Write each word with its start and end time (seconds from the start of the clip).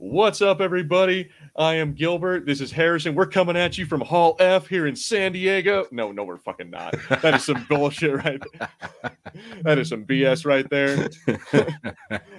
What's 0.00 0.40
up, 0.40 0.60
everybody? 0.60 1.28
I 1.56 1.74
am 1.74 1.92
Gilbert. 1.92 2.46
This 2.46 2.60
is 2.60 2.70
Harrison. 2.70 3.16
We're 3.16 3.26
coming 3.26 3.56
at 3.56 3.76
you 3.76 3.84
from 3.84 4.00
Hall 4.00 4.36
F 4.38 4.68
here 4.68 4.86
in 4.86 4.94
San 4.94 5.32
Diego. 5.32 5.86
No, 5.90 6.12
no, 6.12 6.22
we're 6.22 6.36
fucking 6.36 6.70
not. 6.70 6.94
That 7.20 7.34
is 7.34 7.44
some 7.44 7.66
bullshit 7.68 8.14
right 8.14 8.40
there. 8.52 8.70
That 9.62 9.76
is 9.76 9.88
some 9.88 10.04
BS 10.04 10.46
right 10.46 10.70
there. 10.70 11.08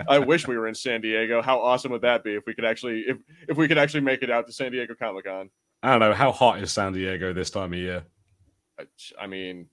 I 0.07 0.19
wish 0.19 0.47
we 0.47 0.57
were 0.57 0.69
in 0.69 0.73
San 0.73 1.01
Diego. 1.01 1.41
How 1.41 1.59
awesome 1.59 1.91
would 1.91 2.01
that 2.03 2.23
be 2.23 2.35
if 2.35 2.45
we 2.47 2.53
could 2.53 2.63
actually 2.63 3.01
if 3.01 3.17
if 3.49 3.57
we 3.57 3.67
could 3.67 3.77
actually 3.77 4.01
make 4.01 4.23
it 4.23 4.31
out 4.31 4.47
to 4.47 4.53
San 4.53 4.71
Diego 4.71 4.95
Comic 4.95 5.25
Con? 5.25 5.49
I 5.83 5.91
don't 5.91 5.99
know 5.99 6.13
how 6.13 6.31
hot 6.31 6.61
is 6.61 6.71
San 6.71 6.93
Diego 6.93 7.33
this 7.33 7.49
time 7.49 7.73
of 7.73 7.79
year. 7.79 8.05
I, 8.79 8.85
I 9.19 9.27
mean, 9.27 9.67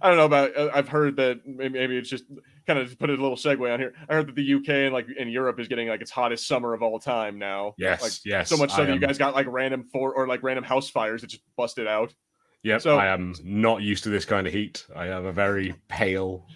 I 0.00 0.08
don't 0.08 0.16
know 0.16 0.24
about. 0.26 0.56
uh, 0.56 0.70
I've 0.72 0.88
heard 0.88 1.16
that 1.16 1.46
maybe, 1.46 1.78
maybe 1.78 1.96
it's 1.96 2.08
just 2.08 2.24
kind 2.66 2.78
of 2.78 2.98
put 2.98 3.10
a 3.10 3.12
little 3.12 3.36
segue 3.36 3.72
on 3.72 3.80
here. 3.80 3.94
I 4.08 4.14
heard 4.14 4.28
that 4.28 4.34
the 4.34 4.54
UK 4.54 4.68
and 4.68 4.92
like 4.92 5.06
in 5.16 5.28
Europe 5.28 5.58
is 5.60 5.68
getting 5.68 5.88
like 5.88 6.00
its 6.00 6.10
hottest 6.10 6.46
summer 6.46 6.74
of 6.74 6.82
all 6.82 6.98
time 6.98 7.38
now. 7.38 7.74
Yes, 7.78 8.02
like, 8.02 8.12
yes. 8.24 8.48
So 8.48 8.56
much 8.56 8.70
so 8.70 8.82
I 8.82 8.86
that 8.86 8.94
you 8.94 9.00
guys 9.00 9.18
got 9.18 9.34
like 9.34 9.46
random 9.48 9.84
four 9.92 10.14
or 10.14 10.26
like 10.26 10.42
random 10.42 10.64
house 10.64 10.88
fires 10.88 11.20
that 11.22 11.28
just 11.28 11.42
busted 11.56 11.86
out. 11.86 12.14
Yep, 12.62 12.82
so- 12.82 12.98
I 12.98 13.06
am 13.06 13.34
not 13.42 13.82
used 13.82 14.04
to 14.04 14.10
this 14.10 14.24
kind 14.24 14.46
of 14.46 14.52
heat. 14.52 14.84
I 14.94 15.06
have 15.06 15.24
a 15.24 15.32
very 15.32 15.74
pale 15.88 16.46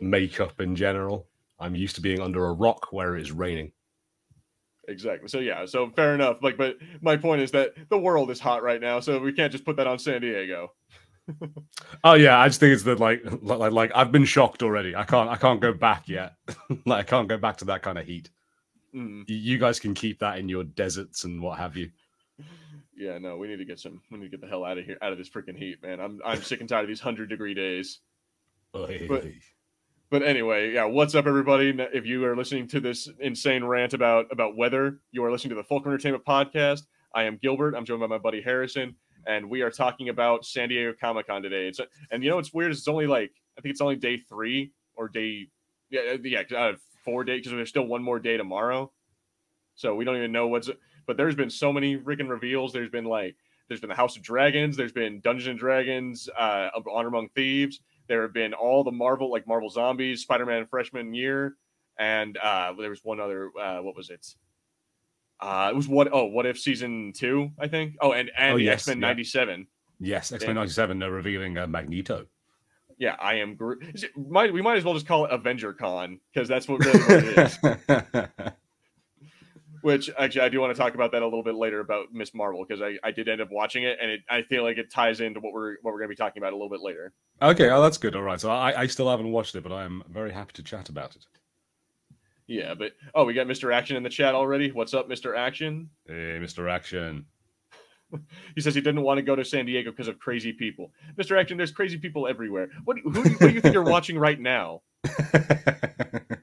makeup 0.00 0.60
in 0.60 0.76
general. 0.76 1.26
I'm 1.58 1.74
used 1.74 1.94
to 1.96 2.00
being 2.02 2.20
under 2.20 2.44
a 2.46 2.52
rock 2.52 2.88
where 2.92 3.16
it 3.16 3.22
is 3.22 3.32
raining. 3.32 3.72
Exactly. 4.86 5.28
So 5.28 5.38
yeah. 5.38 5.64
So 5.64 5.90
fair 5.90 6.14
enough. 6.14 6.38
Like, 6.42 6.58
but 6.58 6.76
my 7.00 7.16
point 7.16 7.40
is 7.40 7.50
that 7.52 7.72
the 7.88 7.98
world 7.98 8.30
is 8.30 8.38
hot 8.38 8.62
right 8.62 8.80
now, 8.80 9.00
so 9.00 9.18
we 9.18 9.32
can't 9.32 9.50
just 9.50 9.64
put 9.64 9.76
that 9.76 9.86
on 9.86 9.98
San 9.98 10.20
Diego. 10.20 10.72
Oh 12.04 12.14
yeah, 12.14 12.38
I 12.38 12.48
just 12.48 12.60
think 12.60 12.74
it's 12.74 12.82
that 12.82 13.00
like 13.00 13.22
like 13.42 13.72
like 13.72 13.92
I've 13.94 14.12
been 14.12 14.24
shocked 14.26 14.62
already. 14.62 14.94
I 14.94 15.04
can't 15.04 15.28
I 15.30 15.36
can't 15.36 15.60
go 15.60 15.72
back 15.72 16.06
yet. 16.08 16.34
like 16.86 17.06
I 17.06 17.08
can't 17.08 17.28
go 17.28 17.38
back 17.38 17.56
to 17.58 17.64
that 17.66 17.82
kind 17.82 17.98
of 17.98 18.06
heat. 18.06 18.30
Mm, 18.94 19.24
You 19.26 19.58
guys 19.58 19.80
can 19.80 19.94
keep 19.94 20.18
that 20.20 20.38
in 20.38 20.48
your 20.48 20.64
deserts 20.64 21.24
and 21.24 21.40
what 21.40 21.58
have 21.58 21.76
you. 21.76 21.90
yeah. 22.96 23.18
No, 23.18 23.36
we 23.38 23.48
need 23.48 23.56
to 23.56 23.64
get 23.64 23.80
some. 23.80 24.02
We 24.10 24.18
need 24.18 24.24
to 24.26 24.30
get 24.30 24.40
the 24.42 24.46
hell 24.48 24.64
out 24.64 24.76
of 24.78 24.84
here, 24.84 24.98
out 25.02 25.12
of 25.12 25.18
this 25.18 25.30
freaking 25.30 25.56
heat, 25.56 25.82
man. 25.82 25.98
I'm 26.00 26.20
I'm 26.24 26.42
sick 26.42 26.60
and 26.60 26.68
tired 26.68 26.82
of 26.82 26.88
these 26.88 27.00
hundred 27.00 27.28
degree 27.30 27.54
days. 27.54 28.00
But- 28.72 29.24
But 30.10 30.22
anyway, 30.22 30.72
yeah. 30.72 30.84
What's 30.84 31.14
up, 31.14 31.26
everybody? 31.26 31.70
If 31.92 32.04
you 32.06 32.24
are 32.26 32.36
listening 32.36 32.68
to 32.68 32.80
this 32.80 33.08
insane 33.20 33.64
rant 33.64 33.94
about 33.94 34.26
about 34.30 34.56
weather, 34.56 35.00
you 35.10 35.24
are 35.24 35.32
listening 35.32 35.50
to 35.50 35.56
the 35.56 35.64
Fulcrum 35.64 35.92
Entertainment 35.94 36.24
Podcast. 36.24 36.82
I 37.14 37.24
am 37.24 37.38
Gilbert. 37.40 37.74
I'm 37.74 37.84
joined 37.84 38.00
by 38.00 38.06
my 38.08 38.18
buddy 38.18 38.40
Harrison, 38.42 38.94
and 39.26 39.48
we 39.48 39.62
are 39.62 39.70
talking 39.70 40.08
about 40.08 40.44
San 40.44 40.68
Diego 40.68 40.94
Comic 40.98 41.26
Con 41.26 41.42
today. 41.42 41.68
It's 41.68 41.80
and 42.10 42.22
you 42.22 42.30
know 42.30 42.36
what's 42.36 42.52
weird 42.52 42.72
it's 42.72 42.88
only 42.88 43.06
like 43.06 43.30
I 43.58 43.60
think 43.60 43.72
it's 43.72 43.80
only 43.80 43.96
day 43.96 44.18
three 44.18 44.72
or 44.96 45.08
day 45.08 45.48
yeah 45.90 46.00
uh, 46.14 46.18
yeah 46.22 46.42
uh, 46.56 46.72
four 47.04 47.24
days 47.24 47.40
because 47.40 47.52
there's 47.52 47.68
still 47.68 47.86
one 47.86 48.02
more 48.02 48.18
day 48.18 48.36
tomorrow. 48.36 48.90
So 49.74 49.94
we 49.94 50.04
don't 50.04 50.16
even 50.16 50.32
know 50.32 50.48
what's. 50.48 50.70
But 51.06 51.16
there's 51.16 51.34
been 51.34 51.50
so 51.50 51.72
many 51.72 51.98
freaking 51.98 52.28
reveals. 52.28 52.72
There's 52.72 52.90
been 52.90 53.04
like 53.04 53.36
there's 53.68 53.80
been 53.80 53.90
the 53.90 53.96
House 53.96 54.16
of 54.16 54.22
Dragons. 54.22 54.76
There's 54.76 54.92
been 54.92 55.20
Dungeons 55.20 55.48
and 55.48 55.58
Dragons. 55.58 56.28
Uh, 56.36 56.68
Honor 56.90 57.08
Among 57.08 57.28
Thieves. 57.34 57.80
There 58.08 58.22
have 58.22 58.34
been 58.34 58.52
all 58.52 58.84
the 58.84 58.92
Marvel, 58.92 59.30
like 59.30 59.46
Marvel 59.46 59.70
Zombies, 59.70 60.22
Spider 60.22 60.44
Man 60.46 60.66
freshman 60.66 61.14
year, 61.14 61.56
and 61.98 62.36
uh, 62.36 62.74
there 62.78 62.90
was 62.90 63.00
one 63.02 63.20
other. 63.20 63.50
Uh, 63.58 63.78
what 63.78 63.96
was 63.96 64.10
it? 64.10 64.26
Uh, 65.40 65.68
it 65.72 65.76
was 65.76 65.88
what? 65.88 66.08
Oh, 66.12 66.24
what 66.26 66.46
if 66.46 66.58
season 66.58 67.12
two? 67.14 67.50
I 67.58 67.68
think. 67.68 67.96
Oh, 68.00 68.12
and 68.12 68.30
and 68.36 68.54
Oh, 68.54 68.56
yes, 68.56 68.82
X 68.82 68.88
Men 68.88 68.98
yeah. 69.00 69.08
'97. 69.08 69.66
Yes, 70.00 70.32
X 70.32 70.42
Men 70.46 70.56
Yeah. 70.56 70.60
'97 70.62 71.02
are 71.02 71.10
revealing 71.10 71.58
uh, 71.58 71.66
Magneto. 71.66 72.26
Yeah, 72.98 73.16
I 73.18 73.34
am. 73.34 73.58
It- 73.80 74.10
might 74.16 74.52
we 74.52 74.62
might 74.62 74.76
as 74.76 74.84
well 74.84 74.94
just 74.94 75.06
call 75.06 75.24
it 75.24 75.32
Avenger 75.32 75.72
Con 75.72 76.20
because 76.32 76.48
that's 76.48 76.68
what 76.68 76.84
really 76.84 76.98
what 77.00 77.24
it 77.24 77.38
is. 77.38 78.52
Which 79.82 80.08
actually, 80.18 80.40
I 80.42 80.48
do 80.48 80.60
want 80.60 80.74
to 80.74 80.80
talk 80.80 80.94
about 80.94 81.12
that 81.12 81.20
a 81.20 81.26
little 81.26 81.42
bit 81.42 81.56
later 81.56 81.80
about 81.80 82.06
Miss 82.10 82.32
Marvel 82.34 82.64
because 82.66 82.80
I, 82.80 82.96
I 83.06 83.10
did 83.10 83.28
end 83.28 83.42
up 83.42 83.48
watching 83.50 83.82
it 83.82 83.98
and 84.00 84.10
it, 84.10 84.20
I 84.30 84.40
feel 84.40 84.62
like 84.62 84.78
it 84.78 84.90
ties 84.90 85.20
into 85.20 85.40
what 85.40 85.52
we're 85.52 85.72
what 85.82 85.92
we're 85.92 85.98
going 85.98 86.08
to 86.08 86.12
be 86.12 86.16
talking 86.16 86.42
about 86.42 86.54
a 86.54 86.56
little 86.56 86.70
bit 86.70 86.80
later. 86.80 87.12
okay, 87.42 87.68
oh 87.68 87.82
that's 87.82 87.98
good. 87.98 88.16
All 88.16 88.22
right, 88.22 88.40
so 88.40 88.50
I, 88.50 88.82
I 88.82 88.86
still 88.86 89.10
haven't 89.10 89.30
watched 89.30 89.54
it, 89.56 89.62
but 89.62 89.72
I 89.72 89.84
am 89.84 90.02
very 90.08 90.32
happy 90.32 90.52
to 90.54 90.62
chat 90.62 90.88
about 90.88 91.16
it. 91.16 91.26
Yeah, 92.46 92.74
but 92.74 92.92
oh, 93.14 93.24
we 93.24 93.32
got 93.34 93.46
Mr. 93.46 93.72
Action 93.74 93.96
in 93.96 94.02
the 94.02 94.10
chat 94.10 94.34
already. 94.34 94.70
What's 94.70 94.92
up, 94.94 95.08
Mr. 95.08 95.36
Action? 95.36 95.88
Hey, 96.06 96.38
Mr. 96.40 96.70
Action. 96.70 97.26
He 98.54 98.60
says 98.60 98.76
he 98.76 98.80
didn't 98.80 99.02
want 99.02 99.18
to 99.18 99.22
go 99.22 99.34
to 99.34 99.44
San 99.44 99.66
Diego 99.66 99.90
because 99.90 100.06
of 100.06 100.20
crazy 100.20 100.52
people. 100.52 100.92
Mr. 101.16 101.40
Action, 101.40 101.56
there's 101.56 101.72
crazy 101.72 101.98
people 101.98 102.28
everywhere. 102.28 102.68
What 102.84 102.96
do- 102.96 103.10
who 103.10 103.24
do 103.24 103.30
you, 103.30 103.36
what 103.38 103.48
do 103.48 103.54
you 103.54 103.60
think 103.60 103.74
you're 103.74 103.82
watching 103.82 104.16
right 104.16 104.38
now? 104.38 104.82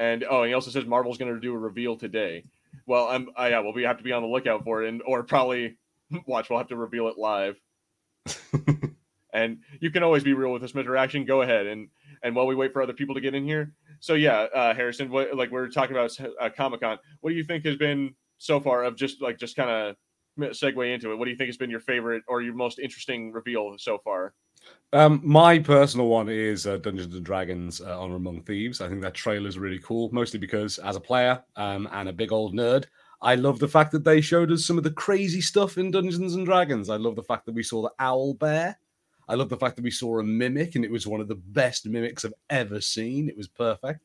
And 0.00 0.24
oh, 0.24 0.44
he 0.44 0.54
also 0.54 0.70
says 0.70 0.86
Marvel's 0.86 1.18
going 1.18 1.34
to 1.34 1.38
do 1.40 1.52
a 1.54 1.58
reveal 1.58 1.94
today. 1.94 2.44
Well, 2.86 3.06
I'm 3.08 3.28
uh, 3.38 3.48
yeah, 3.50 3.60
well 3.60 3.74
we 3.74 3.82
have 3.82 3.98
to 3.98 4.02
be 4.02 4.12
on 4.12 4.22
the 4.22 4.28
lookout 4.28 4.64
for 4.64 4.82
it, 4.82 4.88
and 4.88 5.02
or 5.04 5.22
probably 5.22 5.76
watch. 6.26 6.48
We'll 6.48 6.58
have 6.58 6.68
to 6.68 6.76
reveal 6.76 7.08
it 7.08 7.18
live. 7.18 7.56
and 9.34 9.58
you 9.78 9.90
can 9.90 10.02
always 10.02 10.24
be 10.24 10.32
real 10.32 10.52
with 10.52 10.62
this, 10.62 10.72
Mr. 10.72 10.98
Action. 10.98 11.26
Go 11.26 11.42
ahead 11.42 11.66
and 11.66 11.88
and 12.22 12.34
while 12.34 12.46
we 12.46 12.54
wait 12.54 12.72
for 12.72 12.80
other 12.80 12.94
people 12.94 13.14
to 13.14 13.20
get 13.20 13.34
in 13.34 13.44
here. 13.44 13.74
So 14.00 14.14
yeah, 14.14 14.46
uh, 14.54 14.74
Harrison, 14.74 15.10
what 15.10 15.36
like 15.36 15.50
we're 15.50 15.68
talking 15.68 15.94
about 15.94 16.16
uh, 16.40 16.48
Comic 16.54 16.80
Con. 16.80 16.98
What 17.20 17.30
do 17.30 17.36
you 17.36 17.44
think 17.44 17.64
has 17.66 17.76
been 17.76 18.14
so 18.38 18.58
far 18.58 18.82
of 18.84 18.96
just 18.96 19.20
like 19.22 19.38
just 19.38 19.56
kind 19.56 19.70
of 19.70 19.96
segue 20.52 20.94
into 20.94 21.12
it? 21.12 21.16
What 21.16 21.26
do 21.26 21.30
you 21.30 21.36
think 21.36 21.48
has 21.48 21.56
been 21.56 21.70
your 21.70 21.80
favorite 21.80 22.22
or 22.26 22.42
your 22.42 22.54
most 22.54 22.78
interesting 22.78 23.30
reveal 23.32 23.76
so 23.78 23.98
far? 23.98 24.34
Um, 24.92 25.20
my 25.22 25.58
personal 25.58 26.08
one 26.08 26.28
is 26.28 26.66
uh, 26.66 26.78
Dungeons 26.78 27.14
and 27.14 27.24
Dragons: 27.24 27.80
uh, 27.80 28.00
Honor 28.00 28.16
Among 28.16 28.42
Thieves. 28.42 28.80
I 28.80 28.88
think 28.88 29.02
that 29.02 29.14
trailer 29.14 29.48
is 29.48 29.58
really 29.58 29.78
cool, 29.78 30.10
mostly 30.12 30.38
because 30.38 30.78
as 30.78 30.96
a 30.96 31.00
player 31.00 31.42
um, 31.56 31.88
and 31.92 32.08
a 32.08 32.12
big 32.12 32.32
old 32.32 32.54
nerd, 32.54 32.86
I 33.22 33.34
love 33.34 33.58
the 33.58 33.68
fact 33.68 33.92
that 33.92 34.04
they 34.04 34.20
showed 34.20 34.50
us 34.50 34.64
some 34.64 34.78
of 34.78 34.84
the 34.84 34.90
crazy 34.90 35.40
stuff 35.40 35.78
in 35.78 35.90
Dungeons 35.90 36.34
and 36.34 36.46
Dragons. 36.46 36.90
I 36.90 36.96
love 36.96 37.16
the 37.16 37.22
fact 37.22 37.46
that 37.46 37.54
we 37.54 37.62
saw 37.62 37.82
the 37.82 37.92
owl 37.98 38.34
bear. 38.34 38.78
I 39.30 39.34
love 39.34 39.48
the 39.48 39.56
fact 39.56 39.76
that 39.76 39.82
we 39.82 39.90
saw 39.90 40.18
a 40.18 40.22
mimic, 40.22 40.74
and 40.74 40.84
it 40.84 40.90
was 40.90 41.06
one 41.06 41.20
of 41.20 41.28
the 41.28 41.36
best 41.36 41.86
mimics 41.86 42.24
I've 42.24 42.34
ever 42.50 42.80
seen. 42.80 43.28
It 43.28 43.36
was 43.36 43.48
perfect. 43.48 44.00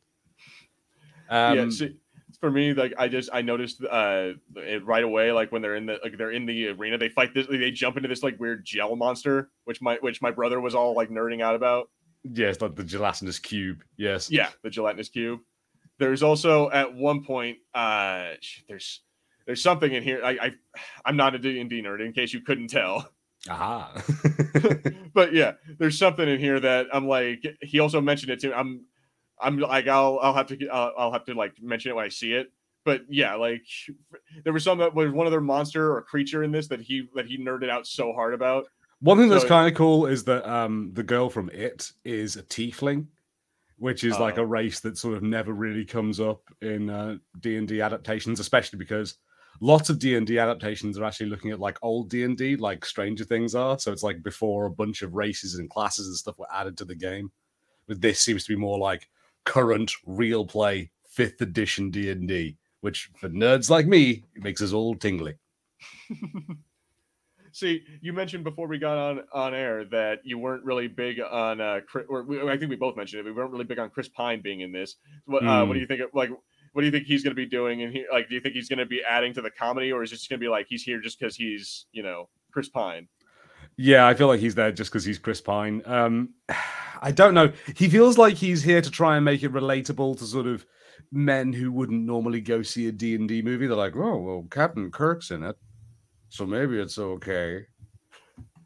Um, 1.29 1.57
yeah, 1.57 1.69
see, 1.69 1.95
for 2.39 2.51
me, 2.51 2.73
like 2.73 2.93
I 2.97 3.07
just 3.07 3.29
I 3.33 3.41
noticed 3.41 3.83
uh 3.83 4.33
it 4.55 4.85
right 4.85 5.03
away, 5.03 5.31
like 5.31 5.51
when 5.51 5.61
they're 5.61 5.75
in 5.75 5.87
the 5.87 5.97
like 6.03 6.17
they're 6.17 6.31
in 6.31 6.45
the 6.45 6.67
arena, 6.69 6.97
they 6.97 7.09
fight 7.09 7.33
this, 7.33 7.47
they 7.47 7.71
jump 7.71 7.97
into 7.97 8.07
this 8.07 8.21
like 8.21 8.39
weird 8.39 8.63
gel 8.63 8.95
monster, 8.95 9.49
which 9.63 9.81
my 9.81 9.97
which 10.01 10.21
my 10.21 10.31
brother 10.31 10.61
was 10.61 10.75
all 10.75 10.93
like 10.93 11.09
nerding 11.09 11.41
out 11.41 11.55
about. 11.55 11.89
yes, 12.23 12.61
like 12.61 12.75
the 12.75 12.83
gelatinous 12.83 13.39
cube. 13.39 13.83
Yes. 13.97 14.29
Yeah, 14.29 14.49
the 14.63 14.69
gelatinous 14.69 15.09
cube. 15.09 15.39
There's 15.97 16.23
also 16.23 16.69
at 16.71 16.93
one 16.93 17.23
point, 17.23 17.57
uh, 17.73 18.33
there's 18.67 19.01
there's 19.45 19.61
something 19.61 19.91
in 19.93 20.03
here. 20.03 20.21
I, 20.23 20.31
I 20.31 20.53
I'm 21.05 21.15
not 21.15 21.35
a 21.35 21.39
D 21.39 21.59
and 21.59 21.69
D 21.69 21.81
nerd, 21.81 22.05
in 22.05 22.13
case 22.13 22.33
you 22.33 22.41
couldn't 22.41 22.67
tell. 22.67 23.09
Aha. 23.49 24.01
but 25.13 25.33
yeah, 25.33 25.53
there's 25.77 25.97
something 25.97 26.27
in 26.27 26.39
here 26.39 26.59
that 26.59 26.87
I'm 26.91 27.07
like. 27.07 27.45
He 27.61 27.79
also 27.79 28.01
mentioned 28.01 28.31
it 28.31 28.39
to. 28.41 28.57
I'm, 28.57 28.85
I'm 29.39 29.59
like, 29.59 29.87
I'll, 29.87 30.19
I'll 30.21 30.33
have 30.33 30.47
to, 30.47 30.55
get- 30.55 30.73
I'll, 30.73 30.93
I'll 30.97 31.11
have 31.11 31.25
to 31.25 31.33
like 31.33 31.53
mention 31.61 31.91
it 31.91 31.95
when 31.95 32.05
I 32.05 32.09
see 32.09 32.33
it. 32.33 32.51
But 32.85 33.01
yeah, 33.09 33.35
like 33.35 33.63
there 34.43 34.53
was 34.53 34.63
some 34.63 34.77
that 34.77 34.93
was 34.93 35.11
one 35.11 35.25
other 35.27 35.41
monster 35.41 35.93
or 35.95 36.01
creature 36.03 36.43
in 36.43 36.51
this 36.51 36.67
that 36.67 36.81
he 36.81 37.07
that 37.15 37.25
he 37.25 37.37
nerded 37.37 37.69
out 37.69 37.87
so 37.87 38.13
hard 38.13 38.33
about. 38.33 38.67
One 39.01 39.17
thing 39.17 39.27
that's 39.29 39.43
kind 39.43 39.67
of 39.69 39.75
cool 39.77 40.05
is 40.05 40.23
that 40.25 40.47
um, 40.49 40.91
the 40.93 41.03
girl 41.03 41.29
from 41.29 41.49
It 41.49 41.91
is 42.03 42.37
a 42.37 42.43
tiefling, 42.43 43.07
which 43.77 44.03
is 44.03 44.17
like 44.19 44.37
Oh. 44.37 44.43
a 44.43 44.45
race 44.45 44.79
that 44.81 44.97
sort 44.97 45.15
of 45.15 45.23
never 45.23 45.51
really 45.51 45.83
comes 45.83 46.19
up 46.19 46.41
in 46.61 46.89
uh, 46.89 47.17
D 47.39 47.57
and 47.57 47.67
D 47.67 47.81
adaptations, 47.81 48.39
especially 48.39 48.79
because 48.79 49.15
lots 49.61 49.89
of 49.89 49.99
D 49.99 50.15
and 50.15 50.25
D 50.27 50.39
adaptations 50.39 50.97
are 50.97 51.03
actually 51.05 51.29
looking 51.29 51.51
at 51.51 51.59
like 51.59 51.77
old 51.81 52.09
D 52.09 52.23
and 52.23 52.37
D, 52.37 52.55
like 52.55 52.85
Stranger 52.85 53.23
Things 53.23 53.55
are. 53.55 53.77
So 53.79 53.91
it's 53.91 54.03
like 54.03 54.21
before 54.23 54.65
a 54.65 54.71
bunch 54.71 55.01
of 55.01 55.13
races 55.15 55.55
and 55.55 55.69
classes 55.69 56.07
and 56.07 56.15
stuff 56.15 56.37
were 56.37 56.51
added 56.53 56.77
to 56.77 56.85
the 56.85 56.95
game. 56.95 57.31
But 57.87 58.01
this 58.01 58.19
seems 58.21 58.45
to 58.45 58.53
be 58.55 58.59
more 58.59 58.77
like 58.79 59.09
current 59.43 59.91
real 60.05 60.45
play 60.45 60.91
fifth 61.07 61.39
edition 61.41 61.91
D 61.91 62.09
and 62.09 62.27
D, 62.27 62.57
which 62.81 63.09
for 63.17 63.29
nerds 63.29 63.69
like 63.69 63.85
me 63.87 64.23
it 64.35 64.43
makes 64.43 64.61
us 64.61 64.73
all 64.73 64.95
tingly. 64.95 65.35
See, 67.51 67.83
you 68.01 68.11
mentioned 68.11 68.43
before 68.43 68.67
we 68.67 68.77
got 68.77 68.97
on 68.97 69.21
on 69.31 69.53
air 69.53 69.85
that 69.85 70.19
you 70.25 70.37
weren't 70.37 70.65
really 70.65 70.89
big 70.89 71.21
on 71.21 71.61
uh, 71.61 71.79
Chris, 71.87 72.05
or 72.09 72.23
we, 72.23 72.41
I 72.41 72.57
think 72.57 72.69
we 72.69 72.75
both 72.75 72.97
mentioned 72.97 73.21
it. 73.21 73.23
We 73.25 73.31
weren't 73.31 73.51
really 73.51 73.63
big 73.63 73.79
on 73.79 73.89
Chris 73.89 74.09
Pine 74.09 74.41
being 74.41 74.59
in 74.59 74.73
this. 74.73 74.95
What 75.25 75.41
uh, 75.43 75.59
what 75.61 75.67
Hmm. 75.67 75.73
do 75.75 75.79
you 75.79 75.85
think? 75.87 76.01
Of, 76.01 76.09
like, 76.13 76.31
what 76.75 76.81
do 76.81 76.87
you 76.87 76.91
think 76.91 77.05
he's 77.05 77.23
going 77.23 77.31
to 77.31 77.41
be 77.41 77.45
doing? 77.45 77.83
And 77.83 77.93
he 77.93 78.03
like, 78.11 78.27
do 78.27 78.35
you 78.35 78.41
think 78.41 78.53
he's 78.53 78.67
going 78.67 78.79
to 78.79 78.85
be 78.85 79.01
adding 79.01 79.33
to 79.35 79.41
the 79.41 79.49
comedy, 79.49 79.93
or 79.93 80.03
is 80.03 80.11
it 80.11 80.17
just 80.17 80.29
going 80.29 80.41
to 80.41 80.43
be 80.43 80.49
like 80.49 80.67
he's 80.67 80.83
here 80.83 80.99
just 80.99 81.17
because 81.17 81.33
he's 81.33 81.85
you 81.93 82.03
know 82.03 82.27
Chris 82.51 82.67
Pine? 82.67 83.07
Yeah, 83.77 84.05
I 84.05 84.13
feel 84.13 84.27
like 84.27 84.41
he's 84.41 84.55
there 84.55 84.73
just 84.73 84.91
because 84.91 85.05
he's 85.05 85.17
Chris 85.17 85.39
Pine. 85.39 85.81
Um, 85.85 86.33
I 87.01 87.11
don't 87.13 87.33
know. 87.33 87.53
He 87.77 87.87
feels 87.87 88.17
like 88.17 88.35
he's 88.35 88.61
here 88.61 88.81
to 88.81 88.91
try 88.91 89.15
and 89.15 89.23
make 89.23 89.41
it 89.41 89.53
relatable 89.53 90.17
to 90.17 90.25
sort 90.25 90.47
of 90.47 90.65
men 91.13 91.53
who 91.53 91.71
wouldn't 91.71 92.03
normally 92.03 92.41
go 92.41 92.61
see 92.61 92.89
a 92.89 92.91
D 92.91 93.15
and 93.15 93.29
D 93.29 93.41
movie. 93.41 93.67
They're 93.67 93.77
like, 93.77 93.95
oh 93.95 94.17
well, 94.17 94.45
Captain 94.51 94.91
Kirk's 94.91 95.31
in 95.31 95.43
it, 95.43 95.55
so 96.27 96.45
maybe 96.45 96.77
it's 96.77 96.97
okay. 96.97 97.67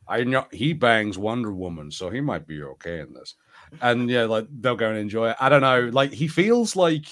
I 0.08 0.24
know 0.24 0.48
he 0.52 0.74
bangs 0.74 1.20
Wonder 1.20 1.54
Woman, 1.54 1.92
so 1.92 2.10
he 2.10 2.22
might 2.22 2.48
be 2.48 2.64
okay 2.64 3.02
in 3.02 3.14
this. 3.14 3.36
And 3.84 4.10
yeah, 4.10 4.24
like 4.24 4.48
they'll 4.62 4.76
go 4.76 4.90
and 4.90 4.98
enjoy 4.98 5.30
it. 5.30 5.38
I 5.40 5.50
don't 5.50 5.62
know. 5.62 5.92
Like 5.94 6.12
he 6.12 6.28
feels 6.28 6.76
like 6.76 7.06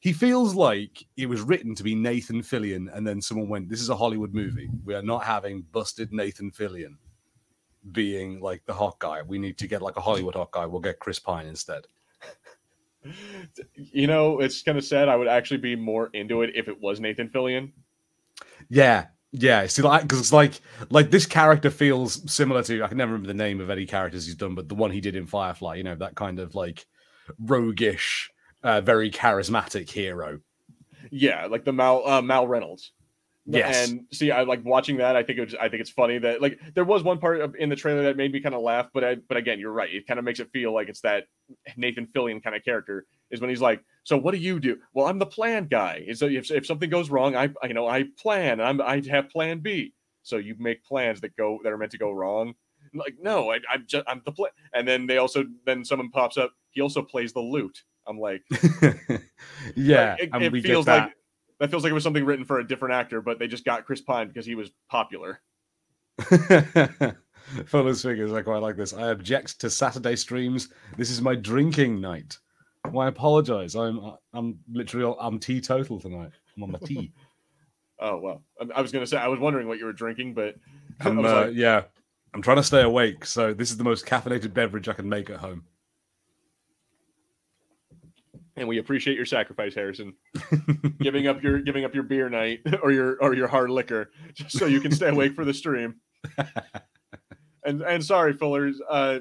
he 0.00 0.12
feels 0.12 0.54
like 0.54 1.04
it 1.16 1.28
was 1.28 1.40
written 1.40 1.74
to 1.74 1.82
be 1.82 1.94
Nathan 1.94 2.42
Fillion, 2.42 2.86
and 2.94 3.06
then 3.06 3.20
someone 3.20 3.48
went, 3.48 3.68
"This 3.68 3.80
is 3.80 3.88
a 3.88 3.96
Hollywood 3.96 4.34
movie. 4.34 4.68
We 4.84 4.94
are 4.94 5.02
not 5.02 5.24
having 5.24 5.62
busted 5.72 6.12
Nathan 6.12 6.50
Fillion 6.50 6.96
being 7.92 8.40
like 8.40 8.64
the 8.66 8.74
hot 8.74 8.98
guy. 8.98 9.22
We 9.22 9.38
need 9.38 9.58
to 9.58 9.66
get 9.66 9.82
like 9.82 9.96
a 9.96 10.00
Hollywood 10.00 10.34
hot 10.34 10.50
guy. 10.50 10.66
We'll 10.66 10.80
get 10.80 11.00
Chris 11.00 11.18
Pine 11.18 11.46
instead." 11.46 11.86
You 13.74 14.06
know, 14.06 14.40
it's 14.40 14.62
kind 14.62 14.76
of 14.76 14.84
sad. 14.84 15.08
I 15.08 15.16
would 15.16 15.28
actually 15.28 15.58
be 15.58 15.76
more 15.76 16.10
into 16.12 16.42
it 16.42 16.50
if 16.54 16.68
it 16.68 16.80
was 16.80 17.00
Nathan 17.00 17.28
Fillion. 17.28 17.70
Yeah, 18.68 19.06
yeah. 19.32 19.66
See, 19.66 19.82
like, 19.82 20.02
because 20.02 20.18
it's 20.18 20.32
like, 20.32 20.60
like 20.90 21.10
this 21.10 21.26
character 21.26 21.70
feels 21.70 22.30
similar 22.30 22.62
to 22.64 22.82
I 22.82 22.88
can 22.88 22.98
never 22.98 23.12
remember 23.12 23.28
the 23.28 23.34
name 23.34 23.60
of 23.60 23.70
any 23.70 23.86
characters 23.86 24.26
he's 24.26 24.34
done, 24.34 24.54
but 24.54 24.68
the 24.68 24.74
one 24.74 24.90
he 24.90 25.00
did 25.00 25.16
in 25.16 25.26
Firefly. 25.26 25.76
You 25.76 25.84
know, 25.84 25.94
that 25.94 26.16
kind 26.16 26.38
of 26.38 26.54
like 26.54 26.86
roguish, 27.38 28.30
uh, 28.62 28.80
very 28.80 29.10
charismatic 29.10 29.90
hero. 29.90 30.40
Yeah, 31.10 31.46
like 31.46 31.64
the 31.64 31.72
Mal 31.72 32.06
uh, 32.06 32.22
Mal 32.22 32.46
Reynolds. 32.46 32.92
Yes. 33.50 33.88
And 33.88 34.04
see, 34.12 34.30
I 34.30 34.42
like 34.42 34.62
watching 34.62 34.98
that. 34.98 35.16
I 35.16 35.22
think 35.22 35.38
it 35.38 35.44
was, 35.46 35.54
I 35.54 35.70
think 35.70 35.80
it's 35.80 35.90
funny 35.90 36.18
that 36.18 36.42
like 36.42 36.60
there 36.74 36.84
was 36.84 37.02
one 37.02 37.18
part 37.18 37.40
of, 37.40 37.54
in 37.54 37.70
the 37.70 37.76
trailer 37.76 38.02
that 38.02 38.16
made 38.16 38.30
me 38.30 38.40
kind 38.40 38.54
of 38.54 38.60
laugh, 38.60 38.88
but 38.92 39.02
I, 39.02 39.14
but 39.14 39.38
again, 39.38 39.58
you're 39.58 39.72
right. 39.72 39.92
It 39.92 40.06
kind 40.06 40.18
of 40.18 40.24
makes 40.24 40.38
it 40.38 40.50
feel 40.52 40.74
like 40.74 40.90
it's 40.90 41.00
that 41.00 41.24
Nathan 41.74 42.08
Fillion 42.14 42.42
kind 42.42 42.54
of 42.54 42.62
character 42.62 43.06
is 43.30 43.40
when 43.40 43.48
he's 43.48 43.62
like, 43.62 43.82
"So 44.04 44.18
what 44.18 44.32
do 44.32 44.38
you 44.38 44.60
do?" 44.60 44.78
Well, 44.92 45.06
I'm 45.06 45.18
the 45.18 45.24
plan 45.24 45.66
guy. 45.66 46.08
So 46.12 46.26
if, 46.26 46.50
if 46.50 46.66
something 46.66 46.90
goes 46.90 47.08
wrong, 47.08 47.36
I 47.36 47.48
you 47.66 47.72
know 47.72 47.88
I 47.88 48.04
plan. 48.18 48.60
I'm 48.60 48.82
I 48.82 49.02
have 49.08 49.30
plan 49.30 49.60
B. 49.60 49.94
So 50.24 50.36
you 50.36 50.54
make 50.58 50.84
plans 50.84 51.22
that 51.22 51.34
go 51.34 51.58
that 51.64 51.72
are 51.72 51.78
meant 51.78 51.92
to 51.92 51.98
go 51.98 52.12
wrong. 52.12 52.52
I'm 52.92 52.98
like, 52.98 53.16
no, 53.18 53.50
I, 53.50 53.60
I'm 53.70 53.86
just 53.86 54.04
I'm 54.06 54.20
the 54.26 54.32
plan. 54.32 54.50
And 54.74 54.86
then 54.86 55.06
they 55.06 55.16
also 55.16 55.44
then 55.64 55.86
someone 55.86 56.10
pops 56.10 56.36
up. 56.36 56.52
He 56.70 56.82
also 56.82 57.00
plays 57.00 57.32
the 57.32 57.40
lute. 57.40 57.82
I'm 58.08 58.18
like, 58.18 58.42
yeah, 59.76 60.16
like, 60.18 60.42
it, 60.42 60.54
it 60.54 60.62
feels 60.62 60.86
like 60.86 61.12
that 61.60 61.70
feels 61.70 61.82
like 61.82 61.90
it 61.90 61.94
was 61.94 62.04
something 62.04 62.24
written 62.24 62.44
for 62.44 62.60
a 62.60 62.66
different 62.66 62.94
actor, 62.94 63.20
but 63.20 63.38
they 63.38 63.46
just 63.46 63.64
got 63.64 63.84
Chris 63.84 64.00
Pine 64.00 64.28
because 64.28 64.46
he 64.46 64.54
was 64.54 64.70
popular. 64.90 65.40
Fuller's 67.66 68.02
figures, 68.02 68.32
I 68.32 68.42
quite 68.42 68.62
like 68.62 68.76
this. 68.76 68.92
I 68.92 69.08
object 69.08 69.60
to 69.60 69.70
Saturday 69.70 70.16
streams. 70.16 70.70
This 70.96 71.10
is 71.10 71.20
my 71.20 71.34
drinking 71.34 72.00
night. 72.00 72.38
Well, 72.90 73.04
I 73.04 73.08
apologize. 73.08 73.74
I'm 73.74 74.14
I'm 74.32 74.58
literally 74.70 75.14
I'm 75.20 75.38
teetotal 75.38 76.00
tonight. 76.00 76.30
I'm 76.56 76.62
on 76.62 76.72
my 76.72 76.78
tea. 76.78 77.12
oh 78.00 78.18
well, 78.18 78.42
I 78.74 78.80
was 78.80 78.92
gonna 78.92 79.06
say 79.06 79.18
I 79.18 79.28
was 79.28 79.40
wondering 79.40 79.68
what 79.68 79.78
you 79.78 79.84
were 79.84 79.92
drinking, 79.92 80.34
but 80.34 80.56
um, 81.00 81.18
uh, 81.18 81.46
like... 81.46 81.50
yeah, 81.54 81.82
I'm 82.34 82.42
trying 82.42 82.56
to 82.56 82.62
stay 82.62 82.82
awake. 82.82 83.24
So 83.26 83.52
this 83.52 83.70
is 83.70 83.76
the 83.76 83.84
most 83.84 84.06
caffeinated 84.06 84.54
beverage 84.54 84.88
I 84.88 84.94
can 84.94 85.08
make 85.08 85.28
at 85.28 85.38
home 85.38 85.64
and 88.58 88.68
we 88.68 88.78
appreciate 88.78 89.16
your 89.16 89.26
sacrifice, 89.26 89.74
Harrison. 89.74 90.14
giving 91.00 91.26
up 91.26 91.42
your 91.42 91.60
giving 91.60 91.84
up 91.84 91.94
your 91.94 92.02
beer 92.02 92.28
night 92.28 92.60
or 92.82 92.92
your 92.92 93.16
or 93.22 93.34
your 93.34 93.48
hard 93.48 93.70
liquor 93.70 94.10
just 94.34 94.58
so 94.58 94.66
you 94.66 94.80
can 94.80 94.92
stay 94.92 95.08
awake 95.08 95.34
for 95.34 95.44
the 95.44 95.54
stream. 95.54 95.96
and 97.64 97.82
and 97.82 98.04
sorry, 98.04 98.34
Fullers. 98.34 98.76
Uh, 98.88 99.20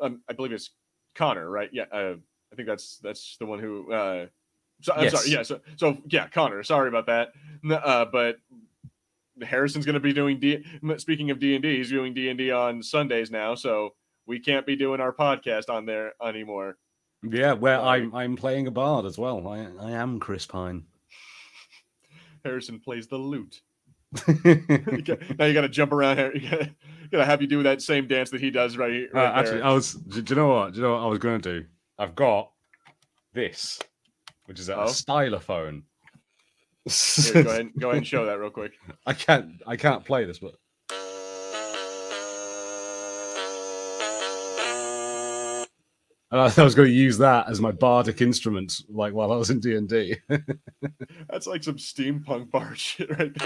um, 0.00 0.22
I 0.28 0.32
believe 0.32 0.52
it's 0.52 0.70
Connor, 1.14 1.48
right? 1.48 1.70
Yeah, 1.72 1.84
uh, 1.92 2.14
I 2.52 2.56
think 2.56 2.68
that's 2.68 2.98
that's 2.98 3.36
the 3.38 3.46
one 3.46 3.58
who. 3.58 3.92
Uh, 3.92 4.26
so, 4.82 4.92
I'm 4.92 5.04
yes. 5.04 5.12
sorry. 5.12 5.30
Yeah. 5.30 5.42
So, 5.42 5.60
so 5.76 5.98
yeah, 6.08 6.28
Connor. 6.28 6.62
Sorry 6.62 6.88
about 6.88 7.06
that. 7.06 7.32
Uh, 7.70 8.04
but 8.04 8.38
Harrison's 9.42 9.86
going 9.86 9.94
to 9.94 10.00
be 10.00 10.12
doing 10.12 10.38
D. 10.38 10.64
Speaking 10.98 11.30
of 11.30 11.38
D 11.38 11.54
and 11.54 11.62
D, 11.62 11.76
he's 11.76 11.90
doing 11.90 12.14
D 12.14 12.28
and 12.28 12.38
D 12.38 12.50
on 12.50 12.82
Sundays 12.82 13.30
now, 13.30 13.54
so 13.54 13.94
we 14.26 14.38
can't 14.38 14.66
be 14.66 14.76
doing 14.76 15.00
our 15.00 15.12
podcast 15.12 15.68
on 15.68 15.86
there 15.86 16.12
anymore. 16.22 16.76
Yeah, 17.30 17.52
where 17.52 17.78
uh, 17.78 17.84
I'm 17.84 18.14
I'm 18.14 18.36
playing 18.36 18.66
a 18.66 18.70
bard 18.70 19.06
as 19.06 19.18
well. 19.18 19.46
I 19.48 19.66
I 19.80 19.92
am 19.92 20.20
Chris 20.20 20.46
Pine. 20.46 20.84
Harrison 22.44 22.80
plays 22.80 23.06
the 23.06 23.16
lute. 23.16 23.60
now 25.38 25.44
you 25.46 25.54
got 25.54 25.62
to 25.62 25.68
jump 25.68 25.92
around 25.92 26.18
here. 26.18 26.32
You 26.34 26.50
gotta, 26.50 26.70
gotta, 27.10 27.24
have 27.24 27.40
you 27.40 27.48
do 27.48 27.62
that 27.64 27.82
same 27.82 28.06
dance 28.06 28.30
that 28.30 28.40
he 28.40 28.50
does 28.50 28.76
right, 28.76 29.08
right 29.12 29.26
uh, 29.26 29.38
Actually, 29.38 29.62
I 29.62 29.72
was. 29.72 29.94
Do 29.94 30.22
you 30.26 30.36
know 30.36 30.48
what? 30.48 30.72
Do 30.72 30.80
you 30.80 30.86
know 30.86 30.94
what 30.94 31.02
I 31.02 31.06
was 31.06 31.18
going 31.18 31.40
to 31.40 31.60
do? 31.60 31.66
I've 31.98 32.14
got 32.14 32.50
this, 33.32 33.80
which 34.46 34.60
is 34.60 34.68
a, 34.68 34.76
oh. 34.76 34.84
stylophone. 34.86 35.82
Here, 36.84 37.42
go 37.42 37.50
ahead. 37.50 37.70
Go 37.78 37.88
ahead 37.88 37.98
and 37.98 38.06
show 38.06 38.26
that 38.26 38.38
real 38.38 38.50
quick. 38.50 38.72
I 39.06 39.14
can't. 39.14 39.62
I 39.66 39.76
can't 39.76 40.04
play 40.04 40.24
this, 40.24 40.38
but 40.38 40.54
and 46.34 46.42
I, 46.42 46.52
I 46.60 46.64
was 46.64 46.74
going 46.74 46.88
to 46.88 46.94
use 46.94 47.16
that 47.18 47.48
as 47.48 47.60
my 47.60 47.70
bardic 47.70 48.20
instrument, 48.20 48.80
like 48.88 49.14
while 49.14 49.32
I 49.32 49.36
was 49.36 49.50
in 49.50 49.60
D 49.60 49.76
and 49.76 49.88
D. 49.88 50.16
That's 51.30 51.46
like 51.46 51.62
some 51.62 51.76
steampunk 51.76 52.50
bard 52.50 52.76
shit, 52.76 53.08
right 53.16 53.30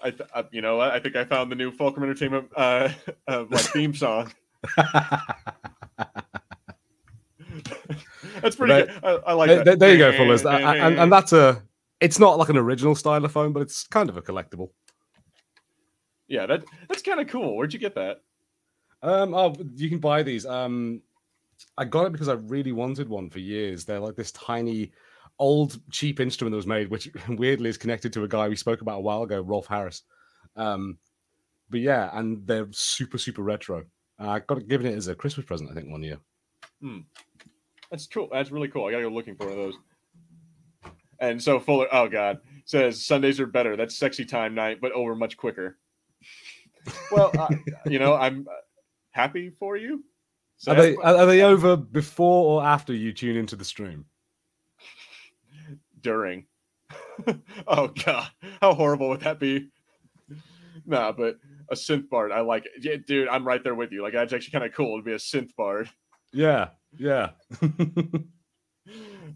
I, 0.00 0.10
th- 0.10 0.30
I, 0.34 0.44
you 0.52 0.60
know, 0.60 0.80
I 0.80 1.00
think 1.00 1.16
I 1.16 1.24
found 1.24 1.50
the 1.50 1.56
new 1.56 1.70
Fulcrum 1.70 2.04
Entertainment 2.04 2.48
uh, 2.56 2.90
uh, 3.26 3.44
like 3.50 3.60
theme 3.60 3.94
song. 3.94 4.32
that's 8.40 8.56
pretty 8.56 8.74
good. 8.74 8.90
I, 9.02 9.08
I 9.26 9.32
like 9.32 9.48
there, 9.48 9.64
that. 9.64 9.78
There 9.78 9.92
you 9.92 9.98
go, 9.98 10.10
and, 10.10 10.46
and, 10.48 10.98
and 11.00 11.12
that's 11.12 11.32
a. 11.32 11.62
It's 12.00 12.20
not 12.20 12.38
like 12.38 12.48
an 12.48 12.56
original 12.56 12.94
stylophone, 12.94 13.52
but 13.52 13.60
it's 13.60 13.88
kind 13.88 14.08
of 14.08 14.16
a 14.16 14.22
collectible. 14.22 14.70
Yeah, 16.28 16.46
that 16.46 16.64
that's 16.88 17.02
kind 17.02 17.20
of 17.20 17.28
cool. 17.28 17.56
Where'd 17.56 17.72
you 17.72 17.78
get 17.78 17.94
that? 17.94 18.20
Um, 19.02 19.34
oh, 19.34 19.54
you 19.74 19.88
can 19.88 19.98
buy 19.98 20.22
these. 20.22 20.44
Um, 20.44 21.02
I 21.76 21.84
got 21.84 22.06
it 22.06 22.12
because 22.12 22.28
I 22.28 22.34
really 22.34 22.72
wanted 22.72 23.08
one 23.08 23.30
for 23.30 23.38
years. 23.38 23.84
They're 23.84 24.00
like 24.00 24.16
this 24.16 24.32
tiny, 24.32 24.92
old, 25.38 25.80
cheap 25.90 26.20
instrument 26.20 26.52
that 26.52 26.56
was 26.56 26.66
made, 26.66 26.90
which 26.90 27.10
weirdly 27.28 27.70
is 27.70 27.78
connected 27.78 28.12
to 28.12 28.24
a 28.24 28.28
guy 28.28 28.48
we 28.48 28.56
spoke 28.56 28.82
about 28.82 28.98
a 28.98 29.02
while 29.02 29.22
ago, 29.22 29.40
Rolf 29.40 29.66
Harris. 29.66 30.02
Um, 30.56 30.98
but 31.70 31.80
yeah, 31.80 32.10
and 32.12 32.46
they're 32.46 32.68
super, 32.70 33.18
super 33.18 33.42
retro. 33.42 33.84
Uh, 34.20 34.28
I 34.28 34.38
got 34.40 34.58
it 34.58 34.68
given 34.68 34.86
it 34.86 34.96
as 34.96 35.08
a 35.08 35.14
Christmas 35.14 35.46
present, 35.46 35.70
I 35.70 35.74
think, 35.74 35.90
one 35.90 36.02
year. 36.02 36.18
Hmm. 36.80 37.00
That's 37.90 38.06
cool. 38.06 38.28
That's 38.30 38.50
really 38.50 38.68
cool. 38.68 38.86
I 38.86 38.90
gotta 38.90 39.04
go 39.04 39.08
looking 39.08 39.36
for 39.36 39.46
one 39.46 39.58
of 39.58 39.58
those. 39.58 39.74
And 41.20 41.42
so 41.42 41.58
Fuller, 41.58 41.88
oh 41.90 42.08
god, 42.08 42.38
says 42.64 43.04
Sundays 43.04 43.40
are 43.40 43.46
better. 43.46 43.76
That's 43.76 43.96
sexy 43.96 44.24
time 44.24 44.54
night, 44.54 44.78
but 44.80 44.92
over 44.92 45.14
much 45.14 45.36
quicker 45.36 45.78
well, 47.10 47.30
uh, 47.38 47.48
you 47.86 47.98
know, 47.98 48.14
I'm 48.14 48.46
uh, 48.48 48.54
happy 49.10 49.50
for 49.58 49.76
you. 49.76 50.04
Sad, 50.58 50.78
are 50.78 50.82
they 50.82 50.96
are 50.96 51.26
they 51.26 51.42
over 51.42 51.76
before 51.76 52.60
or 52.60 52.66
after 52.66 52.92
you 52.92 53.12
tune 53.12 53.36
into 53.36 53.56
the 53.56 53.64
stream? 53.64 54.06
During. 56.00 56.46
oh 57.66 57.88
god, 57.88 58.28
how 58.60 58.74
horrible 58.74 59.08
would 59.10 59.20
that 59.20 59.38
be? 59.38 59.68
Nah, 60.86 61.12
but 61.12 61.36
a 61.70 61.74
synth 61.74 62.08
bard, 62.08 62.32
I 62.32 62.40
like 62.40 62.64
it. 62.66 62.72
Yeah, 62.80 62.96
dude, 63.06 63.28
I'm 63.28 63.46
right 63.46 63.62
there 63.62 63.74
with 63.74 63.92
you. 63.92 64.02
Like 64.02 64.14
that's 64.14 64.32
actually 64.32 64.52
kind 64.52 64.64
of 64.64 64.74
cool 64.74 64.98
to 64.98 65.02
be 65.02 65.12
a 65.12 65.16
synth 65.16 65.54
bard. 65.56 65.90
Yeah, 66.32 66.70
yeah. 66.96 67.30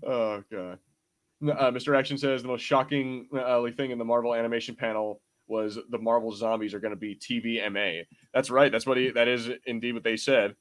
oh 0.07 0.43
god. 0.50 0.78
Uh, 1.43 1.71
Mr. 1.73 1.97
Action 1.99 2.19
says 2.19 2.43
the 2.43 2.49
most 2.49 2.62
shocking 2.62 3.28
uh, 3.37 3.62
thing 3.76 3.90
in 3.90 3.99
the 3.99 4.05
Marvel 4.05 4.35
animation 4.35 4.76
panel 4.76 5.21
was 5.46 5.78
the 5.90 5.99
Marvel 5.99 6.32
zombies 6.32 6.75
are 6.75 6.80
going 6.80 6.94
to 6.94 6.96
be 6.96 7.14
TVMA. 7.14 8.06
That's 8.32 8.50
right. 8.50 8.70
That's 8.70 8.87
what 8.87 8.96
he. 8.96 9.11
That 9.11 9.28
is 9.28 9.50
indeed 9.66 9.92
what 9.92 10.04
they 10.04 10.16
said. 10.16 10.54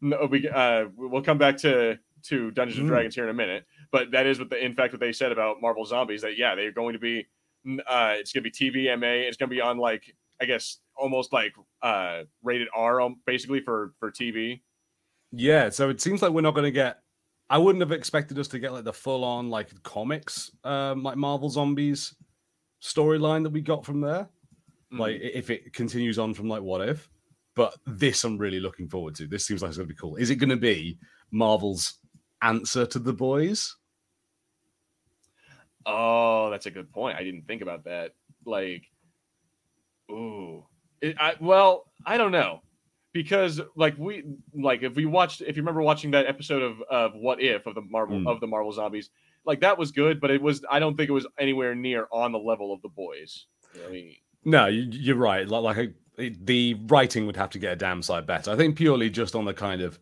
No, 0.00 0.26
we 0.30 0.48
uh, 0.48 0.86
we'll 0.96 1.22
come 1.22 1.38
back 1.38 1.56
to 1.58 1.98
to 2.24 2.50
Dungeons 2.50 2.78
and 2.78 2.86
mm. 2.86 2.90
Dragons 2.90 3.14
here 3.14 3.24
in 3.24 3.30
a 3.30 3.34
minute, 3.34 3.64
but 3.90 4.10
that 4.12 4.26
is 4.26 4.38
what 4.38 4.50
the 4.50 4.62
in 4.62 4.74
fact 4.74 4.92
what 4.92 5.00
they 5.00 5.12
said 5.12 5.32
about 5.32 5.60
Marvel 5.60 5.84
zombies. 5.84 6.22
That 6.22 6.38
yeah, 6.38 6.54
they're 6.54 6.72
going 6.72 6.94
to 6.94 6.98
be. 6.98 7.26
Uh, 7.66 8.14
it's 8.16 8.32
going 8.32 8.42
to 8.42 8.50
be 8.50 8.50
TVMA. 8.50 9.28
It's 9.28 9.36
going 9.36 9.50
to 9.50 9.54
be 9.54 9.60
on 9.60 9.78
like 9.78 10.14
I 10.40 10.46
guess 10.46 10.78
almost 10.96 11.32
like 11.32 11.52
uh 11.82 12.22
rated 12.42 12.68
R 12.74 13.00
um, 13.00 13.16
basically 13.26 13.60
for 13.60 13.92
for 13.98 14.10
TV. 14.10 14.60
Yeah, 15.32 15.68
so 15.70 15.90
it 15.90 16.00
seems 16.00 16.22
like 16.22 16.32
we're 16.32 16.40
not 16.40 16.54
going 16.54 16.64
to 16.64 16.70
get. 16.70 17.00
I 17.48 17.58
wouldn't 17.58 17.82
have 17.82 17.92
expected 17.92 18.38
us 18.38 18.48
to 18.48 18.58
get 18.60 18.72
like 18.72 18.84
the 18.84 18.92
full 18.92 19.24
on 19.24 19.50
like 19.50 19.70
comics, 19.82 20.50
um, 20.62 21.02
like 21.02 21.16
Marvel 21.16 21.50
zombies 21.50 22.14
storyline 22.82 23.42
that 23.42 23.50
we 23.50 23.60
got 23.60 23.84
from 23.84 24.00
there. 24.00 24.28
Mm. 24.92 24.98
Like 24.98 25.20
if 25.20 25.50
it 25.50 25.72
continues 25.72 26.18
on 26.18 26.34
from 26.34 26.48
like 26.48 26.62
what 26.62 26.86
if, 26.88 27.08
but 27.54 27.74
this 27.86 28.24
I'm 28.24 28.38
really 28.38 28.60
looking 28.60 28.88
forward 28.88 29.14
to. 29.16 29.26
This 29.26 29.46
seems 29.46 29.62
like 29.62 29.70
it's 29.70 29.78
going 29.78 29.88
to 29.88 29.94
be 29.94 29.98
cool. 29.98 30.16
Is 30.16 30.30
it 30.30 30.36
going 30.36 30.50
to 30.50 30.56
be 30.56 30.98
Marvel's 31.30 31.94
answer 32.42 32.86
to 32.86 32.98
the 32.98 33.12
boys? 33.12 33.76
Oh, 35.86 36.50
that's 36.50 36.66
a 36.66 36.70
good 36.70 36.92
point. 36.92 37.16
I 37.16 37.24
didn't 37.24 37.46
think 37.46 37.62
about 37.62 37.84
that. 37.84 38.12
Like, 38.44 38.84
ooh, 40.10 40.64
it, 41.00 41.16
I, 41.18 41.34
well, 41.40 41.86
I 42.04 42.16
don't 42.16 42.32
know 42.32 42.62
because 43.12 43.60
like 43.76 43.96
we 43.98 44.24
like 44.54 44.82
if 44.82 44.94
we 44.94 45.04
watched 45.04 45.40
if 45.40 45.56
you 45.56 45.62
remember 45.62 45.82
watching 45.82 46.12
that 46.12 46.26
episode 46.26 46.62
of 46.62 46.82
of 46.82 47.14
What 47.14 47.40
If 47.40 47.66
of 47.66 47.74
the 47.74 47.82
Marvel 47.82 48.20
mm. 48.20 48.28
of 48.28 48.40
the 48.40 48.46
Marvel 48.46 48.72
zombies, 48.72 49.10
like 49.44 49.60
that 49.60 49.78
was 49.78 49.92
good, 49.92 50.20
but 50.20 50.30
it 50.30 50.42
was 50.42 50.64
I 50.70 50.78
don't 50.78 50.96
think 50.96 51.08
it 51.08 51.12
was 51.12 51.26
anywhere 51.38 51.74
near 51.74 52.06
on 52.12 52.32
the 52.32 52.38
level 52.38 52.72
of 52.72 52.82
the 52.82 52.88
boys. 52.88 53.46
I 53.86 53.90
mean, 53.90 54.16
no, 54.44 54.66
you, 54.66 55.14
are 55.14 55.18
right. 55.18 55.48
Like, 55.48 55.76
like 56.16 56.36
the 56.42 56.74
writing 56.86 57.26
would 57.26 57.36
have 57.36 57.50
to 57.50 57.58
get 57.58 57.72
a 57.72 57.76
damn 57.76 58.02
sight 58.02 58.26
better. 58.26 58.50
I 58.50 58.56
think 58.56 58.76
purely 58.76 59.10
just 59.10 59.34
on 59.34 59.44
the 59.44 59.54
kind 59.54 59.80
of 59.80 59.98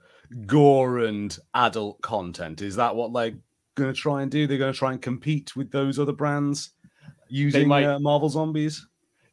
gore 0.47 0.99
and 1.01 1.37
adult 1.55 2.01
content. 2.03 2.63
Is 2.63 2.77
that 2.77 2.95
what 2.95 3.13
they're 3.13 3.39
going 3.75 3.93
to 3.93 3.99
try 3.99 4.23
and 4.23 4.31
do? 4.31 4.47
They're 4.47 4.59
going 4.59 4.73
to 4.73 4.79
try 4.79 4.93
and 4.93 5.03
compete 5.03 5.57
with 5.57 5.71
those 5.71 5.99
other 5.99 6.13
brands 6.13 6.71
using 7.29 7.69
might, 7.69 7.85
uh, 7.85 7.99
Marvel 7.99 8.29
Zombies. 8.29 8.87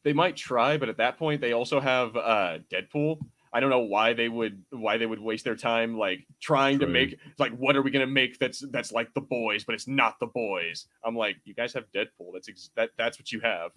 They 0.03 0.13
might 0.13 0.35
try, 0.35 0.77
but 0.77 0.89
at 0.89 0.97
that 0.97 1.17
point, 1.17 1.41
they 1.41 1.53
also 1.53 1.79
have 1.79 2.15
uh, 2.15 2.59
Deadpool. 2.71 3.19
I 3.55 3.61
don't 3.61 3.69
know 3.69 3.79
why 3.79 4.11
they 4.11 4.27
would 4.27 4.61
why 4.69 4.97
they 4.97 5.05
would 5.05 5.21
waste 5.21 5.45
their 5.45 5.55
time 5.55 5.97
like 5.97 6.27
trying 6.41 6.77
True. 6.77 6.87
to 6.87 6.91
make 6.91 7.17
like 7.39 7.53
what 7.53 7.77
are 7.77 7.81
we 7.81 7.89
gonna 7.89 8.05
make 8.05 8.37
that's 8.37 8.61
that's 8.69 8.91
like 8.91 9.13
the 9.13 9.21
boys, 9.21 9.63
but 9.63 9.75
it's 9.75 9.87
not 9.87 10.19
the 10.19 10.27
boys. 10.27 10.87
I'm 11.05 11.15
like, 11.15 11.37
you 11.45 11.53
guys 11.53 11.73
have 11.73 11.85
Deadpool. 11.95 12.33
That's 12.33 12.49
ex- 12.49 12.71
that 12.75 12.89
that's 12.97 13.17
what 13.17 13.31
you 13.31 13.39
have. 13.39 13.71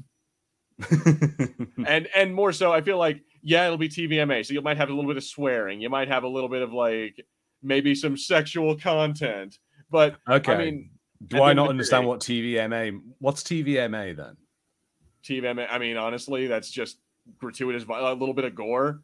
and 1.86 2.08
and 2.12 2.34
more 2.34 2.52
so, 2.52 2.72
I 2.72 2.80
feel 2.80 2.98
like 2.98 3.22
yeah, 3.40 3.66
it'll 3.66 3.78
be 3.78 3.88
TVMA, 3.88 4.44
so 4.44 4.52
you 4.52 4.62
might 4.62 4.78
have 4.78 4.88
a 4.88 4.92
little 4.92 5.08
bit 5.08 5.16
of 5.16 5.22
swearing. 5.22 5.80
You 5.80 5.90
might 5.90 6.08
have 6.08 6.24
a 6.24 6.28
little 6.28 6.48
bit 6.48 6.62
of 6.62 6.72
like 6.72 7.24
maybe 7.62 7.94
some 7.94 8.16
sexual 8.16 8.76
content. 8.76 9.58
But 9.92 10.16
okay, 10.28 10.54
I 10.54 10.58
mean, 10.58 10.90
do 11.24 11.40
I 11.40 11.52
not 11.52 11.68
understand 11.68 12.02
day, 12.02 12.08
what 12.08 12.18
TVMA? 12.18 13.00
What's 13.20 13.44
TVMA 13.44 14.16
then? 14.16 14.36
TVMA. 15.22 15.68
I 15.70 15.78
mean, 15.78 15.96
honestly, 15.96 16.48
that's 16.48 16.68
just 16.68 16.98
gratuitous, 17.38 17.84
a 17.88 18.14
little 18.14 18.34
bit 18.34 18.44
of 18.44 18.56
gore, 18.56 19.02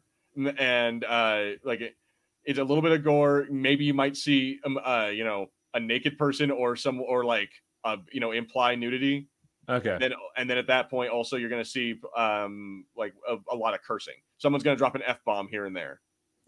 and 0.57 1.03
uh, 1.03 1.43
like 1.63 1.81
it, 1.81 1.95
it's 2.43 2.59
a 2.59 2.63
little 2.63 2.81
bit 2.81 2.91
of 2.91 3.03
gore. 3.03 3.47
Maybe 3.49 3.85
you 3.85 3.93
might 3.93 4.15
see, 4.17 4.59
um, 4.65 4.79
uh, 4.83 5.07
you 5.07 5.23
know, 5.23 5.47
a 5.73 5.79
naked 5.79 6.17
person 6.17 6.51
or 6.51 6.75
some 6.75 7.01
or 7.01 7.25
like, 7.25 7.49
uh, 7.83 7.97
you 8.11 8.19
know, 8.19 8.31
imply 8.31 8.75
nudity 8.75 9.27
Okay. 9.69 9.97
Then 9.99 10.13
and 10.37 10.49
then 10.49 10.57
at 10.57 10.67
that 10.67 10.89
point, 10.89 11.11
also 11.11 11.37
you're 11.37 11.49
going 11.49 11.63
to 11.63 11.69
see 11.69 11.95
um 12.15 12.85
like 12.95 13.13
a, 13.27 13.37
a, 13.51 13.55
lot 13.55 13.73
of 13.73 13.81
cursing. 13.81 14.15
Someone's 14.37 14.63
going 14.63 14.75
to 14.75 14.77
drop 14.77 14.95
an 14.95 15.01
f 15.05 15.19
bomb 15.25 15.47
here 15.47 15.65
and 15.65 15.75
there. 15.75 16.01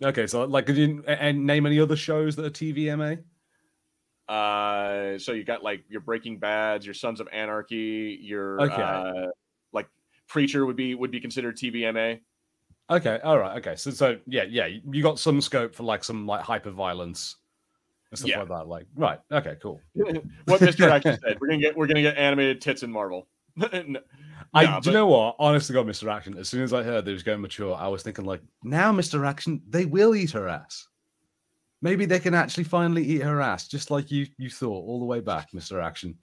Okay, 0.04 0.28
so 0.28 0.44
like, 0.46 0.68
could 0.68 0.78
you 0.78 1.04
and 1.08 1.46
name 1.46 1.66
any 1.66 1.80
other 1.80 1.96
shows 1.96 2.36
that 2.36 2.46
are 2.46 2.50
TVMA? 2.50 3.24
Uh, 4.30 5.18
so 5.18 5.32
you 5.32 5.44
got 5.44 5.64
like 5.64 5.84
your 5.90 6.02
Breaking 6.02 6.38
Bad's, 6.38 6.86
your 6.86 6.94
Sons 6.94 7.20
of 7.20 7.28
Anarchy, 7.32 8.20
your 8.22 8.62
okay. 8.62 8.82
uh, 8.82 9.28
like 9.74 9.88
Preacher 10.28 10.66
would 10.66 10.76
be 10.76 10.94
would 10.94 11.12
be 11.12 11.20
considered 11.20 11.58
TVMA. 11.58 12.20
Okay, 12.90 13.20
all 13.24 13.38
right, 13.38 13.58
okay. 13.58 13.76
So 13.76 13.92
so 13.92 14.18
yeah, 14.28 14.44
yeah, 14.44 14.66
you 14.66 15.04
got 15.04 15.20
some 15.20 15.42
scope 15.42 15.76
for 15.76 15.84
like 15.84 16.04
some 16.04 16.26
like 16.26 16.42
hyper 16.42 16.72
violence 16.72 17.36
and 18.12 18.20
stuff 18.20 18.30
yeah. 18.30 18.40
like 18.40 18.48
that. 18.48 18.68
Like, 18.68 18.86
right? 18.96 19.20
Okay, 19.32 19.58
cool. 19.62 19.82
what 20.46 20.62
Mister 20.62 20.90
Action 20.90 21.18
said, 21.22 21.38
we're 21.40 21.48
gonna 21.48 21.60
get 21.60 21.76
we're 21.76 21.88
gonna 21.88 22.02
get 22.02 22.18
animated 22.18 22.62
tits 22.62 22.84
in 22.84 22.92
Marvel. 22.92 23.28
no, 23.58 24.00
I 24.54 24.80
do 24.80 24.90
you 24.90 24.94
know 24.94 25.08
what? 25.08 25.36
Honestly, 25.40 25.74
God, 25.74 25.88
Mister 25.88 26.10
Action. 26.10 26.38
As 26.38 26.48
soon 26.48 26.64
as 26.64 26.74
I 26.74 26.84
heard 26.84 27.04
they 27.04 27.12
was 27.12 27.24
going 27.24 27.42
mature, 27.42 27.76
I 27.76 27.88
was 27.88 28.04
thinking 28.04 28.26
like, 28.26 28.42
now 28.64 28.92
Mister 28.92 29.26
Action, 29.26 29.62
they 29.68 29.86
will 29.86 30.16
eat 30.16 30.32
her 30.32 30.48
ass. 30.48 30.88
Maybe 31.82 32.06
they 32.06 32.20
can 32.20 32.34
actually 32.34 32.64
finally 32.64 33.04
eat 33.04 33.22
her 33.22 33.42
ass, 33.42 33.68
just 33.68 33.92
like 33.92 34.12
you 34.12 34.28
you 34.38 34.50
thought 34.50 34.86
all 34.86 35.00
the 35.00 35.06
way 35.06 35.20
back, 35.20 35.54
Mister 35.54 35.82
Action. 35.82 36.18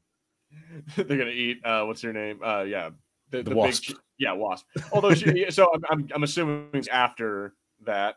They're 0.97 1.05
gonna 1.05 1.31
eat. 1.31 1.59
uh 1.65 1.85
What's 1.85 2.03
your 2.03 2.13
name? 2.13 2.41
Uh 2.43 2.63
Yeah, 2.63 2.91
the, 3.31 3.43
the, 3.43 3.51
the 3.51 3.57
wasp. 3.57 3.89
Big, 3.89 3.97
yeah, 4.19 4.33
wasp. 4.33 4.67
Although 4.93 5.15
she, 5.15 5.51
so 5.51 5.69
I'm, 5.75 5.85
I'm 5.91 6.09
I'm 6.15 6.23
assuming 6.23 6.85
after 6.91 7.55
that. 7.85 8.17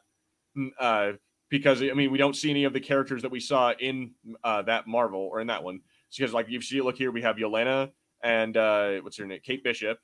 Uh, 0.80 1.14
because 1.50 1.82
I 1.82 1.94
mean 1.94 2.12
we 2.12 2.18
don't 2.18 2.36
see 2.36 2.50
any 2.50 2.66
of 2.66 2.74
the 2.74 2.80
characters 2.80 3.22
that 3.22 3.32
we 3.32 3.40
saw 3.40 3.72
in 3.80 4.12
uh, 4.44 4.62
that 4.64 4.88
Marvel 4.88 5.22
or 5.32 5.40
in 5.40 5.48
that 5.48 5.64
one. 5.64 5.82
because 6.16 6.34
like 6.34 6.50
you 6.50 6.62
see, 6.62 6.82
look 6.82 6.98
here, 6.98 7.12
we 7.12 7.22
have 7.22 7.38
Yelena 7.38 7.92
and 8.24 8.58
uh, 8.58 8.96
what's 9.02 9.18
her 9.18 9.26
name, 9.26 9.40
Kate 9.44 9.64
Bishop. 9.64 10.00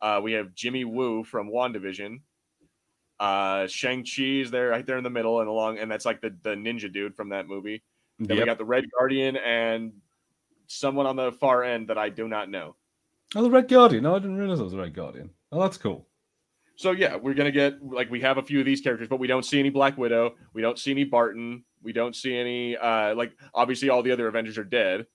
Uh, 0.00 0.20
we 0.22 0.32
have 0.32 0.54
Jimmy 0.54 0.84
Woo 0.84 1.24
from 1.24 1.50
Wandavision. 1.50 2.20
Uh, 3.18 3.66
Shang 3.66 4.04
Chi 4.04 4.22
is 4.42 4.50
there 4.50 4.68
right 4.68 4.86
there 4.86 4.96
in 4.96 5.02
the 5.02 5.10
middle 5.10 5.40
and 5.40 5.48
along, 5.48 5.78
and 5.78 5.90
that's 5.90 6.04
like 6.04 6.20
the 6.20 6.36
the 6.42 6.50
ninja 6.50 6.92
dude 6.92 7.16
from 7.16 7.30
that 7.30 7.48
movie. 7.48 7.82
Then 8.18 8.36
yep. 8.36 8.44
we 8.44 8.46
got 8.46 8.58
the 8.58 8.64
Red 8.64 8.84
Guardian 8.96 9.36
and 9.36 9.92
someone 10.66 11.06
on 11.06 11.16
the 11.16 11.32
far 11.32 11.64
end 11.64 11.88
that 11.88 11.98
I 11.98 12.10
do 12.10 12.28
not 12.28 12.50
know. 12.50 12.76
Oh, 13.34 13.42
the 13.42 13.50
Red 13.50 13.68
Guardian. 13.68 14.04
No, 14.04 14.16
I 14.16 14.18
didn't 14.18 14.36
realize 14.36 14.60
it 14.60 14.64
was 14.64 14.72
the 14.72 14.78
Red 14.78 14.94
Guardian. 14.94 15.30
Oh, 15.52 15.60
that's 15.60 15.76
cool. 15.76 16.06
So 16.76 16.92
yeah, 16.92 17.16
we're 17.16 17.34
gonna 17.34 17.50
get 17.50 17.82
like 17.82 18.08
we 18.08 18.20
have 18.20 18.38
a 18.38 18.42
few 18.42 18.60
of 18.60 18.66
these 18.66 18.80
characters, 18.80 19.08
but 19.08 19.18
we 19.18 19.26
don't 19.26 19.44
see 19.44 19.58
any 19.58 19.68
Black 19.68 19.98
Widow. 19.98 20.36
We 20.54 20.62
don't 20.62 20.78
see 20.78 20.92
any 20.92 21.02
Barton. 21.02 21.64
We 21.82 21.92
don't 21.92 22.14
see 22.14 22.36
any 22.36 22.76
uh 22.76 23.16
like 23.16 23.32
obviously 23.52 23.88
all 23.88 24.02
the 24.02 24.12
other 24.12 24.28
Avengers 24.28 24.56
are 24.58 24.64
dead. 24.64 25.06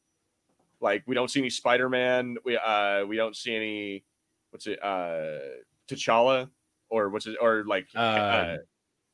Like 0.81 1.03
we 1.07 1.15
don't 1.15 1.31
see 1.31 1.39
any 1.39 1.49
Spider 1.49 1.87
Man. 1.87 2.35
We 2.43 2.57
uh 2.57 3.05
we 3.05 3.15
don't 3.15 3.33
see 3.33 3.55
any 3.55 4.03
what's 4.49 4.67
it 4.67 4.83
uh 4.83 5.39
T'Challa 5.87 6.49
or 6.89 7.09
what's 7.09 7.27
it 7.27 7.37
or 7.39 7.63
like 7.65 7.87
uh, 7.95 7.99
uh 7.99 8.57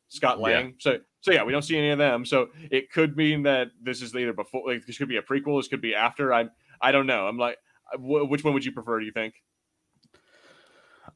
Scott 0.07 0.39
Lang. 0.39 0.65
Yeah. 0.65 0.71
So 0.79 0.99
so 1.21 1.31
yeah, 1.31 1.43
we 1.43 1.51
don't 1.51 1.61
see 1.61 1.77
any 1.77 1.91
of 1.91 1.99
them. 1.99 2.25
So 2.25 2.49
it 2.71 2.91
could 2.91 3.15
mean 3.15 3.43
that 3.43 3.69
this 3.79 4.01
is 4.01 4.15
either 4.15 4.33
before 4.33 4.63
like 4.65 4.87
this 4.87 4.97
could 4.97 5.07
be 5.07 5.17
a 5.17 5.21
prequel. 5.21 5.59
This 5.59 5.67
could 5.67 5.81
be 5.81 5.93
after. 5.93 6.33
I'm 6.33 6.49
I 6.81 6.91
don't 6.91 7.05
know. 7.05 7.27
I'm 7.27 7.37
like, 7.37 7.59
which 7.97 8.43
one 8.43 8.53
would 8.53 8.65
you 8.65 8.71
prefer? 8.71 8.99
Do 8.99 9.05
you 9.05 9.11
think? 9.11 9.35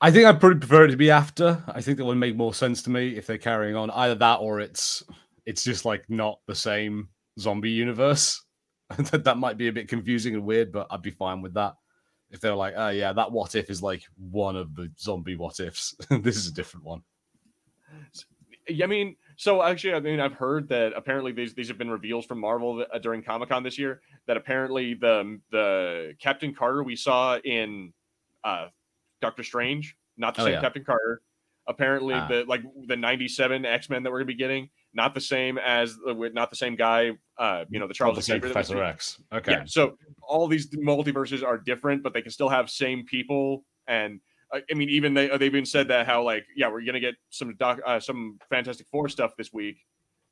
I 0.02 0.12
think 0.12 0.26
I'd 0.26 0.40
probably 0.40 0.60
prefer 0.60 0.86
it 0.86 0.92
to 0.92 0.98
be 0.98 1.12
after. 1.12 1.64
I 1.68 1.82
think 1.82 1.98
that 1.98 2.06
would 2.06 2.18
make 2.18 2.36
more 2.36 2.54
sense 2.54 2.82
to 2.84 2.90
me 2.90 3.16
if 3.16 3.28
they're 3.28 3.38
carrying 3.38 3.76
on 3.76 3.90
either 3.92 4.16
that 4.16 4.36
or 4.36 4.60
it's 4.60 5.04
it's 5.46 5.64
just 5.64 5.86
like 5.86 6.04
not 6.10 6.40
the 6.48 6.56
same 6.56 7.10
zombie 7.40 7.72
universe. 7.72 8.44
that 8.98 9.38
might 9.38 9.58
be 9.58 9.68
a 9.68 9.74
bit 9.74 9.88
confusing 9.88 10.36
and 10.36 10.46
weird, 10.46 10.72
but 10.72 10.88
I'd 10.90 11.02
be 11.02 11.12
fine 11.12 11.42
with 11.42 11.54
that. 11.56 11.76
If 12.32 12.42
they're 12.42 12.56
like, 12.56 12.74
oh 12.76 12.90
yeah, 12.90 13.14
that 13.14 13.32
what 13.32 13.56
if 13.56 13.70
is 13.70 13.84
like 13.84 14.04
one 14.18 14.56
of 14.56 14.76
the 14.76 14.92
zombie 15.00 15.36
what 15.36 15.60
ifs. 15.60 15.96
this 16.10 16.38
is 16.38 16.48
a 16.48 16.54
different 16.54 16.86
one. 16.86 17.02
I 18.82 18.88
mean, 18.88 19.16
so 19.36 19.64
actually, 19.64 19.94
I 19.94 20.00
mean, 20.00 20.20
I've 20.20 20.34
heard 20.34 20.68
that 20.70 20.94
apparently 20.96 21.32
these 21.32 21.54
these 21.54 21.68
have 21.68 21.78
been 21.78 21.90
reveals 21.90 22.26
from 22.26 22.40
Marvel 22.40 22.86
uh, 22.92 22.98
during 23.00 23.24
Comic 23.24 23.50
Con 23.50 23.64
this 23.64 23.78
year. 23.78 24.02
That 24.28 24.38
apparently 24.38 24.94
the 24.94 25.40
the 25.52 26.16
Captain 26.20 26.54
Carter 26.54 26.84
we 26.84 26.96
saw 26.96 27.38
in 27.38 27.94
uh, 28.44 28.68
Doctor 29.22 29.44
Strange, 29.44 29.96
not 30.18 30.36
the 30.36 30.42
oh, 30.42 30.46
same 30.46 30.54
yeah. 30.54 30.62
Captain 30.62 30.84
Carter. 30.84 31.22
Apparently, 31.66 32.14
ah. 32.14 32.28
the 32.28 32.44
like 32.46 32.62
the 32.88 32.98
'97 32.98 33.66
X 33.66 33.90
Men 33.90 34.04
that 34.04 34.12
we're 34.12 34.20
gonna 34.20 34.26
be 34.26 34.36
getting, 34.36 34.70
not 34.94 35.14
the 35.14 35.22
same 35.22 35.58
as 35.58 35.98
not 36.06 36.50
the 36.50 36.56
same 36.56 36.76
guy. 36.76 37.12
Uh, 37.38 37.66
you 37.70 37.80
know, 37.80 37.88
the 37.88 37.94
Charles 37.94 38.22
Xavier 38.22 38.42
Professor 38.42 38.84
X. 38.84 39.22
Okay, 39.32 39.52
yeah. 39.54 39.64
So 39.66 39.98
all 40.22 40.48
these 40.48 40.70
multiverses 40.70 41.44
are 41.44 41.58
different, 41.58 42.04
but 42.04 42.14
they 42.14 42.22
can 42.22 42.32
still 42.32 42.50
have 42.50 42.70
same 42.70 43.06
people. 43.06 43.64
And 43.88 44.20
I 44.54 44.74
mean, 44.76 44.90
even 44.90 45.14
they 45.14 45.28
they've 45.30 45.44
even 45.44 45.66
said 45.66 45.88
that 45.88 46.06
how 46.06 46.24
like 46.24 46.46
yeah, 46.56 46.70
we're 46.70 46.86
gonna 46.86 47.00
get 47.00 47.16
some 47.30 47.56
doc 47.56 47.80
uh, 47.86 48.00
some 48.00 48.38
Fantastic 48.50 48.88
Four 48.92 49.10
stuff 49.10 49.32
this 49.38 49.52
week 49.52 49.78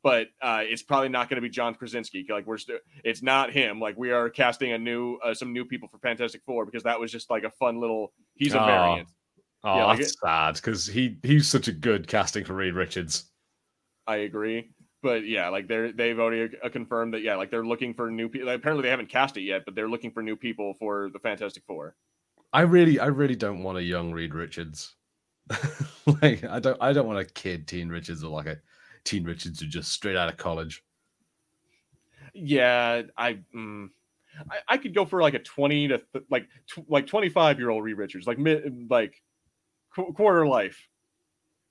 but 0.04 0.28
uh, 0.42 0.62
it's 0.64 0.82
probably 0.82 1.10
not 1.10 1.30
going 1.30 1.36
to 1.36 1.42
be 1.42 1.50
John 1.50 1.76
Krasinski. 1.76 2.26
Like 2.30 2.48
we're 2.48 2.58
still, 2.58 2.80
it's 3.04 3.22
not 3.22 3.52
him. 3.52 3.80
Like 3.80 3.98
we 3.98 4.12
are 4.12 4.30
casting 4.30 4.72
a 4.72 4.78
new, 4.78 5.18
uh, 5.18 5.34
some 5.34 5.54
new 5.54 5.66
people 5.66 5.88
for 5.90 6.00
Fantastic 6.00 6.42
Four 6.46 6.66
because 6.66 6.84
that 6.84 7.00
was 7.00 7.12
just 7.12 7.30
like 7.30 7.44
a 7.44 7.52
fun 7.52 7.80
little. 7.80 8.14
He's 8.36 8.54
a 8.54 8.62
oh. 8.62 8.66
variant. 8.66 9.10
Oh, 9.64 9.76
yeah, 9.76 9.86
like 9.86 10.00
that's 10.00 10.12
it, 10.12 10.18
sad 10.24 10.56
because 10.56 10.88
he 10.88 11.18
he's 11.22 11.48
such 11.48 11.68
a 11.68 11.72
good 11.72 12.08
casting 12.08 12.44
for 12.44 12.54
Reed 12.54 12.74
Richards. 12.74 13.26
I 14.08 14.18
agree, 14.18 14.72
but 15.04 15.24
yeah, 15.24 15.50
like 15.50 15.68
they're 15.68 15.92
they've 15.92 16.20
already 16.20 16.58
uh, 16.64 16.70
confirmed 16.70 17.14
that 17.14 17.22
yeah, 17.22 17.36
like 17.36 17.52
they're 17.52 17.66
looking 17.66 17.94
for 17.94 18.10
new 18.10 18.28
people. 18.28 18.50
Apparently, 18.50 18.82
they 18.82 18.90
haven't 18.90 19.10
cast 19.10 19.38
it 19.38 19.42
yet, 19.42 19.62
but 19.66 19.76
they're 19.76 19.88
looking 19.88 20.10
for 20.10 20.24
new 20.24 20.36
people 20.36 20.74
for 20.80 21.12
the 21.14 21.20
Fantastic 21.20 21.62
Four. 21.68 21.96
I 22.54 22.62
really, 22.62 23.00
I 23.00 23.08
really 23.08 23.36
don't 23.36 23.64
want 23.64 23.78
a 23.78 23.84
young 23.84 24.12
Reed 24.12 24.34
Richards. 24.34 24.96
like 26.22 26.44
I 26.44 26.60
don't, 26.60 26.78
I 26.82 26.94
don't 26.94 27.08
want 27.08 27.20
a 27.20 27.26
kid 27.26 27.68
Teen 27.68 27.90
Richards 27.90 28.24
or 28.24 28.30
like 28.30 28.48
a 28.48 28.58
Teen 29.04 29.24
Richards 29.24 29.60
who 29.60 29.68
just 29.68 29.92
straight 29.92 30.16
out 30.16 30.30
of 30.30 30.38
college. 30.38 30.84
Yeah, 32.34 33.04
I, 33.18 33.40
mm, 33.56 33.90
I, 34.50 34.58
I 34.68 34.78
could 34.78 34.94
go 34.94 35.06
for 35.06 35.22
like 35.22 35.34
a 35.34 35.40
twenty 35.40 35.88
to 35.90 35.98
th- 35.98 36.26
like 36.30 36.48
tw- 36.68 36.90
like 36.90 37.08
twenty 37.08 37.30
five 37.30 37.60
year 37.60 37.70
old 37.70 37.84
Reed 37.84 37.98
Richards, 37.98 38.28
like 38.28 38.40
mid 38.40 38.88
like 38.90 39.22
qu- 39.96 40.14
quarter 40.14 40.48
life. 40.48 40.88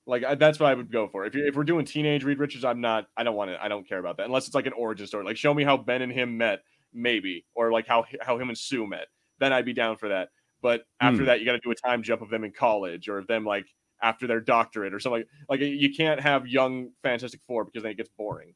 Like 0.05 0.23
I, 0.23 0.35
that's 0.35 0.59
what 0.59 0.69
I 0.69 0.73
would 0.73 0.91
go 0.91 1.07
for. 1.07 1.25
If 1.25 1.35
you 1.35 1.45
if 1.45 1.55
we're 1.55 1.63
doing 1.63 1.85
teenage 1.85 2.23
Reed 2.23 2.39
Richards, 2.39 2.65
I'm 2.65 2.81
not. 2.81 3.07
I 3.15 3.23
don't 3.23 3.35
want 3.35 3.51
it. 3.51 3.59
I 3.61 3.67
don't 3.67 3.87
care 3.87 3.99
about 3.99 4.17
that 4.17 4.25
unless 4.25 4.47
it's 4.47 4.55
like 4.55 4.67
an 4.67 4.73
origin 4.73 5.07
story. 5.07 5.25
Like 5.25 5.37
show 5.37 5.53
me 5.53 5.63
how 5.63 5.77
Ben 5.77 6.01
and 6.01 6.11
him 6.11 6.37
met, 6.37 6.59
maybe, 6.93 7.45
or 7.55 7.71
like 7.71 7.87
how 7.87 8.05
how 8.21 8.37
him 8.37 8.49
and 8.49 8.57
Sue 8.57 8.85
met. 8.87 9.07
Then 9.39 9.53
I'd 9.53 9.65
be 9.65 9.73
down 9.73 9.97
for 9.97 10.09
that. 10.09 10.29
But 10.61 10.83
after 10.99 11.23
mm. 11.23 11.25
that, 11.25 11.39
you 11.39 11.45
got 11.45 11.53
to 11.53 11.59
do 11.59 11.71
a 11.71 11.75
time 11.75 12.03
jump 12.03 12.21
of 12.21 12.29
them 12.29 12.43
in 12.43 12.51
college 12.51 13.09
or 13.09 13.17
of 13.17 13.27
them 13.27 13.45
like 13.45 13.65
after 14.01 14.27
their 14.27 14.39
doctorate 14.39 14.93
or 14.93 14.99
something. 14.99 15.23
Like, 15.49 15.61
like 15.61 15.69
you 15.69 15.93
can't 15.93 16.19
have 16.19 16.47
young 16.47 16.91
Fantastic 17.03 17.41
Four 17.47 17.65
because 17.65 17.83
then 17.83 17.91
it 17.91 17.97
gets 17.97 18.09
boring. 18.17 18.53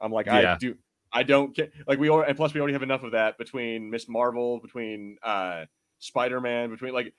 I'm 0.00 0.12
like, 0.12 0.26
yeah. 0.26 0.54
I 0.54 0.56
do. 0.56 0.76
I 1.12 1.22
don't 1.22 1.54
get 1.54 1.72
like 1.86 1.98
we 1.98 2.10
already, 2.10 2.28
and 2.30 2.36
plus 2.36 2.52
we 2.52 2.60
already 2.60 2.74
have 2.74 2.82
enough 2.82 3.02
of 3.02 3.12
that 3.12 3.38
between 3.38 3.90
Miss 3.90 4.08
Marvel, 4.08 4.60
between 4.60 5.16
uh 5.22 5.64
Spider 6.00 6.40
Man, 6.40 6.70
between 6.70 6.92
like 6.92 7.14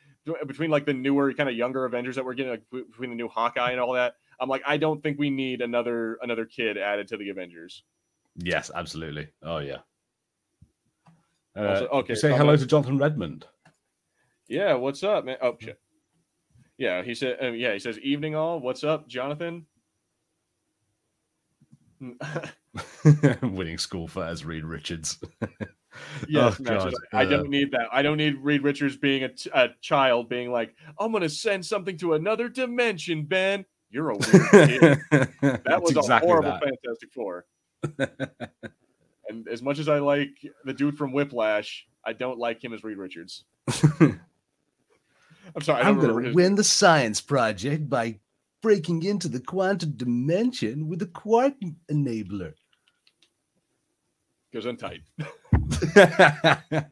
between 0.46 0.70
like 0.70 0.86
the 0.86 0.94
newer 0.94 1.34
kind 1.34 1.50
of 1.50 1.56
younger 1.56 1.86
Avengers 1.86 2.16
that 2.16 2.26
we're 2.26 2.34
getting, 2.34 2.52
like 2.52 2.64
between 2.72 3.10
the 3.10 3.16
new 3.16 3.28
Hawkeye 3.28 3.72
and 3.72 3.80
all 3.80 3.94
that. 3.94 4.16
I'm 4.40 4.48
like, 4.48 4.62
I 4.66 4.78
don't 4.78 5.02
think 5.02 5.20
we 5.20 5.30
need 5.30 5.62
another 5.62 6.18
another 6.22 6.46
kid 6.46 6.78
added 6.78 7.08
to 7.10 7.18
the 7.18 7.30
Avengers. 7.30 7.84
Yes, 8.36 8.72
absolutely. 8.74 9.30
Oh 9.44 9.58
yeah. 9.58 9.80
Uh, 11.58 11.68
also, 11.68 11.88
okay, 11.88 12.16
say 12.16 12.36
hello 12.36 12.56
to 12.56 12.66
Jonathan 12.66 12.98
Redmond. 12.98 13.46
Yeah, 14.50 14.74
what's 14.74 15.04
up, 15.04 15.26
man? 15.26 15.38
Oh 15.42 15.56
shit. 15.60 15.80
Yeah, 16.78 17.04
he 17.04 17.14
said. 17.14 17.38
Uh, 17.42 17.52
yeah, 17.52 17.74
he 17.74 17.80
says, 17.80 18.00
"Evening 18.00 18.36
all. 18.36 18.60
What's 18.60 18.84
up, 18.84 19.08
Jonathan?" 19.08 19.68
Winning 23.44 23.78
school 23.78 24.08
for 24.08 24.24
as 24.24 24.44
Reed 24.46 24.64
Richards. 24.64 25.20
yes, 26.28 26.60
oh, 26.68 26.92
I, 27.14 27.22
I, 27.22 27.26
don't 27.26 27.50
need 27.50 27.72
that. 27.72 27.90
I 27.92 28.02
don't 28.02 28.18
need 28.18 28.38
Reed 28.42 28.64
Richards 28.64 28.98
being 28.98 29.24
a, 29.24 29.30
t- 29.30 29.50
a 29.54 29.70
child 29.82 30.30
being 30.30 30.50
like, 30.52 30.74
I'm 30.98 31.12
going 31.12 31.24
to 31.24 31.30
send 31.30 31.66
something 31.66 31.98
to 31.98 32.14
another 32.14 32.48
dimension, 32.48 33.26
Ben. 33.26 33.66
You're 33.90 34.12
a 34.12 34.18
weird 34.18 34.50
kid. 34.52 35.00
that 35.42 35.82
was 35.82 35.92
exactly 35.92 36.30
a 36.30 36.32
horrible 36.32 36.52
that. 36.52 36.64
Fantastic 36.64 37.12
Four. 37.14 37.46
and 39.28 39.48
as 39.50 39.62
much 39.62 39.80
as 39.80 39.90
I 39.90 40.00
like 40.00 40.30
the 40.64 40.74
dude 40.74 40.98
from 40.98 41.12
Whiplash, 41.12 41.86
I 42.06 42.14
don't 42.14 42.40
like 42.40 42.64
him 42.64 42.74
as 42.74 42.84
Reed 42.84 42.98
Richards. 42.98 43.44
I'm 45.56 45.62
sorry. 45.62 45.84
I'm 45.84 46.00
going 46.00 46.24
to 46.24 46.34
win 46.34 46.56
the 46.56 46.64
science 46.64 47.22
project 47.22 47.90
by 47.90 48.20
breaking 48.62 49.04
into 49.04 49.28
the 49.28 49.40
quantum 49.40 49.92
dimension 49.92 50.88
with 50.88 51.02
a 51.02 51.08
quark 51.08 51.54
enabler. 51.92 52.54
Goes 54.54 54.66
on 54.66 54.78
tight. 54.78 55.02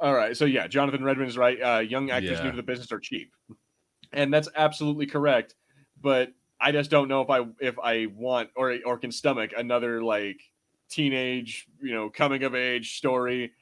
All 0.00 0.14
right. 0.14 0.36
So 0.36 0.44
yeah, 0.44 0.68
Jonathan 0.68 1.02
Redmond 1.02 1.28
is 1.28 1.38
right. 1.38 1.60
Uh, 1.60 1.78
young 1.80 2.10
actors 2.10 2.38
yeah. 2.38 2.44
new 2.44 2.50
to 2.50 2.56
the 2.56 2.62
business 2.62 2.92
are 2.92 3.00
cheap, 3.00 3.32
and 4.12 4.32
that's 4.32 4.48
absolutely 4.56 5.06
correct. 5.06 5.54
But 6.00 6.32
I 6.60 6.72
just 6.72 6.90
don't 6.90 7.08
know 7.08 7.20
if 7.22 7.30
I 7.30 7.46
if 7.60 7.78
I 7.78 8.06
want 8.06 8.50
or 8.56 8.76
or 8.84 8.98
can 8.98 9.10
stomach 9.10 9.52
another 9.56 10.02
like 10.02 10.40
teenage, 10.88 11.66
you 11.82 11.94
know, 11.94 12.10
coming 12.10 12.44
of 12.44 12.54
age 12.54 12.96
story 12.96 13.52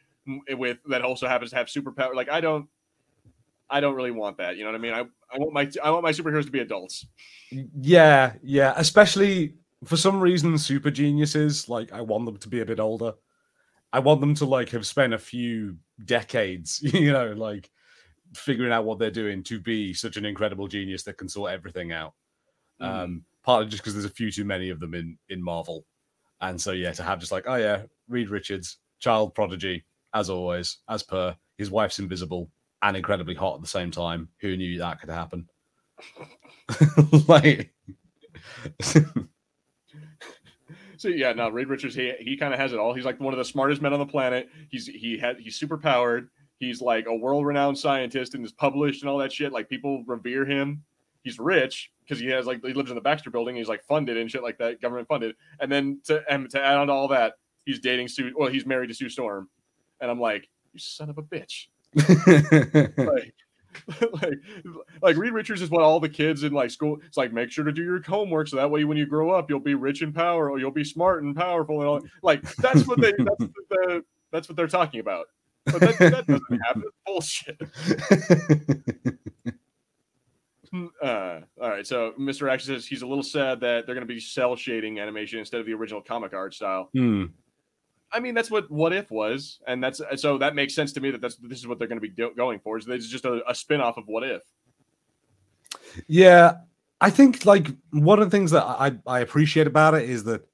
with 0.50 0.78
that 0.88 1.02
also 1.02 1.28
happens 1.28 1.50
to 1.50 1.56
have 1.56 1.66
superpower. 1.66 2.14
Like 2.14 2.28
I 2.28 2.40
don't, 2.40 2.68
I 3.68 3.80
don't 3.80 3.95
really 3.95 4.11
want 4.11 4.38
that. 4.38 4.56
You 4.56 4.64
know 4.64 4.71
what 4.71 4.78
I 4.78 4.83
mean? 4.83 4.92
I 4.92 5.00
I 5.33 5.38
want 5.38 5.52
my 5.52 5.71
I 5.83 5.90
want 5.90 6.04
my 6.04 6.12
superheroes 6.12 6.45
to 6.45 6.50
be 6.50 6.61
adults. 6.61 7.06
Yeah, 7.50 8.35
yeah. 8.42 8.75
Especially 8.76 9.54
for 9.85 9.97
some 9.97 10.21
reason, 10.21 10.56
super 10.59 10.90
geniuses 10.90 11.68
like 11.68 11.92
I 11.92 12.00
want 12.00 12.26
them 12.26 12.37
to 12.38 12.49
be 12.49 12.61
a 12.61 12.66
bit 12.66 12.80
older. 12.80 13.14
I 13.92 14.00
want 14.00 14.21
them 14.21 14.35
to 14.37 14.45
like 14.45 14.71
have 14.71 14.87
spent 14.87 15.14
a 15.14 15.18
few 15.18 15.76
decades, 16.04 16.80
you 16.83 17.12
know, 17.12 17.33
like 17.33 17.71
figuring 18.35 18.73
out 18.73 18.85
what 18.85 18.99
they're 18.99 19.11
doing 19.11 19.42
to 19.45 19.61
be 19.61 19.95
such 19.95 20.16
an 20.16 20.25
incredible 20.25 20.68
genius 20.68 21.04
that 21.04 21.18
can 21.18 21.28
sort 21.28 21.52
everything 21.52 21.92
out. 21.92 22.14
Mm. 22.80 22.87
Um, 22.87 23.25
partly 23.42 23.68
just 23.68 23.83
because 23.83 23.95
there's 23.95 24.04
a 24.04 24.11
few 24.11 24.30
too 24.30 24.45
many 24.45 24.71
of 24.71 24.80
them 24.80 24.95
in 24.95 25.18
in 25.28 25.42
Marvel, 25.42 25.87
and 26.40 26.61
so 26.61 26.73
yeah, 26.73 26.92
to 26.92 27.02
have 27.02 27.21
just 27.21 27.33
like 27.33 27.45
oh 27.47 27.54
yeah, 27.54 27.83
Reed 28.09 28.28
Richards, 28.28 28.78
child 28.99 29.35
prodigy, 29.35 29.85
as 30.16 30.30
always, 30.30 30.78
as 30.88 31.02
per 31.02 31.37
his 31.58 31.70
wife's 31.70 31.99
invisible 31.99 32.50
and 32.82 32.96
incredibly 32.96 33.35
hot 33.35 33.56
at 33.56 33.61
the 33.61 33.66
same 33.66 33.90
time. 33.90 34.28
Who 34.40 34.56
knew 34.56 34.78
that 34.78 35.00
could 35.00 35.11
happen? 35.11 35.49
like. 37.28 37.75
so 40.96 41.08
yeah, 41.08 41.32
no, 41.32 41.50
Reed 41.50 41.68
Richards, 41.68 41.94
he 41.94 42.14
he 42.18 42.37
kind 42.37 42.54
of 42.54 42.61
has 42.61 42.73
it 42.73 42.78
all. 42.78 42.94
He's 42.94 43.04
like 43.04 43.20
one 43.20 43.35
of 43.35 43.38
the 43.38 43.44
smartest 43.44 43.82
men 43.82 43.92
on 43.92 43.99
the 43.99 44.06
planet. 44.06 44.49
He's 44.70 44.87
he 44.87 45.18
had 45.18 45.38
he's 45.38 45.56
super 45.56 45.76
powered. 45.76 46.30
He's 46.58 46.80
like 46.80 47.06
a 47.06 47.14
world 47.14 47.44
renowned 47.44 47.78
scientist 47.78 48.35
and 48.35 48.44
is 48.44 48.52
published 48.52 49.02
and 49.02 49.11
all 49.11 49.18
that 49.18 49.32
shit. 49.32 49.52
Like 49.52 49.68
people 49.68 50.02
revere 50.06 50.46
him. 50.46 50.82
He's 51.23 51.38
rich 51.38 51.90
because 52.02 52.18
he 52.18 52.28
has 52.28 52.46
like 52.46 52.64
he 52.64 52.73
lives 52.73 52.90
in 52.90 52.94
the 52.94 53.02
Baxter 53.02 53.30
Building. 53.30 53.56
He's 53.56 53.68
like 53.68 53.85
funded 53.85 54.16
and 54.16 54.30
shit 54.30 54.42
like 54.42 54.56
that, 54.58 54.80
government 54.80 55.08
funded. 55.08 55.37
And 55.61 55.70
then 55.70 56.00
to 56.04 56.23
and 56.30 56.49
to 56.50 56.64
add 56.64 56.76
on 56.76 56.87
to 56.87 56.92
all 56.94 57.08
that, 57.08 57.35
he's 57.66 57.80
dating 57.80 58.08
Sue. 58.08 58.32
Well, 58.35 58.49
he's 58.49 58.64
married 58.64 58.88
to 58.88 58.94
Sue 58.94 59.11
Storm, 59.11 59.50
and 60.00 60.10
I'm 60.10 60.20
like, 60.20 60.48
you 60.72 60.78
son 60.78 61.10
of 61.10 61.18
a 61.18 61.22
bitch. 61.22 61.66
like, 62.96 63.34
like, 64.22 64.38
like 65.02 65.16
Reed 65.16 65.32
Richards 65.32 65.62
is 65.62 65.70
what 65.70 65.82
all 65.82 66.00
the 66.00 66.08
kids 66.08 66.42
in 66.42 66.52
like 66.52 66.70
school. 66.70 66.98
It's 67.06 67.16
like 67.16 67.32
make 67.32 67.50
sure 67.50 67.64
to 67.64 67.72
do 67.72 67.82
your 67.82 68.02
homework 68.02 68.48
so 68.48 68.56
that 68.56 68.70
way 68.70 68.84
when 68.84 68.96
you 68.96 69.06
grow 69.06 69.30
up 69.30 69.50
you'll 69.50 69.60
be 69.60 69.74
rich 69.74 70.02
and 70.02 70.14
powerful, 70.14 70.58
you'll 70.58 70.70
be 70.70 70.84
smart 70.84 71.22
and 71.22 71.34
powerful 71.34 71.80
and 71.80 71.88
all. 71.88 72.00
Like 72.22 72.42
that's 72.56 72.86
what 72.86 73.00
they 73.00 73.12
that's 73.18 73.52
the, 73.70 74.04
that's 74.32 74.49
what 74.49 74.56
they're 74.56 74.66
talking 74.66 75.00
about. 75.00 75.26
But 75.64 75.80
that, 75.80 75.99
that 75.99 76.26
doesn't 76.26 76.60
happen. 76.64 76.84
Bullshit. 77.04 77.60
Uh, 81.02 81.40
all 81.62 81.71
right, 81.71 81.86
so 81.86 82.12
Mr. 82.18 82.50
Action 82.50 82.75
says 82.75 82.86
he's 82.86 83.00
a 83.00 83.06
little 83.06 83.23
sad 83.23 83.60
that 83.60 83.86
they're 83.86 83.94
going 83.94 84.06
to 84.06 84.12
be 84.12 84.21
cel 84.21 84.56
shading 84.56 84.99
animation 84.99 85.38
instead 85.38 85.60
of 85.60 85.66
the 85.66 85.73
original 85.73 86.02
comic 86.02 86.34
art 86.34 86.52
style. 86.52 86.90
Hmm. 86.92 87.26
I 88.12 88.21
mean, 88.21 88.34
that's 88.34 88.50
what 88.50 88.71
What 88.71 88.92
If 88.92 89.10
was, 89.10 89.58
and 89.66 89.82
that's 89.82 90.00
so 90.16 90.38
that 90.38 90.54
makes 90.54 90.75
sense 90.75 90.92
to 90.95 91.00
me 91.00 91.10
that 91.10 91.21
that's 91.21 91.36
this 91.36 91.58
is 91.58 91.66
what 91.66 91.78
they're 91.78 91.88
going 91.88 92.00
to 92.00 92.08
be 92.08 92.14
do- 92.14 92.34
going 92.36 92.60
for. 92.60 92.78
Is 92.78 92.86
it's 92.88 93.08
just 93.08 93.25
a, 93.25 93.42
a 93.49 93.54
spin 93.54 93.80
off 93.80 93.97
of 93.97 94.04
What 94.06 94.23
If? 94.23 94.42
Yeah, 96.06 96.54
I 97.00 97.10
think 97.10 97.45
like 97.45 97.69
one 97.90 98.21
of 98.21 98.30
the 98.30 98.36
things 98.36 98.52
that 98.52 98.64
I 98.64 98.92
I 99.06 99.21
appreciate 99.21 99.66
about 99.66 99.95
it 99.95 100.08
is 100.08 100.25
that 100.25 100.47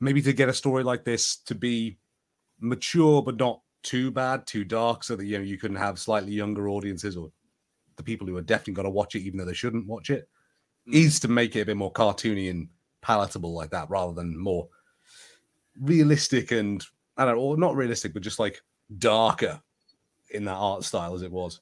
maybe 0.00 0.22
to 0.22 0.32
get 0.32 0.48
a 0.48 0.54
story 0.54 0.82
like 0.84 1.04
this 1.04 1.36
to 1.46 1.54
be 1.54 1.98
mature 2.60 3.22
but 3.22 3.36
not 3.36 3.60
too 3.82 4.10
bad, 4.10 4.46
too 4.46 4.64
dark, 4.64 5.04
so 5.04 5.16
that 5.16 5.24
you 5.24 5.38
know 5.38 5.44
you 5.44 5.58
can 5.58 5.74
have 5.74 5.98
slightly 5.98 6.32
younger 6.32 6.68
audiences 6.68 7.16
or 7.16 7.30
the 7.96 8.02
people 8.02 8.26
who 8.26 8.36
are 8.36 8.42
definitely 8.42 8.74
going 8.74 8.84
to 8.84 8.90
watch 8.90 9.14
it, 9.14 9.20
even 9.20 9.38
though 9.38 9.44
they 9.44 9.54
shouldn't 9.54 9.86
watch 9.86 10.10
it, 10.10 10.28
mm. 10.88 10.94
is 10.94 11.20
to 11.20 11.28
make 11.28 11.56
it 11.56 11.62
a 11.62 11.66
bit 11.66 11.76
more 11.76 11.92
cartoony 11.92 12.50
and 12.50 12.68
palatable 13.02 13.54
like 13.54 13.70
that, 13.70 13.88
rather 13.88 14.12
than 14.12 14.36
more 14.36 14.68
realistic 15.80 16.52
and 16.52 16.84
I 17.16 17.24
don't 17.24 17.36
know, 17.36 17.42
or 17.42 17.56
not 17.56 17.76
realistic, 17.76 18.14
but 18.14 18.22
just 18.22 18.38
like 18.38 18.62
darker 18.98 19.60
in 20.30 20.44
that 20.44 20.54
art 20.54 20.84
style 20.84 21.14
as 21.14 21.22
it 21.22 21.32
was. 21.32 21.60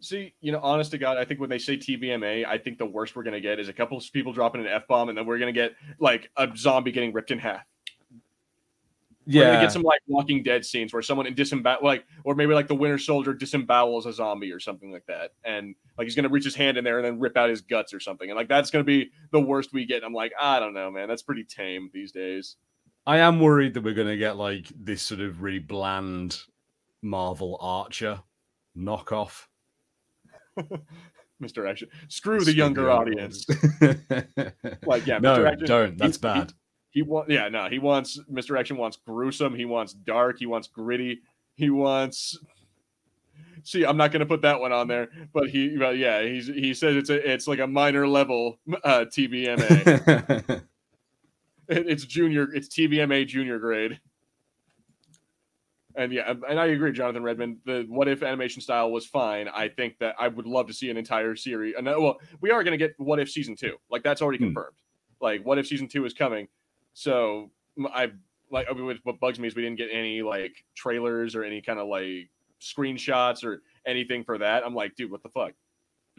See, 0.00 0.34
you 0.40 0.52
know, 0.52 0.60
honest 0.60 0.90
to 0.90 0.98
God, 0.98 1.16
I 1.16 1.24
think 1.24 1.40
when 1.40 1.48
they 1.48 1.58
say 1.58 1.76
TVMA, 1.76 2.46
I 2.46 2.58
think 2.58 2.78
the 2.78 2.86
worst 2.86 3.16
we're 3.16 3.22
gonna 3.22 3.40
get 3.40 3.58
is 3.58 3.68
a 3.68 3.72
couple 3.72 3.96
of 3.96 4.04
people 4.12 4.32
dropping 4.32 4.60
an 4.60 4.66
F 4.66 4.86
bomb, 4.86 5.08
and 5.08 5.16
then 5.16 5.26
we're 5.26 5.38
gonna 5.38 5.52
get 5.52 5.74
like 5.98 6.30
a 6.36 6.48
zombie 6.56 6.92
getting 6.92 7.12
ripped 7.12 7.30
in 7.30 7.38
half. 7.38 7.62
Yeah, 9.28 9.40
we're 9.40 9.52
gonna 9.54 9.64
get 9.64 9.72
some 9.72 9.82
like 9.82 10.00
Walking 10.06 10.42
Dead 10.42 10.64
scenes 10.64 10.92
where 10.92 11.02
someone 11.02 11.26
in 11.26 11.34
disembowel, 11.34 11.82
like, 11.82 12.04
or 12.24 12.34
maybe 12.34 12.54
like 12.54 12.68
the 12.68 12.74
Winter 12.74 12.98
Soldier 12.98 13.34
disembowels 13.34 14.06
a 14.06 14.12
zombie 14.12 14.52
or 14.52 14.60
something 14.60 14.92
like 14.92 15.06
that, 15.06 15.32
and 15.44 15.74
like 15.98 16.04
he's 16.04 16.14
gonna 16.14 16.28
reach 16.28 16.44
his 16.44 16.54
hand 16.54 16.76
in 16.76 16.84
there 16.84 16.98
and 16.98 17.04
then 17.04 17.18
rip 17.18 17.36
out 17.36 17.48
his 17.48 17.62
guts 17.62 17.92
or 17.92 17.98
something, 17.98 18.28
and 18.28 18.36
like 18.36 18.48
that's 18.48 18.70
gonna 18.70 18.84
be 18.84 19.10
the 19.32 19.40
worst 19.40 19.72
we 19.72 19.86
get. 19.86 19.96
And 19.96 20.04
I'm 20.04 20.12
like, 20.12 20.32
I 20.38 20.60
don't 20.60 20.74
know, 20.74 20.90
man, 20.90 21.08
that's 21.08 21.22
pretty 21.22 21.42
tame 21.42 21.90
these 21.92 22.12
days. 22.12 22.56
I 23.06 23.18
am 23.18 23.38
worried 23.38 23.74
that 23.74 23.84
we're 23.84 23.94
going 23.94 24.08
to 24.08 24.16
get 24.16 24.36
like 24.36 24.66
this 24.76 25.02
sort 25.02 25.20
of 25.20 25.42
really 25.42 25.60
bland 25.60 26.38
Marvel 27.02 27.56
Archer 27.60 28.20
knockoff. 28.76 29.46
Mr. 31.42 31.68
Action. 31.68 31.88
Screw 32.08 32.40
the 32.40 32.54
younger 32.54 32.90
audience. 32.90 33.46
like, 34.86 35.06
yeah, 35.06 35.18
no, 35.18 35.44
Action, 35.44 35.66
don't. 35.66 35.98
That's 35.98 36.16
he, 36.16 36.20
bad. 36.20 36.52
He, 36.90 37.00
he 37.00 37.02
wants, 37.02 37.30
yeah, 37.30 37.48
no, 37.48 37.68
he 37.68 37.78
wants 37.78 38.18
Mr. 38.32 38.58
Action 38.58 38.76
wants 38.76 38.98
gruesome. 39.06 39.54
He 39.54 39.66
wants 39.66 39.92
dark. 39.92 40.38
He 40.38 40.46
wants 40.46 40.66
gritty. 40.66 41.20
He 41.54 41.70
wants. 41.70 42.38
See, 43.62 43.84
I'm 43.84 43.96
not 43.96 44.12
going 44.12 44.20
to 44.20 44.26
put 44.26 44.42
that 44.42 44.60
one 44.60 44.72
on 44.72 44.88
there, 44.88 45.08
but 45.32 45.48
he, 45.50 45.76
but 45.76 45.98
yeah, 45.98 46.22
he's 46.22 46.46
he 46.46 46.72
says 46.72 46.96
it's 46.96 47.10
a 47.10 47.32
it's 47.32 47.46
like 47.46 47.58
a 47.58 47.66
minor 47.66 48.08
level 48.08 48.58
uh, 48.82 49.04
TVMA. 49.10 50.62
it's 51.68 52.04
junior. 52.04 52.52
It's 52.54 52.68
TVMA 52.68 53.26
junior 53.26 53.58
grade. 53.58 54.00
And 55.96 56.12
yeah, 56.12 56.34
and 56.48 56.60
I 56.60 56.66
agree, 56.66 56.92
Jonathan 56.92 57.22
Redmond. 57.22 57.58
The 57.64 57.86
what 57.88 58.06
if 58.06 58.22
animation 58.22 58.60
style 58.60 58.92
was 58.92 59.06
fine. 59.06 59.48
I 59.48 59.68
think 59.68 59.98
that 59.98 60.14
I 60.18 60.28
would 60.28 60.46
love 60.46 60.66
to 60.66 60.74
see 60.74 60.90
an 60.90 60.98
entire 60.98 61.34
series. 61.36 61.74
And 61.76 61.86
well, 61.86 62.18
we 62.42 62.50
are 62.50 62.62
going 62.62 62.78
to 62.78 62.84
get 62.84 62.94
what 62.98 63.18
if 63.18 63.30
season 63.30 63.56
two. 63.56 63.76
Like 63.90 64.02
that's 64.02 64.20
already 64.20 64.38
hmm. 64.38 64.44
confirmed. 64.44 64.76
Like 65.22 65.42
what 65.44 65.58
if 65.58 65.66
season 65.66 65.88
two 65.88 66.04
is 66.04 66.12
coming. 66.12 66.48
So 66.92 67.50
I 67.94 68.12
like 68.50 68.68
what 69.04 69.20
bugs 69.20 69.40
me 69.40 69.48
is 69.48 69.56
we 69.56 69.62
didn't 69.62 69.78
get 69.78 69.88
any 69.90 70.20
like 70.20 70.52
trailers 70.76 71.34
or 71.34 71.44
any 71.44 71.62
kind 71.62 71.78
of 71.78 71.88
like 71.88 72.28
screenshots 72.60 73.42
or 73.42 73.62
anything 73.86 74.22
for 74.22 74.36
that. 74.36 74.66
I'm 74.66 74.74
like, 74.74 74.96
dude, 74.96 75.10
what 75.10 75.22
the 75.22 75.30
fuck? 75.30 75.52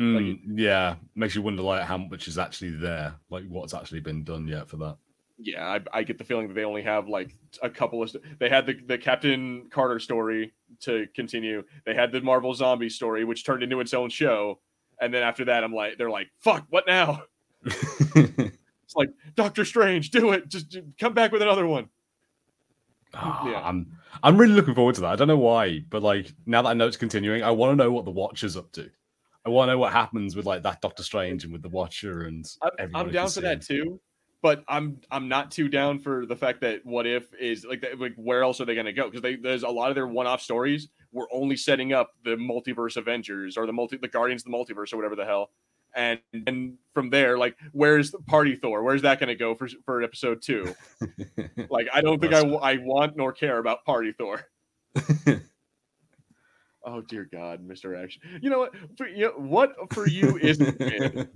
Mm, 0.01 0.15
like, 0.15 0.39
yeah, 0.59 0.95
makes 1.15 1.35
you 1.35 1.43
wonder 1.43 1.61
like 1.61 1.83
how 1.83 1.97
much 1.97 2.27
is 2.27 2.39
actually 2.39 2.71
there, 2.71 3.13
like 3.29 3.45
what's 3.47 3.75
actually 3.75 3.99
been 3.99 4.23
done 4.23 4.47
yet 4.47 4.67
for 4.67 4.77
that 4.77 4.97
yeah, 5.39 5.65
I, 5.65 5.99
I, 5.99 6.03
get 6.03 6.17
the 6.17 6.23
feeling 6.23 6.47
that 6.47 6.55
they 6.55 6.63
only 6.63 6.81
have 6.81 7.07
like 7.07 7.35
a 7.61 7.69
couple 7.69 8.01
of. 8.01 8.15
They 8.39 8.49
had 8.49 8.65
the, 8.65 8.73
the 8.73 8.97
Captain 8.97 9.67
Carter 9.69 9.99
story 9.99 10.53
to 10.81 11.07
continue. 11.15 11.63
They 11.85 11.93
had 11.93 12.11
the 12.11 12.21
Marvel 12.21 12.53
Zombie 12.53 12.89
story, 12.89 13.23
which 13.23 13.45
turned 13.45 13.61
into 13.61 13.79
its 13.79 13.93
own 13.93 14.09
show. 14.09 14.59
And 14.99 15.13
then 15.13 15.21
after 15.21 15.45
that, 15.45 15.63
I'm 15.63 15.73
like, 15.73 15.97
they're 15.97 16.09
like, 16.09 16.27
fuck, 16.39 16.65
what 16.69 16.87
now? 16.87 17.21
it's 17.65 18.95
like 18.95 19.09
Doctor 19.35 19.63
Strange, 19.63 20.09
do 20.09 20.31
it. 20.31 20.47
Just, 20.47 20.69
just 20.69 20.85
come 20.99 21.13
back 21.13 21.31
with 21.31 21.43
another 21.43 21.67
one. 21.67 21.89
Oh, 23.13 23.43
yeah. 23.45 23.61
I'm 23.63 23.91
I'm 24.23 24.37
really 24.37 24.53
looking 24.53 24.73
forward 24.75 24.95
to 24.95 25.01
that. 25.01 25.11
I 25.11 25.15
don't 25.15 25.27
know 25.27 25.37
why, 25.37 25.83
but 25.89 26.01
like 26.01 26.33
now 26.47 26.63
that 26.63 26.69
I 26.69 26.73
know 26.73 26.87
it's 26.87 26.97
continuing, 26.97 27.43
I 27.43 27.51
want 27.51 27.77
to 27.77 27.83
know 27.83 27.91
what 27.91 28.05
the 28.05 28.11
Watcher's 28.11 28.57
up 28.57 28.71
to. 28.73 28.89
I 29.45 29.49
want 29.49 29.69
to 29.69 29.73
know 29.73 29.77
what 29.77 29.93
happens 29.93 30.35
with 30.35 30.45
like 30.45 30.63
that 30.63 30.81
Doctor 30.81 31.03
Strange 31.03 31.43
and 31.43 31.53
with 31.53 31.61
the 31.61 31.69
Watcher 31.69 32.23
and. 32.23 32.43
I'm, 32.79 32.95
I'm 32.95 33.11
down 33.11 33.29
for 33.29 33.41
that 33.41 33.61
too 33.61 33.99
but 34.41 34.63
I'm 34.67 34.99
I'm 35.11 35.27
not 35.27 35.51
too 35.51 35.67
down 35.67 35.99
for 35.99 36.25
the 36.25 36.35
fact 36.35 36.61
that 36.61 36.85
what 36.85 37.05
if 37.07 37.33
is 37.33 37.65
like 37.65 37.85
like 37.97 38.13
where 38.15 38.43
else 38.43 38.61
are 38.61 38.65
they 38.65 38.75
going 38.75 38.85
to 38.85 38.93
go 38.93 39.09
because 39.09 39.37
there's 39.41 39.63
a 39.63 39.69
lot 39.69 39.89
of 39.89 39.95
their 39.95 40.07
one-off 40.07 40.41
stories 40.41 40.89
were 41.11 41.27
only 41.31 41.55
setting 41.55 41.93
up 41.93 42.11
the 42.23 42.35
multiverse 42.35 42.97
Avengers 42.97 43.57
or 43.57 43.65
the 43.65 43.73
multi 43.73 43.97
the 43.97 44.07
Guardians 44.07 44.45
of 44.45 44.51
the 44.51 44.57
Multiverse 44.57 44.93
or 44.93 44.97
whatever 44.97 45.15
the 45.15 45.25
hell 45.25 45.51
and 45.97 46.19
and 46.45 46.77
from 46.93 47.09
there, 47.09 47.37
like, 47.37 47.57
where's 47.71 48.11
the 48.11 48.19
Party 48.19 48.55
Thor? 48.55 48.83
Where's 48.83 49.01
that 49.01 49.19
going 49.19 49.29
to 49.29 49.35
go 49.35 49.55
for 49.55 49.67
for 49.85 50.03
episode 50.03 50.41
two? 50.41 50.73
like, 51.69 51.87
I 51.93 52.01
don't 52.01 52.21
think 52.21 52.33
I, 52.33 52.41
I 52.41 52.77
want 52.77 53.17
nor 53.17 53.31
care 53.33 53.57
about 53.57 53.83
Party 53.83 54.13
Thor. 54.17 54.45
oh 56.85 57.01
dear 57.01 57.27
God, 57.31 57.61
Mister 57.61 57.95
Action. 57.95 58.21
You 58.41 58.49
know 58.49 58.59
what? 58.59 58.75
For, 58.97 59.07
you 59.07 59.25
know, 59.25 59.33
what 59.37 59.75
for 59.93 60.07
you 60.07 60.37
isn't 60.37 60.79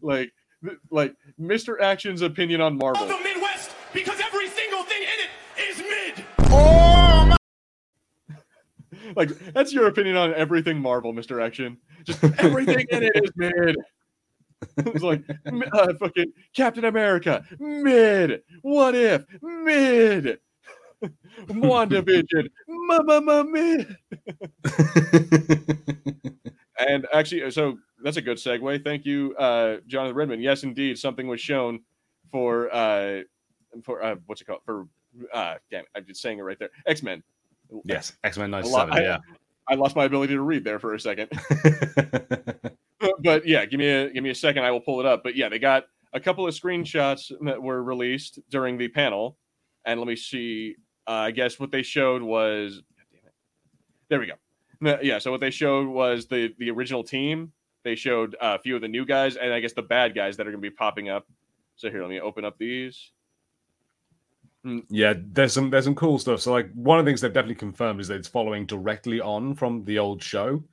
like, 0.00 0.32
like 0.90 1.14
Mister 1.38 1.80
Action's 1.80 2.22
opinion 2.22 2.60
on 2.60 2.76
Marvel. 2.76 3.06
the 3.06 3.18
Midwest, 3.22 3.70
because 3.92 4.20
every 4.20 4.48
single 4.48 4.82
thing 4.84 5.02
in 5.02 5.08
it 5.24 5.70
is 5.70 5.78
mid. 5.78 6.24
Oh 6.50 7.26
my! 8.30 8.36
like 9.14 9.30
that's 9.52 9.72
your 9.72 9.86
opinion 9.86 10.16
on 10.16 10.34
everything 10.34 10.78
Marvel, 10.80 11.12
Mister 11.12 11.40
Action. 11.40 11.78
Just 12.04 12.22
everything 12.38 12.86
in 12.90 13.02
it 13.02 13.12
is 13.16 13.30
mid. 13.36 13.76
it's 14.78 15.02
like 15.02 15.22
uh, 15.72 15.92
fucking 16.00 16.32
Captain 16.54 16.84
America, 16.86 17.44
mid. 17.58 18.42
What 18.62 18.94
if 18.94 19.24
mid? 19.42 20.38
WandaVision, 21.48 22.48
mama 22.66 23.44
mid. 23.44 23.96
And 26.78 27.06
actually, 27.12 27.50
so 27.50 27.78
that's 28.02 28.16
a 28.16 28.22
good 28.22 28.38
segue. 28.38 28.84
Thank 28.84 29.04
you, 29.04 29.34
uh, 29.38 29.76
Jonathan 29.86 30.16
Redmond. 30.16 30.42
Yes, 30.42 30.62
indeed, 30.62 30.98
something 30.98 31.26
was 31.26 31.40
shown 31.40 31.80
for 32.30 32.72
uh, 32.74 33.22
for 33.82 34.02
uh, 34.02 34.16
what's 34.26 34.40
it 34.40 34.44
called 34.44 34.60
for 34.64 34.86
uh, 35.32 35.54
damn 35.70 35.82
it, 35.82 35.88
I'm 35.94 36.04
just 36.06 36.20
saying 36.20 36.38
it 36.38 36.42
right 36.42 36.58
there. 36.58 36.70
X 36.86 37.02
Men. 37.02 37.22
Yes, 37.84 38.12
X 38.24 38.38
Men 38.38 38.50
'97. 38.50 38.96
Yeah, 39.02 39.18
I 39.68 39.74
lost 39.74 39.96
my 39.96 40.04
ability 40.04 40.34
to 40.34 40.42
read 40.42 40.64
there 40.64 40.78
for 40.78 40.94
a 40.94 41.00
second. 41.00 41.30
but 43.22 43.46
yeah, 43.46 43.64
give 43.64 43.78
me 43.78 43.88
a 43.88 44.10
give 44.10 44.22
me 44.22 44.30
a 44.30 44.34
second. 44.34 44.64
I 44.64 44.70
will 44.70 44.80
pull 44.80 45.00
it 45.00 45.06
up. 45.06 45.22
But 45.22 45.36
yeah, 45.36 45.48
they 45.48 45.58
got 45.58 45.84
a 46.12 46.20
couple 46.20 46.46
of 46.46 46.54
screenshots 46.54 47.32
that 47.44 47.60
were 47.60 47.82
released 47.82 48.38
during 48.50 48.78
the 48.78 48.88
panel, 48.88 49.38
and 49.84 49.98
let 50.00 50.06
me 50.06 50.16
see. 50.16 50.76
Uh, 51.08 51.12
I 51.12 51.30
guess 51.30 51.60
what 51.60 51.70
they 51.70 51.82
showed 51.82 52.20
was, 52.20 52.82
there 54.08 54.18
we 54.18 54.26
go. 54.26 54.34
Yeah, 54.80 55.18
so 55.18 55.30
what 55.30 55.40
they 55.40 55.50
showed 55.50 55.88
was 55.88 56.26
the 56.26 56.54
the 56.58 56.70
original 56.70 57.02
team. 57.02 57.52
They 57.84 57.94
showed 57.94 58.34
a 58.40 58.58
few 58.58 58.74
of 58.74 58.82
the 58.82 58.88
new 58.88 59.04
guys, 59.04 59.36
and 59.36 59.52
I 59.52 59.60
guess 59.60 59.72
the 59.72 59.82
bad 59.82 60.14
guys 60.14 60.36
that 60.36 60.46
are 60.46 60.50
going 60.50 60.62
to 60.62 60.70
be 60.70 60.74
popping 60.74 61.08
up. 61.08 61.26
So 61.76 61.90
here, 61.90 62.00
let 62.00 62.10
me 62.10 62.20
open 62.20 62.44
up 62.44 62.58
these. 62.58 63.12
Hmm. 64.64 64.80
Yeah, 64.88 65.14
there's 65.16 65.52
some 65.52 65.70
there's 65.70 65.84
some 65.84 65.94
cool 65.94 66.18
stuff. 66.18 66.40
So 66.40 66.52
like 66.52 66.72
one 66.74 66.98
of 66.98 67.04
the 67.04 67.10
things 67.10 67.20
they've 67.20 67.32
definitely 67.32 67.54
confirmed 67.54 68.00
is 68.00 68.08
that 68.08 68.16
it's 68.16 68.28
following 68.28 68.66
directly 68.66 69.20
on 69.20 69.54
from 69.54 69.84
the 69.84 69.98
old 69.98 70.22
show, 70.22 70.64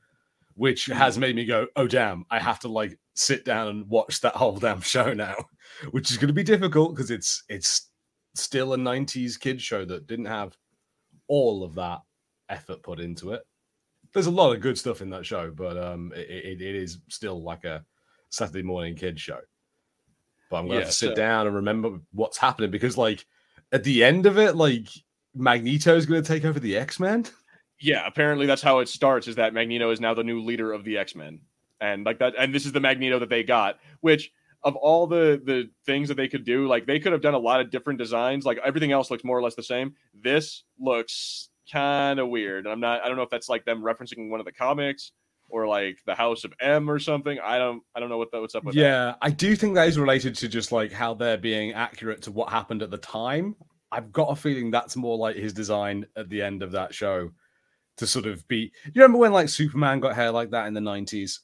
which 0.56 0.88
hmm. 0.88 0.94
has 0.94 1.18
made 1.18 1.36
me 1.36 1.46
go, 1.46 1.68
oh 1.76 1.88
damn, 1.88 2.26
I 2.32 2.40
have 2.40 2.60
to 2.62 2.68
like 2.68 2.98
sit 3.14 3.46
down 3.46 3.68
and 3.68 3.88
watch 3.88 4.22
that 4.22 4.36
whole 4.36 4.58
damn 4.58 4.82
show 4.82 5.14
now, 5.14 5.36
which 5.92 6.10
is 6.10 6.18
going 6.18 6.30
to 6.30 6.34
be 6.34 6.44
difficult 6.44 6.96
because 6.96 7.12
it's 7.12 7.44
it's 7.50 7.92
still 8.36 8.74
a 8.74 8.78
90s 8.78 9.40
kid 9.40 9.62
show 9.62 9.86
that 9.86 10.08
didn't 10.08 10.26
have 10.26 10.58
all 11.28 11.64
of 11.64 11.76
that 11.76 12.00
effort 12.50 12.82
put 12.82 13.00
into 13.00 13.34
it. 13.34 13.44
There's 14.14 14.28
a 14.28 14.32
lot 14.32 14.54
of 14.54 14.62
good 14.62 14.78
stuff 14.78 15.02
in 15.02 15.10
that 15.10 15.26
show, 15.26 15.52
but 15.52 15.78
um, 15.78 16.12
it, 16.16 16.30
it, 16.30 16.62
it 16.62 16.76
is 16.76 17.00
still 17.10 17.42
like 17.42 17.64
a 17.64 17.84
Saturday 18.30 18.64
morning 18.64 18.96
kids 18.96 19.22
show. 19.22 19.40
But 20.50 20.58
I'm 20.58 20.64
going 20.66 20.74
to 20.74 20.76
yeah, 20.76 20.80
have 20.82 20.90
to 20.90 20.98
sit 20.98 21.10
so... 21.10 21.16
down 21.16 21.48
and 21.48 21.56
remember 21.56 22.00
what's 22.12 22.38
happening 22.38 22.70
because, 22.70 22.98
like, 22.98 23.26
at 23.72 23.84
the 23.84 24.04
end 24.04 24.26
of 24.26 24.38
it, 24.38 24.56
like, 24.56 24.88
Magneto 25.36 25.96
is 25.96 26.06
going 26.06 26.22
to 26.22 26.28
take 26.28 26.46
over 26.46 26.60
the 26.60 26.78
X 26.78 27.00
Men. 27.00 27.26
Yeah, 27.80 28.06
apparently 28.06 28.46
that's 28.46 28.62
how 28.62 28.80
it 28.80 28.88
starts. 28.88 29.28
Is 29.28 29.36
that 29.36 29.54
Magneto 29.54 29.90
is 29.90 30.00
now 30.00 30.14
the 30.14 30.24
new 30.24 30.42
leader 30.42 30.72
of 30.72 30.84
the 30.84 30.98
X 30.98 31.16
Men, 31.16 31.42
and 31.82 32.06
like 32.06 32.20
that, 32.20 32.34
and 32.38 32.54
this 32.54 32.66
is 32.66 32.72
the 32.72 32.80
Magneto 32.80 33.20
that 33.20 33.30
they 33.30 33.44
got, 33.44 33.80
which 34.02 34.32
of 34.64 34.76
all 34.76 35.08
the 35.08 35.42
the 35.44 35.70
things 35.86 36.08
that 36.08 36.16
they 36.16 36.28
could 36.28 36.46
do, 36.46 36.68
like 36.68 36.86
they 36.86 37.00
could 37.00 37.12
have 37.12 37.22
done 37.22 37.34
a 37.34 37.40
lot 37.40 37.60
of 37.60 37.72
different 37.72 38.00
designs. 38.00 38.46
Like 38.46 38.60
everything 38.64 38.92
else 38.92 39.12
looks 39.12 39.24
more 39.24 39.38
or 39.38 39.42
less 39.42 39.56
the 39.56 39.64
same. 39.64 39.96
This 40.14 40.64
looks 40.80 41.50
kind 41.72 42.20
of 42.20 42.30
weird. 42.30 42.66
And 42.66 42.74
I'm 42.74 42.80
not. 42.80 43.04
I 43.04 43.08
don't 43.08 43.18
know 43.18 43.24
if 43.24 43.30
that's 43.30 43.50
like 43.50 43.66
them 43.66 43.82
referencing 43.82 44.30
one 44.30 44.40
of 44.40 44.46
the 44.46 44.52
comics 44.52 45.12
or 45.50 45.68
like 45.68 46.00
the 46.06 46.16
House 46.16 46.44
of 46.44 46.54
M 46.60 46.90
or 46.90 47.00
something. 47.00 47.40
I 47.44 47.58
don't. 47.58 47.82
I 47.96 48.00
don't 48.00 48.10
know 48.10 48.18
what 48.18 48.32
that, 48.32 48.42
what's 48.42 48.56
up 48.56 48.64
with. 48.64 48.76
Yeah, 48.76 49.06
that. 49.06 49.18
I 49.22 49.30
do 49.30 49.56
think 49.56 49.76
that 49.76 49.88
is 49.88 50.00
related 50.00 50.36
to 50.36 50.48
just 50.48 50.72
like 50.72 50.92
how 50.92 51.14
they're 51.14 51.38
being 51.38 51.74
accurate 51.74 52.22
to 52.24 52.32
what 52.32 52.50
happened 52.50 52.82
at 52.82 52.92
the 52.92 52.98
time. 52.98 53.56
I've 53.92 54.12
got 54.12 54.32
a 54.32 54.36
feeling 54.36 54.72
that's 54.72 54.96
more 54.96 55.18
like 55.18 55.36
his 55.36 55.54
design 55.54 56.08
at 56.18 56.30
the 56.30 56.42
end 56.42 56.64
of 56.64 56.72
that 56.72 56.94
show 56.94 57.30
to 57.98 58.08
sort 58.08 58.26
of 58.26 58.48
be. 58.48 58.72
You 58.86 59.02
remember 59.02 59.20
when 59.20 59.34
like 59.34 59.50
Superman 59.50 60.00
got 60.00 60.16
hair 60.16 60.32
like 60.32 60.52
that 60.52 60.68
in 60.68 60.74
the 60.74 60.82
'90s? 60.82 61.40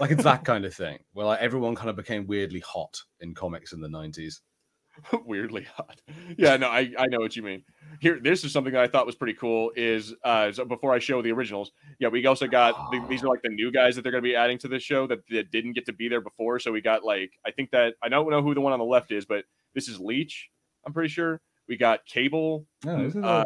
Like 0.00 0.10
it's 0.10 0.24
that 0.24 0.44
kind 0.44 0.64
of 0.64 0.74
thing 0.74 0.98
where 1.12 1.26
like 1.26 1.40
everyone 1.40 1.74
kind 1.74 1.90
of 1.90 1.96
became 1.96 2.26
weirdly 2.26 2.60
hot 2.60 3.00
in 3.20 3.34
comics 3.34 3.72
in 3.72 3.80
the 3.80 3.88
90s. 3.88 4.40
weirdly 5.24 5.66
hot. 5.74 6.00
Yeah, 6.36 6.56
no, 6.56 6.68
I, 6.68 6.92
I 6.98 7.06
know 7.06 7.18
what 7.18 7.36
you 7.36 7.42
mean. 7.42 7.64
Here, 8.00 8.20
this 8.22 8.44
is 8.44 8.52
something 8.52 8.72
that 8.72 8.82
I 8.82 8.86
thought 8.86 9.06
was 9.06 9.14
pretty 9.14 9.34
cool. 9.34 9.72
Is 9.74 10.14
uh, 10.24 10.52
so 10.52 10.64
before 10.64 10.92
I 10.92 10.98
show 10.98 11.20
the 11.22 11.32
originals, 11.32 11.72
yeah, 11.98 12.08
we 12.08 12.24
also 12.26 12.46
got 12.46 12.74
oh. 12.76 13.06
these 13.08 13.24
are 13.24 13.28
like 13.28 13.42
the 13.42 13.48
new 13.50 13.72
guys 13.72 13.96
that 13.96 14.02
they're 14.02 14.12
going 14.12 14.22
to 14.22 14.28
be 14.28 14.36
adding 14.36 14.58
to 14.58 14.68
the 14.68 14.78
show 14.78 15.06
that, 15.06 15.20
that 15.30 15.50
didn't 15.50 15.72
get 15.72 15.86
to 15.86 15.92
be 15.92 16.08
there 16.08 16.20
before. 16.20 16.58
So 16.58 16.70
we 16.70 16.80
got 16.80 17.04
like 17.04 17.32
I 17.46 17.50
think 17.50 17.70
that 17.72 17.94
I 18.02 18.08
don't 18.08 18.30
know 18.30 18.42
who 18.42 18.54
the 18.54 18.60
one 18.60 18.72
on 18.72 18.78
the 18.78 18.84
left 18.84 19.10
is, 19.10 19.24
but 19.24 19.44
this 19.74 19.88
is 19.88 19.98
Leech. 19.98 20.48
I'm 20.86 20.92
pretty 20.92 21.08
sure 21.08 21.40
we 21.68 21.76
got 21.76 22.06
Cable. 22.06 22.66
Oh, 22.86 23.10
uh, 23.22 23.44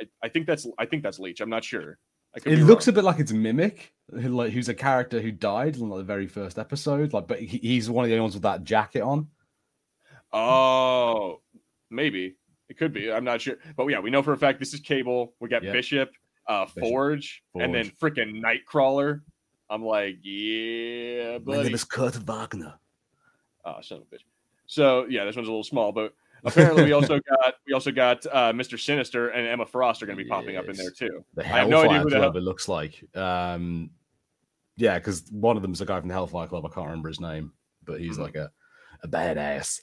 I, 0.00 0.04
I, 0.22 0.28
think 0.28 0.46
that's 0.46 0.66
I 0.78 0.86
think 0.86 1.02
that's 1.02 1.18
Leech. 1.18 1.40
I'm 1.40 1.50
not 1.50 1.64
sure. 1.64 1.98
It 2.44 2.58
looks 2.58 2.86
wrong. 2.86 2.92
a 2.92 2.96
bit 2.96 3.04
like 3.04 3.18
it's 3.18 3.32
Mimic, 3.32 3.92
who, 4.10 4.28
like 4.28 4.52
who's 4.52 4.68
a 4.68 4.74
character 4.74 5.20
who 5.20 5.32
died 5.32 5.76
in 5.76 5.88
like, 5.88 5.98
the 5.98 6.04
very 6.04 6.26
first 6.26 6.58
episode. 6.58 7.12
Like, 7.12 7.26
but 7.26 7.40
he, 7.40 7.58
he's 7.58 7.88
one 7.88 8.04
of 8.04 8.10
the 8.10 8.14
only 8.14 8.22
ones 8.22 8.34
with 8.34 8.42
that 8.42 8.64
jacket 8.64 9.00
on. 9.00 9.28
Oh, 10.36 11.40
maybe 11.90 12.36
it 12.68 12.76
could 12.76 12.92
be. 12.92 13.10
I'm 13.10 13.24
not 13.24 13.40
sure, 13.40 13.56
but 13.76 13.86
yeah, 13.86 14.00
we 14.00 14.10
know 14.10 14.22
for 14.22 14.34
a 14.34 14.36
fact 14.36 14.58
this 14.58 14.74
is 14.74 14.80
Cable. 14.80 15.32
We 15.40 15.48
got 15.48 15.62
yep. 15.62 15.72
Bishop, 15.72 16.10
uh, 16.46 16.66
Bishop. 16.66 16.80
Forge, 16.80 17.42
Forge, 17.52 17.64
and 17.64 17.74
then 17.74 17.90
freaking 18.00 18.42
Nightcrawler. 18.42 19.22
I'm 19.70 19.82
like, 19.82 20.18
yeah, 20.22 21.38
buddy. 21.38 21.58
My 21.58 21.62
name 21.64 21.74
is 21.74 21.84
Kurt 21.84 22.16
Wagner. 22.16 22.74
Oh, 23.64 23.76
son 23.80 23.98
of 23.98 24.04
a 24.04 24.14
bitch. 24.14 24.20
So 24.66 25.06
yeah, 25.08 25.24
this 25.24 25.36
one's 25.36 25.48
a 25.48 25.50
little 25.50 25.64
small, 25.64 25.90
but 25.90 26.12
apparently 26.44 26.84
we 26.84 26.92
also 26.92 27.18
got 27.28 27.54
we 27.66 27.72
also 27.72 27.90
got 27.90 28.26
uh, 28.26 28.52
Mr. 28.52 28.78
Sinister 28.78 29.30
and 29.30 29.46
Emma 29.46 29.64
Frost 29.64 30.02
are 30.02 30.06
going 30.06 30.18
to 30.18 30.22
be 30.22 30.28
popping 30.28 30.54
yes. 30.54 30.64
up 30.64 30.68
in 30.68 30.76
there 30.76 30.90
too. 30.90 31.24
The 31.34 31.44
I 31.44 31.60
have 31.60 31.68
no 31.68 31.82
idea 31.82 32.00
who 32.00 32.10
the 32.10 32.20
hell 32.20 32.36
it 32.36 32.42
looks 32.42 32.68
like. 32.68 33.02
Um, 33.16 33.90
yeah, 34.76 34.98
because 34.98 35.24
one 35.30 35.56
of 35.56 35.62
them's 35.62 35.80
a 35.80 35.86
guy 35.86 35.98
from 35.98 36.08
the 36.08 36.14
Hellfire 36.14 36.46
Club. 36.46 36.66
I 36.66 36.68
can't 36.68 36.86
remember 36.86 37.08
his 37.08 37.20
name, 37.20 37.52
but 37.84 38.00
he's 38.00 38.14
mm-hmm. 38.14 38.22
like 38.22 38.36
a 38.36 38.50
a 39.02 39.08
badass. 39.08 39.80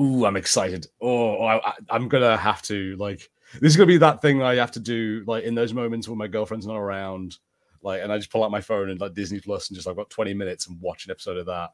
Ooh, 0.00 0.26
I'm 0.26 0.36
excited. 0.36 0.86
Oh, 1.00 1.38
oh 1.38 1.44
I, 1.44 1.74
am 1.90 2.08
gonna 2.08 2.36
have 2.36 2.62
to 2.62 2.96
like. 2.96 3.30
This 3.60 3.72
is 3.72 3.76
gonna 3.76 3.86
be 3.86 3.98
that 3.98 4.20
thing 4.20 4.42
I 4.42 4.56
have 4.56 4.72
to 4.72 4.80
do 4.80 5.22
like 5.26 5.44
in 5.44 5.54
those 5.54 5.72
moments 5.72 6.08
when 6.08 6.18
my 6.18 6.26
girlfriend's 6.26 6.66
not 6.66 6.76
around, 6.76 7.38
like, 7.82 8.02
and 8.02 8.12
I 8.12 8.18
just 8.18 8.32
pull 8.32 8.42
out 8.42 8.50
my 8.50 8.60
phone 8.60 8.90
and 8.90 9.00
like 9.00 9.14
Disney 9.14 9.40
Plus 9.40 9.68
and 9.68 9.76
just 9.76 9.86
I've 9.86 9.96
got 9.96 10.10
20 10.10 10.34
minutes 10.34 10.66
and 10.66 10.80
watch 10.80 11.04
an 11.04 11.12
episode 11.12 11.36
of 11.36 11.46
that 11.46 11.70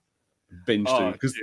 binge 0.66 0.88
oh, 0.90 1.12
because 1.12 1.34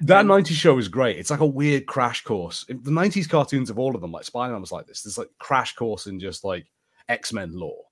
that 0.00 0.26
90s 0.26 0.48
show 0.48 0.76
is 0.78 0.88
great. 0.88 1.16
It's 1.18 1.30
like 1.30 1.40
a 1.40 1.46
weird 1.46 1.86
crash 1.86 2.22
course. 2.22 2.66
The 2.68 2.74
90s 2.74 3.28
cartoons 3.28 3.70
of 3.70 3.78
all 3.78 3.94
of 3.94 4.02
them, 4.02 4.12
like 4.12 4.24
Spider 4.24 4.52
Man 4.52 4.60
was 4.60 4.72
like 4.72 4.86
this. 4.86 5.02
There's 5.02 5.16
like 5.16 5.30
crash 5.38 5.74
course 5.74 6.06
in 6.06 6.20
just 6.20 6.44
like 6.44 6.66
X 7.08 7.32
Men 7.32 7.52
lore. 7.52 7.84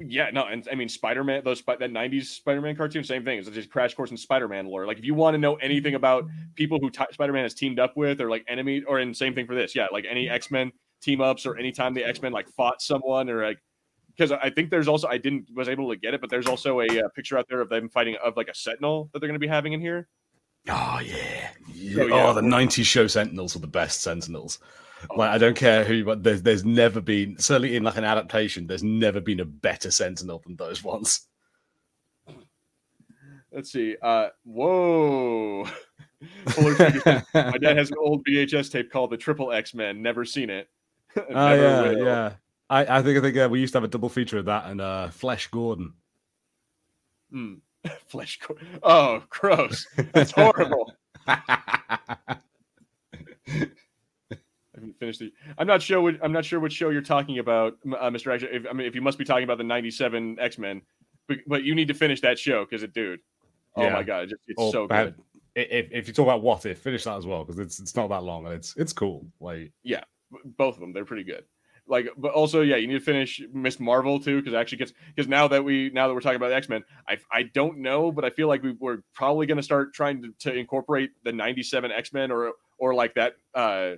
Yeah, 0.00 0.30
no, 0.30 0.44
and 0.44 0.66
I 0.70 0.76
mean 0.76 0.88
Spider 0.88 1.24
Man, 1.24 1.42
those 1.44 1.60
that 1.62 1.80
90s 1.80 2.26
Spider 2.26 2.60
Man 2.60 2.76
cartoon, 2.76 3.02
same 3.02 3.24
thing. 3.24 3.38
It's 3.38 3.48
just 3.50 3.68
crash 3.68 3.94
course 3.94 4.12
in 4.12 4.16
Spider 4.16 4.46
Man 4.46 4.66
lore. 4.66 4.86
Like 4.86 4.98
if 4.98 5.04
you 5.04 5.14
want 5.14 5.34
to 5.34 5.38
know 5.38 5.56
anything 5.56 5.94
about 5.94 6.24
people 6.54 6.78
who 6.80 6.88
t- 6.88 7.04
Spider 7.10 7.32
Man 7.32 7.42
has 7.42 7.54
teamed 7.54 7.80
up 7.80 7.96
with, 7.96 8.20
or 8.20 8.30
like 8.30 8.44
enemy, 8.46 8.84
or 8.84 9.00
in 9.00 9.12
same 9.12 9.34
thing 9.34 9.46
for 9.46 9.56
this, 9.56 9.74
yeah, 9.74 9.88
like 9.92 10.04
any 10.08 10.28
X 10.28 10.52
Men 10.52 10.70
team 11.02 11.20
ups, 11.20 11.46
or 11.46 11.56
anytime 11.56 11.94
the 11.94 12.04
X 12.04 12.22
Men 12.22 12.30
like 12.30 12.48
fought 12.50 12.80
someone, 12.80 13.28
or 13.28 13.44
like 13.44 13.58
because 14.16 14.30
I 14.30 14.50
think 14.50 14.70
there's 14.70 14.86
also 14.86 15.08
I 15.08 15.18
didn't 15.18 15.48
was 15.52 15.68
able 15.68 15.90
to 15.90 15.96
get 15.96 16.14
it, 16.14 16.20
but 16.20 16.30
there's 16.30 16.46
also 16.46 16.80
a, 16.80 16.86
a 16.86 17.06
uh, 17.06 17.08
picture 17.08 17.36
out 17.36 17.46
there 17.48 17.60
of 17.60 17.68
them 17.68 17.88
fighting 17.88 18.16
of 18.24 18.36
like 18.36 18.48
a 18.48 18.54
Sentinel 18.54 19.10
that 19.12 19.18
they're 19.18 19.28
going 19.28 19.40
to 19.40 19.44
be 19.44 19.48
having 19.48 19.72
in 19.72 19.80
here. 19.80 20.08
Oh 20.68 21.00
yeah. 21.02 21.50
yeah. 21.72 22.02
Oh, 22.02 22.06
yeah. 22.06 22.26
oh 22.28 22.34
the 22.34 22.40
'90s 22.40 22.84
show 22.84 23.08
Sentinels 23.08 23.56
are 23.56 23.60
the 23.60 23.66
best 23.66 24.02
Sentinels. 24.02 24.60
Like 25.16 25.30
I 25.30 25.38
don't 25.38 25.56
care 25.56 25.84
who, 25.84 26.04
but 26.04 26.22
there's 26.22 26.42
there's 26.42 26.64
never 26.64 27.00
been 27.00 27.38
certainly 27.38 27.76
in 27.76 27.84
like 27.84 27.96
an 27.96 28.04
adaptation. 28.04 28.66
There's 28.66 28.82
never 28.82 29.20
been 29.20 29.40
a 29.40 29.44
better 29.44 29.90
Sentinel 29.90 30.42
than 30.44 30.56
those 30.56 30.82
ones. 30.82 31.26
Let's 33.52 33.72
see. 33.72 33.96
Uh, 34.02 34.28
whoa. 34.44 35.66
My 36.58 37.58
dad 37.60 37.76
has 37.76 37.90
an 37.90 37.96
old 38.00 38.24
VHS 38.26 38.70
tape 38.70 38.90
called 38.90 39.10
the 39.10 39.16
Triple 39.16 39.52
X 39.52 39.72
Men. 39.74 40.02
Never 40.02 40.24
seen 40.24 40.50
it. 40.50 40.68
oh 41.16 41.24
yeah, 41.28 41.82
will. 41.82 42.04
yeah. 42.04 42.32
I, 42.68 42.98
I 42.98 43.02
think 43.02 43.18
I 43.18 43.20
think 43.20 43.36
uh, 43.36 43.48
we 43.50 43.60
used 43.60 43.72
to 43.72 43.78
have 43.78 43.84
a 43.84 43.88
double 43.88 44.08
feature 44.08 44.38
of 44.38 44.44
that 44.46 44.66
and 44.66 44.80
uh, 44.80 45.08
Flesh 45.08 45.46
Gordon. 45.48 45.94
Hmm. 47.30 47.54
Flesh. 48.08 48.38
Gordon. 48.46 48.66
Oh, 48.82 49.22
gross. 49.30 49.86
That's 50.12 50.32
horrible. 50.32 50.92
I 54.78 54.80
haven't 54.80 54.98
finished 54.98 55.20
it. 55.20 55.32
I'm 55.58 55.66
not 55.66 55.82
sure. 55.82 56.00
What, 56.00 56.16
I'm 56.22 56.32
not 56.32 56.44
sure 56.44 56.60
what 56.60 56.72
show 56.72 56.90
you're 56.90 57.02
talking 57.02 57.38
about, 57.38 57.74
uh, 57.86 58.10
Mr. 58.10 58.32
Action. 58.32 58.48
If, 58.52 58.64
I 58.68 58.72
mean, 58.72 58.86
if 58.86 58.94
you 58.94 59.02
must 59.02 59.18
be 59.18 59.24
talking 59.24 59.44
about 59.44 59.58
the 59.58 59.64
'97 59.64 60.38
X 60.40 60.58
Men, 60.58 60.82
but, 61.26 61.38
but 61.46 61.64
you 61.64 61.74
need 61.74 61.88
to 61.88 61.94
finish 61.94 62.20
that 62.20 62.38
show 62.38 62.64
because 62.64 62.82
it, 62.82 62.94
dude. 62.94 63.20
Oh 63.76 63.82
Yeah. 63.82 63.92
my 63.92 64.02
god, 64.02 64.24
it 64.24 64.30
just, 64.30 64.42
it's 64.46 64.60
Or 64.60 64.72
so 64.72 64.86
bad- 64.86 65.14
good. 65.16 65.24
If, 65.54 65.88
if 65.90 66.06
you 66.08 66.14
talk 66.14 66.22
about 66.24 66.42
what 66.42 66.64
if, 66.66 66.78
finish 66.78 67.02
that 67.04 67.16
as 67.16 67.26
well 67.26 67.44
because 67.44 67.58
it's 67.58 67.80
it's 67.80 67.96
not 67.96 68.08
that 68.10 68.22
long 68.22 68.46
and 68.46 68.54
it's 68.54 68.76
it's 68.76 68.92
cool. 68.92 69.26
Like 69.40 69.72
yeah, 69.82 70.04
Both 70.56 70.74
of 70.76 70.80
them, 70.80 70.92
they're 70.92 71.04
pretty 71.04 71.24
good. 71.24 71.44
Like, 71.90 72.10
but 72.18 72.32
also, 72.32 72.60
yeah, 72.60 72.76
you 72.76 72.86
need 72.86 72.98
to 72.98 73.00
finish 73.00 73.40
Miss 73.52 73.80
Marvel 73.80 74.20
too, 74.20 74.36
because 74.40 74.52
actually 74.54 74.78
gets 74.78 74.92
because 75.16 75.26
now 75.26 75.48
that 75.48 75.64
we 75.64 75.90
now 75.92 76.06
that 76.06 76.14
we're 76.14 76.20
talking 76.20 76.36
about 76.36 76.52
X 76.52 76.68
Men, 76.68 76.84
I 77.08 77.16
I 77.32 77.42
don't 77.44 77.78
know, 77.78 78.12
but 78.12 78.24
I 78.24 78.30
feel 78.30 78.46
like 78.46 78.62
we, 78.62 78.72
we're 78.78 78.98
probably 79.14 79.46
going 79.46 79.56
to 79.56 79.62
start 79.62 79.94
trying 79.94 80.22
to, 80.22 80.32
to 80.50 80.54
incorporate 80.54 81.10
the 81.24 81.32
'97 81.32 81.90
X 81.90 82.12
Men 82.12 82.30
or 82.30 82.52
or 82.78 82.94
like 82.94 83.14
that. 83.14 83.32
Uh, 83.54 83.92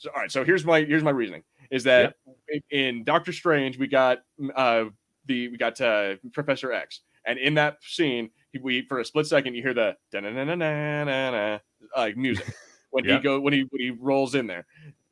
so, 0.00 0.10
all 0.14 0.20
right, 0.22 0.32
so 0.32 0.44
here's 0.44 0.64
my 0.64 0.80
here's 0.82 1.02
my 1.04 1.10
reasoning 1.10 1.42
is 1.70 1.84
that 1.84 2.14
in, 2.48 2.62
in 2.70 3.04
Doctor 3.04 3.32
Strange 3.32 3.78
we 3.78 3.86
got 3.86 4.18
uh 4.56 4.84
the 5.26 5.48
we 5.48 5.56
got 5.58 5.80
uh, 5.80 6.16
Professor 6.32 6.72
X, 6.72 7.00
and 7.26 7.38
in 7.38 7.54
that 7.54 7.76
scene 7.82 8.30
he- 8.52 8.58
we 8.58 8.82
for 8.88 8.98
a 9.00 9.04
split 9.04 9.26
second 9.26 9.54
you 9.54 9.62
hear 9.62 9.74
the 9.74 9.94
da-na-na-na-na-na-na, 10.10 11.58
like 11.96 12.16
music 12.16 12.46
when 12.90 13.04
Yeah. 13.04 13.16
he 13.16 13.22
go 13.22 13.38
when 13.40 13.52
he 13.52 13.60
when 13.70 13.80
he 13.80 13.90
rolls 13.90 14.34
in 14.34 14.46
there. 14.46 14.66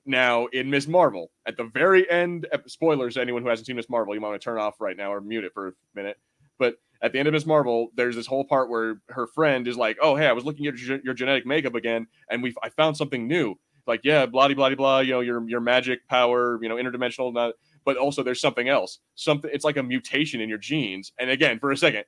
Now 0.07 0.47
in 0.47 0.71
Miss 0.71 0.89
Marvel, 0.89 1.31
at 1.47 1.57
the 1.59 1.65
very 1.65 2.09
end, 2.11 2.47
spoilers 2.67 3.17
anyone 3.19 3.43
who 3.43 3.49
hasn't 3.51 3.67
seen 3.67 3.77
Miss 3.77 3.91
Marvel, 3.91 4.15
you 4.15 4.21
might 4.23 4.29
want 4.29 4.41
to 4.41 4.45
turn 4.45 4.59
off 4.59 4.81
right 4.81 4.97
now 4.97 5.13
or 5.13 5.21
mute 5.21 5.45
it 5.45 5.53
for 5.53 5.69
a 5.69 5.73
minute. 5.95 6.19
But 6.59 6.77
at 7.03 7.13
the 7.13 7.19
end 7.19 7.29
of 7.29 7.35
Miss 7.35 7.47
Marvel, 7.47 7.91
there's 7.95 8.17
this 8.17 8.27
whole 8.27 8.43
part 8.45 8.71
where 8.71 9.01
her 9.11 9.27
friend 9.29 9.69
is 9.69 9.77
like, 9.77 9.99
"Oh, 10.03 10.17
hey, 10.17 10.27
I 10.27 10.33
was 10.33 10.45
looking 10.45 10.67
at 10.67 10.77
your, 10.79 10.99
your 11.05 11.15
genetic 11.15 11.47
makeup 11.47 11.75
again, 11.77 12.07
and 12.31 12.43
we 12.43 12.55
I 12.63 12.71
found 12.71 12.97
something 12.97 13.29
new." 13.29 13.55
Like, 13.89 14.03
yeah, 14.05 14.27
blah 14.27 14.53
blah 14.53 14.75
blah, 14.75 15.01
you 15.01 15.13
know, 15.13 15.21
your 15.21 15.49
your 15.49 15.61
magic 15.61 16.07
power, 16.09 16.59
you 16.63 16.69
know, 16.69 16.77
interdimensional, 16.77 17.33
not, 17.33 17.55
but 17.85 17.97
also 17.97 18.23
there's 18.23 18.41
something 18.41 18.69
else. 18.69 18.99
Something 19.15 19.51
it's 19.53 19.65
like 19.65 19.79
a 19.79 19.83
mutation 19.83 20.41
in 20.41 20.49
your 20.49 20.59
genes. 20.59 21.13
And 21.19 21.31
again, 21.31 21.59
for 21.59 21.73
a 21.73 21.77
second, 21.77 22.05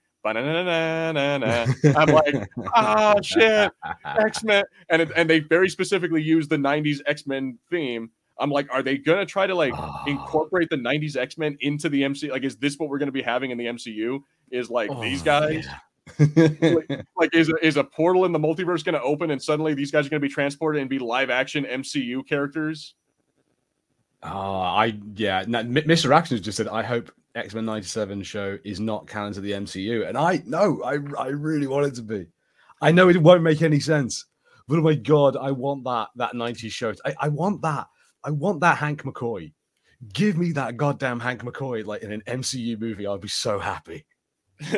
I'm 1.97 2.09
like, 2.09 2.35
ah, 2.75 3.14
shit. 3.23 3.73
X 4.05 4.45
Men, 4.45 4.64
and 4.90 5.03
it, 5.03 5.11
and 5.16 5.29
they 5.29 5.40
very 5.40 5.71
specifically 5.71 6.23
use 6.23 6.49
the 6.49 6.59
'90s 6.59 6.99
X 7.07 7.27
Men 7.27 7.59
theme. 7.71 8.11
I'm 8.38 8.51
like, 8.51 8.69
are 8.71 8.83
they 8.83 8.99
gonna 8.99 9.27
try 9.27 9.47
to 9.47 9.55
like 9.55 9.73
incorporate 10.07 10.69
the 10.69 10.77
'90s 10.77 11.16
X 11.16 11.38
Men 11.38 11.57
into 11.61 11.88
the 11.88 12.03
MCU? 12.03 12.31
Like, 12.31 12.45
is 12.45 12.57
this 12.57 12.77
what 12.79 12.90
we're 12.90 12.99
gonna 12.99 13.11
be 13.12 13.23
having 13.23 13.51
in 13.51 13.57
the 13.59 13.66
MCU? 13.66 14.21
Is 14.51 14.69
like 14.69 14.90
these 15.01 15.23
Oh, 15.23 15.25
guys? 15.25 15.66
Like, 17.16 17.35
is 17.35 17.51
a, 17.51 17.55
is 17.62 17.77
a 17.77 17.85
portal 17.85 18.25
in 18.25 18.33
the 18.33 18.38
multiverse 18.38 18.85
gonna 18.85 19.01
open 19.03 19.31
and 19.31 19.42
suddenly 19.42 19.75
these 19.75 19.90
guys 19.90 20.07
are 20.07 20.11
gonna 20.11 20.20
be 20.20 20.29
transported 20.29 20.81
and 20.81 20.88
be 20.88 20.99
live 20.99 21.31
action 21.31 21.64
MCU 21.64 22.27
characters? 22.27 22.94
Oh, 24.23 24.29
I 24.29 24.99
yeah. 25.14 25.44
No, 25.46 25.62
Mr. 25.64 26.14
Actions 26.14 26.40
just 26.40 26.57
said, 26.57 26.68
"I 26.68 26.83
hope 26.83 27.11
X 27.35 27.55
Men 27.55 27.64
'97 27.64 28.23
show 28.23 28.59
is 28.64 28.79
not 28.79 29.07
canon 29.07 29.33
to 29.35 29.40
the 29.40 29.53
MCU," 29.53 30.07
and 30.07 30.18
I 30.18 30.42
no, 30.46 30.83
I 30.83 30.99
I 31.18 31.29
really 31.29 31.66
want 31.66 31.87
it 31.87 31.94
to 31.96 32.03
be. 32.03 32.27
I 32.83 32.92
know 32.92 33.09
it 33.09 33.16
won't 33.16 33.42
make 33.42 33.62
any 33.62 33.81
sense, 33.81 34.27
but 34.68 34.79
oh 34.79 34.83
my 34.83 34.94
god, 34.94 35.37
I 35.37 35.53
want 35.53 35.85
that 35.85 36.09
that 36.16 36.35
'90s 36.35 36.70
show. 36.70 36.92
I, 37.05 37.14
I 37.18 37.29
want 37.29 37.62
that. 37.62 37.87
I 38.23 38.31
want 38.31 38.61
that 38.61 38.77
Hank 38.77 39.05
McCoy. 39.05 39.53
Give 40.12 40.37
me 40.37 40.53
that 40.53 40.77
goddamn 40.77 41.20
Hank 41.20 41.42
McCoy 41.42 41.85
like 41.85 42.03
in 42.03 42.12
an 42.12 42.23
MCU 42.27 42.79
movie. 42.79 43.07
I'd 43.07 43.20
be 43.20 43.29
so 43.29 43.59
happy. 43.59 44.05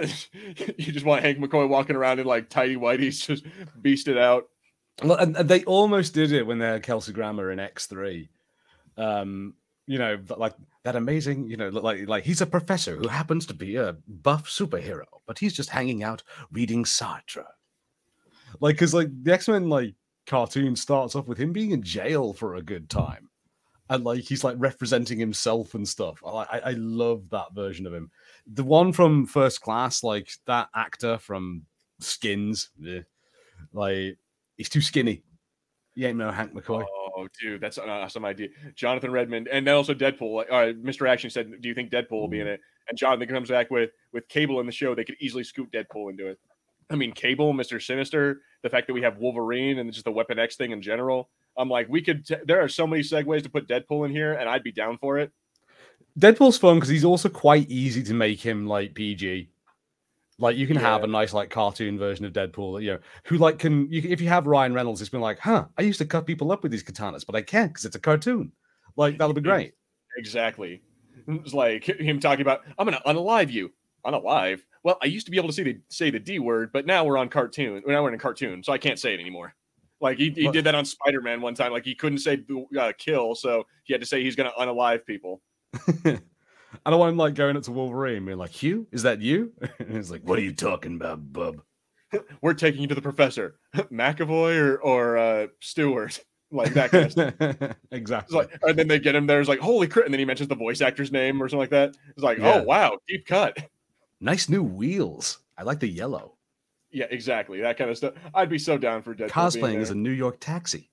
you 0.79 0.93
just 0.93 1.05
want 1.05 1.25
Hank 1.25 1.39
McCoy 1.39 1.69
walking 1.69 1.97
around 1.97 2.21
in 2.21 2.27
like 2.27 2.49
tidy 2.49 2.77
whities, 2.77 3.27
just 3.27 3.45
beasted 3.81 4.19
out. 4.19 4.49
Well, 5.03 5.17
and, 5.17 5.35
they 5.35 5.65
almost 5.65 6.15
did 6.15 6.33
it 6.33 6.47
when 6.47 6.59
they 6.59 6.67
had 6.67 6.83
Kelsey 6.83 7.13
Grammer 7.13 7.51
in 7.51 7.59
X3. 7.59 8.29
Um, 8.97 9.55
you 9.87 9.99
know, 9.99 10.19
like 10.37 10.55
that 10.85 10.97
amazing, 10.97 11.49
you 11.49 11.57
know, 11.57 11.69
like 11.69 12.07
like 12.07 12.25
he's 12.25 12.41
a 12.41 12.47
professor 12.47 12.97
who 12.97 13.09
happens 13.09 13.47
to 13.47 13.55
be 13.55 13.77
a 13.77 13.97
buff 14.07 14.49
superhero, 14.49 15.05
but 15.27 15.39
he's 15.39 15.53
just 15.53 15.71
hanging 15.71 16.03
out 16.03 16.23
reading 16.53 16.85
Sartre. 16.85 17.45
Like, 18.61 18.77
because 18.77 18.95
like 18.95 19.09
the 19.23 19.33
X 19.33 19.49
Men 19.49 19.69
like 19.69 19.95
cartoon 20.27 20.77
starts 20.77 21.17
off 21.17 21.27
with 21.27 21.39
him 21.39 21.53
being 21.53 21.73
in 21.73 21.83
jail 21.83 22.33
for 22.33 22.55
a 22.55 22.63
good 22.63 22.89
time, 22.89 23.29
and 23.91 24.05
like 24.05 24.23
he's 24.23 24.45
like 24.45 24.57
representing 24.59 25.19
himself 25.19 25.75
and 25.75 25.89
stuff. 25.89 26.23
I 26.25 26.29
I, 26.29 26.59
I 26.67 26.71
love 26.73 27.29
that 27.31 27.55
version 27.55 27.87
of 27.87 27.95
him. 27.95 28.11
The 28.47 28.65
one 28.65 28.93
from 28.93 29.27
First 29.27 29.61
Class, 29.61 30.03
like 30.03 30.31
that 30.47 30.69
actor 30.75 31.19
from 31.19 31.67
Skins, 32.01 32.71
eh, 32.87 33.03
like 33.73 34.19
he's 34.57 34.69
too 34.69 34.81
skinny. 34.81 35.23
He 35.95 36.07
ain't 36.07 36.19
no 36.19 36.31
Hank 36.31 36.55
McCoy. 36.55 36.85
Oh, 37.17 37.29
dude, 37.41 37.61
that's 37.61 37.79
an 37.79 37.89
awesome 37.89 38.25
idea. 38.25 38.49
Jonathan 38.75 39.13
Redmond, 39.13 39.49
and 39.49 39.67
then 39.67 39.75
also 39.75 39.95
Deadpool. 39.95 40.37
Like, 40.37 40.49
all 40.51 40.59
right, 40.59 40.83
Mr. 40.83 41.09
Action 41.09 41.31
said, 41.31 41.51
"Do 41.61 41.69
you 41.69 41.75
think 41.75 41.91
Deadpool 41.91 42.13
will 42.13 42.29
be 42.29 42.41
in 42.41 42.47
it?" 42.47 42.61
And 42.89 42.99
Jonathan 42.99 43.29
comes 43.29 43.51
back 43.51 43.71
with 43.71 43.91
with 44.13 44.27
Cable 44.29 44.61
in 44.61 44.67
the 44.67 44.73
show. 44.73 44.95
They 44.95 45.05
could 45.05 45.17
easily 45.21 45.45
scoop 45.45 45.71
Deadpool 45.71 46.11
into 46.11 46.27
it. 46.29 46.39
I 46.91 46.97
mean, 46.97 47.13
Cable, 47.13 47.53
Mister 47.53 47.79
Sinister, 47.79 48.41
the 48.63 48.71
fact 48.71 48.87
that 48.87 48.95
we 48.95 49.03
have 49.03 49.19
Wolverine 49.19 49.79
and 49.79 49.93
just 49.93 50.05
the 50.05 50.11
Weapon 50.13 50.39
X 50.39 50.57
thing 50.57 50.73
in 50.73 50.83
general. 50.83 51.31
I'm 51.57 51.69
like, 51.69 51.89
we 51.89 52.01
could. 52.01 52.27
T- 52.27 52.37
there 52.45 52.63
are 52.63 52.69
so 52.69 52.87
many 52.87 53.03
segues 53.03 53.43
to 53.43 53.51
put 53.51 53.69
Deadpool 53.69 54.07
in 54.07 54.11
here, 54.11 54.33
and 54.33 54.49
I'd 54.49 54.63
be 54.63 54.73
down 54.73 54.99
for 54.99 55.19
it. 55.19 55.31
Deadpool's 56.19 56.59
fun 56.59 56.77
because 56.77 56.89
he's 56.89 57.05
also 57.05 57.29
quite 57.29 57.71
easy 57.71 58.03
to 58.03 58.15
make 58.15 58.41
him 58.41 58.67
like 58.67 58.95
PG. 58.95 59.49
Like 60.39 60.57
you 60.57 60.67
can 60.67 60.77
have 60.77 61.05
a 61.05 61.07
nice 61.07 61.33
like 61.33 61.51
cartoon 61.51 61.99
version 61.99 62.25
of 62.25 62.33
Deadpool, 62.33 62.77
that, 62.77 62.83
you 62.83 62.93
know, 62.93 62.99
who 63.25 63.39
like 63.39 63.59
can 63.59 63.91
you, 63.91 64.03
if 64.05 64.21
you 64.21 64.29
have 64.29 64.47
Ryan 64.47 64.75
Reynolds, 64.75 65.01
it's 65.01 65.11
been 65.11 65.21
like, 65.21 65.39
huh, 65.39 65.67
I 65.79 65.83
used 65.83 65.99
to 65.99 66.05
cut 66.05 66.27
people 66.27 66.51
up 66.51 66.63
with 66.63 66.73
these 66.73 66.83
katanas, 66.83 67.25
but 67.25 67.37
I 67.37 67.43
can't 67.43 67.71
because 67.71 67.85
it's 67.85 67.97
a 67.97 68.01
cartoon. 68.01 68.53
Like 68.97 69.19
that'll 69.19 69.35
be 69.35 69.41
great. 69.41 69.75
Exactly. 70.17 70.83
It's 71.29 71.55
like 71.55 71.85
him 71.85 72.19
talking 72.19 72.43
about, 72.43 72.63
I'm 72.79 72.87
going 72.87 72.99
to 72.99 73.09
unalive 73.09 73.51
you. 73.51 73.73
Unalive? 74.05 74.61
Well, 74.83 74.99
I 75.01 75.07
used 75.07 75.27
to 75.27 75.31
be 75.31 75.37
able 75.37 75.49
to 75.49 75.55
say 75.55 75.63
the, 75.63 75.81
say 75.89 76.11
the 76.11 76.19
D 76.19 76.39
word, 76.41 76.73
but 76.73 76.87
now 76.87 77.05
we're 77.05 77.19
on 77.19 77.29
cartoon. 77.29 77.83
Now 77.87 78.03
we're 78.03 78.09
in 78.09 78.15
a 78.15 78.19
cartoon, 78.19 78.63
so 78.65 78.73
I 78.73 78.79
can't 78.79 78.99
say 78.99 79.15
it 79.15 79.21
anymore. 79.21 79.55
Like 80.01 80.19
he, 80.19 80.31
he 80.31 80.51
did 80.51 80.65
that 80.65 80.75
on 80.75 80.85
Spider 80.85 81.21
Man 81.21 81.41
one 81.41 81.55
time. 81.55 81.71
Like 81.71 81.85
he 81.85 81.95
couldn't 81.95 82.19
say 82.19 82.43
uh, 82.79 82.93
kill, 82.99 83.37
so 83.37 83.65
he 83.85 83.95
had 83.95 84.01
to 84.01 84.07
say 84.07 84.25
he's 84.25 84.35
going 84.35 84.51
to 84.51 84.61
unalive 84.61 85.07
people. 85.07 85.41
I 86.05 86.91
don't 86.91 86.99
want 86.99 87.13
him 87.13 87.19
like 87.19 87.35
going 87.35 87.57
up 87.57 87.63
to 87.65 87.73
Wolverine 87.73 88.25
being 88.25 88.39
like, 88.39 88.51
Hugh, 88.51 88.87
is 88.93 89.03
that 89.03 89.21
you? 89.21 89.53
and 89.79 89.91
he's 89.97 90.11
like, 90.11 90.23
What 90.23 90.39
are 90.39 90.43
you 90.43 90.53
talking 90.55 90.97
about, 90.97 91.33
bub? 91.33 91.63
We're 92.43 92.55
taking 92.55 92.83
you 92.83 92.89
to 92.89 92.95
the 92.95 93.03
professor, 93.03 93.57
McAvoy 93.75 94.59
or 94.59 94.79
or 94.83 95.17
uh, 95.17 95.47
Stewart, 95.61 96.21
like 96.51 96.75
that 96.75 96.91
kind 96.91 97.07
of 97.07 97.13
stuff. 97.13 97.35
It's 97.41 97.75
exactly. 97.91 98.37
like, 98.39 98.51
and 98.63 98.79
then 98.79 98.89
they 98.89 98.99
get 98.99 99.15
him 99.15 99.27
there. 99.27 99.41
It's 99.41 99.49
like 99.49 99.61
holy 99.61 99.87
crap, 99.89 100.05
and 100.07 100.15
then 100.15 100.19
he 100.19 100.25
mentions 100.27 100.49
the 100.49 100.55
voice 100.55 100.81
actor's 100.83 101.11
name 101.13 101.43
or 101.43 101.49
something 101.49 101.61
like 101.61 101.71
that. 101.71 101.97
It's 102.11 102.23
like, 102.23 102.39
Yeah. 102.39 102.57
oh 102.57 102.63
wow, 102.65 102.99
deep 103.09 103.27
cut. 103.27 103.57
nice 104.21 104.49
new 104.49 104.63
wheels. 104.63 105.39
I 105.57 105.63
like 105.63 105.81
the 105.81 105.89
yellow. 105.89 106.37
Yeah, 106.91 107.07
exactly. 107.11 107.63
That 107.63 107.79
kind 107.79 107.89
of 107.89 107.97
stuff. 107.97 108.13
I'd 108.35 108.51
be 108.51 108.59
so 108.59 108.77
down 108.77 109.03
for 109.03 109.15
Deadpool. 109.15 109.31
Cosplaying 109.31 109.81
as 109.81 109.89
a 109.91 109.95
New 109.95 110.11
York 110.11 110.37
taxi. 110.41 110.91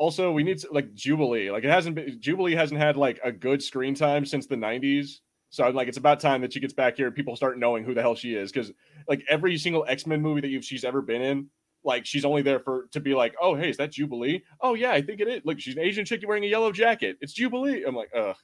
Also 0.00 0.32
we 0.32 0.42
need 0.42 0.58
to, 0.58 0.68
like 0.72 0.94
Jubilee. 0.94 1.50
Like 1.50 1.62
it 1.62 1.70
hasn't 1.70 1.94
been 1.94 2.18
Jubilee 2.20 2.54
hasn't 2.54 2.80
had 2.80 2.96
like 2.96 3.20
a 3.22 3.30
good 3.30 3.62
screen 3.62 3.94
time 3.94 4.24
since 4.24 4.46
the 4.46 4.56
'90s. 4.56 5.18
So 5.50 5.64
I'm 5.64 5.74
like, 5.74 5.88
it's 5.88 5.98
about 5.98 6.20
time 6.20 6.40
that 6.40 6.54
she 6.54 6.60
gets 6.60 6.72
back 6.72 6.96
here 6.96 7.10
people 7.10 7.36
start 7.36 7.58
knowing 7.58 7.84
who 7.84 7.92
the 7.92 8.00
hell 8.00 8.14
she 8.14 8.34
is. 8.34 8.50
Because 8.50 8.72
like 9.08 9.22
every 9.28 9.58
single 9.58 9.84
X 9.86 10.06
Men 10.06 10.22
movie 10.22 10.40
that 10.40 10.64
she's 10.64 10.84
ever 10.84 11.02
been 11.02 11.20
in, 11.20 11.48
like 11.84 12.06
she's 12.06 12.24
only 12.24 12.40
there 12.40 12.60
for 12.60 12.86
to 12.92 13.00
be 13.00 13.14
like, 13.14 13.34
oh 13.42 13.54
hey, 13.54 13.68
is 13.68 13.76
that 13.76 13.92
Jubilee? 13.92 14.42
Oh 14.62 14.72
yeah, 14.72 14.90
I 14.90 15.02
think 15.02 15.20
it 15.20 15.28
is. 15.28 15.42
Look, 15.44 15.60
she's 15.60 15.76
an 15.76 15.82
Asian 15.82 16.06
chick 16.06 16.24
wearing 16.26 16.44
a 16.44 16.48
yellow 16.48 16.72
jacket. 16.72 17.18
It's 17.20 17.34
Jubilee. 17.34 17.84
I'm 17.84 17.94
like, 17.94 18.10
ugh. 18.16 18.36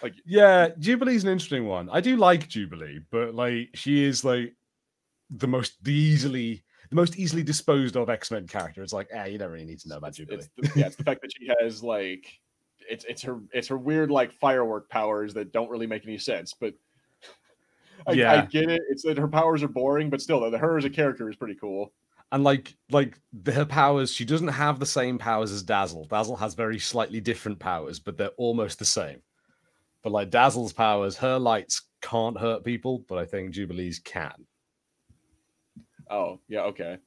Like 0.00 0.14
yeah, 0.24 0.68
Jubilee's 0.78 1.24
an 1.24 1.30
interesting 1.30 1.66
one. 1.66 1.90
I 1.90 2.00
do 2.00 2.16
like 2.16 2.48
Jubilee, 2.48 3.00
but 3.10 3.34
like 3.34 3.70
she 3.74 4.04
is 4.04 4.24
like 4.24 4.54
the 5.28 5.48
most 5.48 5.88
easily 5.88 6.62
the 6.90 6.96
most 6.96 7.18
easily 7.18 7.42
disposed 7.42 7.96
of 7.96 8.08
X-Men 8.08 8.46
character. 8.46 8.82
It's 8.82 8.92
like, 8.92 9.08
ah, 9.14 9.24
you 9.24 9.38
don't 9.38 9.50
really 9.50 9.64
need 9.64 9.80
to 9.80 9.88
know 9.88 9.96
about 9.96 10.14
Jubilee. 10.14 10.38
It's 10.56 10.72
the, 10.74 10.80
yeah, 10.80 10.86
it's 10.86 10.96
the 10.96 11.04
fact 11.04 11.22
that 11.22 11.32
she 11.36 11.50
has 11.60 11.82
like 11.82 12.40
it's 12.88 13.04
it's 13.04 13.22
her 13.22 13.40
it's 13.52 13.68
her 13.68 13.78
weird 13.78 14.10
like 14.10 14.32
firework 14.32 14.88
powers 14.88 15.34
that 15.34 15.52
don't 15.52 15.70
really 15.70 15.86
make 15.86 16.04
any 16.04 16.18
sense. 16.18 16.54
But 16.58 16.74
I, 18.06 18.12
I 18.12 18.40
get 18.46 18.70
it. 18.70 18.82
It's 18.88 19.02
that 19.02 19.18
her 19.18 19.28
powers 19.28 19.62
are 19.62 19.68
boring, 19.68 20.10
but 20.10 20.20
still, 20.20 20.50
the 20.50 20.58
her 20.58 20.78
as 20.78 20.84
a 20.84 20.90
character 20.90 21.28
is 21.28 21.36
pretty 21.36 21.56
cool. 21.56 21.92
And 22.30 22.44
like 22.44 22.76
like 22.90 23.18
the, 23.32 23.52
her 23.52 23.64
powers, 23.64 24.12
she 24.12 24.24
doesn't 24.24 24.48
have 24.48 24.78
the 24.78 24.86
same 24.86 25.18
powers 25.18 25.50
as 25.52 25.62
Dazzle. 25.62 26.04
Dazzle 26.04 26.36
has 26.36 26.54
very 26.54 26.78
slightly 26.78 27.20
different 27.20 27.58
powers, 27.58 27.98
but 27.98 28.16
they're 28.16 28.30
almost 28.36 28.78
the 28.78 28.84
same. 28.84 29.20
But 30.02 30.12
like 30.12 30.30
Dazzle's 30.30 30.72
powers, 30.72 31.16
her 31.16 31.38
lights 31.38 31.82
can't 32.02 32.38
hurt 32.38 32.64
people, 32.64 33.04
but 33.08 33.18
I 33.18 33.24
think 33.24 33.50
Jubilee's 33.50 33.98
can. 33.98 34.46
Oh 36.10 36.40
yeah, 36.48 36.62
okay. 36.62 36.98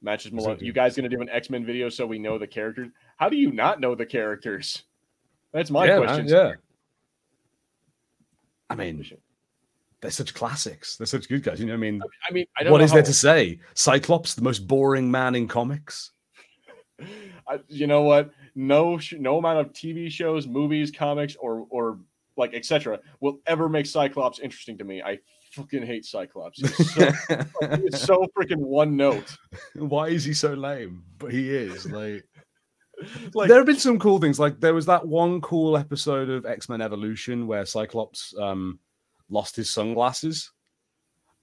Matches 0.00 0.32
Malone. 0.32 0.58
You 0.60 0.72
guys 0.72 0.96
gonna 0.96 1.08
do 1.08 1.20
an 1.20 1.28
X 1.28 1.50
Men 1.50 1.64
video 1.64 1.88
so 1.88 2.06
we 2.06 2.18
know 2.18 2.38
the 2.38 2.46
characters? 2.46 2.88
How 3.16 3.28
do 3.28 3.36
you 3.36 3.52
not 3.52 3.80
know 3.80 3.94
the 3.94 4.06
characters? 4.06 4.82
That's 5.52 5.70
my 5.70 5.86
yeah, 5.86 5.98
man, 5.98 6.06
question. 6.06 6.28
yeah. 6.28 6.52
I 8.70 8.74
mean, 8.74 9.04
they're 10.00 10.10
such 10.10 10.34
classics. 10.34 10.96
They're 10.96 11.06
such 11.06 11.28
good 11.28 11.42
guys. 11.42 11.60
You 11.60 11.66
know, 11.66 11.74
what 11.74 11.76
I 11.76 11.80
mean, 11.80 12.02
I 12.28 12.32
mean, 12.32 12.46
I 12.58 12.62
don't 12.64 12.72
what 12.72 12.80
is 12.80 12.90
there 12.90 13.02
to 13.02 13.12
say? 13.12 13.60
Cyclops, 13.74 14.34
the 14.34 14.42
most 14.42 14.66
boring 14.66 15.10
man 15.10 15.34
in 15.34 15.46
comics. 15.46 16.10
I, 17.48 17.60
you 17.68 17.86
know 17.86 18.02
what? 18.02 18.30
No, 18.54 18.98
no 19.18 19.38
amount 19.38 19.60
of 19.60 19.72
TV 19.72 20.10
shows, 20.10 20.46
movies, 20.46 20.90
comics, 20.90 21.36
or 21.36 21.66
or 21.70 21.98
like 22.36 22.54
etc., 22.54 22.98
will 23.20 23.40
ever 23.46 23.68
make 23.68 23.86
Cyclops 23.86 24.38
interesting 24.38 24.78
to 24.78 24.84
me. 24.84 25.02
I 25.02 25.18
fucking 25.52 25.84
hate 25.84 26.04
Cyclops. 26.04 26.60
He's 26.60 26.94
so, 26.94 27.10
he's 27.82 28.00
so 28.00 28.26
freaking 28.36 28.56
one 28.58 28.96
note. 28.96 29.36
Why 29.74 30.08
is 30.08 30.24
he 30.24 30.34
so 30.34 30.54
lame? 30.54 31.04
But 31.18 31.32
he 31.32 31.50
is 31.50 31.90
like. 31.90 32.24
Like, 33.34 33.48
there 33.48 33.56
have 33.56 33.66
been 33.66 33.80
some 33.80 33.98
cool 33.98 34.20
things. 34.20 34.38
Like 34.38 34.60
there 34.60 34.74
was 34.74 34.86
that 34.86 35.08
one 35.08 35.40
cool 35.40 35.76
episode 35.76 36.30
of 36.30 36.46
X 36.46 36.68
Men 36.68 36.80
Evolution 36.80 37.48
where 37.48 37.66
Cyclops 37.66 38.32
um, 38.38 38.78
lost 39.28 39.56
his 39.56 39.70
sunglasses, 39.70 40.52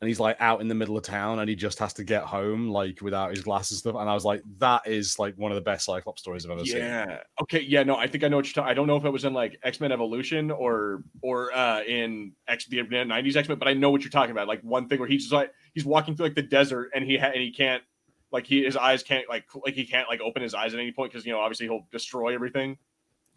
and 0.01 0.07
he's 0.07 0.19
like 0.19 0.37
out 0.39 0.61
in 0.61 0.69
the 0.69 0.75
middle 0.75 0.97
of 0.97 1.03
town 1.03 1.39
and 1.39 1.49
he 1.49 1.55
just 1.55 1.77
has 1.79 1.93
to 1.93 2.05
get 2.05 2.23
home 2.23 2.69
like 2.69 3.01
without 3.01 3.31
his 3.31 3.41
glasses 3.41 3.79
stuff. 3.79 3.95
And 3.95 4.09
I 4.09 4.13
was 4.13 4.23
like, 4.23 4.41
that 4.59 4.87
is 4.87 5.19
like 5.19 5.35
one 5.35 5.51
of 5.51 5.55
the 5.55 5.61
best 5.61 5.85
Cyclops 5.85 6.21
stories 6.21 6.45
I've 6.45 6.51
ever 6.51 6.61
yeah. 6.61 6.73
seen. 6.73 6.81
Yeah. 6.81 7.17
Okay. 7.41 7.61
Yeah. 7.61 7.83
No, 7.83 7.97
I 7.97 8.07
think 8.07 8.23
I 8.23 8.29
know 8.29 8.37
what 8.37 8.45
you're 8.45 8.53
talking. 8.53 8.69
I 8.69 8.73
don't 8.73 8.87
know 8.87 8.95
if 8.95 9.03
it 9.03 9.09
was 9.09 9.25
in 9.25 9.33
like 9.33 9.59
X 9.61 9.81
Men 9.81 9.91
Evolution 9.91 10.51
or 10.51 11.03
or 11.21 11.53
uh 11.53 11.83
in 11.83 12.31
X 12.47 12.67
the 12.67 12.77
'90s 12.77 13.35
X 13.35 13.49
Men, 13.49 13.59
but 13.59 13.67
I 13.67 13.73
know 13.73 13.89
what 13.89 14.01
you're 14.01 14.09
talking 14.09 14.31
about. 14.31 14.47
Like 14.47 14.61
one 14.61 14.87
thing 14.87 14.99
where 14.99 15.07
he's 15.07 15.23
just 15.23 15.33
like 15.33 15.51
he's 15.73 15.85
walking 15.85 16.15
through 16.15 16.27
like 16.27 16.35
the 16.35 16.43
desert 16.43 16.91
and 16.95 17.03
he 17.03 17.17
ha- 17.17 17.31
and 17.33 17.41
he 17.41 17.51
can't 17.51 17.83
like 18.31 18.47
he 18.47 18.63
his 18.63 18.77
eyes 18.77 19.03
can't 19.03 19.27
like 19.27 19.43
like 19.65 19.73
he 19.73 19.85
can't 19.85 20.07
like 20.07 20.21
open 20.21 20.41
his 20.41 20.53
eyes 20.53 20.73
at 20.73 20.79
any 20.79 20.93
point 20.93 21.11
because 21.11 21.25
you 21.25 21.33
know 21.33 21.39
obviously 21.39 21.65
he'll 21.67 21.87
destroy 21.91 22.33
everything. 22.33 22.77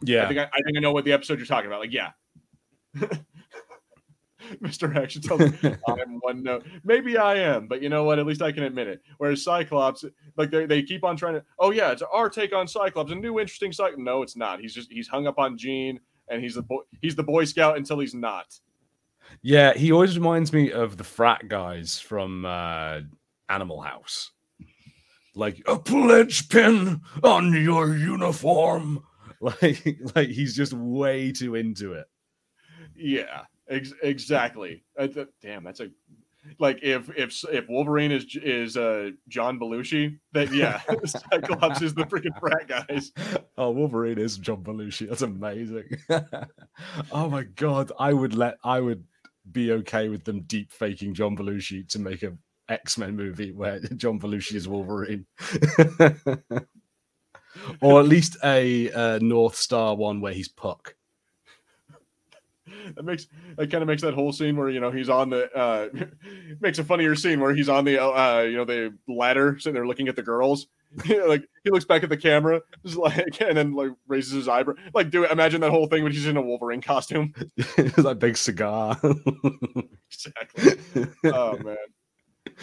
Yeah. 0.01 0.25
I 0.25 0.29
think 0.29 0.38
I, 0.38 0.44
I 0.44 0.61
think 0.64 0.77
I 0.77 0.81
know 0.81 0.92
what 0.92 1.05
the 1.05 1.12
episode 1.12 1.38
you're 1.38 1.46
talking 1.46 1.66
about. 1.66 1.81
Like 1.81 1.92
yeah. 1.92 2.11
Mr. 4.62 4.94
Action 4.96 5.22
tells 5.22 5.40
me 5.40 5.74
I'm 5.87 6.18
one 6.20 6.42
note. 6.42 6.64
Maybe 6.85 7.16
I 7.16 7.37
am, 7.37 7.66
but 7.66 7.83
you 7.83 7.88
know 7.88 8.05
what? 8.05 8.18
At 8.18 8.26
least 8.26 8.42
I 8.42 8.52
can 8.52 8.64
admit 8.64 8.88
it. 8.88 9.02
Whereas 9.18 9.42
Cyclops, 9.42 10.05
like 10.37 10.50
they, 10.50 10.66
they 10.66 10.83
keep 10.83 11.05
on 11.05 11.16
trying 11.16 11.35
to, 11.35 11.44
oh 11.59 11.70
yeah, 11.70 11.92
it's 11.92 12.02
our 12.02 12.28
take 12.28 12.55
on 12.55 12.66
Cyclops, 12.66 13.12
a 13.12 13.14
new 13.14 13.40
interesting 13.40 13.72
Cyclops. 13.72 13.98
No, 13.98 14.22
it's 14.22 14.37
not. 14.37 14.61
He's 14.61 14.74
just 14.74 14.90
he's 14.90 15.09
hung 15.09 15.26
up 15.26 15.38
on 15.38 15.57
Jean, 15.57 16.00
and 16.28 16.42
he's 16.42 16.55
the 16.55 16.62
boy 16.62 16.81
he's 17.00 17.16
the 17.16 17.22
Boy 17.22 17.44
Scout 17.44 17.76
until 17.76 17.98
he's 17.98 18.14
not. 18.14 18.59
Yeah, 19.40 19.72
he 19.74 19.92
always 19.92 20.18
reminds 20.18 20.52
me 20.52 20.72
of 20.72 20.96
the 20.96 21.05
frat 21.05 21.48
guys 21.48 21.98
from 21.98 22.44
uh, 22.44 23.00
Animal 23.48 23.81
House. 23.81 24.31
Like 25.35 25.62
a 25.66 25.78
pledge 25.78 26.48
pin 26.50 27.00
on 27.22 27.52
your 27.52 27.96
uniform. 27.96 29.05
Like, 29.42 29.98
like 30.14 30.28
he's 30.28 30.55
just 30.55 30.72
way 30.72 31.33
too 31.33 31.57
into 31.57 31.94
it. 31.94 32.07
Yeah, 32.94 33.40
Ex- 33.72 33.94
exactly. 34.02 34.85
Uh, 34.98 35.06
th- 35.06 35.28
damn, 35.40 35.64
that's 35.64 35.80
a 35.80 35.88
like 36.58 36.80
if 36.82 37.08
if 37.16 37.42
if 37.50 37.68
Wolverine 37.68 38.12
is 38.12 38.37
is 38.42 38.76
uh 38.76 39.11
John 39.28 39.58
Belushi, 39.58 40.18
then 40.32 40.52
yeah, 40.52 40.80
Cyclops 41.04 41.80
is 41.80 41.94
the 41.94 42.04
freaking 42.04 42.38
frat 42.38 42.68
guys. 42.68 43.12
Oh, 43.56 43.70
Wolverine 43.70 44.18
is 44.18 44.37
John 44.38 44.62
Belushi. 44.62 45.08
That's 45.08 45.22
amazing. 45.22 45.85
oh 47.12 47.28
my 47.30 47.44
god, 47.44 47.92
I 47.98 48.12
would 48.12 48.35
let 48.35 48.58
I 48.62 48.80
would 48.80 49.04
be 49.50 49.72
okay 49.72 50.08
with 50.08 50.24
them 50.24 50.42
deep 50.42 50.72
faking 50.72 51.14
John 51.14 51.37
Belushi 51.37 51.88
to 51.88 51.98
make 51.98 52.22
a 52.22 52.37
X 52.68 52.98
Men 52.98 53.16
movie 53.16 53.52
where 53.52 53.80
John 53.96 54.20
Belushi 54.20 54.54
is 54.54 54.68
Wolverine. 54.68 55.26
or 57.80 58.00
at 58.00 58.06
least 58.06 58.37
a 58.44 58.90
uh, 58.92 59.18
Northstar 59.20 59.96
one 59.96 60.20
where 60.20 60.32
he's 60.32 60.48
Puck. 60.48 60.94
That 62.94 63.04
makes 63.04 63.26
that 63.56 63.70
kind 63.70 63.82
of 63.82 63.88
makes 63.88 64.02
that 64.02 64.14
whole 64.14 64.32
scene 64.32 64.56
where 64.56 64.68
you 64.68 64.80
know 64.80 64.90
he's 64.90 65.08
on 65.08 65.30
the 65.30 65.50
uh 65.56 65.88
makes 66.61 66.78
a 66.78 66.85
funnier 66.85 67.14
scene 67.14 67.40
where 67.40 67.54
he's 67.54 67.68
on 67.68 67.85
the 67.85 68.02
uh 68.02 68.42
you 68.42 68.56
know 68.56 68.64
the 68.64 68.94
ladder 69.08 69.58
sitting 69.58 69.74
there 69.74 69.87
looking 69.87 70.08
at 70.08 70.16
the 70.16 70.22
girls. 70.22 70.66
like 71.26 71.42
he 71.64 71.70
looks 71.70 71.87
back 71.87 72.02
at 72.02 72.11
the 72.11 72.16
camera, 72.16 72.61
just 72.85 72.98
like 72.98 73.40
and 73.40 73.56
then 73.56 73.74
like 73.74 73.90
raises 74.08 74.32
his 74.32 74.48
eyebrow. 74.48 74.74
Like, 74.92 75.11
do 75.11 75.24
imagine 75.24 75.62
that 75.62 75.70
whole 75.70 75.87
thing 75.87 76.02
when 76.02 76.12
he's 76.12 76.26
in 76.26 76.37
a 76.37 76.42
Wolverine 76.42 76.82
costume. 76.82 77.32
that 77.56 78.16
big 78.18 78.37
cigar. 78.37 78.98
exactly. 80.11 81.08
Oh 81.24 81.56
man. 81.58 81.76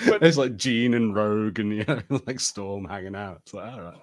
But, 0.05 0.21
it's 0.21 0.37
like 0.37 0.57
Jean 0.57 0.93
and 0.93 1.15
Rogue 1.15 1.57
and 1.57 1.75
you 1.75 1.85
know, 1.87 2.01
like 2.27 2.39
Storm 2.39 2.85
hanging 2.85 3.15
out. 3.15 3.39
It's 3.43 3.53
like 3.53 3.73
all 3.73 3.81
right 3.81 3.97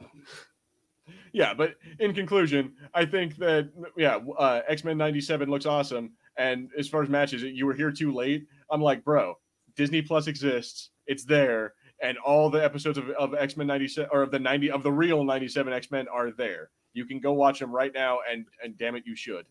yeah, 1.36 1.52
but 1.52 1.74
in 2.00 2.14
conclusion, 2.14 2.72
I 2.94 3.04
think 3.04 3.36
that 3.36 3.68
yeah, 3.94 4.16
uh, 4.38 4.62
X 4.68 4.84
Men 4.84 4.96
'97 4.96 5.50
looks 5.50 5.66
awesome. 5.66 6.12
And 6.38 6.70
as 6.78 6.88
far 6.88 7.02
as 7.02 7.10
matches, 7.10 7.42
you 7.42 7.66
were 7.66 7.74
here 7.74 7.92
too 7.92 8.10
late. 8.10 8.46
I'm 8.70 8.80
like, 8.80 9.04
bro, 9.04 9.34
Disney 9.76 10.00
Plus 10.00 10.28
exists. 10.28 10.92
It's 11.06 11.26
there, 11.26 11.74
and 12.02 12.16
all 12.16 12.48
the 12.48 12.64
episodes 12.64 12.96
of, 12.96 13.10
of 13.10 13.34
X 13.34 13.58
Men 13.58 13.66
'97 13.66 14.08
or 14.14 14.22
of 14.22 14.30
the 14.30 14.38
'90 14.38 14.70
of 14.70 14.82
the 14.82 14.90
real 14.90 15.24
'97 15.24 15.74
X 15.74 15.90
Men 15.90 16.06
are 16.08 16.30
there. 16.30 16.70
You 16.94 17.04
can 17.04 17.20
go 17.20 17.34
watch 17.34 17.58
them 17.58 17.70
right 17.70 17.92
now, 17.92 18.20
and 18.30 18.46
and 18.64 18.78
damn 18.78 18.94
it, 18.94 19.02
you 19.04 19.14
should. 19.14 19.44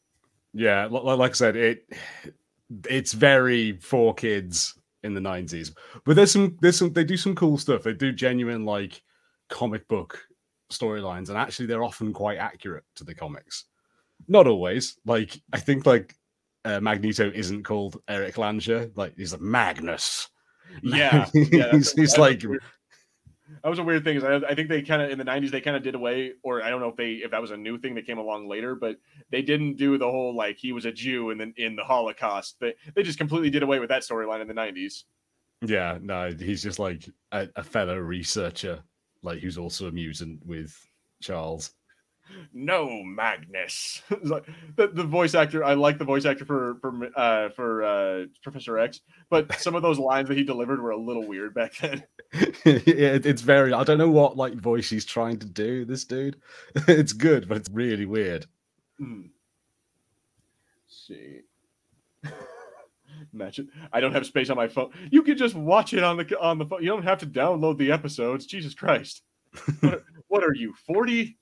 Yeah, 0.56 0.88
like 0.88 1.32
I 1.32 1.34
said, 1.34 1.56
it 1.56 1.88
it's 2.90 3.14
very 3.14 3.74
for 3.78 4.16
kids 4.16 4.74
in 5.04 5.14
the 5.14 5.22
'90s, 5.22 5.72
but 6.04 6.16
there's 6.16 6.32
some 6.32 6.58
there's 6.62 6.80
some 6.80 6.94
they 6.94 7.04
do 7.04 7.16
some 7.16 7.36
cool 7.36 7.60
stuff. 7.60 7.84
They 7.84 7.94
do 7.94 8.12
genuine 8.12 8.66
like 8.66 9.04
comic 9.50 9.88
book 9.88 10.26
storylines, 10.78 11.30
and 11.30 11.38
actually 11.38 11.66
they're 11.66 11.84
often 11.84 12.14
quite 12.14 12.38
accurate 12.38 12.84
to 12.96 13.04
the 13.04 13.16
comics. 13.16 13.66
Not 14.28 14.48
always. 14.48 14.98
Like 15.06 15.40
I 15.54 15.60
think 15.60 15.86
like 15.86 16.16
uh, 16.64 16.80
Magneto 16.80 17.32
isn't 17.34 17.64
called 17.64 18.02
Eric 18.08 18.36
Lehnsherr. 18.36 18.92
Like 18.96 19.16
he's 19.18 19.32
like 19.32 19.42
Magnus. 19.42 20.30
Yeah, 20.82 21.28
yeah 21.34 21.72
he's, 21.72 21.92
he's 21.94 22.18
like. 22.18 22.44
That 23.64 23.70
was 23.70 23.78
a 23.78 23.84
weird 23.84 24.04
thing. 24.04 24.18
Is 24.18 24.24
I, 24.24 24.38
I 24.38 24.56
think 24.56 24.70
they 24.70 24.82
kind 24.82 25.02
of 25.02 25.12
in 25.12 25.20
the 25.20 25.24
'90s 25.24 25.52
they 25.52 25.62
kind 25.62 25.78
of 25.78 25.84
did 25.84 25.96
away, 25.96 26.34
or 26.44 26.64
I 26.64 26.70
don't 26.70 26.82
know 26.82 26.90
if 26.90 26.96
they 26.96 27.14
if 27.14 27.32
that 27.32 27.42
was 27.42 27.52
a 27.52 27.58
new 27.58 27.78
thing 27.78 27.94
that 27.96 28.08
came 28.08 28.18
along 28.18 28.50
later, 28.50 28.76
but 28.76 28.98
they 29.30 29.44
didn't 29.44 29.76
do 29.78 29.98
the 29.98 30.10
whole 30.10 30.36
like 30.36 30.58
he 30.58 30.72
was 30.72 30.86
a 30.86 30.92
Jew 30.92 31.30
in 31.30 31.38
the 31.38 31.54
in 31.58 31.76
the 31.76 31.84
Holocaust. 31.84 32.58
They 32.60 32.74
they 32.96 33.04
just 33.04 33.20
completely 33.20 33.52
did 33.52 33.64
away 33.64 33.80
with 33.80 33.90
that 33.90 34.02
storyline 34.02 34.42
in 34.42 34.48
the 34.48 34.54
'90s. 34.54 35.04
Yeah, 35.62 36.00
no, 36.02 36.32
he's 36.32 36.64
just 36.64 36.80
like 36.80 37.08
a, 37.32 37.48
a 37.56 37.64
fellow 37.64 37.98
researcher 37.98 38.84
like 39.26 39.40
who's 39.40 39.58
also 39.58 39.88
a 39.88 39.92
mutant 39.92 40.46
with 40.46 40.74
Charles. 41.22 41.72
No, 42.54 43.04
Magnus. 43.04 44.02
like 44.24 44.46
the, 44.76 44.88
the 44.88 45.04
voice 45.04 45.36
actor. 45.36 45.64
I 45.64 45.74
like 45.74 45.98
the 45.98 46.06
voice 46.06 46.26
actor 46.26 46.46
for 46.46 46.78
for 46.82 47.10
uh, 47.16 47.50
for 47.50 47.84
uh, 47.84 48.26
Professor 48.42 48.80
X, 48.80 49.02
but 49.30 49.54
some 49.60 49.76
of 49.76 49.82
those 49.82 50.00
lines 50.00 50.30
that 50.30 50.38
he 50.38 50.44
delivered 50.44 50.82
were 50.82 50.92
a 50.92 50.98
little 50.98 51.28
weird 51.28 51.54
back 51.54 51.76
then. 51.78 52.04
yeah, 52.34 53.20
it's 53.24 53.42
very. 53.42 53.74
I 53.74 53.84
don't 53.84 53.98
know 53.98 54.10
what 54.10 54.38
like 54.38 54.56
voice 54.56 54.90
he's 54.90 55.06
trying 55.06 55.40
to 55.40 55.46
do. 55.46 55.86
This 55.86 56.06
dude, 56.06 56.38
it's 56.88 57.14
good, 57.14 57.48
but 57.48 57.58
it's 57.58 57.70
really 57.70 58.06
weird. 58.06 58.48
Hmm. 58.98 59.28
see. 60.88 61.42
Match 63.36 63.60
it. 63.60 63.68
I 63.92 64.00
don't 64.00 64.14
have 64.14 64.26
space 64.26 64.50
on 64.50 64.56
my 64.56 64.68
phone. 64.68 64.92
You 65.12 65.22
can 65.22 65.38
just 65.38 65.56
watch 65.56 65.94
it 65.94 66.04
on 66.04 66.18
the 66.18 66.40
on 66.40 66.58
the 66.58 66.66
phone. 66.66 66.82
You 66.82 66.90
don't 66.90 67.04
have 67.04 67.20
to 67.20 67.26
download 67.26 67.78
the 67.78 67.92
episodes. 67.92 68.46
Jesus 68.46 68.74
Christ. 68.74 69.24
what, 69.82 70.04
what 70.28 70.44
are 70.44 70.54
you, 70.54 70.74
40? 70.86 71.38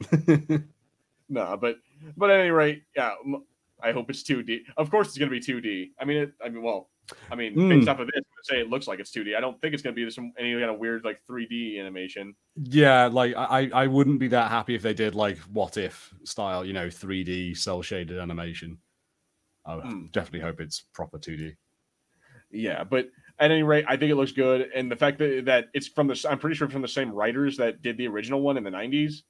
nah, 1.28 1.56
but 1.56 1.76
but 2.16 2.30
at 2.30 2.40
any 2.40 2.50
rate, 2.50 2.82
yeah, 2.96 3.12
I 3.82 3.92
hope 3.92 4.10
it's 4.10 4.22
2D. 4.22 4.60
Of 4.76 4.90
course 4.90 5.08
it's 5.08 5.18
gonna 5.18 5.30
be 5.30 5.40
2D. 5.40 5.90
I 6.00 6.04
mean 6.04 6.16
it 6.18 6.32
I 6.44 6.48
mean 6.48 6.62
well, 6.62 6.90
I 7.30 7.36
mean 7.36 7.54
mm. 7.54 7.68
based 7.68 7.88
off 7.88 8.00
of 8.00 8.08
this, 8.08 8.24
say 8.42 8.60
it 8.60 8.68
looks 8.68 8.88
like 8.88 8.98
it's 8.98 9.12
2D. 9.12 9.36
I 9.36 9.40
don't 9.40 9.60
think 9.60 9.74
it's 9.74 9.82
gonna 9.82 9.94
be 9.94 10.08
some 10.10 10.32
any 10.38 10.52
kind 10.54 10.70
of 10.70 10.78
weird 10.78 11.04
like 11.04 11.20
3D 11.30 11.78
animation. 11.78 12.34
Yeah, 12.56 13.06
like 13.06 13.34
I 13.36 13.70
I 13.72 13.86
wouldn't 13.86 14.18
be 14.18 14.28
that 14.28 14.50
happy 14.50 14.74
if 14.74 14.82
they 14.82 14.94
did 14.94 15.14
like 15.14 15.38
what 15.52 15.76
if 15.76 16.12
style, 16.24 16.64
you 16.64 16.72
know, 16.72 16.88
3D 16.88 17.56
cel 17.56 17.82
shaded 17.82 18.18
animation. 18.18 18.78
I 19.68 19.76
mm. 19.76 20.10
definitely 20.12 20.40
hope 20.40 20.60
it's 20.60 20.84
proper 20.92 21.18
2D. 21.18 21.54
Yeah, 22.50 22.84
but 22.84 23.08
at 23.38 23.50
any 23.50 23.62
rate, 23.62 23.84
I 23.86 23.96
think 23.96 24.10
it 24.10 24.16
looks 24.16 24.32
good, 24.32 24.70
and 24.74 24.90
the 24.90 24.96
fact 24.96 25.18
that 25.18 25.44
that 25.44 25.66
it's 25.74 25.86
from 25.86 26.06
the 26.06 26.26
I'm 26.28 26.38
pretty 26.38 26.56
sure 26.56 26.68
from 26.68 26.82
the 26.82 26.88
same 26.88 27.12
writers 27.12 27.56
that 27.58 27.82
did 27.82 27.96
the 27.98 28.08
original 28.08 28.40
one 28.40 28.56
in 28.56 28.64
the 28.64 28.70
90s. 28.70 29.22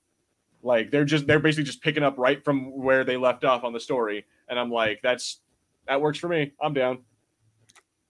Like 0.62 0.90
they're 0.90 1.04
just 1.04 1.26
they're 1.26 1.40
basically 1.40 1.64
just 1.64 1.82
picking 1.82 2.02
up 2.02 2.16
right 2.18 2.42
from 2.44 2.76
where 2.76 3.04
they 3.04 3.16
left 3.16 3.44
off 3.44 3.64
on 3.64 3.72
the 3.72 3.80
story, 3.80 4.24
and 4.48 4.58
I'm 4.58 4.70
like, 4.70 5.00
that's 5.02 5.40
that 5.86 6.00
works 6.00 6.18
for 6.18 6.28
me. 6.28 6.52
I'm 6.60 6.74
down. 6.74 6.98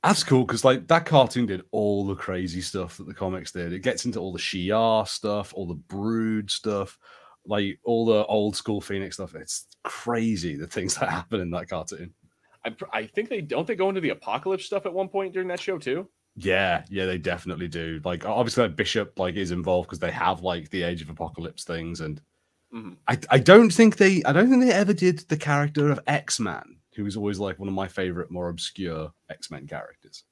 That's 0.03 0.23
cool 0.23 0.45
because 0.45 0.65
like 0.65 0.87
that 0.89 1.07
cartoon 1.07 1.47
did 1.47 1.63
all 1.73 2.07
the 2.07 2.15
crazy 2.15 2.61
stuff 2.61 2.97
that 2.99 3.07
the 3.07 3.15
comics 3.15 3.53
did. 3.53 3.73
It 3.73 3.83
gets 3.83 4.05
into 4.05 4.21
all 4.21 4.33
the 4.33 4.39
Shi'ar 4.39 5.09
stuff, 5.09 5.53
all 5.55 5.67
the 5.67 5.75
Brood 5.75 6.51
stuff, 6.51 6.97
like 7.45 7.79
all 7.85 8.07
the 8.07 8.25
old 8.27 8.57
school 8.57 8.81
Phoenix 8.81 9.17
stuff. 9.17 9.35
It's 9.35 9.67
crazy 9.83 10.55
the 10.57 10.67
things 10.67 10.95
that 10.97 11.09
happen 11.11 11.41
in 11.41 11.51
that 11.51 11.69
cartoon. 11.69 12.15
I, 12.69 12.99
I 12.99 13.07
think 13.07 13.29
they 13.29 13.41
don't 13.41 13.67
they 13.67 13.75
go 13.75 13.89
into 13.89 14.01
the 14.01 14.11
apocalypse 14.11 14.65
stuff 14.65 14.87
at 14.87 14.93
one 14.93 15.09
point 15.09 15.33
during 15.33 15.49
that 15.49 15.61
show 15.61 15.79
too. 15.79 16.09
Yeah, 16.37 16.85
yeah, 16.89 17.07
they 17.07 17.19
definitely 17.19 17.69
do. 17.69 18.01
Like 18.05 18.25
obviously, 18.25 18.65
like, 18.65 18.77
Bishop 18.77 19.19
like 19.19 19.35
is 19.35 19.51
involved 19.51 19.89
because 19.89 19.99
they 19.99 20.13
have 20.13 20.43
like 20.43 20.71
the 20.71 20.85
Age 20.85 21.03
of 21.03 21.11
Apocalypse 21.11 21.65
things, 21.65 22.01
and 22.01 22.21
mm-hmm. 22.73 22.93
I 23.09 23.19
I 23.31 23.39
don't 23.39 23.71
think 23.71 23.97
they 23.97 24.23
I 24.25 24.33
don't 24.33 24.49
think 24.49 24.63
they 24.63 24.73
ever 24.73 24.93
did 24.93 25.21
the 25.29 25.37
character 25.37 25.91
of 25.91 26.01
X 26.07 26.39
Man, 26.39 26.77
who 26.95 27.07
is 27.07 27.17
always 27.17 27.39
like 27.39 27.59
one 27.59 27.69
of 27.69 27.75
my 27.75 27.89
favorite, 27.89 28.31
more 28.31 28.49
obscure 28.49 29.13
X 29.29 29.51
Men 29.51 29.67
characters, 29.67 30.25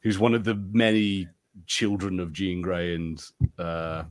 who's 0.00 0.18
one 0.18 0.34
of 0.34 0.44
the 0.44 0.54
many 0.72 1.28
children 1.66 2.20
of 2.20 2.32
Jean 2.32 2.62
Grey 2.62 2.94
and 2.94 3.22
uh, 3.58 4.04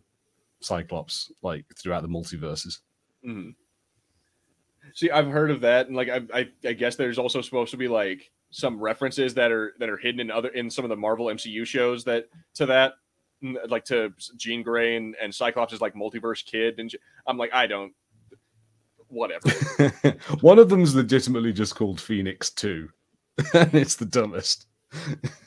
Cyclops, 0.60 1.32
like 1.42 1.66
throughout 1.76 2.02
the 2.02 2.10
multiverses. 2.10 2.80
Mm-hmm. 3.26 3.50
See, 4.96 5.12
I've 5.12 5.28
heard 5.28 5.52
of 5.52 5.60
that, 5.62 5.88
and 5.88 5.96
like 5.96 6.08
I, 6.10 6.22
I, 6.34 6.50
I 6.66 6.74
guess 6.74 6.96
there's 6.96 7.20
also 7.20 7.42
supposed 7.42 7.72
to 7.72 7.78
be 7.78 7.90
like 7.90 8.32
some 8.52 8.80
references 8.80 9.34
that 9.34 9.52
are 9.52 9.74
that 9.80 9.90
are 9.90 9.98
hidden 9.98 10.22
in 10.22 10.32
other 10.32 10.48
in 10.50 10.70
some 10.70 10.86
of 10.86 10.90
the 10.90 10.96
Marvel 10.96 11.26
MCU 11.26 11.66
shows 11.66 12.06
that 12.06 12.30
to 12.54 12.66
that, 12.68 12.94
like 13.68 13.84
to 13.86 14.14
Jean 14.38 14.64
Grey 14.64 14.96
and, 14.96 15.14
and 15.22 15.36
Cyclops 15.36 15.74
is 15.74 15.82
like 15.82 15.96
multiverse 15.96 16.46
kid, 16.46 16.80
and 16.80 16.90
I'm 17.28 17.38
like, 17.38 17.54
I 17.54 17.68
don't, 17.68 17.94
whatever. 19.10 19.50
One 20.40 20.60
of 20.60 20.70
them's 20.70 20.96
legitimately 20.96 21.52
just 21.52 21.76
called 21.76 22.00
Phoenix 22.00 22.50
Two, 22.50 22.88
and 23.54 23.76
it's 23.76 23.98
the 23.98 24.06
dumbest. 24.06 24.68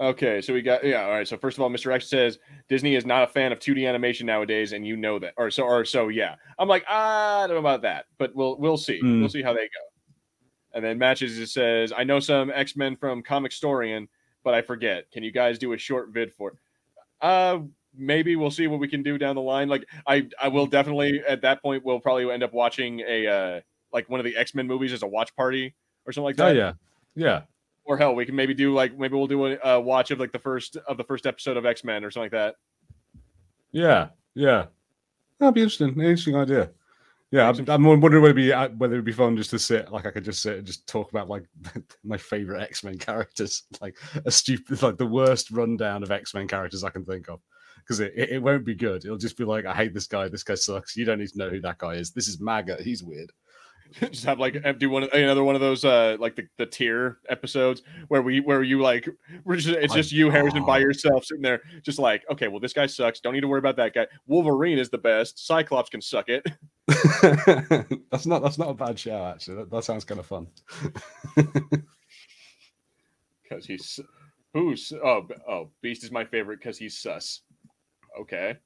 Okay, 0.00 0.40
so 0.40 0.52
we 0.52 0.60
got 0.60 0.84
yeah. 0.84 1.04
All 1.04 1.10
right. 1.10 1.26
So 1.26 1.36
first 1.36 1.56
of 1.56 1.62
all, 1.62 1.70
Mr. 1.70 1.92
X 1.92 2.08
says 2.08 2.38
Disney 2.68 2.96
is 2.96 3.06
not 3.06 3.22
a 3.22 3.26
fan 3.28 3.52
of 3.52 3.60
2D 3.60 3.88
animation 3.88 4.26
nowadays, 4.26 4.72
and 4.72 4.84
you 4.84 4.96
know 4.96 5.20
that, 5.20 5.34
or 5.36 5.50
so, 5.52 5.62
or 5.62 5.84
so. 5.84 6.08
Yeah, 6.08 6.34
I'm 6.58 6.68
like 6.68 6.84
I 6.88 7.46
don't 7.46 7.54
know 7.54 7.60
about 7.60 7.82
that, 7.82 8.06
but 8.18 8.34
we'll 8.34 8.58
we'll 8.58 8.76
see. 8.76 9.00
Mm. 9.00 9.20
We'll 9.20 9.28
see 9.28 9.42
how 9.42 9.52
they 9.52 9.60
go. 9.60 10.74
And 10.74 10.84
then 10.84 10.98
matches 10.98 11.38
it 11.38 11.46
says 11.46 11.92
I 11.96 12.02
know 12.02 12.18
some 12.18 12.50
X 12.52 12.74
Men 12.74 12.96
from 12.96 13.22
Comicstorian, 13.22 14.08
but 14.42 14.52
I 14.52 14.62
forget. 14.62 15.08
Can 15.12 15.22
you 15.22 15.30
guys 15.30 15.58
do 15.60 15.74
a 15.74 15.78
short 15.78 16.08
vid 16.08 16.32
for? 16.32 16.54
Uh, 17.20 17.60
maybe 17.96 18.34
we'll 18.34 18.50
see 18.50 18.66
what 18.66 18.80
we 18.80 18.88
can 18.88 19.04
do 19.04 19.16
down 19.16 19.36
the 19.36 19.42
line. 19.42 19.68
Like 19.68 19.86
I 20.08 20.26
I 20.42 20.48
will 20.48 20.66
definitely 20.66 21.22
at 21.26 21.42
that 21.42 21.62
point 21.62 21.84
we'll 21.84 22.00
probably 22.00 22.28
end 22.32 22.42
up 22.42 22.52
watching 22.52 23.00
a 23.06 23.26
uh 23.28 23.60
like 23.92 24.10
one 24.10 24.18
of 24.18 24.24
the 24.24 24.36
X 24.36 24.56
Men 24.56 24.66
movies 24.66 24.92
as 24.92 25.04
a 25.04 25.06
watch 25.06 25.36
party 25.36 25.72
or 26.04 26.12
something 26.12 26.24
like 26.24 26.40
oh, 26.40 26.52
that. 26.52 26.56
Oh 26.56 26.58
yeah, 26.58 26.72
yeah 27.14 27.42
or 27.84 27.96
hell, 27.96 28.14
we 28.14 28.26
can 28.26 28.34
maybe 28.34 28.54
do 28.54 28.72
like 28.72 28.96
maybe 28.98 29.14
we'll 29.14 29.26
do 29.26 29.46
a, 29.46 29.58
a 29.64 29.80
watch 29.80 30.10
of 30.10 30.18
like 30.18 30.32
the 30.32 30.38
first 30.38 30.76
of 30.88 30.96
the 30.96 31.04
first 31.04 31.26
episode 31.26 31.56
of 31.56 31.66
X 31.66 31.84
Men 31.84 32.04
or 32.04 32.10
something 32.10 32.30
like 32.32 32.32
that. 32.32 32.54
Yeah, 33.72 34.08
yeah, 34.34 34.66
that'd 35.38 35.54
be 35.54 35.62
interesting. 35.62 35.88
Interesting 35.90 36.36
idea. 36.36 36.70
Yeah, 37.30 37.48
I'm, 37.48 37.68
I'm, 37.68 37.82
wondering 37.82 38.22
whether 38.22 38.26
it'd 38.26 38.36
be 38.36 38.52
uh, 38.52 38.68
whether 38.68 38.94
it'd 38.94 39.04
be 39.04 39.10
fun 39.10 39.36
just 39.36 39.50
to 39.50 39.58
sit 39.58 39.90
like 39.90 40.06
I 40.06 40.12
could 40.12 40.24
just 40.24 40.40
sit 40.40 40.58
and 40.58 40.66
just 40.66 40.86
talk 40.86 41.10
about 41.10 41.28
like 41.28 41.42
my 42.04 42.16
favorite 42.16 42.62
X 42.62 42.84
Men 42.84 42.96
characters, 42.96 43.64
like 43.80 43.96
a 44.24 44.30
stupid 44.30 44.82
like 44.82 44.98
the 44.98 45.06
worst 45.06 45.50
rundown 45.50 46.02
of 46.04 46.12
X 46.12 46.32
Men 46.32 46.46
characters 46.46 46.84
I 46.84 46.90
can 46.90 47.04
think 47.04 47.28
of. 47.28 47.40
Because 47.78 48.00
it, 48.00 48.12
it, 48.16 48.30
it 48.30 48.42
won't 48.42 48.64
be 48.64 48.74
good. 48.74 49.04
It'll 49.04 49.18
just 49.18 49.36
be 49.36 49.44
like, 49.44 49.66
I 49.66 49.74
hate 49.74 49.92
this 49.92 50.06
guy. 50.06 50.28
This 50.28 50.44
guy 50.44 50.54
sucks. 50.54 50.96
You 50.96 51.04
don't 51.04 51.18
need 51.18 51.28
to 51.30 51.38
know 51.38 51.50
who 51.50 51.60
that 51.62 51.78
guy 51.78 51.94
is. 51.94 52.12
This 52.12 52.28
is 52.28 52.40
MAGA. 52.40 52.78
He's 52.82 53.02
weird. 53.02 53.30
just 54.10 54.24
have 54.24 54.40
like 54.40 54.56
do 54.78 54.90
one 54.90 55.04
another 55.12 55.44
one 55.44 55.54
of 55.54 55.60
those 55.60 55.84
uh 55.84 56.16
like 56.18 56.34
the, 56.34 56.46
the 56.58 56.66
tier 56.66 57.18
episodes 57.28 57.82
where 58.08 58.22
we 58.22 58.40
where 58.40 58.62
you 58.62 58.80
like 58.80 59.08
we're 59.44 59.56
just 59.56 59.68
it's 59.68 59.94
just 59.94 60.10
you 60.10 60.30
Harrison 60.30 60.64
by 60.64 60.78
yourself 60.78 61.24
sitting 61.24 61.42
there 61.42 61.60
just 61.82 61.98
like 61.98 62.24
okay 62.30 62.48
well 62.48 62.60
this 62.60 62.72
guy 62.72 62.86
sucks. 62.86 63.20
Don't 63.20 63.34
need 63.34 63.42
to 63.42 63.48
worry 63.48 63.58
about 63.58 63.76
that 63.76 63.94
guy. 63.94 64.06
Wolverine 64.26 64.78
is 64.78 64.90
the 64.90 64.98
best. 64.98 65.46
Cyclops 65.46 65.90
can 65.90 66.00
suck 66.00 66.28
it. 66.28 66.44
That's 68.10 68.26
not 68.26 68.42
that's 68.42 68.58
not 68.58 68.70
a 68.70 68.74
bad 68.74 68.98
show 68.98 69.24
actually. 69.24 69.56
That, 69.56 69.70
that 69.70 69.84
sounds 69.84 70.04
kind 70.04 70.20
of 70.20 70.26
fun. 70.26 70.48
Because 73.42 73.66
he's 73.66 74.00
who's 74.52 74.92
oh 74.92 75.26
oh 75.48 75.70
Beast 75.82 76.04
is 76.04 76.10
my 76.10 76.24
favorite 76.24 76.58
because 76.58 76.78
he's 76.78 76.98
sus. 76.98 77.42
Okay. 78.20 78.56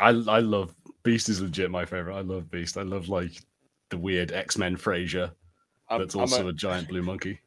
I 0.00 0.08
I 0.08 0.40
love 0.40 0.74
Beast 1.02 1.28
is 1.28 1.40
legit 1.40 1.70
my 1.70 1.84
favorite. 1.84 2.16
I 2.16 2.20
love 2.20 2.50
Beast. 2.50 2.78
I 2.78 2.82
love 2.82 3.08
like 3.08 3.32
the 3.90 3.98
weird 3.98 4.32
X 4.32 4.58
Men 4.58 4.76
Frasier 4.76 5.32
that's 5.90 6.14
also 6.14 6.46
a, 6.46 6.50
a 6.50 6.52
giant 6.52 6.88
blue 6.88 7.02
monkey. 7.02 7.40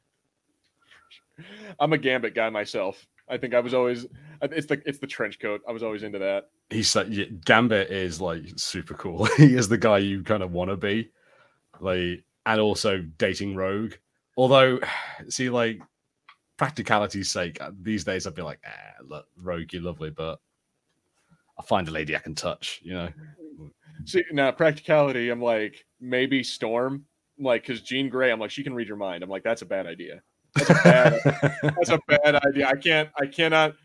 I'm 1.79 1.93
a 1.93 1.97
Gambit 1.97 2.33
guy 2.33 2.49
myself. 2.49 3.05
I 3.29 3.37
think 3.37 3.53
I 3.53 3.59
was 3.59 3.73
always 3.73 4.07
it's 4.41 4.67
the 4.67 4.81
it's 4.85 4.99
the 4.99 5.07
trench 5.07 5.39
coat. 5.39 5.61
I 5.67 5.71
was 5.71 5.83
always 5.83 6.03
into 6.03 6.19
that. 6.19 6.49
He's 6.69 6.95
like 6.95 7.07
yeah, 7.09 7.25
Gambit 7.45 7.91
is 7.91 8.19
like 8.19 8.43
super 8.55 8.93
cool. 8.95 9.25
he 9.37 9.55
is 9.55 9.69
the 9.69 9.77
guy 9.77 9.99
you 9.99 10.23
kind 10.23 10.43
of 10.43 10.51
want 10.51 10.71
to 10.71 10.77
be, 10.77 11.11
like, 11.79 12.23
and 12.45 12.59
also 12.59 12.99
dating 13.17 13.55
Rogue. 13.55 13.93
Although, 14.37 14.79
see, 15.29 15.49
like 15.49 15.81
practicality's 16.57 17.29
sake, 17.29 17.61
uh, 17.61 17.71
these 17.79 18.03
days 18.03 18.25
I'd 18.25 18.35
be 18.35 18.41
like, 18.41 18.59
ah, 18.65 19.03
look, 19.03 19.27
Rogue, 19.41 19.73
you're 19.73 19.81
lovely, 19.81 20.09
but 20.09 20.39
I'll 21.57 21.65
find 21.65 21.87
a 21.87 21.91
lady 21.91 22.15
I 22.15 22.19
can 22.19 22.35
touch. 22.35 22.81
You 22.83 22.93
know. 22.93 23.09
See 24.05 24.23
now, 24.31 24.51
practicality. 24.51 25.29
I'm 25.29 25.41
like 25.41 25.85
maybe 25.99 26.43
Storm, 26.43 27.05
like 27.39 27.65
because 27.65 27.81
Jean 27.81 28.09
Grey. 28.09 28.31
I'm 28.31 28.39
like 28.39 28.51
she 28.51 28.63
can 28.63 28.73
read 28.73 28.87
your 28.87 28.97
mind. 28.97 29.23
I'm 29.23 29.29
like 29.29 29.43
that's 29.43 29.61
a 29.61 29.65
bad 29.65 29.87
idea. 29.87 30.21
That's 30.55 30.69
a 30.69 30.73
bad. 30.73 31.19
that's 31.75 31.89
a 31.89 31.99
bad 32.07 32.35
idea. 32.35 32.67
I 32.67 32.75
can't. 32.75 33.09
I 33.19 33.25
cannot. 33.25 33.75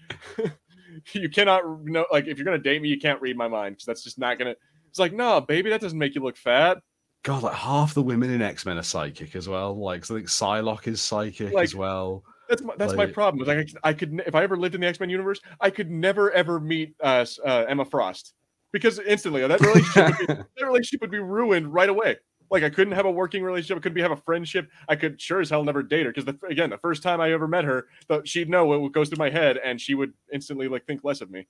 you 1.12 1.28
cannot 1.28 1.84
know. 1.84 2.06
Like 2.10 2.26
if 2.26 2.38
you're 2.38 2.44
gonna 2.44 2.58
date 2.58 2.82
me, 2.82 2.88
you 2.88 2.98
can't 2.98 3.20
read 3.20 3.36
my 3.36 3.48
mind 3.48 3.76
because 3.76 3.86
that's 3.86 4.02
just 4.02 4.18
not 4.18 4.38
gonna. 4.38 4.54
It's 4.88 4.98
like 4.98 5.12
no, 5.12 5.40
baby, 5.40 5.70
that 5.70 5.80
doesn't 5.80 5.98
make 5.98 6.14
you 6.14 6.22
look 6.22 6.36
fat. 6.36 6.78
God, 7.22 7.42
like 7.42 7.56
half 7.56 7.94
the 7.94 8.02
women 8.02 8.30
in 8.30 8.40
X 8.40 8.64
Men 8.64 8.78
are 8.78 8.82
psychic 8.82 9.34
as 9.34 9.48
well. 9.48 9.76
Like 9.76 10.04
so 10.04 10.14
I 10.14 10.18
think 10.18 10.28
Psylocke 10.28 10.86
is 10.86 11.00
psychic 11.00 11.52
like, 11.52 11.64
as 11.64 11.74
well. 11.74 12.22
That's 12.48 12.62
my, 12.62 12.74
that's 12.78 12.94
like, 12.94 13.08
my 13.08 13.12
problem. 13.12 13.46
Like 13.46 13.68
I, 13.82 13.88
I 13.88 13.92
could 13.92 14.22
if 14.26 14.34
I 14.34 14.44
ever 14.44 14.56
lived 14.56 14.74
in 14.74 14.80
the 14.80 14.86
X 14.86 15.00
Men 15.00 15.10
universe, 15.10 15.40
I 15.60 15.70
could 15.70 15.90
never 15.90 16.30
ever 16.30 16.60
meet 16.60 16.94
uh, 17.02 17.26
uh, 17.44 17.64
Emma 17.68 17.84
Frost 17.84 18.34
because 18.76 18.98
instantly 18.98 19.46
that 19.46 19.60
relationship 19.60 20.18
would 20.18 20.26
be, 20.26 20.34
that 20.56 20.66
relationship 20.66 21.00
would 21.00 21.10
be 21.10 21.18
ruined 21.18 21.72
right 21.72 21.88
away. 21.88 22.16
Like 22.50 22.62
I 22.62 22.68
couldn't 22.68 22.92
have 22.92 23.06
a 23.06 23.10
working 23.10 23.42
relationship, 23.42 23.78
I 23.78 23.80
couldn't 23.80 24.02
have 24.02 24.12
a 24.12 24.16
friendship. 24.16 24.68
I 24.88 24.96
could 24.96 25.20
sure 25.20 25.40
as 25.40 25.48
hell 25.48 25.64
never 25.64 25.82
date 25.82 26.04
her 26.04 26.12
because 26.12 26.26
the, 26.26 26.38
again, 26.48 26.70
the 26.70 26.78
first 26.78 27.02
time 27.02 27.20
I 27.20 27.32
ever 27.32 27.48
met 27.48 27.64
her, 27.64 27.86
she'd 28.24 28.50
know 28.50 28.66
what 28.66 28.92
goes 28.92 29.08
through 29.08 29.18
my 29.18 29.30
head, 29.30 29.58
and 29.64 29.80
she 29.80 29.94
would 29.94 30.12
instantly 30.32 30.68
like 30.68 30.86
think 30.86 31.02
less 31.02 31.22
of 31.22 31.30
me. 31.30 31.46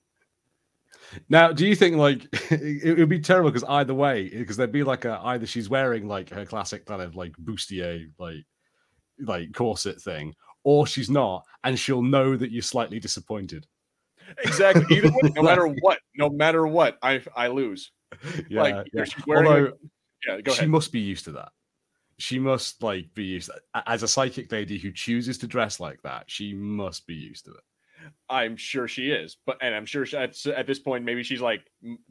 Now, 1.29 1.51
do 1.51 1.67
you 1.67 1.75
think 1.75 1.97
like 1.97 2.27
it 2.51 2.97
would 2.97 3.09
be 3.09 3.19
terrible 3.19 3.51
because 3.51 3.67
either 3.67 3.93
way, 3.93 4.27
eh, 4.33 4.39
because 4.39 4.55
there'd 4.55 4.71
be 4.71 4.83
like 4.83 5.05
a 5.05 5.19
either 5.25 5.45
she's 5.45 5.69
wearing 5.69 6.07
like 6.07 6.29
her 6.29 6.45
classic 6.45 6.85
kind 6.85 7.01
of 7.01 7.15
like 7.15 7.33
bustier 7.33 8.09
like 8.17 8.45
like 9.19 9.53
corset 9.53 10.01
thing, 10.01 10.33
or 10.63 10.87
she's 10.87 11.09
not, 11.09 11.43
and 11.63 11.77
she'll 11.77 12.01
know 12.01 12.37
that 12.37 12.51
you're 12.51 12.61
slightly 12.61 12.99
disappointed. 12.99 13.67
Exactly. 14.43 14.85
Either 14.97 15.09
way, 15.09 15.31
no 15.35 15.43
matter 15.43 15.67
what, 15.67 15.99
no 16.15 16.29
matter 16.29 16.65
what, 16.67 16.97
I 17.01 17.21
I 17.35 17.47
lose. 17.47 17.91
Yeah. 18.49 18.61
Like, 18.61 18.87
yeah. 18.93 19.05
Although, 19.29 19.73
yeah, 20.25 20.41
go 20.41 20.51
ahead. 20.51 20.63
She 20.63 20.65
must 20.65 20.91
be 20.91 20.99
used 20.99 21.25
to 21.25 21.31
that. 21.33 21.49
She 22.19 22.39
must 22.39 22.81
like 22.81 23.13
be 23.13 23.25
used 23.25 23.49
to, 23.49 23.83
as 23.85 24.03
a 24.03 24.07
psychic 24.07 24.51
lady 24.51 24.77
who 24.77 24.91
chooses 24.91 25.37
to 25.39 25.47
dress 25.47 25.79
like 25.79 26.01
that. 26.03 26.25
She 26.27 26.53
must 26.53 27.05
be 27.05 27.15
used 27.15 27.45
to 27.45 27.51
it. 27.51 27.63
I'm 28.29 28.55
sure 28.55 28.87
she 28.87 29.11
is, 29.11 29.37
but 29.45 29.57
and 29.61 29.73
I'm 29.73 29.85
sure 29.85 30.05
she, 30.05 30.17
at, 30.17 30.45
at 30.47 30.67
this 30.67 30.79
point 30.79 31.03
maybe 31.03 31.23
she's 31.23 31.41
like 31.41 31.61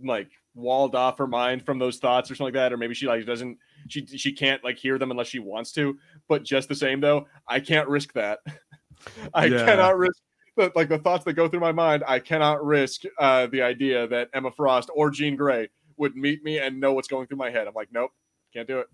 like 0.03 0.31
walled 0.55 0.95
off 0.95 1.19
her 1.19 1.27
mind 1.27 1.64
from 1.64 1.79
those 1.79 1.99
thoughts 1.99 2.31
or 2.31 2.35
something 2.35 2.55
like 2.55 2.61
that, 2.61 2.73
or 2.73 2.77
maybe 2.77 2.95
she 2.95 3.07
like 3.07 3.25
doesn't 3.27 3.59
she 3.89 4.07
she 4.07 4.33
can't 4.33 4.62
like 4.64 4.79
hear 4.79 4.99
them 4.99 5.11
unless 5.11 5.29
she 5.29 5.39
wants 5.39 5.73
to. 5.73 5.97
But 6.29 6.43
just 6.43 6.69
the 6.69 6.75
same 6.75 7.01
though, 7.01 7.27
I 7.49 7.61
can't 7.61 7.89
risk 7.89 8.12
that. 8.14 8.41
I 9.35 9.47
yeah. 9.47 9.64
cannot 9.64 9.97
risk 9.97 10.19
the, 10.57 10.72
like 10.74 10.88
the 10.88 10.98
thoughts 10.98 11.24
that 11.24 11.34
go 11.34 11.48
through 11.48 11.61
my 11.61 11.72
mind, 11.72 12.02
I 12.07 12.18
cannot 12.18 12.64
risk 12.64 13.02
uh, 13.18 13.46
the 13.46 13.62
idea 13.62 14.07
that 14.09 14.28
Emma 14.34 14.50
Frost 14.50 14.90
or 14.94 15.11
Jean 15.11 15.36
Grey 15.36 15.68
would 15.96 16.16
meet 16.16 16.42
me 16.42 16.59
and 16.59 16.80
know 16.80 16.92
what's 16.92 17.09
going 17.09 17.26
through 17.26 17.38
my 17.38 17.50
head. 17.50 17.66
I'm 17.66 17.74
like, 17.74 17.88
nope, 17.92 18.11
can't 18.52 18.66
do 18.66 18.80
it. 18.80 18.86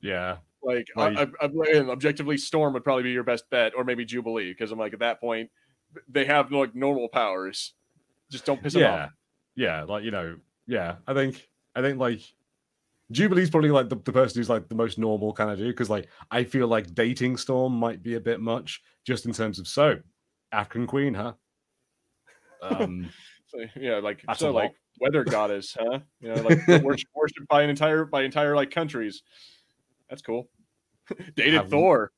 Yeah. 0.00 0.38
Like, 0.62 0.88
I, 0.96 1.08
I, 1.08 1.26
I, 1.42 1.78
objectively, 1.90 2.38
Storm 2.38 2.72
would 2.74 2.84
probably 2.84 3.02
be 3.02 3.12
your 3.12 3.22
best 3.22 3.48
bet, 3.50 3.72
or 3.76 3.84
maybe 3.84 4.04
Jubilee, 4.04 4.50
because 4.50 4.72
I'm 4.72 4.78
like, 4.78 4.94
at 4.94 5.00
that 5.00 5.20
point, 5.20 5.50
they 6.08 6.24
have 6.24 6.50
like 6.50 6.74
normal 6.74 7.08
powers. 7.08 7.74
Just 8.30 8.46
don't 8.46 8.62
piss 8.62 8.74
yeah. 8.74 8.80
them 8.80 9.00
off. 9.00 9.10
Yeah, 9.56 9.82
like 9.84 10.04
you 10.04 10.10
know, 10.10 10.36
yeah. 10.66 10.96
I 11.06 11.14
think, 11.14 11.46
I 11.76 11.82
think 11.82 11.98
like 11.98 12.20
Jubilee's 13.10 13.50
probably 13.50 13.70
like 13.70 13.88
the, 13.88 13.96
the 13.96 14.12
person 14.12 14.40
who's 14.40 14.48
like 14.48 14.68
the 14.68 14.74
most 14.74 14.98
normal 14.98 15.32
kind 15.32 15.50
of 15.50 15.58
dude 15.58 15.68
because 15.68 15.90
like 15.90 16.08
I 16.30 16.44
feel 16.44 16.66
like 16.66 16.94
dating 16.94 17.36
Storm 17.36 17.74
might 17.74 18.02
be 18.02 18.14
a 18.14 18.20
bit 18.20 18.40
much 18.40 18.82
just 19.06 19.26
in 19.26 19.32
terms 19.32 19.58
of 19.58 19.68
so 19.68 19.98
African 20.54 20.86
queen, 20.86 21.14
huh? 21.14 21.32
Um, 22.62 23.10
so, 23.46 23.58
yeah, 23.76 23.98
like 23.98 24.24
so, 24.36 24.52
like 24.52 24.72
weather 25.00 25.24
goddess, 25.24 25.76
huh? 25.78 26.00
You 26.20 26.34
know, 26.34 26.42
like 26.42 26.66
worshipped 26.82 27.14
worship 27.14 27.48
by 27.48 27.62
an 27.62 27.70
entire 27.70 28.04
by 28.04 28.22
entire 28.22 28.54
like 28.54 28.70
countries. 28.70 29.22
That's 30.08 30.22
cool. 30.22 30.48
Dated 31.36 31.54
Have 31.54 31.70
Thor. 31.70 32.12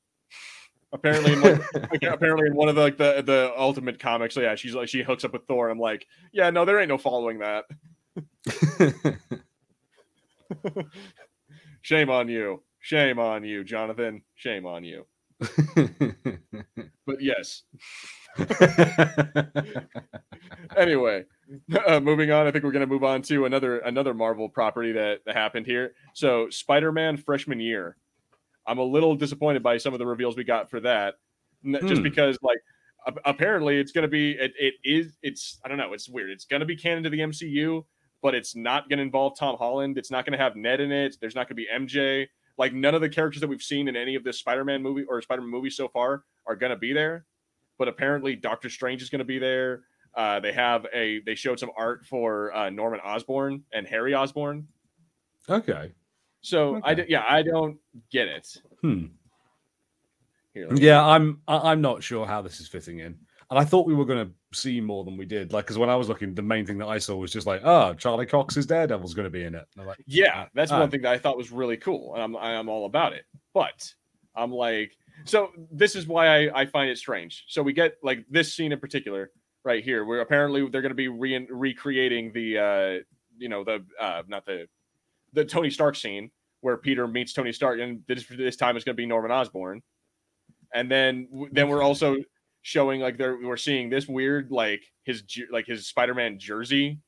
Apparently, 0.93 1.33
in 1.33 1.41
like, 1.41 1.73
like, 1.73 2.03
apparently 2.03 2.47
in 2.47 2.55
one 2.55 2.69
of 2.69 2.75
the 2.75 2.81
like 2.81 2.97
the 2.97 3.21
the 3.21 3.51
ultimate 3.57 3.99
comics, 3.99 4.33
so 4.33 4.39
yeah, 4.41 4.55
she's 4.55 4.73
like 4.73 4.87
she 4.87 5.03
hooks 5.03 5.25
up 5.25 5.33
with 5.33 5.45
Thor. 5.45 5.69
I'm 5.69 5.79
like, 5.79 6.07
yeah, 6.31 6.49
no, 6.49 6.63
there 6.63 6.79
ain't 6.79 6.87
no 6.87 6.97
following 6.97 7.39
that. 7.39 7.65
Shame 11.81 12.09
on 12.09 12.29
you. 12.29 12.63
Shame 12.79 13.19
on 13.19 13.43
you, 13.43 13.65
Jonathan. 13.65 14.21
Shame 14.35 14.65
on 14.65 14.85
you. 14.85 15.05
but 17.05 17.21
yes. 17.21 17.63
anyway, 20.77 21.25
uh, 21.87 21.99
moving 21.99 22.31
on. 22.31 22.47
I 22.47 22.51
think 22.51 22.63
we're 22.63 22.71
going 22.71 22.81
to 22.81 22.87
move 22.87 23.03
on 23.03 23.21
to 23.23 23.45
another 23.45 23.79
another 23.79 24.13
Marvel 24.13 24.49
property 24.49 24.91
that, 24.93 25.19
that 25.25 25.35
happened 25.35 25.65
here. 25.65 25.93
So, 26.13 26.49
Spider-Man 26.49 27.17
freshman 27.17 27.59
year. 27.59 27.97
I'm 28.65 28.79
a 28.79 28.83
little 28.83 29.15
disappointed 29.15 29.63
by 29.63 29.77
some 29.77 29.93
of 29.93 29.99
the 29.99 30.05
reveals 30.05 30.35
we 30.35 30.43
got 30.43 30.69
for 30.69 30.81
that, 30.81 31.15
just 31.63 31.97
hmm. 31.97 32.03
because 32.03 32.37
like 32.41 32.57
apparently 33.25 33.79
it's 33.79 33.91
going 33.91 34.03
to 34.03 34.09
be 34.09 34.31
it, 34.31 34.53
it 34.59 34.73
is 34.83 35.17
it's 35.21 35.59
I 35.63 35.69
don't 35.69 35.77
know 35.77 35.93
it's 35.93 36.09
weird. 36.09 36.31
It's 36.31 36.45
going 36.45 36.59
to 36.59 36.65
be 36.65 36.75
canon 36.75 37.03
to 37.03 37.09
the 37.09 37.19
MCU, 37.19 37.85
but 38.21 38.35
it's 38.35 38.55
not 38.55 38.89
going 38.89 38.97
to 38.97 39.03
involve 39.03 39.37
Tom 39.37 39.55
Holland. 39.57 39.97
It's 39.97 40.11
not 40.11 40.25
going 40.25 40.37
to 40.37 40.43
have 40.43 40.55
Ned 40.55 40.81
in 40.81 40.91
it. 40.91 41.15
There's 41.21 41.35
not 41.35 41.47
going 41.47 41.55
to 41.57 41.63
be 41.63 41.67
MJ. 41.73 42.27
Like 42.57 42.73
none 42.73 42.95
of 42.95 43.01
the 43.01 43.09
characters 43.09 43.41
that 43.41 43.47
we've 43.47 43.61
seen 43.61 43.87
in 43.87 43.95
any 43.95 44.15
of 44.15 44.23
this 44.23 44.39
Spider-Man 44.39 44.81
movie 44.81 45.03
or 45.07 45.21
Spider-Man 45.21 45.49
movie 45.51 45.69
so 45.69 45.87
far 45.87 46.23
are 46.45 46.55
going 46.55 46.71
to 46.71 46.75
be 46.77 46.91
there. 46.93 47.25
But 47.77 47.87
apparently, 47.87 48.35
Doctor 48.35 48.69
Strange 48.69 49.01
is 49.03 49.09
going 49.09 49.19
to 49.19 49.25
be 49.25 49.37
there. 49.37 49.83
Uh, 50.15 50.39
they 50.39 50.51
have 50.51 50.87
a 50.93 51.19
they 51.27 51.35
showed 51.35 51.59
some 51.59 51.69
art 51.77 52.03
for 52.05 52.51
uh, 52.55 52.69
Norman 52.71 52.99
Osborn 53.01 53.63
and 53.71 53.85
Harry 53.87 54.15
Osborn. 54.15 54.67
Okay. 55.47 55.91
So 56.41 56.81
I 56.83 56.93
Okay. 56.93 57.03
d- 57.03 57.11
yeah 57.11 57.23
I 57.29 57.43
don't 57.43 57.77
get 58.11 58.27
it. 58.27 58.57
Hmm. 58.81 59.05
Here, 60.55 60.67
Yeah, 60.73 61.05
I'm 61.05 61.41
I'm 61.47 61.81
not 61.81 62.01
sure 62.01 62.25
how 62.25 62.41
this 62.41 62.59
is 62.59 62.67
fitting 62.67 62.99
in. 62.99 63.19
And 63.49 63.57
I 63.57 63.63
thought 63.63 63.87
we 63.87 63.95
were 63.95 64.03
going 64.05 64.27
to 64.27 64.57
see 64.59 64.81
more 64.81 65.05
than 65.05 65.15
we 65.15 65.25
did. 65.25 65.53
Like, 65.53 65.65
because 65.65 65.77
when 65.77 65.89
I 65.89 65.95
was 65.95 66.09
looking, 66.09 66.33
the 66.33 66.41
main 66.41 66.65
thing 66.65 66.77
that 66.79 66.87
I 66.87 66.97
saw 66.97 67.15
was 67.15 67.31
just 67.31 67.47
like, 67.47 67.61
oh, 67.63 67.93
Charlie 67.93 68.25
Cox's 68.25 68.65
Daredevil's 68.65 69.13
going 69.13 69.23
to 69.25 69.29
be 69.29 69.43
in 69.43 69.55
it. 69.55 69.65
And 69.73 69.81
I'm 69.81 69.87
like, 69.87 70.03
Yeah, 70.05 70.47
that's 70.53 70.71
Ah. 70.71 70.79
one 70.79 70.89
thing 70.91 71.01
that 71.03 71.13
I 71.13 71.17
thought 71.17 71.37
was 71.37 71.49
really 71.51 71.77
cool, 71.77 72.13
and 72.13 72.21
I'm 72.23 72.35
I'm 72.35 72.67
all 72.67 72.85
about 72.85 73.13
it. 73.13 73.23
But 73.53 73.93
I'm 74.35 74.51
like, 74.51 74.97
so 75.23 75.51
this 75.71 75.95
is 75.95 76.07
why 76.07 76.27
I, 76.49 76.61
I 76.61 76.65
find 76.65 76.89
it 76.89 76.97
strange. 76.97 77.45
So 77.47 77.63
we 77.63 77.71
get 77.73 77.95
like 78.03 78.25
this 78.29 78.53
scene 78.53 78.71
in 78.73 78.79
particular 78.79 79.31
right 79.63 79.81
here, 79.83 80.03
where 80.05 80.19
apparently 80.19 80.67
they're 80.69 80.81
going 80.81 80.89
to 80.91 80.95
be 80.95 81.07
re- 81.07 81.47
recreating 81.49 82.31
the 82.33 82.57
uh 82.57 83.03
you 83.37 83.47
know 83.49 83.63
the 83.63 83.83
uh 83.99 84.23
not 84.27 84.45
the 84.45 84.67
the 85.33 85.45
Tony 85.45 85.69
Stark 85.69 85.95
scene 85.95 86.31
where 86.61 86.75
Peter 86.75 87.07
meets 87.07 87.31
Tony 87.31 87.53
Stark, 87.53 87.79
and 87.79 88.01
this 88.07 88.25
this 88.27 88.57
time 88.57 88.75
it's 88.75 88.83
going 88.83 88.95
to 88.95 89.01
be 89.01 89.05
Norman 89.05 89.31
Osborn, 89.31 89.81
and 90.73 90.91
then 90.91 91.27
then 91.53 91.69
we're 91.69 91.81
also 91.83 92.17
showing 92.67 92.99
like 92.99 93.17
they're 93.17 93.37
we're 93.37 93.55
seeing 93.55 93.89
this 93.89 94.09
weird 94.09 94.51
like 94.51 94.83
his 95.03 95.23
like 95.49 95.65
his 95.65 95.87
Spider-Man 95.87 96.37
jersey 96.37 96.99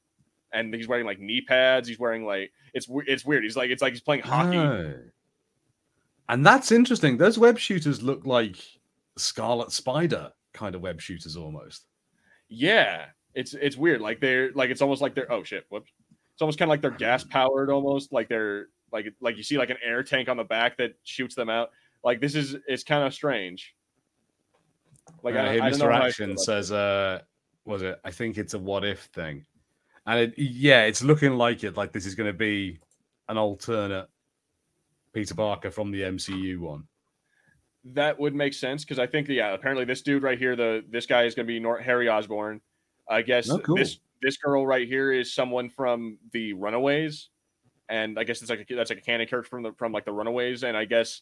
and 0.54 0.74
he's 0.74 0.88
wearing 0.88 1.06
like 1.06 1.20
knee 1.20 1.42
pads. 1.42 1.86
He's 1.86 2.00
wearing 2.00 2.24
like 2.24 2.54
it's 2.74 2.88
it's 3.08 3.26
weird. 3.26 3.44
He's 3.44 3.58
like 3.58 3.70
it's 3.70 3.82
like 3.82 3.92
he's 3.92 4.02
playing 4.02 4.22
hockey. 4.22 4.58
"Oh." 4.58 4.94
And 6.30 6.46
that's 6.46 6.72
interesting. 6.72 7.18
Those 7.18 7.38
web 7.38 7.60
shooters 7.60 8.02
look 8.02 8.26
like 8.26 8.56
Scarlet 9.18 9.74
Spider 9.74 10.32
kind 10.54 10.76
of 10.76 10.82
web 10.82 11.02
shooters 11.02 11.36
almost. 11.36 11.88
Yeah, 12.48 13.08
it's 13.36 13.54
it's 13.54 13.76
weird. 13.76 14.00
Like 14.00 14.22
they're 14.22 14.54
like 14.54 14.70
it's 14.70 14.82
almost 14.82 15.02
like 15.02 15.14
they're 15.14 15.30
oh 15.30 15.44
shit, 15.44 15.66
whoops. 15.68 15.92
It's 16.32 16.42
almost 16.42 16.58
kind 16.58 16.70
of 16.70 16.72
like 16.72 16.82
they're 16.82 16.92
gas 17.06 17.26
powered, 17.26 17.70
almost 17.70 18.14
like 18.14 18.30
they're 18.30 18.68
like 18.94 19.14
like 19.20 19.36
you 19.36 19.44
see 19.44 19.58
like 19.58 19.72
an 19.72 19.78
air 19.84 20.04
tank 20.04 20.30
on 20.30 20.38
the 20.38 20.46
back 20.46 20.78
that 20.78 20.94
shoots 21.04 21.36
them 21.36 21.50
out. 21.50 21.72
Like 22.02 22.22
this 22.22 22.34
is 22.34 22.56
it's 22.66 22.86
kind 22.86 23.04
of 23.04 23.14
strange. 23.14 23.76
Like 25.24 25.36
Uh, 25.36 25.40
I, 25.40 25.54
here 25.54 25.64
I 25.64 25.72
Mr. 25.72 25.94
Action 25.94 26.38
says, 26.38 26.72
uh, 26.72 27.20
was 27.66 27.82
it? 27.82 28.00
I 28.04 28.12
think 28.12 28.38
it's 28.38 28.54
a 28.54 28.60
what 28.60 28.84
if 28.86 29.02
thing. 29.14 29.46
And 30.06 30.20
it, 30.22 30.34
yeah, 30.38 30.84
it's 30.86 31.04
looking 31.04 31.34
like 31.34 31.64
it, 31.64 31.78
like 31.78 31.92
this 31.92 32.06
is 32.06 32.16
going 32.16 32.32
to 32.32 32.38
be 32.38 32.80
an 33.28 33.38
alternate 33.38 34.08
Peter 35.14 35.36
Parker 35.36 35.70
from 35.72 35.92
the 35.92 36.02
MCU 36.02 36.58
one. 36.60 36.88
that 37.94 38.20
would 38.20 38.36
make 38.36 38.54
sense 38.54 38.84
because 38.84 39.00
I 39.00 39.08
think 39.08 39.28
yeah, 39.28 39.54
apparently 39.54 39.86
this 39.86 40.02
dude 40.02 40.24
right 40.24 40.38
here, 40.38 40.56
the 40.56 40.84
this 40.90 41.06
guy 41.06 41.24
is 41.24 41.36
going 41.36 41.46
to 41.46 41.52
be 41.52 41.60
Nor- 41.60 41.80
Harry 41.80 42.10
Osborn. 42.10 42.62
I 43.08 43.22
guess 43.22 43.50
Oh, 43.50 43.60
cool. 43.60 43.76
this 43.76 44.00
this 44.22 44.38
girl 44.38 44.66
right 44.68 44.88
here 44.88 45.12
is 45.12 45.34
someone 45.34 45.70
from 45.70 46.18
the 46.32 46.54
Runaways, 46.54 47.30
and 47.88 48.20
I 48.20 48.24
guess 48.24 48.42
it's 48.42 48.50
like 48.50 48.68
a, 48.70 48.76
that's 48.76 48.90
like 48.90 49.00
a 49.00 49.02
canon 49.02 49.28
character 49.28 49.50
from 49.50 49.64
the 49.64 49.74
from 49.74 49.92
like 49.92 50.06
the 50.06 50.12
Runaways, 50.12 50.64
and 50.64 50.76
I 50.76 50.86
guess 50.86 51.22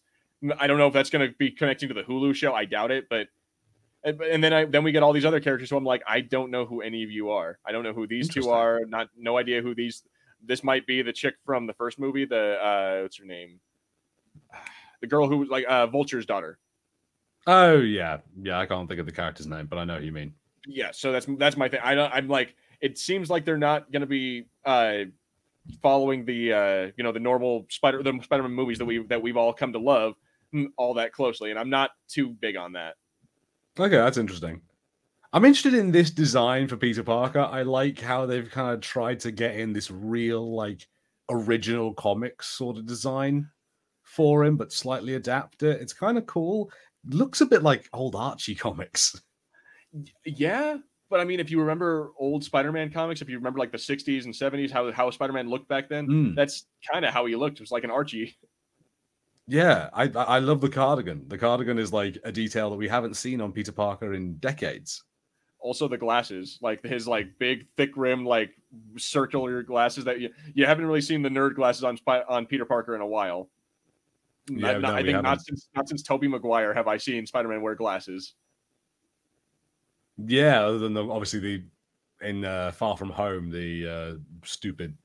I 0.60 0.68
don't 0.68 0.78
know 0.78 0.88
if 0.88 0.94
that's 0.94 1.10
going 1.10 1.30
to 1.30 1.36
be 1.38 1.52
connecting 1.52 1.90
to 1.90 1.94
the 1.96 2.04
Hulu 2.04 2.36
show. 2.36 2.54
I 2.54 2.66
doubt 2.66 2.92
it, 2.92 3.08
but 3.10 3.28
and, 4.08 4.22
and 4.22 4.44
then 4.44 4.54
I 4.54 4.66
then 4.66 4.84
we 4.84 4.92
get 4.92 5.04
all 5.04 5.14
these 5.14 5.26
other 5.26 5.40
characters. 5.40 5.70
So 5.70 5.78
I'm 5.78 5.84
like, 5.84 6.02
I 6.08 6.22
don't 6.22 6.50
know 6.52 6.66
who 6.66 6.82
any 6.82 7.04
of 7.04 7.12
you 7.12 7.30
are. 7.32 7.60
I 7.66 7.72
don't 7.72 7.84
know 7.84 7.94
who 7.94 8.08
these 8.08 8.30
two 8.30 8.50
are. 8.50 8.82
Not 8.88 9.10
no 9.18 9.38
idea 9.38 9.62
who 9.62 9.76
these. 9.76 10.04
This 10.44 10.64
might 10.64 10.86
be 10.88 11.02
the 11.02 11.14
chick 11.14 11.36
from 11.46 11.68
the 11.68 11.74
first 11.74 12.00
movie. 12.00 12.26
The 12.26 12.58
uh, 12.64 13.02
what's 13.04 13.18
her 13.18 13.26
name? 13.26 13.60
The 15.02 15.08
girl 15.08 15.28
who 15.28 15.38
was 15.38 15.50
like 15.50 15.66
uh, 15.68 15.88
Vulture's 15.88 16.26
daughter. 16.26 16.60
Oh 17.46 17.78
yeah, 17.78 18.18
yeah. 18.42 18.60
I 18.60 18.66
can't 18.66 18.88
think 18.88 19.00
of 19.00 19.06
the 19.06 19.12
character's 19.12 19.48
name, 19.48 19.68
but 19.68 19.78
I 19.78 19.86
know 19.86 20.00
who 20.00 20.06
you 20.06 20.12
mean. 20.12 20.34
yeah 20.68 20.92
so 20.92 21.12
that's 21.12 21.26
that's 21.38 21.56
my 21.56 21.70
thing 21.70 21.80
i 21.84 21.96
don't 21.96 22.12
i'm 22.14 22.28
like 22.28 22.56
it 22.82 22.98
seems 22.98 23.30
like 23.30 23.46
they're 23.46 23.58
not 23.58 23.92
going 23.92 24.02
to 24.02 24.08
be 24.08 24.46
uh 24.66 25.00
following 25.82 26.26
the 26.26 26.54
uh 26.54 26.92
you 26.98 27.04
know 27.04 27.12
the 27.12 27.20
normal 27.20 27.66
spider 27.70 28.04
the 28.04 28.20
spider-man 28.22 28.52
movies 28.52 28.78
that 28.78 28.86
we 28.86 29.00
that 29.08 29.22
we've 29.22 29.38
all 29.38 29.54
come 29.54 29.72
to 29.74 29.80
love 29.80 30.16
mm, 30.54 30.68
all 30.78 30.94
that 30.94 31.12
closely 31.14 31.52
and 31.52 31.60
i'm 31.60 31.70
not 31.70 31.92
too 32.08 32.30
big 32.30 32.58
on 32.58 32.74
that 32.74 32.96
Okay, 33.80 33.96
that's 33.98 34.18
interesting. 34.18 34.62
I'm 35.34 35.46
interested 35.46 35.74
in 35.74 35.92
this 35.92 36.10
design 36.10 36.68
for 36.68 36.78
Peter 36.78 37.04
Parker. 37.04 37.42
I 37.42 37.62
like 37.64 38.00
how 38.00 38.26
they've 38.26 38.50
kind 38.50 38.74
of 38.74 38.82
tried 38.82 39.20
to 39.22 39.32
get 39.32 39.56
in 39.60 39.74
this 39.74 39.92
real, 39.92 40.56
like, 40.56 40.88
original 41.30 41.94
comics 41.94 42.48
sort 42.48 42.78
of 42.78 42.86
design 42.86 43.50
for 44.04 44.46
him, 44.46 44.56
but 44.58 44.72
slightly 44.72 45.16
adapt 45.16 45.64
it. 45.64 45.82
It's 45.82 45.94
kind 45.94 46.18
of 46.18 46.26
cool. 46.26 46.72
Looks 47.10 47.42
a 47.42 47.46
bit 47.46 47.62
like 47.64 47.90
old 47.94 48.16
Archie 48.16 48.56
comics. 48.56 49.22
yeah 50.26 50.78
but 51.10 51.22
i 51.22 51.24
mean 51.24 51.40
if 51.40 51.50
you 51.50 51.60
remember 51.60 52.12
old 52.20 52.44
spider-man 52.44 52.92
comics 52.92 53.22
if 53.22 53.30
you 53.30 53.38
remember 53.38 53.58
like 53.58 53.72
the 53.72 53.78
60s 53.78 54.26
and 54.26 54.34
70s 54.34 54.70
how 54.70 54.92
how 54.92 55.10
spider-man 55.10 55.50
looked 55.50 55.68
back 55.70 55.88
then 55.88 56.06
Mm. 56.08 56.36
that's 56.36 56.66
kind 56.92 57.06
of 57.06 57.14
how 57.14 57.26
he 57.26 57.36
looked 57.38 57.58
it 57.58 57.62
was 57.62 57.72
like 57.72 57.86
an 57.86 57.90
archie 57.90 58.36
Yeah, 59.48 59.90
I 59.94 60.04
I 60.10 60.40
love 60.40 60.60
the 60.62 60.70
cardigan. 60.70 61.28
The 61.30 61.38
cardigan 61.38 61.80
is 61.80 61.94
like 61.94 62.18
a 62.24 62.32
detail 62.32 62.70
that 62.70 62.76
we 62.76 62.88
haven't 62.88 63.16
seen 63.16 63.40
on 63.42 63.52
Peter 63.54 63.72
Parker 63.72 64.14
in 64.14 64.36
decades. 64.38 65.04
also 65.60 65.88
the 65.88 65.98
glasses 65.98 66.60
like 66.62 66.84
his 66.86 67.08
like 67.08 67.28
big 67.40 67.66
thick 67.78 67.90
rim 67.96 68.24
like 68.26 68.52
circular 68.98 69.64
glasses 69.64 70.04
that 70.06 70.20
you 70.20 70.30
you 70.54 70.66
haven't 70.68 70.86
really 70.86 71.02
seen 71.02 71.22
the 71.24 71.30
nerd 71.30 71.56
glasses 71.56 71.84
on 71.84 71.98
on 72.30 72.46
peter 72.46 72.64
parker 72.64 72.94
in 72.96 73.02
a 73.02 73.08
while 73.08 73.50
Yeah, 74.50 74.74
Not- 74.74 74.82
not- 74.82 74.92
no, 74.92 74.96
i 75.00 75.04
think 75.04 75.14
not 75.16 75.26
haven't. 75.26 75.46
since 75.46 75.70
not 75.76 75.90
since 75.90 76.04
toby 76.04 76.28
maguire 76.28 76.74
have 76.76 76.88
i 76.88 76.98
seen 76.98 77.26
spider-man 77.26 77.62
wear 77.64 77.74
glasses 77.76 78.36
Yeah, 80.18 80.64
other 80.66 80.78
than 80.80 80.94
the, 80.94 81.04
obviously 81.08 81.40
the 81.40 81.64
in 82.22 82.46
uh, 82.46 82.72
Far 82.72 82.96
From 82.98 83.10
Home, 83.12 83.50
the 83.52 83.88
uh, 83.88 84.12
stupid 84.44 84.96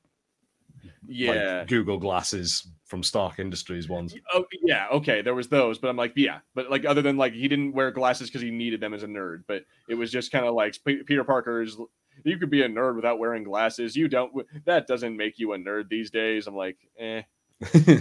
yeah 1.07 1.59
like, 1.59 1.67
Google 1.67 1.97
glasses 1.97 2.67
from 2.85 3.03
Stark 3.03 3.39
Industries 3.39 3.89
ones. 3.89 4.15
oh 4.33 4.45
yeah 4.63 4.87
okay 4.91 5.21
there 5.21 5.33
was 5.33 5.47
those 5.47 5.77
but 5.79 5.89
i'm 5.89 5.97
like 5.97 6.13
yeah 6.15 6.39
but 6.53 6.69
like 6.69 6.85
other 6.85 7.01
than 7.01 7.17
like 7.17 7.33
he 7.33 7.47
didn't 7.47 7.73
wear 7.73 7.91
glasses 7.91 8.29
because 8.29 8.41
he 8.41 8.51
needed 8.51 8.79
them 8.79 8.93
as 8.93 9.03
a 9.03 9.07
nerd 9.07 9.43
but 9.47 9.63
it 9.89 9.95
was 9.95 10.11
just 10.11 10.31
kind 10.31 10.45
of 10.45 10.53
like 10.53 10.77
P- 10.85 11.03
peter 11.03 11.23
parker's 11.23 11.77
you 12.23 12.37
could 12.37 12.49
be 12.51 12.61
a 12.61 12.69
nerd 12.69 12.95
without 12.95 13.19
wearing 13.19 13.43
glasses 13.43 13.95
you 13.95 14.07
don't 14.07 14.31
that 14.65 14.85
doesn't 14.87 15.17
make 15.17 15.39
you 15.39 15.53
a 15.53 15.57
nerd 15.57 15.89
these 15.89 16.11
days 16.11 16.47
i'm 16.47 16.55
like 16.55 16.77
eh 16.99 17.21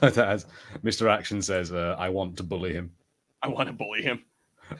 As 0.00 0.46
Mr. 0.82 1.10
Action 1.10 1.42
says, 1.42 1.70
uh, 1.70 1.94
I 1.98 2.08
want 2.08 2.38
to 2.38 2.42
bully 2.42 2.72
him. 2.72 2.92
i 3.42 3.48
want 3.48 3.68
to 3.68 3.74
bully 3.74 4.02
him 4.02 4.24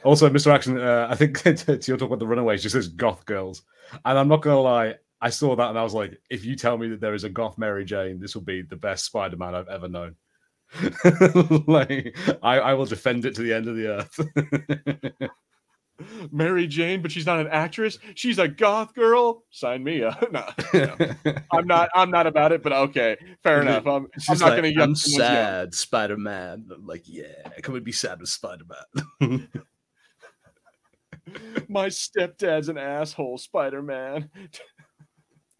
Also, 0.03 0.29
Mr. 0.29 0.51
Action, 0.51 0.79
uh, 0.79 1.07
I 1.09 1.15
think 1.15 1.39
to 1.41 1.53
to 1.77 1.91
your 1.91 1.97
talk 1.97 2.07
about 2.07 2.19
the 2.19 2.27
Runaways, 2.27 2.61
she 2.61 2.69
says 2.69 2.87
goth 2.87 3.25
girls. 3.25 3.61
And 4.05 4.17
I'm 4.17 4.27
not 4.27 4.41
going 4.41 4.55
to 4.55 4.61
lie, 4.61 4.95
I 5.23 5.29
saw 5.29 5.55
that 5.55 5.69
and 5.69 5.79
I 5.79 5.83
was 5.83 5.93
like, 5.93 6.19
if 6.29 6.43
you 6.43 6.57
tell 6.57 6.77
me 6.77 6.89
that 6.89 6.99
there 6.99 7.13
is 7.13 7.23
a 7.23 7.29
goth 7.29 7.57
Mary 7.57 7.85
Jane, 7.85 8.19
this 8.19 8.35
will 8.35 8.41
be 8.41 8.61
the 8.61 8.75
best 8.75 9.05
Spider 9.05 9.37
Man 9.37 9.55
I've 9.55 9.69
ever 9.69 9.87
known. 9.87 10.15
like, 11.65 12.17
I, 12.43 12.59
I 12.59 12.73
will 12.73 12.85
defend 12.85 13.23
it 13.23 13.33
to 13.35 13.41
the 13.41 13.53
end 13.53 13.69
of 13.69 13.77
the 13.77 13.87
earth. 13.87 15.31
Mary 16.31 16.67
Jane, 16.67 17.01
but 17.01 17.09
she's 17.09 17.25
not 17.25 17.39
an 17.39 17.47
actress. 17.47 17.99
She's 18.15 18.37
a 18.37 18.49
goth 18.49 18.93
girl. 18.93 19.45
Sign 19.49 19.81
me 19.81 20.03
up. 20.03 20.29
no, 20.33 20.45
no. 20.73 21.13
I'm 21.53 21.67
not. 21.67 21.89
I'm 21.95 22.11
not 22.11 22.27
about 22.27 22.51
it. 22.51 22.61
But 22.61 22.73
okay, 22.73 23.15
fair 23.43 23.61
enough. 23.61 23.85
then 23.85 23.93
I'm, 23.93 24.07
It's 24.15 24.29
I'm 24.29 24.33
just 24.33 24.41
not 24.41 24.49
like, 24.49 24.61
going 24.61 24.75
to. 24.75 24.83
I'm 24.83 24.95
sad, 24.95 25.73
Spider 25.73 26.17
Man. 26.17 26.65
Like, 26.83 27.03
yeah, 27.05 27.47
can 27.61 27.73
we 27.73 27.79
be 27.79 27.93
sad 27.93 28.19
with 28.19 28.29
Spider 28.29 28.65
Man? 29.21 29.47
My 31.69 31.87
stepdad's 31.87 32.67
an 32.67 32.77
asshole, 32.77 33.37
Spider 33.37 33.81
Man. 33.81 34.29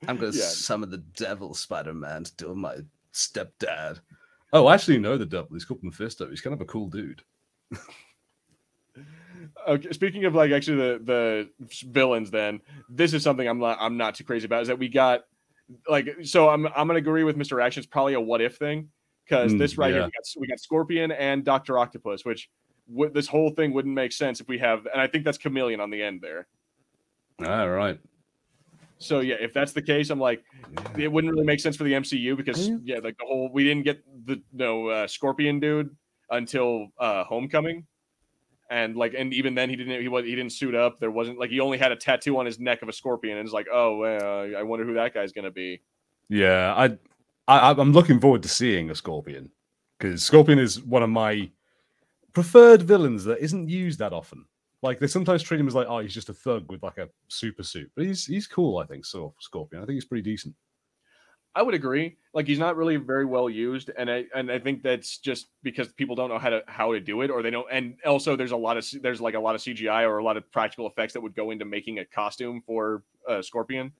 I'm 0.07 0.17
gonna 0.17 0.27
Yeah. 0.27 0.41
summon 0.43 0.89
the 0.89 0.97
devil, 0.97 1.53
Spider 1.53 1.93
Man, 1.93 2.23
to 2.23 2.35
do 2.35 2.55
my 2.55 2.77
stepdad. 3.13 3.99
oh, 4.53 4.67
I 4.67 4.75
actually 4.75 4.99
know 4.99 5.17
the 5.17 5.25
devil. 5.25 5.49
He's 5.53 5.65
called 5.65 5.83
Mephisto. 5.83 6.29
He's 6.29 6.41
kind 6.41 6.53
of 6.53 6.61
a 6.61 6.65
cool 6.65 6.89
dude. 6.89 7.23
Okay, 9.67 9.91
speaking 9.91 10.25
of 10.25 10.35
like 10.35 10.51
actually 10.51 10.77
the 10.77 11.49
the 11.59 11.85
villains, 11.87 12.29
then 12.31 12.61
this 12.89 13.13
is 13.13 13.23
something 13.23 13.47
I'm 13.47 13.59
not. 13.59 13.77
I'm 13.81 13.97
not 13.97 14.15
too 14.15 14.23
crazy 14.23 14.45
about. 14.45 14.61
Is 14.61 14.67
that 14.67 14.77
we 14.79 14.87
got 14.87 15.21
like 15.87 16.07
so? 16.23 16.49
I'm 16.49 16.67
I'm 16.67 16.87
going 16.87 17.01
to 17.01 17.09
agree 17.09 17.23
with 17.23 17.35
Mr. 17.37 17.61
Action. 17.63 17.81
It's 17.81 17.87
probably 17.89 18.13
a 18.13 18.21
what 18.21 18.41
if 18.41 18.57
thing 18.57 18.89
because 19.25 19.53
Mm, 19.53 19.57
this 19.57 19.77
right 19.77 19.91
here 19.91 20.03
we 20.03 20.11
got 20.11 20.41
we 20.41 20.47
got 20.47 20.59
Scorpion 20.59 21.11
and 21.11 21.43
Doctor 21.43 21.79
Octopus, 21.79 22.23
which 22.25 22.49
would 22.87 23.13
this 23.13 23.27
whole 23.27 23.49
thing 23.51 23.73
wouldn't 23.73 23.93
make 23.95 24.11
sense 24.11 24.39
if 24.39 24.47
we 24.47 24.59
have. 24.59 24.85
And 24.85 25.01
I 25.01 25.07
think 25.07 25.25
that's 25.25 25.37
Chameleon 25.37 25.79
on 25.79 25.89
the 25.89 26.01
end 26.03 26.21
there. 26.21 26.47
All 27.45 27.69
right. 27.69 27.99
So 29.03 29.19
yeah, 29.19 29.35
if 29.39 29.53
that's 29.53 29.73
the 29.73 29.81
case, 29.81 30.09
I'm 30.09 30.19
like, 30.19 30.43
it 30.97 31.11
wouldn't 31.11 31.33
really 31.33 31.45
make 31.45 31.59
sense 31.59 31.75
for 31.75 31.83
the 31.83 31.93
MCU 31.93 32.35
because 32.37 32.69
Yeah. 32.83 32.99
like 33.03 33.17
the 33.17 33.25
whole 33.25 33.49
we 33.51 33.63
didn't 33.63 33.83
get 33.83 34.03
the 34.25 34.41
no 34.53 34.87
uh, 34.87 35.07
Scorpion 35.07 35.59
dude 35.59 35.95
until 36.29 36.87
uh 36.97 37.23
Homecoming, 37.25 37.85
and 38.69 38.95
like 38.95 39.13
and 39.17 39.33
even 39.33 39.55
then 39.55 39.69
he 39.69 39.75
didn't 39.75 40.01
he 40.01 40.07
was 40.07 40.25
he 40.25 40.35
didn't 40.35 40.53
suit 40.53 40.73
up. 40.75 40.99
There 40.99 41.11
wasn't 41.11 41.37
like 41.39 41.49
he 41.49 41.59
only 41.59 41.77
had 41.77 41.91
a 41.91 41.95
tattoo 41.95 42.37
on 42.39 42.45
his 42.45 42.59
neck 42.59 42.81
of 42.81 42.89
a 42.89 42.93
scorpion, 42.93 43.37
and 43.37 43.45
it's 43.45 43.53
like, 43.53 43.67
oh, 43.71 43.97
well, 43.97 44.55
I 44.57 44.63
wonder 44.63 44.85
who 44.85 44.93
that 44.95 45.13
guy's 45.13 45.31
gonna 45.31 45.51
be. 45.51 45.81
Yeah, 46.29 46.73
I, 46.75 46.85
I 47.47 47.71
I'm 47.71 47.91
looking 47.91 48.19
forward 48.19 48.41
to 48.43 48.49
seeing 48.49 48.89
a 48.89 48.95
Scorpion 48.95 49.51
because 49.99 50.23
Scorpion 50.23 50.57
is 50.57 50.81
one 50.81 51.03
of 51.03 51.09
my 51.09 51.51
preferred 52.31 52.81
villains 52.81 53.25
that 53.25 53.39
isn't 53.39 53.69
used 53.69 53.99
that 53.99 54.13
often. 54.13 54.45
Like 54.83 54.99
they 54.99 55.07
sometimes 55.07 55.41
treat 55.41 55.61
him 55.61 55.67
as 55.67 55.75
like, 55.75 55.87
oh, 55.87 55.99
he's 55.99 56.13
just 56.13 56.27
a 56.27 56.33
thug 56.33 56.69
with 56.69 56.83
like 56.83 56.97
a 56.97 57.07
super 57.29 57.63
suit, 57.63 57.89
but 57.95 58.05
he's 58.05 58.25
he's 58.25 58.45
cool. 58.45 58.77
I 58.79 58.85
think 58.85 59.05
so. 59.05 59.33
Scorpion, 59.39 59.81
I 59.81 59.85
think 59.85 59.95
he's 59.95 60.05
pretty 60.05 60.29
decent. 60.29 60.53
I 61.55 61.61
would 61.61 61.73
agree. 61.73 62.17
Like 62.33 62.47
he's 62.47 62.59
not 62.59 62.75
really 62.75 62.97
very 62.97 63.23
well 63.23 63.49
used, 63.49 63.91
and 63.97 64.11
I 64.11 64.25
and 64.35 64.51
I 64.51 64.59
think 64.59 64.83
that's 64.83 65.19
just 65.19 65.47
because 65.63 65.87
people 65.93 66.15
don't 66.15 66.27
know 66.27 66.37
how 66.37 66.49
to 66.49 66.63
how 66.67 66.91
to 66.91 66.99
do 66.99 67.21
it, 67.21 67.31
or 67.31 67.41
they 67.41 67.49
don't. 67.49 67.65
And 67.71 67.95
also, 68.05 68.35
there's 68.35 68.51
a 68.51 68.57
lot 68.57 68.75
of 68.75 68.85
there's 69.01 69.21
like 69.21 69.35
a 69.35 69.39
lot 69.39 69.55
of 69.55 69.61
CGI 69.61 70.03
or 70.03 70.17
a 70.17 70.23
lot 70.23 70.35
of 70.35 70.51
practical 70.51 70.85
effects 70.87 71.13
that 71.13 71.21
would 71.21 71.33
go 71.33 71.51
into 71.51 71.63
making 71.63 71.99
a 71.99 72.05
costume 72.05 72.61
for 72.65 73.03
uh, 73.29 73.41
Scorpion. 73.41 73.93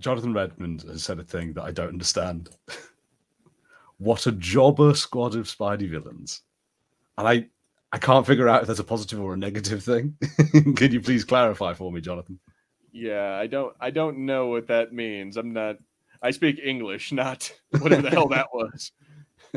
Jonathan 0.00 0.34
Redmond 0.34 0.82
has 0.82 1.04
said 1.04 1.20
a 1.20 1.24
thing 1.24 1.52
that 1.52 1.62
I 1.62 1.70
don't 1.70 1.90
understand. 1.90 2.48
what 3.98 4.26
a 4.26 4.32
jobber 4.32 4.94
squad 4.94 5.36
of 5.36 5.46
Spidey 5.46 5.88
villains, 5.88 6.42
and 7.16 7.28
I 7.28 7.46
I 7.92 7.98
can't 7.98 8.26
figure 8.26 8.48
out 8.48 8.62
if 8.62 8.68
that's 8.68 8.80
a 8.80 8.84
positive 8.84 9.20
or 9.20 9.34
a 9.34 9.36
negative 9.36 9.82
thing. 9.82 10.16
Can 10.76 10.92
you 10.92 11.00
please 11.00 11.24
clarify 11.24 11.74
for 11.74 11.90
me, 11.90 12.00
Jonathan? 12.00 12.38
Yeah, 12.92 13.34
I 13.34 13.46
don't 13.46 13.74
I 13.80 13.90
don't 13.90 14.18
know 14.26 14.48
what 14.48 14.68
that 14.68 14.92
means. 14.92 15.36
I'm 15.36 15.52
not 15.52 15.76
I 16.22 16.30
speak 16.30 16.60
English, 16.62 17.12
not 17.12 17.52
whatever 17.80 18.02
the 18.02 18.10
hell 18.10 18.28
that 18.28 18.48
was. 18.52 18.92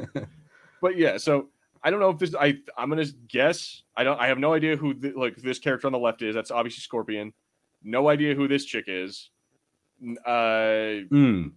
but 0.82 0.98
yeah, 0.98 1.18
so 1.18 1.50
I 1.84 1.92
don't 1.92 2.00
know 2.00 2.10
if 2.10 2.20
this. 2.20 2.36
I 2.36 2.58
I'm 2.78 2.90
gonna 2.90 3.06
guess. 3.28 3.84
I 3.96 4.04
don't. 4.04 4.20
I 4.20 4.28
have 4.28 4.40
no 4.40 4.54
idea 4.54 4.76
who 4.76 4.94
the, 4.94 5.12
like 5.12 5.36
this 5.38 5.60
character 5.60 5.88
on 5.88 5.94
the 5.94 6.00
left 6.00 6.22
is. 6.22 6.34
That's 6.34 6.52
obviously 6.52 6.82
Scorpion. 6.82 7.34
No 7.84 8.10
idea 8.10 8.34
who 8.34 8.48
this 8.48 8.66
chick 8.66 8.86
is. 8.88 9.30
Uh, 10.26 11.04
mm. 11.12 11.52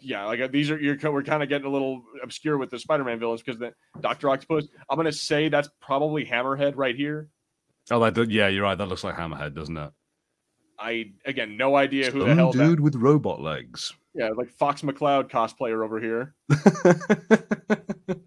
Yeah, 0.00 0.24
like 0.26 0.40
uh, 0.40 0.48
these 0.48 0.70
are 0.70 0.78
you're 0.80 0.98
we're 1.10 1.22
kind 1.22 1.42
of 1.42 1.48
getting 1.48 1.66
a 1.66 1.70
little 1.70 2.02
obscure 2.22 2.58
with 2.58 2.70
the 2.70 2.78
Spider-Man 2.78 3.18
villains 3.18 3.42
because 3.42 3.58
the 3.58 3.72
Doctor 4.00 4.30
Octopus. 4.30 4.68
I'm 4.88 4.96
gonna 4.96 5.12
say 5.12 5.48
that's 5.48 5.68
probably 5.80 6.24
Hammerhead 6.24 6.74
right 6.76 6.94
here. 6.94 7.28
Oh, 7.90 7.98
that 8.10 8.30
yeah, 8.30 8.48
you're 8.48 8.64
right. 8.64 8.76
That 8.76 8.86
looks 8.86 9.04
like 9.04 9.16
Hammerhead, 9.16 9.54
doesn't 9.54 9.76
it? 9.76 9.90
I 10.78 11.12
again, 11.24 11.56
no 11.56 11.74
idea 11.76 12.10
who 12.10 12.20
Some 12.20 12.28
the 12.28 12.34
hell 12.34 12.52
dude 12.52 12.78
that... 12.78 12.82
with 12.82 12.94
robot 12.96 13.40
legs. 13.40 13.94
Yeah, 14.14 14.30
like 14.30 14.50
Fox 14.50 14.82
McCloud 14.82 15.30
cosplayer 15.30 15.84
over 15.84 16.00
here. 16.00 16.34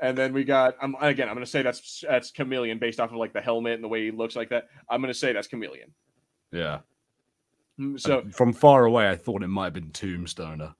and 0.00 0.16
then 0.16 0.32
we 0.32 0.44
got 0.44 0.76
I'm 0.80 0.94
again, 1.00 1.28
I'm 1.28 1.34
gonna 1.34 1.46
say 1.46 1.62
that's 1.62 2.04
that's 2.08 2.30
chameleon 2.30 2.78
based 2.78 2.98
off 3.00 3.10
of 3.10 3.16
like 3.16 3.32
the 3.32 3.40
helmet 3.40 3.74
and 3.74 3.84
the 3.84 3.88
way 3.88 4.04
he 4.04 4.10
looks 4.10 4.36
like 4.36 4.48
that. 4.50 4.68
I'm 4.88 5.00
gonna 5.00 5.14
say 5.14 5.32
that's 5.32 5.48
chameleon. 5.48 5.92
Yeah. 6.52 6.80
Mm, 7.78 8.00
so 8.00 8.24
from 8.32 8.52
far 8.52 8.84
away, 8.84 9.08
I 9.08 9.16
thought 9.16 9.42
it 9.42 9.48
might 9.48 9.66
have 9.66 9.74
been 9.74 9.90
Tombstoner, 9.90 10.74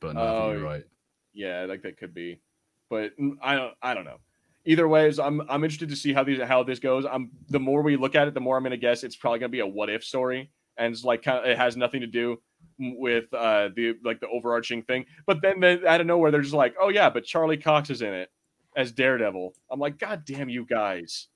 but 0.00 0.14
no, 0.14 0.48
uh, 0.48 0.52
you're 0.52 0.62
right. 0.62 0.84
Yeah, 1.32 1.66
like 1.68 1.82
that 1.82 1.98
could 1.98 2.14
be, 2.14 2.40
but 2.88 3.12
I 3.42 3.56
don't. 3.56 3.74
I 3.82 3.94
don't 3.94 4.04
know. 4.04 4.18
Either 4.64 4.88
ways, 4.88 5.18
I'm 5.18 5.42
I'm 5.48 5.62
interested 5.64 5.90
to 5.90 5.96
see 5.96 6.12
how 6.12 6.24
these 6.24 6.40
how 6.42 6.62
this 6.62 6.78
goes. 6.78 7.04
I'm 7.04 7.30
the 7.48 7.60
more 7.60 7.82
we 7.82 7.96
look 7.96 8.14
at 8.14 8.26
it, 8.28 8.34
the 8.34 8.40
more 8.40 8.56
I'm 8.56 8.62
gonna 8.62 8.76
guess 8.76 9.04
it's 9.04 9.16
probably 9.16 9.38
gonna 9.38 9.50
be 9.50 9.60
a 9.60 9.66
what 9.66 9.90
if 9.90 10.02
story, 10.04 10.50
and 10.76 10.92
it's 10.92 11.04
like 11.04 11.22
kind 11.22 11.38
of, 11.38 11.44
it 11.44 11.56
has 11.56 11.76
nothing 11.76 12.00
to 12.00 12.06
do 12.06 12.40
with 12.78 13.32
uh 13.32 13.68
the 13.74 13.94
like 14.04 14.20
the 14.20 14.28
overarching 14.28 14.82
thing. 14.82 15.06
But 15.26 15.40
then 15.42 15.60
they, 15.60 15.86
out 15.86 16.00
of 16.00 16.06
nowhere, 16.06 16.30
they're 16.30 16.42
just 16.42 16.54
like, 16.54 16.74
oh 16.80 16.88
yeah, 16.88 17.10
but 17.10 17.24
Charlie 17.24 17.56
Cox 17.56 17.90
is 17.90 18.02
in 18.02 18.12
it 18.12 18.30
as 18.76 18.92
Daredevil. 18.92 19.54
I'm 19.70 19.80
like, 19.80 19.98
God 19.98 20.24
damn 20.24 20.48
you 20.48 20.66
guys. 20.66 21.28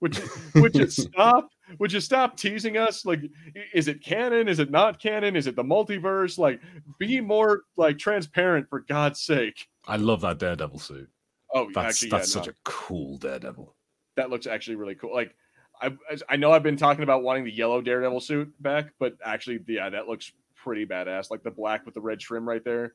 Would 0.00 0.16
you, 0.16 0.28
would 0.56 0.76
you 0.76 0.88
stop? 0.88 1.50
Would 1.78 1.92
you 1.92 2.00
stop 2.00 2.36
teasing 2.36 2.76
us? 2.76 3.04
Like, 3.04 3.20
is 3.72 3.88
it 3.88 4.02
canon? 4.02 4.48
Is 4.48 4.58
it 4.58 4.70
not 4.70 5.00
canon? 5.00 5.36
Is 5.36 5.46
it 5.46 5.56
the 5.56 5.64
multiverse? 5.64 6.38
Like, 6.38 6.60
be 6.98 7.20
more 7.20 7.62
like 7.76 7.98
transparent 7.98 8.68
for 8.68 8.80
God's 8.80 9.20
sake. 9.20 9.68
I 9.86 9.96
love 9.96 10.20
that 10.22 10.38
Daredevil 10.38 10.78
suit. 10.78 11.08
Oh, 11.54 11.68
that's 11.74 11.96
actually, 11.96 12.10
that's 12.10 12.34
yeah, 12.34 12.42
such 12.42 12.46
no. 12.46 12.52
a 12.52 12.54
cool 12.64 13.18
Daredevil. 13.18 13.74
That 14.16 14.30
looks 14.30 14.46
actually 14.46 14.76
really 14.76 14.94
cool. 14.94 15.14
Like, 15.14 15.34
I 15.80 15.92
I 16.28 16.36
know 16.36 16.52
I've 16.52 16.62
been 16.62 16.76
talking 16.76 17.04
about 17.04 17.22
wanting 17.22 17.44
the 17.44 17.52
yellow 17.52 17.80
Daredevil 17.80 18.20
suit 18.20 18.52
back, 18.62 18.92
but 18.98 19.14
actually, 19.24 19.60
yeah, 19.68 19.90
that 19.90 20.08
looks 20.08 20.32
pretty 20.56 20.86
badass. 20.86 21.30
Like 21.30 21.42
the 21.42 21.50
black 21.50 21.84
with 21.84 21.94
the 21.94 22.00
red 22.00 22.18
trim 22.18 22.48
right 22.48 22.64
there. 22.64 22.94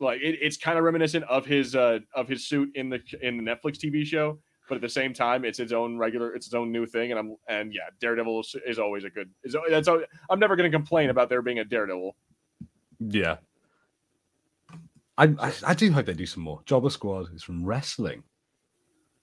Like 0.00 0.20
it, 0.20 0.38
it's 0.40 0.56
kind 0.56 0.76
of 0.76 0.84
reminiscent 0.84 1.24
of 1.24 1.46
his 1.46 1.74
uh 1.74 2.00
of 2.14 2.28
his 2.28 2.46
suit 2.46 2.70
in 2.74 2.90
the 2.90 3.00
in 3.22 3.36
the 3.36 3.42
Netflix 3.42 3.78
TV 3.78 4.04
show, 4.04 4.38
but 4.72 4.76
at 4.76 4.80
the 4.80 4.88
same 4.88 5.12
time, 5.12 5.44
it's 5.44 5.60
its 5.60 5.70
own 5.70 5.98
regular, 5.98 6.34
it's 6.34 6.46
its 6.46 6.54
own 6.54 6.72
new 6.72 6.86
thing. 6.86 7.10
And 7.10 7.20
I'm 7.20 7.36
and 7.46 7.74
yeah, 7.74 7.90
Daredevil 8.00 8.40
is, 8.40 8.56
is 8.66 8.78
always 8.78 9.04
a 9.04 9.10
good. 9.10 9.28
Is 9.44 9.54
that's 9.68 9.86
I'm 9.86 10.40
never 10.40 10.56
going 10.56 10.72
to 10.72 10.74
complain 10.74 11.10
about 11.10 11.28
there 11.28 11.42
being 11.42 11.58
a 11.58 11.64
Daredevil. 11.64 12.16
Yeah, 12.98 13.36
I, 15.18 15.24
I, 15.38 15.52
I 15.66 15.74
do 15.74 15.92
hope 15.92 16.06
they 16.06 16.14
do 16.14 16.24
some 16.24 16.42
more. 16.42 16.62
Jobber 16.64 16.88
Squad 16.88 17.34
is 17.34 17.42
from 17.42 17.62
wrestling. 17.62 18.22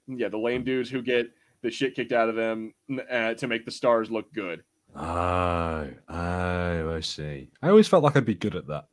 Yeah, 0.06 0.28
the 0.28 0.38
lame 0.38 0.64
dudes 0.64 0.88
who 0.88 1.02
get 1.02 1.32
the 1.64 1.72
shit 1.72 1.96
kicked 1.96 2.12
out 2.12 2.30
of 2.30 2.36
them 2.36 2.72
uh, 3.12 3.34
to 3.34 3.48
make 3.48 3.66
the 3.66 3.72
stars 3.72 4.12
look 4.12 4.32
good. 4.34 4.62
Oh, 4.96 5.90
oh, 6.10 6.96
I 6.96 7.00
see. 7.00 7.50
I 7.64 7.70
always 7.70 7.88
felt 7.88 8.04
like 8.04 8.16
I'd 8.16 8.24
be 8.24 8.36
good 8.36 8.56
at 8.56 8.68
that. 8.68 8.86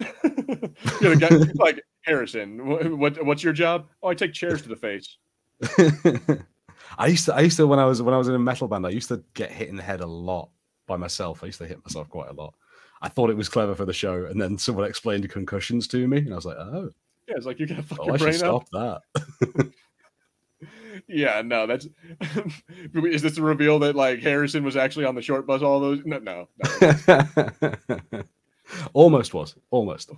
You're 1.00 1.16
the 1.16 1.16
guy, 1.18 1.52
like 1.54 1.82
Harrison. 2.02 2.98
What, 2.98 3.24
what's 3.24 3.42
your 3.42 3.54
job? 3.54 3.88
Oh, 4.02 4.08
I 4.08 4.14
take 4.14 4.34
chairs 4.34 4.60
to 4.60 4.68
the 4.68 4.76
face. 4.76 5.16
I 6.98 7.06
used 7.08 7.26
to, 7.26 7.34
I 7.34 7.40
used 7.40 7.56
to 7.56 7.66
when 7.66 7.78
I 7.78 7.84
was 7.84 8.02
when 8.02 8.14
I 8.14 8.18
was 8.18 8.28
in 8.28 8.34
a 8.34 8.38
metal 8.38 8.68
band, 8.68 8.86
I 8.86 8.90
used 8.90 9.08
to 9.08 9.22
get 9.34 9.50
hit 9.50 9.68
in 9.68 9.76
the 9.76 9.82
head 9.82 10.00
a 10.00 10.06
lot 10.06 10.50
by 10.86 10.96
myself. 10.96 11.42
I 11.42 11.46
used 11.46 11.58
to 11.58 11.66
hit 11.66 11.84
myself 11.84 12.08
quite 12.08 12.30
a 12.30 12.32
lot. 12.32 12.54
I 13.02 13.08
thought 13.08 13.30
it 13.30 13.36
was 13.36 13.48
clever 13.48 13.74
for 13.74 13.84
the 13.84 13.92
show, 13.92 14.26
and 14.26 14.40
then 14.40 14.56
someone 14.58 14.86
explained 14.86 15.28
concussions 15.28 15.88
to 15.88 16.06
me, 16.06 16.18
and 16.18 16.32
I 16.32 16.36
was 16.36 16.46
like, 16.46 16.56
"Oh, 16.58 16.90
yeah." 17.28 17.34
It's 17.36 17.46
like 17.46 17.58
you're 17.58 17.68
gonna 17.68 17.80
oh, 17.80 17.94
fuck 17.94 17.98
oh, 18.00 18.06
your 18.06 18.14
I 18.14 18.18
brain 18.18 18.32
stop 18.34 18.66
up. 18.74 19.02
that. 19.14 19.72
yeah, 21.08 21.42
no, 21.42 21.66
that's. 21.66 21.86
is 22.94 23.22
this 23.22 23.38
a 23.38 23.42
reveal 23.42 23.78
that 23.80 23.96
like 23.96 24.20
Harrison 24.20 24.64
was 24.64 24.76
actually 24.76 25.04
on 25.04 25.14
the 25.14 25.22
short 25.22 25.46
bus? 25.46 25.62
All 25.62 25.80
those? 25.80 26.02
No, 26.04 26.18
no. 26.18 26.48
no. 27.08 28.22
almost 28.92 29.34
was, 29.34 29.54
almost. 29.70 30.10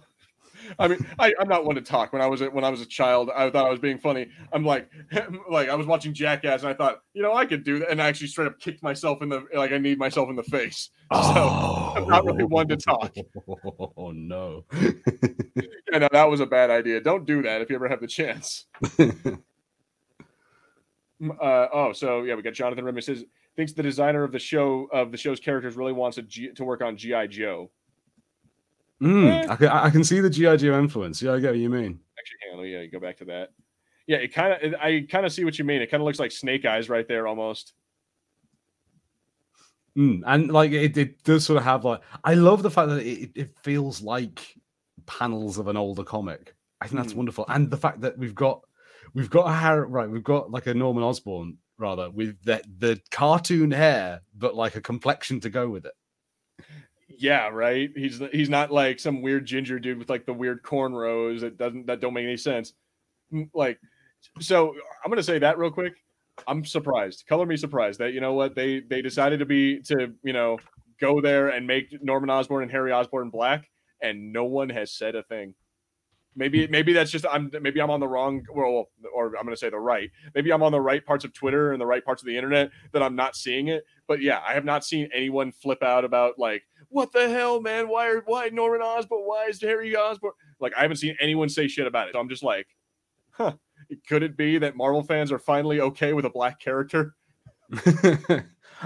I 0.79 0.89
mean, 0.89 1.07
I, 1.19 1.33
am 1.41 1.49
not 1.49 1.65
one 1.65 1.77
to 1.77 1.83
talk. 1.83 2.13
When 2.13 2.23
I 2.23 2.27
was 2.27 2.41
a, 2.41 2.51
when 2.51 2.65
I 2.65 2.69
was 2.69 2.81
a 2.81 2.87
child, 2.87 3.31
I 3.35 3.51
thought 3.51 3.67
I 3.67 3.71
was 3.71 3.79
being 3.79 3.99
funny. 3.99 4.29
I'm 4.53 4.65
like, 4.65 4.91
like 5.51 5.69
I 5.69 5.75
was 5.75 5.87
watching 5.87 6.13
Jackass, 6.15 6.63
and 6.63 6.71
I 6.71 6.75
thought, 6.75 7.03
you 7.15 7.23
know, 7.23 7.35
I 7.35 7.47
could 7.47 7.65
do 7.65 7.81
that, 7.81 7.91
and 7.91 8.01
I 8.01 8.09
actually 8.09 8.29
straight 8.29 8.47
up 8.47 8.59
kicked 8.59 8.83
myself 8.83 9.23
in 9.23 9.29
the 9.29 9.45
like 9.55 9.73
I 9.73 9.79
need 9.79 9.99
myself 9.99 10.29
in 10.29 10.37
the 10.37 10.45
face. 10.45 10.91
So 11.13 11.21
oh. 11.21 11.93
I'm 11.97 12.09
not 12.09 12.25
really 12.25 12.43
one 12.43 12.67
to 12.67 12.77
talk. 12.77 13.15
Oh 13.97 14.11
no! 14.11 14.65
yeah, 14.73 15.99
no, 15.99 16.09
that 16.11 16.29
was 16.29 16.41
a 16.41 16.47
bad 16.47 16.69
idea. 16.69 17.01
Don't 17.01 17.25
do 17.25 17.43
that 17.43 17.61
if 17.61 17.71
you 17.71 17.77
ever 17.77 17.89
have 17.89 18.01
the 18.01 18.09
chance. 18.09 18.67
Uh, 21.23 21.67
oh, 21.73 21.93
so 21.93 22.25
yeah, 22.25 22.35
we 22.35 22.43
got 22.43 22.53
Jonathan 22.53 22.85
Redmond 22.85 23.05
says 23.05 23.25
thinks 23.57 23.73
the 23.73 23.83
designer 23.83 24.23
of 24.23 24.33
the 24.33 24.39
show 24.39 24.87
of 24.93 25.11
the 25.11 25.17
show's 25.17 25.41
characters 25.41 25.77
really 25.77 25.93
wants 25.93 26.19
G, 26.29 26.51
to 26.53 26.65
work 26.65 26.83
on 26.83 26.97
GI 26.97 27.29
Joe. 27.29 27.71
Mm, 29.03 29.29
eh. 29.29 29.47
I, 29.49 29.57
can, 29.57 29.69
I 29.69 29.91
can 29.91 30.05
see 30.05 30.21
the 30.21 30.31
GI 30.31 30.57
Joe 30.59 30.79
influence. 30.79 31.21
Yeah, 31.21 31.35
I 31.35 31.41
get 31.41 31.51
what 31.51 31.59
you 31.59 31.69
mean. 31.69 32.01
Actually, 32.19 32.39
hang 32.51 32.59
on, 32.59 32.67
yeah, 32.67 32.87
go 32.87 33.01
back 33.01 33.19
to 33.19 33.25
that. 33.27 33.53
Yeah, 34.07 34.19
it 34.19 34.33
kind 34.33 34.53
of. 34.53 34.75
I 34.81 35.07
kind 35.11 35.27
of 35.27 35.33
see 35.33 35.45
what 35.45 35.59
you 35.59 35.65
mean. 35.65 35.83
It 35.83 35.91
kind 35.91 36.01
of 36.01 36.05
looks 36.05 36.21
like 36.21 36.31
Snake 36.31 36.65
Eyes 36.65 36.89
right 36.89 37.07
there, 37.07 37.27
almost. 37.27 37.73
Mm, 39.99 40.23
and 40.27 40.53
like 40.53 40.71
it, 40.71 40.97
it 40.97 41.25
does 41.25 41.45
sort 41.45 41.59
of 41.59 41.65
have 41.65 41.85
like. 41.85 42.01
I 42.23 42.35
love 42.35 42.63
the 42.63 42.71
fact 42.71 42.89
that 42.91 43.05
it, 43.05 43.31
it 43.35 43.59
feels 43.59 44.01
like 44.01 44.55
panels 45.07 45.59
of 45.59 45.67
an 45.69 45.77
older 45.77 46.05
comic. 46.05 46.55
I 46.81 46.87
think 46.87 47.01
that's 47.01 47.15
mm. 47.15 47.17
wonderful, 47.17 47.47
and 47.49 47.69
the 47.69 47.77
fact 47.77 48.01
that 48.03 48.17
we've 48.17 48.35
got 48.35 48.63
we've 49.13 49.31
got 49.31 49.49
a 49.49 49.53
hair 49.53 49.85
right. 49.85 50.09
We've 50.09 50.23
got 50.23 50.51
like 50.51 50.69
a 50.69 50.75
Norman 50.75 51.03
Osborn 51.03 51.59
rather 51.77 52.09
with 52.11 52.41
the 52.45 52.63
the 52.79 53.01
cartoon 53.11 53.73
hair, 53.73 54.21
but 54.39 54.55
like 54.55 54.77
a 54.77 54.81
complexion 54.81 55.41
to 55.41 55.51
go 55.51 55.69
with 55.69 55.85
it 55.85 55.95
yeah, 57.09 57.49
right. 57.49 57.91
He's 57.95 58.21
he's 58.33 58.49
not 58.49 58.73
like 58.73 58.99
some 58.99 59.23
weird 59.23 59.47
ginger 59.47 59.79
dude 59.79 59.99
with 59.99 60.11
like 60.11 60.27
the 60.27 60.33
weird 60.33 60.63
cornrows 60.63 61.41
that 61.41 61.57
doesn't 61.57 61.87
that 61.87 62.01
don't 62.01 62.15
make 62.15 62.25
any 62.25 62.37
sense. 62.37 62.73
Like, 63.55 63.79
so 64.41 64.75
I'm 65.05 65.11
gonna 65.11 65.23
say 65.23 65.39
that 65.39 65.59
real 65.59 65.71
quick. 65.71 65.95
I'm 66.47 66.65
surprised. 66.65 67.25
Color 67.29 67.47
me 67.47 67.57
surprised 67.57 68.01
that 68.01 68.13
you 68.13 68.21
know 68.21 68.35
what 68.35 68.55
they 68.55 68.81
they 68.81 69.03
decided 69.03 69.39
to 69.39 69.47
be 69.47 69.81
to 69.83 70.13
you 70.23 70.33
know 70.33 70.59
go 71.01 71.21
there 71.21 71.49
and 71.49 71.67
make 71.67 71.87
Norman 72.03 72.31
Osborn 72.31 72.65
and 72.65 72.73
Harry 72.73 72.93
Osborn 72.93 73.31
black, 73.31 73.71
and 74.03 74.33
no 74.33 74.45
one 74.45 74.69
has 74.71 74.93
said 74.93 75.15
a 75.15 75.23
thing. 75.23 75.55
Maybe 76.39 76.67
maybe 76.67 76.93
that's 76.93 77.11
just 77.11 77.25
I'm 77.31 77.51
maybe 77.63 77.81
I'm 77.81 77.91
on 77.91 78.01
the 78.01 78.09
wrong 78.09 78.43
well 78.55 78.91
or 79.15 79.37
I'm 79.39 79.45
gonna 79.45 79.57
say 79.57 79.71
the 79.71 79.79
right. 79.79 80.11
Maybe 80.35 80.53
I'm 80.53 80.63
on 80.63 80.73
the 80.73 80.81
right 80.81 81.05
parts 81.05 81.25
of 81.25 81.33
Twitter 81.33 81.73
and 81.73 81.81
the 81.81 81.87
right 81.87 82.05
parts 82.05 82.21
of 82.21 82.27
the 82.27 82.37
internet 82.37 82.71
that 82.93 83.03
I'm 83.03 83.17
not 83.17 83.37
seeing 83.37 83.69
it. 83.69 83.85
But 84.07 84.21
yeah, 84.21 84.41
I 84.47 84.53
have 84.53 84.65
not 84.65 84.85
seen 84.85 85.09
anyone 85.15 85.51
flip 85.53 85.83
out 85.83 86.05
about 86.05 86.39
like 86.39 86.65
what 86.97 87.13
the 87.13 87.29
hell, 87.29 87.61
man? 87.61 87.89
Why 87.89 88.09
are 88.09 88.23
why 88.25 88.49
Norman 88.49 88.81
Osborn? 88.81 89.21
Why 89.21 89.47
is 89.51 89.61
Harry 89.61 89.95
Osborn? 89.95 90.33
Like 90.61 90.73
I 90.77 90.81
haven't 90.81 90.97
seen 90.97 91.15
anyone 91.21 91.51
say 91.51 91.69
shit 91.69 91.87
about 91.87 92.09
it. 92.09 92.15
So 92.15 92.21
I'm 92.21 92.29
just 92.29 92.43
like, 92.43 92.67
huh. 93.33 93.53
Could 94.09 94.23
it 94.23 94.37
be 94.37 94.57
that 94.59 94.77
Marvel 94.77 95.03
fans 95.03 95.31
are 95.31 95.39
finally 95.39 95.81
okay 95.81 96.15
with 96.15 96.25
a 96.25 96.31
black 96.31 96.59
character? 96.59 97.15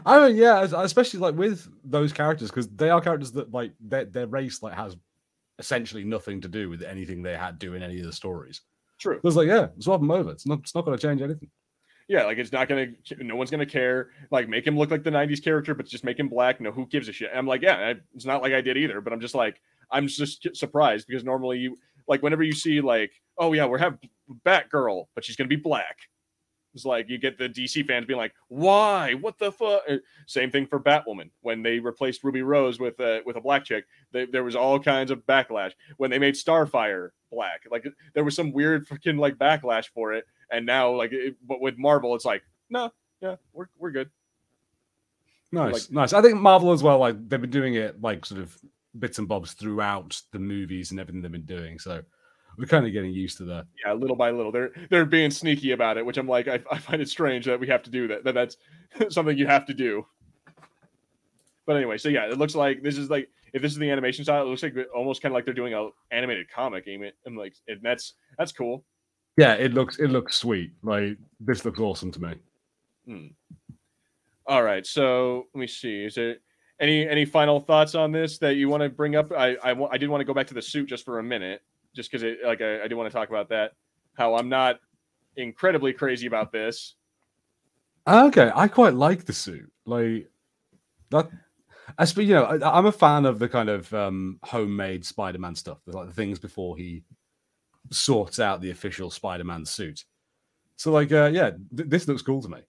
I 0.04 0.26
mean, 0.26 0.36
yeah, 0.36 0.62
especially 0.62 1.20
like 1.20 1.36
with 1.36 1.68
those 1.84 2.12
characters 2.12 2.50
because 2.50 2.68
they 2.68 2.90
are 2.90 3.00
characters 3.00 3.30
that 3.32 3.52
like 3.52 3.72
their 3.78 4.04
their 4.04 4.26
race 4.26 4.60
like 4.60 4.74
has 4.74 4.96
essentially 5.60 6.02
nothing 6.02 6.40
to 6.40 6.48
do 6.48 6.68
with 6.68 6.82
anything 6.82 7.22
they 7.22 7.36
had 7.36 7.60
do 7.60 7.74
in 7.74 7.82
any 7.82 8.00
of 8.00 8.06
the 8.06 8.12
stories. 8.12 8.62
True. 8.98 9.16
It 9.16 9.24
was 9.24 9.36
like, 9.36 9.46
yeah, 9.46 9.68
swap 9.78 10.00
them 10.00 10.10
over. 10.10 10.32
It's 10.32 10.46
not. 10.46 10.58
It's 10.58 10.74
not 10.74 10.84
going 10.84 10.98
to 10.98 11.02
change 11.02 11.22
anything. 11.22 11.48
Yeah, 12.10 12.24
like 12.24 12.38
it's 12.38 12.50
not 12.50 12.68
gonna. 12.68 12.88
No 13.20 13.36
one's 13.36 13.52
gonna 13.52 13.64
care. 13.64 14.08
Like 14.32 14.48
make 14.48 14.66
him 14.66 14.76
look 14.76 14.90
like 14.90 15.04
the 15.04 15.10
'90s 15.10 15.40
character, 15.40 15.76
but 15.76 15.86
just 15.86 16.02
make 16.02 16.18
him 16.18 16.28
black. 16.28 16.60
No, 16.60 16.72
who 16.72 16.84
gives 16.86 17.06
a 17.06 17.12
shit? 17.12 17.30
I'm 17.32 17.46
like, 17.46 17.62
yeah, 17.62 17.76
I, 17.76 17.94
it's 18.16 18.24
not 18.24 18.42
like 18.42 18.52
I 18.52 18.60
did 18.60 18.76
either. 18.76 19.00
But 19.00 19.12
I'm 19.12 19.20
just 19.20 19.36
like, 19.36 19.60
I'm 19.92 20.08
just 20.08 20.44
surprised 20.56 21.06
because 21.06 21.22
normally 21.22 21.58
you 21.58 21.78
like 22.08 22.20
whenever 22.20 22.42
you 22.42 22.52
see 22.52 22.80
like, 22.80 23.12
oh 23.38 23.52
yeah, 23.52 23.64
we're 23.64 23.78
have 23.78 23.96
Batgirl, 24.44 25.04
but 25.14 25.24
she's 25.24 25.36
gonna 25.36 25.46
be 25.46 25.54
black. 25.54 25.98
It's 26.74 26.84
like 26.84 27.08
you 27.08 27.16
get 27.16 27.38
the 27.38 27.48
DC 27.48 27.86
fans 27.86 28.06
being 28.06 28.18
like, 28.18 28.34
"Why? 28.48 29.14
What 29.14 29.38
the 29.38 29.52
fuck?" 29.52 29.82
Uh, 29.88 29.98
same 30.26 30.50
thing 30.50 30.66
for 30.66 30.80
Batwoman 30.80 31.30
when 31.42 31.62
they 31.62 31.78
replaced 31.78 32.24
Ruby 32.24 32.42
Rose 32.42 32.80
with 32.80 32.98
a 32.98 33.22
with 33.24 33.36
a 33.36 33.40
black 33.40 33.64
chick. 33.64 33.84
They, 34.10 34.24
there 34.24 34.42
was 34.42 34.56
all 34.56 34.80
kinds 34.80 35.12
of 35.12 35.24
backlash 35.26 35.74
when 35.96 36.10
they 36.10 36.18
made 36.18 36.34
Starfire 36.34 37.10
black. 37.30 37.62
Like 37.70 37.86
there 38.14 38.24
was 38.24 38.34
some 38.34 38.50
weird 38.52 38.88
freaking 38.88 39.20
like 39.20 39.36
backlash 39.36 39.86
for 39.94 40.12
it. 40.12 40.24
And 40.50 40.66
now 40.66 40.90
like, 40.90 41.12
it, 41.12 41.36
but 41.46 41.60
with 41.60 41.78
Marvel, 41.78 42.14
it's 42.14 42.24
like, 42.24 42.42
no, 42.68 42.92
yeah, 43.20 43.36
we're 43.52 43.68
we're 43.78 43.90
good. 43.90 44.10
Nice, 45.52 45.72
like, 45.72 45.90
nice. 45.90 46.12
I 46.12 46.22
think 46.22 46.36
Marvel 46.36 46.72
as 46.72 46.82
well. 46.82 46.98
Like 46.98 47.28
they've 47.28 47.40
been 47.40 47.50
doing 47.50 47.74
it 47.74 48.00
like 48.00 48.24
sort 48.24 48.40
of 48.40 48.56
bits 48.98 49.18
and 49.18 49.28
bobs 49.28 49.52
throughout 49.52 50.20
the 50.32 50.38
movies 50.38 50.90
and 50.90 51.00
everything 51.00 51.22
they've 51.22 51.32
been 51.32 51.42
doing. 51.42 51.78
So 51.78 52.02
we're 52.56 52.66
kind 52.66 52.86
of 52.86 52.92
getting 52.92 53.12
used 53.12 53.38
to 53.38 53.44
that. 53.46 53.66
Yeah, 53.84 53.92
little 53.94 54.16
by 54.16 54.30
little, 54.30 54.52
they're 54.52 54.70
they're 54.90 55.04
being 55.04 55.30
sneaky 55.30 55.72
about 55.72 55.98
it, 55.98 56.06
which 56.06 56.18
I'm 56.18 56.28
like, 56.28 56.48
I, 56.48 56.60
I 56.70 56.78
find 56.78 57.02
it 57.02 57.08
strange 57.08 57.46
that 57.46 57.58
we 57.58 57.66
have 57.68 57.82
to 57.84 57.90
do 57.90 58.08
that. 58.08 58.24
That 58.24 58.34
that's 58.34 58.56
something 59.14 59.36
you 59.36 59.46
have 59.46 59.66
to 59.66 59.74
do. 59.74 60.06
But 61.66 61.76
anyway, 61.76 61.98
so 61.98 62.08
yeah, 62.08 62.26
it 62.26 62.38
looks 62.38 62.54
like 62.54 62.82
this 62.82 62.98
is 62.98 63.10
like 63.10 63.28
if 63.52 63.62
this 63.62 63.72
is 63.72 63.78
the 63.78 63.90
animation 63.90 64.24
style, 64.24 64.42
it 64.42 64.46
looks 64.46 64.62
like 64.62 64.76
almost 64.94 65.22
kind 65.22 65.32
of 65.32 65.34
like 65.34 65.44
they're 65.44 65.54
doing 65.54 65.74
a 65.74 65.88
animated 66.10 66.50
comic. 66.50 66.86
And 66.86 67.36
like, 67.36 67.54
and 67.68 67.80
that's 67.82 68.14
that's 68.38 68.52
cool. 68.52 68.84
Yeah, 69.40 69.54
it 69.54 69.72
looks 69.72 69.98
it 69.98 70.08
looks 70.08 70.36
sweet. 70.36 70.72
Like 70.82 71.16
this 71.40 71.64
looks 71.64 71.80
awesome 71.80 72.12
to 72.12 72.20
me. 72.20 72.34
Hmm. 73.06 73.26
All 74.46 74.62
right, 74.62 74.86
so 74.86 75.46
let 75.54 75.60
me 75.60 75.66
see. 75.66 76.04
Is 76.04 76.16
there 76.16 76.36
any 76.78 77.08
any 77.08 77.24
final 77.24 77.58
thoughts 77.58 77.94
on 77.94 78.12
this 78.12 78.36
that 78.40 78.56
you 78.56 78.68
want 78.68 78.82
to 78.82 78.90
bring 78.90 79.16
up? 79.16 79.32
I 79.32 79.54
I, 79.64 79.92
I 79.92 79.96
did 79.96 80.10
want 80.10 80.20
to 80.20 80.26
go 80.26 80.34
back 80.34 80.46
to 80.48 80.54
the 80.54 80.60
suit 80.60 80.90
just 80.90 81.06
for 81.06 81.20
a 81.20 81.22
minute 81.22 81.62
just 81.96 82.10
because 82.10 82.22
it 82.22 82.40
like 82.44 82.60
I, 82.60 82.82
I 82.82 82.88
do 82.88 82.98
want 82.98 83.10
to 83.10 83.16
talk 83.16 83.30
about 83.30 83.48
that. 83.48 83.72
How 84.12 84.34
I'm 84.34 84.50
not 84.50 84.78
incredibly 85.36 85.94
crazy 85.94 86.26
about 86.26 86.52
this. 86.52 86.96
Okay, 88.06 88.52
I 88.54 88.68
quite 88.68 88.92
like 88.92 89.24
the 89.24 89.32
suit. 89.32 89.72
Like 89.86 90.28
that. 91.12 91.30
As 91.98 92.14
you 92.14 92.34
know, 92.34 92.44
I, 92.44 92.78
am 92.78 92.84
a 92.84 92.92
fan 92.92 93.24
of 93.24 93.38
the 93.38 93.48
kind 93.48 93.70
of 93.70 93.92
um, 93.94 94.38
homemade 94.44 95.04
Spider-Man 95.04 95.54
stuff, 95.54 95.78
like 95.86 96.08
the 96.08 96.12
things 96.12 96.38
before 96.38 96.76
he 96.76 97.02
sorts 97.90 98.38
out 98.40 98.60
the 98.60 98.70
official 98.70 99.10
Spider-Man 99.10 99.64
suit. 99.64 100.04
So, 100.76 100.92
like, 100.92 101.12
uh, 101.12 101.30
yeah, 101.32 101.50
th- 101.76 101.88
this 101.88 102.08
looks 102.08 102.22
cool 102.22 102.42
to 102.42 102.48
me. 102.48 102.60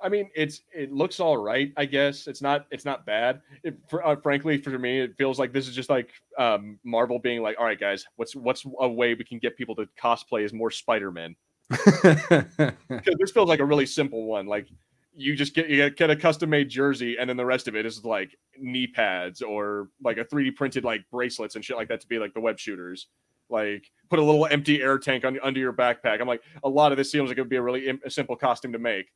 I 0.00 0.08
mean, 0.08 0.28
it's 0.34 0.60
it 0.74 0.92
looks 0.92 1.20
all 1.20 1.38
right. 1.38 1.72
I 1.76 1.86
guess 1.86 2.26
it's 2.26 2.42
not 2.42 2.66
it's 2.70 2.84
not 2.84 3.06
bad. 3.06 3.40
It, 3.62 3.76
for, 3.88 4.06
uh, 4.06 4.16
frankly, 4.16 4.58
for 4.58 4.78
me, 4.78 5.00
it 5.00 5.16
feels 5.16 5.38
like 5.38 5.52
this 5.52 5.68
is 5.68 5.74
just 5.74 5.88
like 5.88 6.10
um, 6.38 6.78
Marvel 6.84 7.18
being 7.18 7.42
like, 7.42 7.56
"All 7.58 7.64
right, 7.64 7.80
guys, 7.80 8.04
what's 8.16 8.36
what's 8.36 8.64
a 8.80 8.88
way 8.88 9.14
we 9.14 9.24
can 9.24 9.38
get 9.38 9.56
people 9.56 9.74
to 9.76 9.88
cosplay 10.00 10.44
as 10.44 10.52
more 10.52 10.70
Spider 10.70 11.10
Man?" 11.10 11.34
Because 11.68 12.44
this 13.18 13.30
feels 13.32 13.48
like 13.48 13.60
a 13.60 13.64
really 13.64 13.86
simple 13.86 14.24
one. 14.24 14.46
Like 14.46 14.68
you 15.14 15.34
just 15.34 15.54
get 15.54 15.70
you 15.70 15.88
get 15.90 16.10
a 16.10 16.16
custom 16.16 16.50
made 16.50 16.68
jersey, 16.68 17.16
and 17.18 17.28
then 17.28 17.38
the 17.38 17.46
rest 17.46 17.66
of 17.66 17.74
it 17.74 17.86
is 17.86 18.04
like 18.04 18.36
knee 18.58 18.86
pads 18.86 19.40
or 19.40 19.88
like 20.04 20.18
a 20.18 20.24
three 20.24 20.44
D 20.44 20.50
printed 20.50 20.84
like 20.84 21.04
bracelets 21.10 21.54
and 21.54 21.64
shit 21.64 21.76
like 21.76 21.88
that 21.88 22.02
to 22.02 22.06
be 22.06 22.18
like 22.18 22.34
the 22.34 22.40
web 22.40 22.58
shooters. 22.58 23.08
Like 23.48 23.90
put 24.10 24.18
a 24.18 24.22
little 24.22 24.46
empty 24.46 24.82
air 24.82 24.98
tank 24.98 25.24
on 25.24 25.38
under 25.42 25.60
your 25.60 25.72
backpack. 25.72 26.20
I'm 26.20 26.28
like, 26.28 26.42
a 26.64 26.68
lot 26.68 26.92
of 26.92 26.98
this 26.98 27.10
seems 27.10 27.28
like 27.28 27.38
it 27.38 27.40
would 27.40 27.50
be 27.50 27.56
a 27.56 27.62
really 27.62 27.88
Im- 27.88 28.00
a 28.04 28.10
simple 28.10 28.36
costume 28.36 28.72
to 28.72 28.78
make 28.78 29.06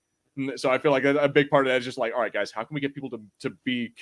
so 0.56 0.70
I 0.70 0.78
feel 0.78 0.92
like 0.92 1.04
a, 1.04 1.28
big 1.28 1.50
part 1.50 1.66
of 1.66 1.72
that 1.72 1.78
is 1.78 1.84
just 1.84 1.98
like, 1.98 2.12
all 2.14 2.20
right, 2.20 2.32
guys, 2.32 2.50
how 2.50 2.62
can 2.64 2.74
we 2.74 2.80
get 2.80 2.94
people 2.94 3.10
to 3.10 3.20
to 3.40 3.50
be 3.64 3.92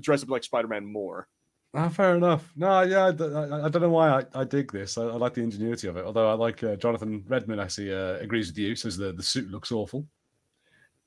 dressed 0.00 0.24
up 0.24 0.30
like 0.30 0.44
Spider 0.44 0.68
Man 0.68 0.84
more? 0.84 1.28
Ah, 1.74 1.88
fair 1.88 2.16
enough. 2.16 2.52
No, 2.54 2.82
yeah, 2.82 3.04
I, 3.04 3.08
I, 3.08 3.64
I 3.64 3.68
don't 3.70 3.80
know 3.80 3.88
why 3.88 4.20
I, 4.20 4.24
I 4.34 4.44
dig 4.44 4.70
this. 4.70 4.98
I, 4.98 5.04
I, 5.04 5.14
like 5.14 5.32
the 5.32 5.40
ingenuity 5.40 5.88
of 5.88 5.96
it. 5.96 6.04
Although 6.04 6.28
I 6.28 6.34
like 6.34 6.62
uh, 6.62 6.76
Jonathan 6.76 7.24
Redmond, 7.26 7.62
I 7.62 7.68
see 7.68 7.92
uh, 7.92 8.18
agrees 8.18 8.48
with 8.48 8.58
you. 8.58 8.76
Says 8.76 8.96
the 8.98 9.12
the 9.12 9.22
suit 9.22 9.50
looks 9.50 9.72
awful. 9.72 10.06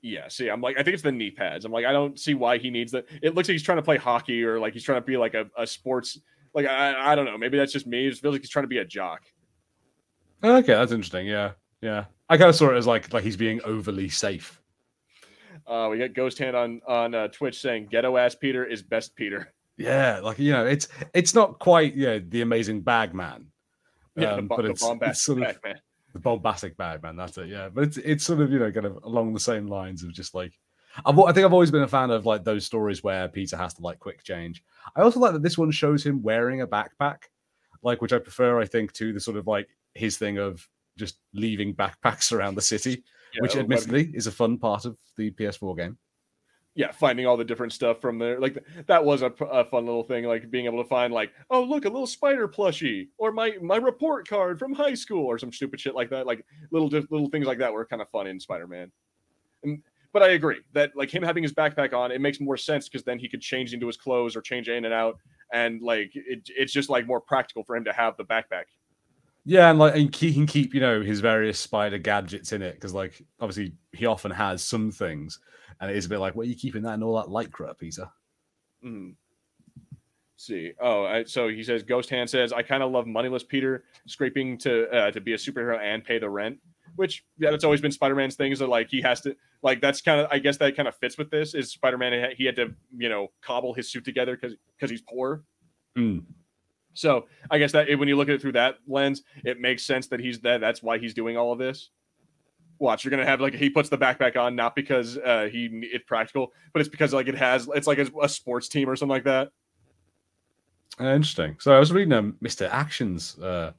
Yeah, 0.01 0.28
see, 0.28 0.49
I'm 0.49 0.61
like, 0.61 0.78
I 0.78 0.84
think 0.84 0.93
it's 0.93 1.03
the 1.03 1.11
knee 1.11 1.32
pads. 1.32 1.66
I'm 1.66 1.72
like, 1.72 1.86
I 1.86 1.91
don't 1.91 2.20
see 2.20 2.34
why 2.34 2.57
he 2.57 2.70
needs 2.70 2.91
that. 2.91 3.05
It 3.22 3.34
looks 3.34 3.47
like 3.47 3.53
he's 3.53 3.63
trying 3.63 3.78
to 3.78 3.84
play 3.84 3.97
hockey 3.97 4.43
or 4.43 4.59
like 4.59 4.74
he's 4.74 4.84
trying 4.84 5.01
to 5.01 5.05
be 5.05 5.18
like 5.18 5.34
a, 5.34 5.49
a 5.57 5.66
sports. 5.66 6.20
Like 6.56 6.66
I, 6.66 7.12
I 7.12 7.16
don't 7.16 7.26
know. 7.26 7.38
Maybe 7.38 7.58
that's 7.58 7.74
just 7.74 7.86
me. 7.86 8.08
It 8.08 8.12
just 8.12 8.22
feels 8.22 8.34
like 8.34 8.41
he's 8.41 8.49
trying 8.49 8.64
to 8.64 8.70
be 8.70 8.78
a 8.78 8.86
jock. 8.86 9.22
Okay, 10.43 10.74
that's 10.74 10.93
interesting. 10.93 11.28
Yeah, 11.28 11.51
yeah. 11.82 12.06
I 12.30 12.38
kind 12.38 12.49
of 12.49 12.56
saw 12.56 12.72
it 12.72 12.78
as 12.78 12.88
like 12.88 13.14
like 13.14 13.24
he's 13.24 13.38
being 13.38 13.60
overly 13.66 14.08
safe. 14.10 14.62
Uh, 15.68 15.89
we 15.91 15.97
got 15.97 16.14
Ghost 16.14 16.38
Hand 16.39 16.56
on 16.56 16.82
on 16.88 17.14
uh, 17.14 17.28
Twitch 17.28 17.60
saying 17.60 17.89
"Ghetto 17.91 18.16
ass 18.16 18.36
Peter 18.36 18.66
is 18.66 18.82
best 18.82 19.16
Peter." 19.16 19.53
Yeah, 19.78 20.22
like 20.24 20.39
you 20.39 20.53
know, 20.53 20.66
it's 20.66 20.88
it's 21.14 21.36
not 21.36 21.60
quite 21.60 21.95
yeah 21.95 22.20
the 22.26 22.41
amazing 22.41 22.82
bag 22.82 23.14
man. 23.14 23.47
Yeah, 24.18 24.36
um, 24.36 24.47
the, 24.47 24.56
but 24.56 24.62
the 24.62 24.70
it's, 24.70 24.82
it's 24.82 25.24
sort 25.24 25.41
of, 25.41 25.58
man. 25.62 25.76
The 26.14 26.20
bombastic 26.20 26.78
bag 26.78 27.03
man. 27.03 27.18
That's 27.18 27.38
it. 27.38 27.49
Yeah, 27.49 27.68
but 27.68 27.84
it's 27.84 27.97
it's 27.97 28.24
sort 28.24 28.39
of 28.39 28.49
you 28.49 28.60
know 28.60 28.72
kind 28.72 28.86
of 28.86 28.97
along 29.03 29.34
the 29.34 29.41
same 29.41 29.68
lines 29.68 30.03
of 30.03 30.14
just 30.14 30.34
like 30.34 30.53
I've, 31.06 31.18
I 31.18 31.32
think 31.32 31.46
I've 31.46 31.54
always 31.54 31.72
been 31.72 31.84
a 31.84 31.88
fan 31.88 32.12
of 32.12 32.26
like 32.26 32.43
those 32.43 32.66
stories 32.66 33.04
where 33.04 33.28
Peter 33.28 33.58
has 33.58 33.74
to 33.76 33.82
like 33.82 34.00
quick 34.00 34.24
change. 34.24 34.64
I 34.96 35.02
also 35.02 35.20
like 35.20 35.34
that 35.34 35.43
this 35.43 35.58
one 35.58 35.72
shows 35.72 36.06
him 36.06 36.22
wearing 36.22 36.62
a 36.62 36.68
backpack, 36.68 37.24
like 37.82 38.02
which 38.02 38.14
I 38.14 38.20
prefer. 38.20 38.60
I 38.60 38.66
think 38.66 38.93
to 38.93 39.14
the 39.14 39.20
sort 39.20 39.38
of 39.38 39.48
like 39.48 39.68
his 39.93 40.18
thing 40.18 40.38
of 40.38 40.68
just 40.98 41.18
leaving 41.34 41.74
backpacks 41.74 42.32
around 42.32 42.56
the 42.56 42.62
city 42.62 43.04
yeah, 43.34 43.41
which 43.41 43.56
admittedly 43.56 44.12
is 44.14 44.28
a 44.28 44.32
fun 44.32 44.58
part 44.58 44.86
of 44.86 44.98
the 45.18 45.32
PS4 45.32 45.78
game. 45.78 45.98
Yeah, 46.78 46.91
finding 46.91 47.26
all 47.26 47.38
the 47.38 47.46
different 47.46 47.72
stuff 47.72 48.02
from 48.02 48.20
there, 48.20 48.38
like 48.38 48.62
that 48.88 49.04
was 49.04 49.22
a, 49.22 49.28
a 49.28 49.64
fun 49.64 49.86
little 49.86 50.04
thing. 50.04 50.26
Like 50.26 50.52
being 50.52 50.66
able 50.66 50.84
to 50.84 50.89
find, 50.89 51.14
like, 51.14 51.32
oh 51.50 51.64
look, 51.64 51.86
a 51.86 51.89
little 51.89 52.08
spider 52.08 52.50
plushie, 52.50 53.08
or 53.18 53.32
my 53.32 53.54
my 53.62 53.78
report 53.78 54.28
card 54.28 54.60
from 54.60 54.74
high 54.74 54.93
school, 54.93 55.26
or 55.26 55.39
some 55.39 55.54
stupid 55.54 55.80
shit 55.80 55.96
like 55.96 56.10
that. 56.10 56.26
Like 56.26 56.46
little 56.72 56.89
little 56.89 57.30
things 57.30 57.48
like 57.48 57.60
that 57.60 57.72
were 57.72 57.86
kind 57.86 58.02
of 58.02 58.10
fun 58.10 58.28
in 58.28 58.41
Spider 58.41 58.68
Man. 58.68 58.91
And 59.64 59.82
but 60.16 60.24
I 60.24 60.30
agree 60.30 60.61
that 60.72 60.95
like 60.95 61.13
him 61.13 61.22
having 61.22 61.43
his 61.43 61.51
backpack 61.51 61.93
on, 61.93 62.09
it 62.09 62.22
makes 62.22 62.39
more 62.39 62.55
sense 62.55 62.88
because 62.88 63.03
then 63.03 63.20
he 63.20 63.28
could 63.28 63.41
change 63.41 63.74
into 63.74 63.86
his 63.86 63.97
clothes 63.97 64.34
or 64.34 64.39
change 64.39 64.70
in 64.70 64.86
and 64.86 64.93
out, 64.93 65.18
and 65.51 65.82
like 65.82 66.11
it, 66.16 66.47
it's 66.55 66.72
just 66.72 66.89
like 66.89 67.05
more 67.05 67.20
practical 67.20 67.66
for 67.66 67.76
him 67.76 67.84
to 67.84 67.91
have 67.91 68.16
the 68.16 68.24
backpack. 68.24 68.63
Yeah, 69.43 69.70
and 69.70 69.78
like 69.78 69.93
and 69.93 70.16
he 70.16 70.34
can 70.34 70.47
keep 70.47 70.74
you 70.74 70.80
know 70.80 71.01
his 71.01 71.20
various 71.20 71.59
spider 71.59 71.97
gadgets 71.97 72.53
in 72.53 72.61
it 72.61 72.76
because 72.76 72.93
like 72.93 73.22
obviously 73.41 73.74
he 73.91 74.05
often 74.05 74.32
has 74.32 74.63
some 74.63 74.89
things, 74.89 75.41
and 75.82 75.91
it 75.91 75.97
is 75.97 76.05
a 76.05 76.09
bit 76.09 76.20
like, 76.20 76.34
what 76.34 76.45
are 76.45 76.49
you 76.49 76.55
keeping 76.55 76.84
that 76.84 76.93
and 76.93 77.03
all 77.03 77.18
that 77.18 77.28
lycra, 77.28 77.78
Peter? 77.78 78.09
Mm. 78.86 79.16
See, 80.38 80.72
oh, 80.80 81.03
I, 81.03 81.26
so 81.26 81.49
he 81.49 81.61
says 81.61 81.84
Ghost 81.84 82.09
Hand 82.09 82.30
says 82.30 82.53
I 82.53 82.61
kind 82.61 82.84
of 82.84 82.89
love 82.89 83.05
moneyless 83.05 83.43
Peter 83.43 83.84
scraping 84.07 84.57
to 84.59 84.89
uh, 84.91 85.11
to 85.11 85.20
be 85.20 85.34
a 85.34 85.38
superhero 85.38 85.78
and 85.78 86.05
pay 86.05 86.20
the 86.20 86.30
rent, 86.30 86.57
which 86.95 87.26
yeah, 87.38 87.51
that's 87.51 87.66
always 87.66 87.82
been 87.82 87.91
Spider 87.91 88.16
Man's 88.16 88.36
thing 88.36 88.53
is 88.53 88.59
that 88.59 88.70
like 88.70 88.89
he 88.89 89.01
has 89.01 89.20
to 89.22 89.36
like 89.66 89.82
that's 89.82 89.99
kind 89.99 90.22
of 90.22 90.28
I 90.32 90.38
guess 90.38 90.57
that 90.57 90.78
kind 90.78 90.88
of 90.88 90.95
fits 90.95 91.18
with 91.18 91.32
this 91.32 91.55
is 91.55 91.72
Spider 91.72 91.97
Man 91.97 92.32
he 92.38 92.45
had 92.45 92.55
to 92.57 92.74
you 92.95 93.09
know 93.09 93.30
cobble 93.41 93.74
his 93.74 93.91
suit 93.91 94.05
together 94.05 94.38
because 94.38 94.55
because 94.78 94.91
he's 94.91 95.01
poor. 95.01 95.43
Mm. 95.97 96.24
So 96.93 97.26
I 97.49 97.57
guess 97.57 97.72
that 97.72 97.88
when 97.97 98.07
you 98.07 98.16
look 98.16 98.30
at 98.30 98.36
it 98.36 98.41
through 98.41 98.53
that 98.53 98.76
lens, 98.88 99.24
it 99.43 99.59
makes 99.59 99.84
sense 99.84 100.07
that 100.07 100.20
he's 100.20 100.39
that. 100.41 100.61
That's 100.61 100.84
why 100.84 100.99
he's 100.99 101.16
doing 101.16 101.36
all 101.36 101.51
of 101.51 101.57
this. 101.57 101.89
Watch, 102.78 103.03
you're 103.03 103.09
gonna 103.09 103.26
have 103.26 103.41
like 103.41 103.55
he 103.55 103.72
puts 103.72 103.89
the 103.89 103.97
backpack 103.97 104.38
on 104.38 104.55
not 104.55 104.76
because 104.76 105.18
uh, 105.18 105.49
he 105.51 105.68
it's 105.91 106.05
practical, 106.05 106.53
but 106.72 106.80
it's 106.80 106.89
because 106.89 107.11
like 107.11 107.28
it 107.28 107.36
has 107.36 107.68
it's 107.74 107.88
like 107.88 107.97
a, 107.97 108.07
a 108.22 108.30
sports 108.30 108.70
team 108.70 108.88
or 108.88 108.95
something 108.95 109.16
like 109.16 109.24
that. 109.24 109.49
Uh, 110.99 111.05
interesting. 111.05 111.57
So 111.59 111.76
I 111.76 111.80
was 111.80 111.91
reading 111.91 112.13
um, 112.13 112.36
Mr. 112.41 112.70
Action's 112.70 113.39
uh, 113.39 113.72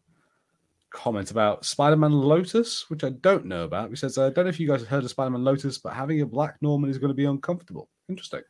comment 0.91 1.31
about 1.31 1.65
Spider-Man 1.65 2.13
Lotus, 2.13 2.89
which 2.89 3.05
I 3.05 3.11
don't 3.11 3.47
know 3.47 3.65
about. 3.65 3.91
He 3.91 3.97
says, 3.97 4.19
"I 4.19 4.31
don't 4.31 4.45
know 4.45 4.49
if 4.49 4.61
you 4.61 4.69
guys 4.69 4.81
have 4.81 4.89
heard 4.89 5.05
of 5.05 5.11
Spider-Man 5.11 5.45
Lotus, 5.45 5.79
but 5.79 5.93
having 5.93 6.21
a 6.21 6.27
black 6.27 6.57
Norman 6.61 6.91
is 6.91 6.99
going 6.99 7.11
to 7.11 7.15
be 7.15 7.25
uncomfortable." 7.25 7.89
Interesting. 8.09 8.43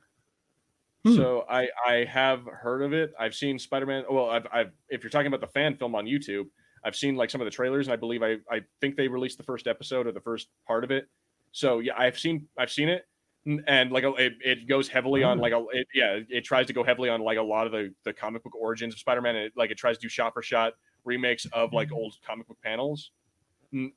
Hmm. 1.05 1.15
So 1.15 1.45
I 1.49 1.69
I 1.87 2.05
have 2.05 2.45
heard 2.45 2.83
of 2.83 2.93
it. 2.93 3.13
I've 3.19 3.35
seen 3.35 3.59
Spider 3.59 3.87
Man. 3.87 4.05
Well, 4.11 4.29
I've, 4.29 4.47
I've 4.53 4.73
if 4.89 5.03
you're 5.03 5.11
talking 5.11 5.29
about 5.29 5.41
the 5.41 5.47
fan 5.47 5.77
film 5.77 5.95
on 5.95 6.05
YouTube, 6.05 6.47
I've 6.85 6.97
seen 6.97 7.17
like 7.17 7.31
some 7.31 7.41
of 7.41 7.45
the 7.45 7.51
trailers, 7.51 7.87
and 7.87 7.93
I 7.93 7.97
believe 7.97 8.23
I 8.23 8.37
I 8.51 8.63
think 8.81 8.97
they 8.97 9.09
released 9.09 9.39
the 9.39 9.45
first 9.45 9.67
episode 9.67 10.07
or 10.07 10.13
the 10.13 10.21
first 10.21 10.49
part 10.67 10.85
of 10.85 10.91
it. 10.91 11.09
So 11.53 11.79
yeah, 11.79 11.95
I've 11.97 12.19
seen 12.19 12.49
I've 12.59 12.71
seen 12.73 12.89
it, 12.89 13.07
and 13.67 13.93
like 13.93 14.05
it, 14.05 14.35
it 14.41 14.69
goes 14.69 14.89
heavily 14.89 15.23
on 15.23 15.39
like 15.39 15.53
a 15.53 15.65
it, 15.73 15.87
yeah 15.95 16.19
it 16.29 16.45
tries 16.45 16.67
to 16.67 16.73
go 16.73 16.83
heavily 16.83 17.09
on 17.09 17.21
like 17.21 17.39
a 17.39 17.43
lot 17.43 17.67
of 17.67 17.73
the 17.73 17.95
the 18.05 18.13
comic 18.13 18.43
book 18.43 18.55
origins 18.57 18.93
of 18.93 18.99
Spider 18.99 19.23
Man. 19.23 19.37
It 19.37 19.53
like 19.57 19.71
it 19.71 19.79
tries 19.79 19.97
to 19.99 20.03
do 20.03 20.09
shot 20.09 20.35
for 20.35 20.43
shot 20.43 20.73
remakes 21.07 21.47
of 21.53 21.73
like 21.73 21.93
old 21.93 22.15
comic 22.27 22.47
book 22.49 22.59
panels. 22.63 23.13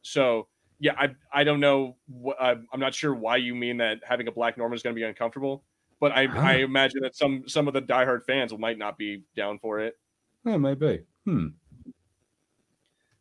So 0.01 0.47
yeah, 0.79 0.93
I 0.97 1.09
I 1.33 1.43
don't 1.43 1.59
know. 1.59 1.97
I'm 2.41 2.65
not 2.77 2.93
sure 2.93 3.13
why 3.13 3.37
you 3.37 3.53
mean 3.55 3.77
that 3.77 3.99
having 4.07 4.27
a 4.27 4.31
black 4.31 4.57
Norman 4.57 4.75
is 4.75 4.83
going 4.83 4.95
to 4.95 4.99
be 4.99 5.05
uncomfortable, 5.05 5.63
but 5.99 6.11
I 6.11 6.27
Ah. 6.27 6.47
I 6.47 6.53
imagine 6.57 7.01
that 7.01 7.15
some 7.15 7.43
some 7.47 7.67
of 7.67 7.73
the 7.73 7.81
diehard 7.81 8.25
fans 8.25 8.57
might 8.57 8.77
not 8.77 8.97
be 8.97 9.23
down 9.35 9.59
for 9.59 9.79
it. 9.79 9.97
Oh, 10.45 10.57
maybe. 10.57 11.03
Hmm. 11.25 11.47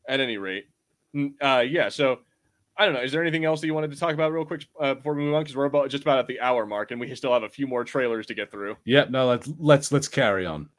At 0.08 0.20
any 0.20 0.38
rate, 0.38 0.68
uh, 1.42 1.64
yeah. 1.68 1.88
So 1.90 2.20
I 2.76 2.86
don't 2.86 2.94
know. 2.94 3.02
Is 3.02 3.12
there 3.12 3.20
anything 3.20 3.44
else 3.44 3.60
that 3.60 3.66
you 3.66 3.74
wanted 3.74 3.90
to 3.90 3.98
talk 3.98 4.14
about 4.14 4.32
real 4.32 4.44
quick 4.44 4.66
uh, 4.80 4.94
before 4.94 5.14
we 5.14 5.22
move 5.22 5.34
on? 5.34 5.42
Because 5.42 5.56
we're 5.56 5.66
about 5.66 5.90
just 5.90 6.02
about 6.04 6.18
at 6.18 6.28
the 6.28 6.40
hour 6.40 6.64
mark, 6.64 6.92
and 6.92 7.00
we 7.00 7.12
still 7.14 7.32
have 7.32 7.42
a 7.42 7.48
few 7.48 7.66
more 7.66 7.84
trailers 7.84 8.26
to 8.26 8.34
get 8.34 8.50
through. 8.50 8.76
Yep. 8.84 9.10
No, 9.10 9.26
let's 9.26 9.50
let's 9.58 9.92
let's 9.92 10.08
carry 10.08 10.46
on. 10.46 10.70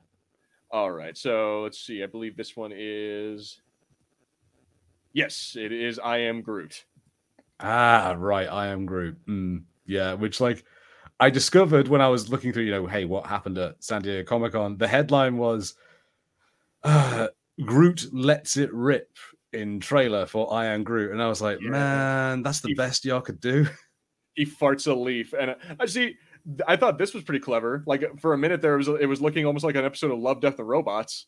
All 0.72 0.92
right. 0.92 1.18
So 1.18 1.62
let's 1.64 1.80
see. 1.80 2.04
I 2.04 2.06
believe 2.06 2.38
this 2.38 2.56
one 2.56 2.72
is. 2.76 3.60
Yes, 5.14 5.56
it 5.60 5.72
is. 5.72 5.98
I 6.00 6.18
am 6.20 6.42
Groot. 6.42 6.86
Ah, 7.60 8.16
right. 8.18 8.48
I 8.48 8.68
am 8.68 8.86
Groot. 8.86 9.18
Mm, 9.28 9.64
yeah, 9.86 10.14
which 10.14 10.40
like 10.40 10.64
I 11.20 11.30
discovered 11.30 11.88
when 11.88 12.02
I 12.02 12.08
was 12.08 12.30
looking 12.30 12.54
through, 12.54 12.64
you 12.64 12.72
know, 12.72 12.86
hey, 12.86 13.06
what 13.06 13.26
happened 13.26 13.58
at 13.58 13.84
San 13.84 14.02
Diego 14.04 14.24
Comic 14.24 14.52
Con? 14.54 14.78
The 14.78 14.88
headline 14.88 15.38
was 15.38 15.74
uh, 16.84 17.28
Groot 17.66 18.08
lets 18.14 18.56
it 18.56 18.72
rip 18.74 19.10
in 19.52 19.80
trailer 19.80 20.28
for 20.28 20.54
I 20.54 20.68
Am 20.68 20.84
Groot, 20.84 21.12
and 21.12 21.22
I 21.22 21.28
was 21.28 21.42
like, 21.42 21.60
Yeah. 21.60 21.72
man, 21.72 22.44
that's 22.44 22.62
the 22.62 22.70
He- 22.70 22.74
best 22.76 23.04
y'all 23.06 23.22
could 23.22 23.40
do. 23.42 23.66
He 24.36 24.46
farts 24.46 24.88
a 24.88 24.94
leaf, 24.94 25.34
and 25.34 25.52
uh, 25.52 25.56
I 25.82 25.86
see. 25.86 26.16
I 26.68 26.76
thought 26.76 26.98
this 26.98 27.14
was 27.14 27.24
pretty 27.24 27.40
clever. 27.40 27.84
Like 27.86 28.20
for 28.20 28.34
a 28.34 28.38
minute 28.38 28.62
there, 28.62 28.76
it 28.76 28.78
was 28.78 28.88
it 28.88 29.06
was 29.08 29.22
looking 29.22 29.46
almost 29.46 29.66
like 29.66 29.76
an 29.76 29.86
episode 29.86 30.12
of 30.12 30.20
Love, 30.20 30.42
Death, 30.42 30.60
and 30.60 30.68
Robots. 30.68 31.28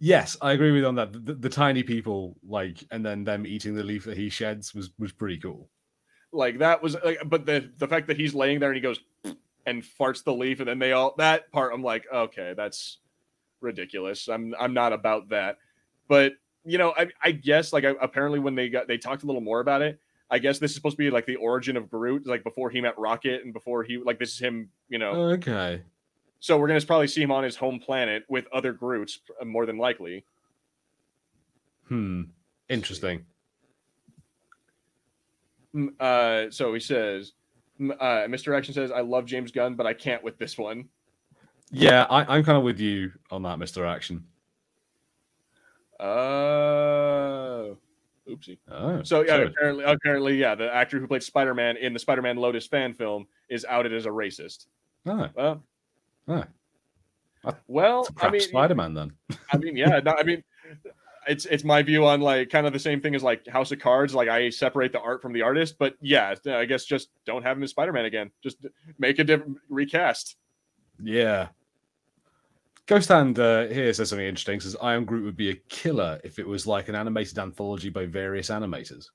yes, 0.00 0.36
I 0.40 0.52
agree 0.52 0.72
with 0.72 0.82
you 0.82 0.88
on 0.88 0.94
that. 0.96 1.12
The, 1.12 1.34
the 1.34 1.48
tiny 1.48 1.82
people, 1.82 2.36
like, 2.46 2.84
and 2.90 3.04
then 3.04 3.24
them 3.24 3.46
eating 3.46 3.74
the 3.74 3.82
leaf 3.82 4.04
that 4.04 4.16
he 4.16 4.28
sheds 4.28 4.74
was 4.74 4.90
was 4.98 5.12
pretty 5.12 5.38
cool. 5.38 5.68
Like 6.32 6.58
that 6.58 6.82
was 6.82 6.96
like, 7.04 7.20
but 7.26 7.46
the 7.46 7.70
the 7.78 7.86
fact 7.88 8.08
that 8.08 8.16
he's 8.16 8.34
laying 8.34 8.58
there 8.58 8.70
and 8.70 8.76
he 8.76 8.82
goes 8.82 9.00
and 9.66 9.82
farts 9.82 10.24
the 10.24 10.34
leaf, 10.34 10.60
and 10.60 10.68
then 10.68 10.78
they 10.78 10.92
all 10.92 11.14
that 11.18 11.50
part, 11.52 11.72
I'm 11.72 11.82
like, 11.82 12.04
okay, 12.12 12.54
that's 12.56 12.98
ridiculous. 13.60 14.28
I'm 14.28 14.54
I'm 14.58 14.74
not 14.74 14.92
about 14.92 15.28
that. 15.30 15.58
But 16.08 16.34
you 16.64 16.78
know, 16.78 16.92
I 16.96 17.08
I 17.22 17.30
guess 17.32 17.72
like 17.72 17.84
I, 17.84 17.94
apparently 18.00 18.40
when 18.40 18.54
they 18.54 18.68
got 18.68 18.88
they 18.88 18.98
talked 18.98 19.22
a 19.22 19.26
little 19.26 19.40
more 19.40 19.60
about 19.60 19.82
it. 19.82 20.00
I 20.34 20.38
guess 20.38 20.58
this 20.58 20.72
is 20.72 20.74
supposed 20.74 20.94
to 20.94 20.98
be 20.98 21.10
like 21.10 21.26
the 21.26 21.36
origin 21.36 21.76
of 21.76 21.88
Groot, 21.88 22.26
like 22.26 22.42
before 22.42 22.68
he 22.68 22.80
met 22.80 22.98
Rocket 22.98 23.44
and 23.44 23.52
before 23.52 23.84
he 23.84 23.98
like 23.98 24.18
this 24.18 24.32
is 24.32 24.40
him, 24.40 24.68
you 24.88 24.98
know. 24.98 25.12
Okay. 25.34 25.80
So 26.40 26.58
we're 26.58 26.66
gonna 26.66 26.80
probably 26.80 27.06
see 27.06 27.22
him 27.22 27.30
on 27.30 27.44
his 27.44 27.54
home 27.54 27.78
planet 27.78 28.24
with 28.28 28.46
other 28.52 28.72
Groots, 28.72 29.20
uh, 29.40 29.44
more 29.44 29.64
than 29.64 29.78
likely. 29.78 30.24
Hmm. 31.86 32.22
Interesting. 32.68 33.26
Uh, 36.00 36.50
so 36.50 36.74
he 36.74 36.80
says, 36.80 37.34
uh, 37.80 38.26
Mr. 38.26 38.58
Action 38.58 38.74
says, 38.74 38.90
"I 38.90 39.02
love 39.02 39.26
James 39.26 39.52
Gunn, 39.52 39.76
but 39.76 39.86
I 39.86 39.94
can't 39.94 40.24
with 40.24 40.36
this 40.36 40.58
one." 40.58 40.88
Yeah, 41.70 42.08
I, 42.10 42.36
I'm 42.36 42.42
kind 42.42 42.58
of 42.58 42.64
with 42.64 42.80
you 42.80 43.12
on 43.30 43.44
that, 43.44 43.60
Mister 43.60 43.86
Action. 43.86 44.24
Oh, 46.00 47.43
oopsie. 48.28 48.58
Oh, 48.70 49.02
So 49.02 49.20
yeah, 49.22 49.28
sorry. 49.28 49.46
apparently, 49.46 49.84
apparently, 49.84 50.36
yeah, 50.36 50.54
the 50.54 50.72
actor 50.72 50.98
who 50.98 51.06
played 51.06 51.22
Spider-Man 51.22 51.76
in 51.76 51.92
the 51.92 51.98
Spider-Man 51.98 52.36
Lotus 52.36 52.66
fan 52.66 52.94
film 52.94 53.26
is 53.48 53.64
outed 53.68 53.92
as 53.92 54.06
a 54.06 54.10
racist. 54.10 54.66
Oh, 55.06 55.28
Well, 55.34 55.62
oh. 56.28 56.44
That's 57.44 57.58
well, 57.66 58.08
I 58.20 58.30
mean, 58.30 58.40
Spider-Man 58.40 58.94
then. 58.94 59.12
I 59.52 59.58
mean, 59.58 59.76
yeah, 59.76 60.00
no, 60.02 60.14
I 60.18 60.22
mean, 60.22 60.42
it's 61.28 61.44
it's 61.46 61.62
my 61.64 61.82
view 61.82 62.06
on 62.06 62.20
like 62.22 62.48
kind 62.50 62.66
of 62.66 62.72
the 62.72 62.78
same 62.78 63.00
thing 63.00 63.14
as 63.14 63.22
like 63.22 63.46
House 63.46 63.70
of 63.70 63.78
Cards. 63.80 64.14
Like 64.14 64.28
I 64.28 64.48
separate 64.48 64.92
the 64.92 65.00
art 65.00 65.20
from 65.20 65.32
the 65.34 65.42
artist, 65.42 65.76
but 65.78 65.94
yeah, 66.00 66.34
I 66.46 66.64
guess 66.64 66.84
just 66.86 67.10
don't 67.26 67.42
have 67.42 67.56
him 67.58 67.62
as 67.62 67.70
Spider-Man 67.70 68.06
again. 68.06 68.30
Just 68.42 68.64
make 68.98 69.18
a 69.18 69.24
different 69.24 69.58
recast. 69.68 70.36
Yeah. 71.02 71.48
Ghost 72.86 73.08
Hand 73.08 73.38
uh, 73.38 73.66
here 73.66 73.92
says 73.92 74.10
something 74.10 74.26
interesting. 74.26 74.60
Says 74.60 74.76
I 74.80 74.94
Am 74.94 75.04
Groot 75.04 75.24
would 75.24 75.36
be 75.36 75.50
a 75.50 75.54
killer 75.68 76.20
if 76.22 76.38
it 76.38 76.46
was 76.46 76.66
like 76.66 76.88
an 76.88 76.94
animated 76.94 77.38
anthology 77.38 77.88
by 77.88 78.06
various 78.06 78.50
animators. 78.50 79.06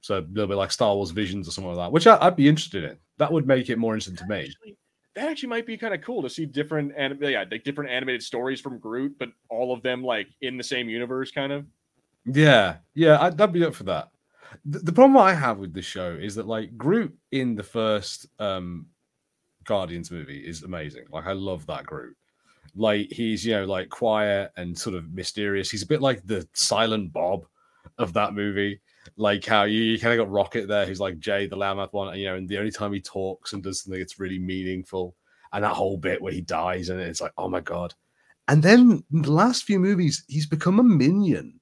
So 0.00 0.18
a 0.18 0.26
little 0.32 0.48
bit 0.48 0.56
like 0.56 0.72
Star 0.72 0.96
Wars 0.96 1.12
Visions 1.12 1.46
or 1.46 1.52
something 1.52 1.72
like 1.72 1.86
that, 1.86 1.92
which 1.92 2.08
I, 2.08 2.18
I'd 2.20 2.34
be 2.34 2.48
interested 2.48 2.82
in. 2.82 2.96
That 3.18 3.32
would 3.32 3.46
make 3.46 3.70
it 3.70 3.78
more 3.78 3.94
interesting 3.94 4.16
to 4.16 4.26
me. 4.26 4.46
Actually, 4.46 4.76
that 5.14 5.30
actually 5.30 5.48
might 5.50 5.66
be 5.66 5.76
kind 5.76 5.94
of 5.94 6.00
cool 6.02 6.22
to 6.22 6.30
see 6.30 6.46
different 6.46 6.92
anim- 6.96 7.22
yeah, 7.22 7.44
like 7.48 7.62
different 7.62 7.90
animated 7.90 8.22
stories 8.22 8.60
from 8.60 8.78
Groot, 8.78 9.16
but 9.18 9.28
all 9.48 9.72
of 9.72 9.82
them 9.82 10.02
like 10.02 10.26
in 10.40 10.56
the 10.56 10.64
same 10.64 10.88
universe, 10.88 11.30
kind 11.30 11.52
of. 11.52 11.64
Yeah, 12.24 12.76
yeah, 12.94 13.20
I'd, 13.20 13.40
I'd 13.40 13.52
be 13.52 13.64
up 13.64 13.74
for 13.74 13.84
that. 13.84 14.10
The, 14.64 14.80
the 14.80 14.92
problem 14.92 15.16
I 15.16 15.32
have 15.32 15.58
with 15.58 15.72
this 15.72 15.84
show 15.84 16.12
is 16.12 16.34
that 16.34 16.48
like 16.48 16.76
Groot 16.76 17.16
in 17.30 17.54
the 17.54 17.62
first 17.62 18.26
um 18.40 18.86
Guardians 19.64 20.10
movie 20.10 20.40
is 20.40 20.64
amazing. 20.64 21.04
Like 21.10 21.26
I 21.26 21.32
love 21.32 21.64
that 21.66 21.86
Groot. 21.86 22.16
Like 22.74 23.08
he's 23.10 23.44
you 23.44 23.52
know 23.52 23.64
like 23.64 23.88
quiet 23.90 24.52
and 24.56 24.78
sort 24.78 24.96
of 24.96 25.12
mysterious. 25.12 25.70
He's 25.70 25.82
a 25.82 25.86
bit 25.86 26.00
like 26.00 26.26
the 26.26 26.46
silent 26.54 27.12
Bob 27.12 27.44
of 27.98 28.12
that 28.14 28.34
movie. 28.34 28.80
Like 29.16 29.44
how 29.44 29.64
you, 29.64 29.82
you 29.82 29.98
kind 29.98 30.18
of 30.18 30.24
got 30.24 30.32
Rocket 30.32 30.68
there, 30.68 30.86
who's 30.86 31.00
like 31.00 31.18
Jay 31.18 31.46
the 31.46 31.56
Lammoth 31.56 31.92
one, 31.92 32.08
and, 32.08 32.18
you 32.18 32.26
know, 32.26 32.36
and 32.36 32.48
the 32.48 32.58
only 32.58 32.70
time 32.70 32.92
he 32.92 33.00
talks 33.00 33.52
and 33.52 33.62
does 33.62 33.82
something 33.82 33.98
that's 33.98 34.20
really 34.20 34.38
meaningful, 34.38 35.16
and 35.52 35.64
that 35.64 35.74
whole 35.74 35.96
bit 35.96 36.22
where 36.22 36.32
he 36.32 36.40
dies, 36.40 36.88
and 36.88 37.00
it's 37.00 37.20
like, 37.20 37.32
oh 37.36 37.48
my 37.48 37.60
god. 37.60 37.94
And 38.48 38.62
then 38.62 39.02
the 39.10 39.32
last 39.32 39.64
few 39.64 39.78
movies, 39.78 40.24
he's 40.28 40.46
become 40.46 40.78
a 40.78 40.84
minion. 40.84 41.60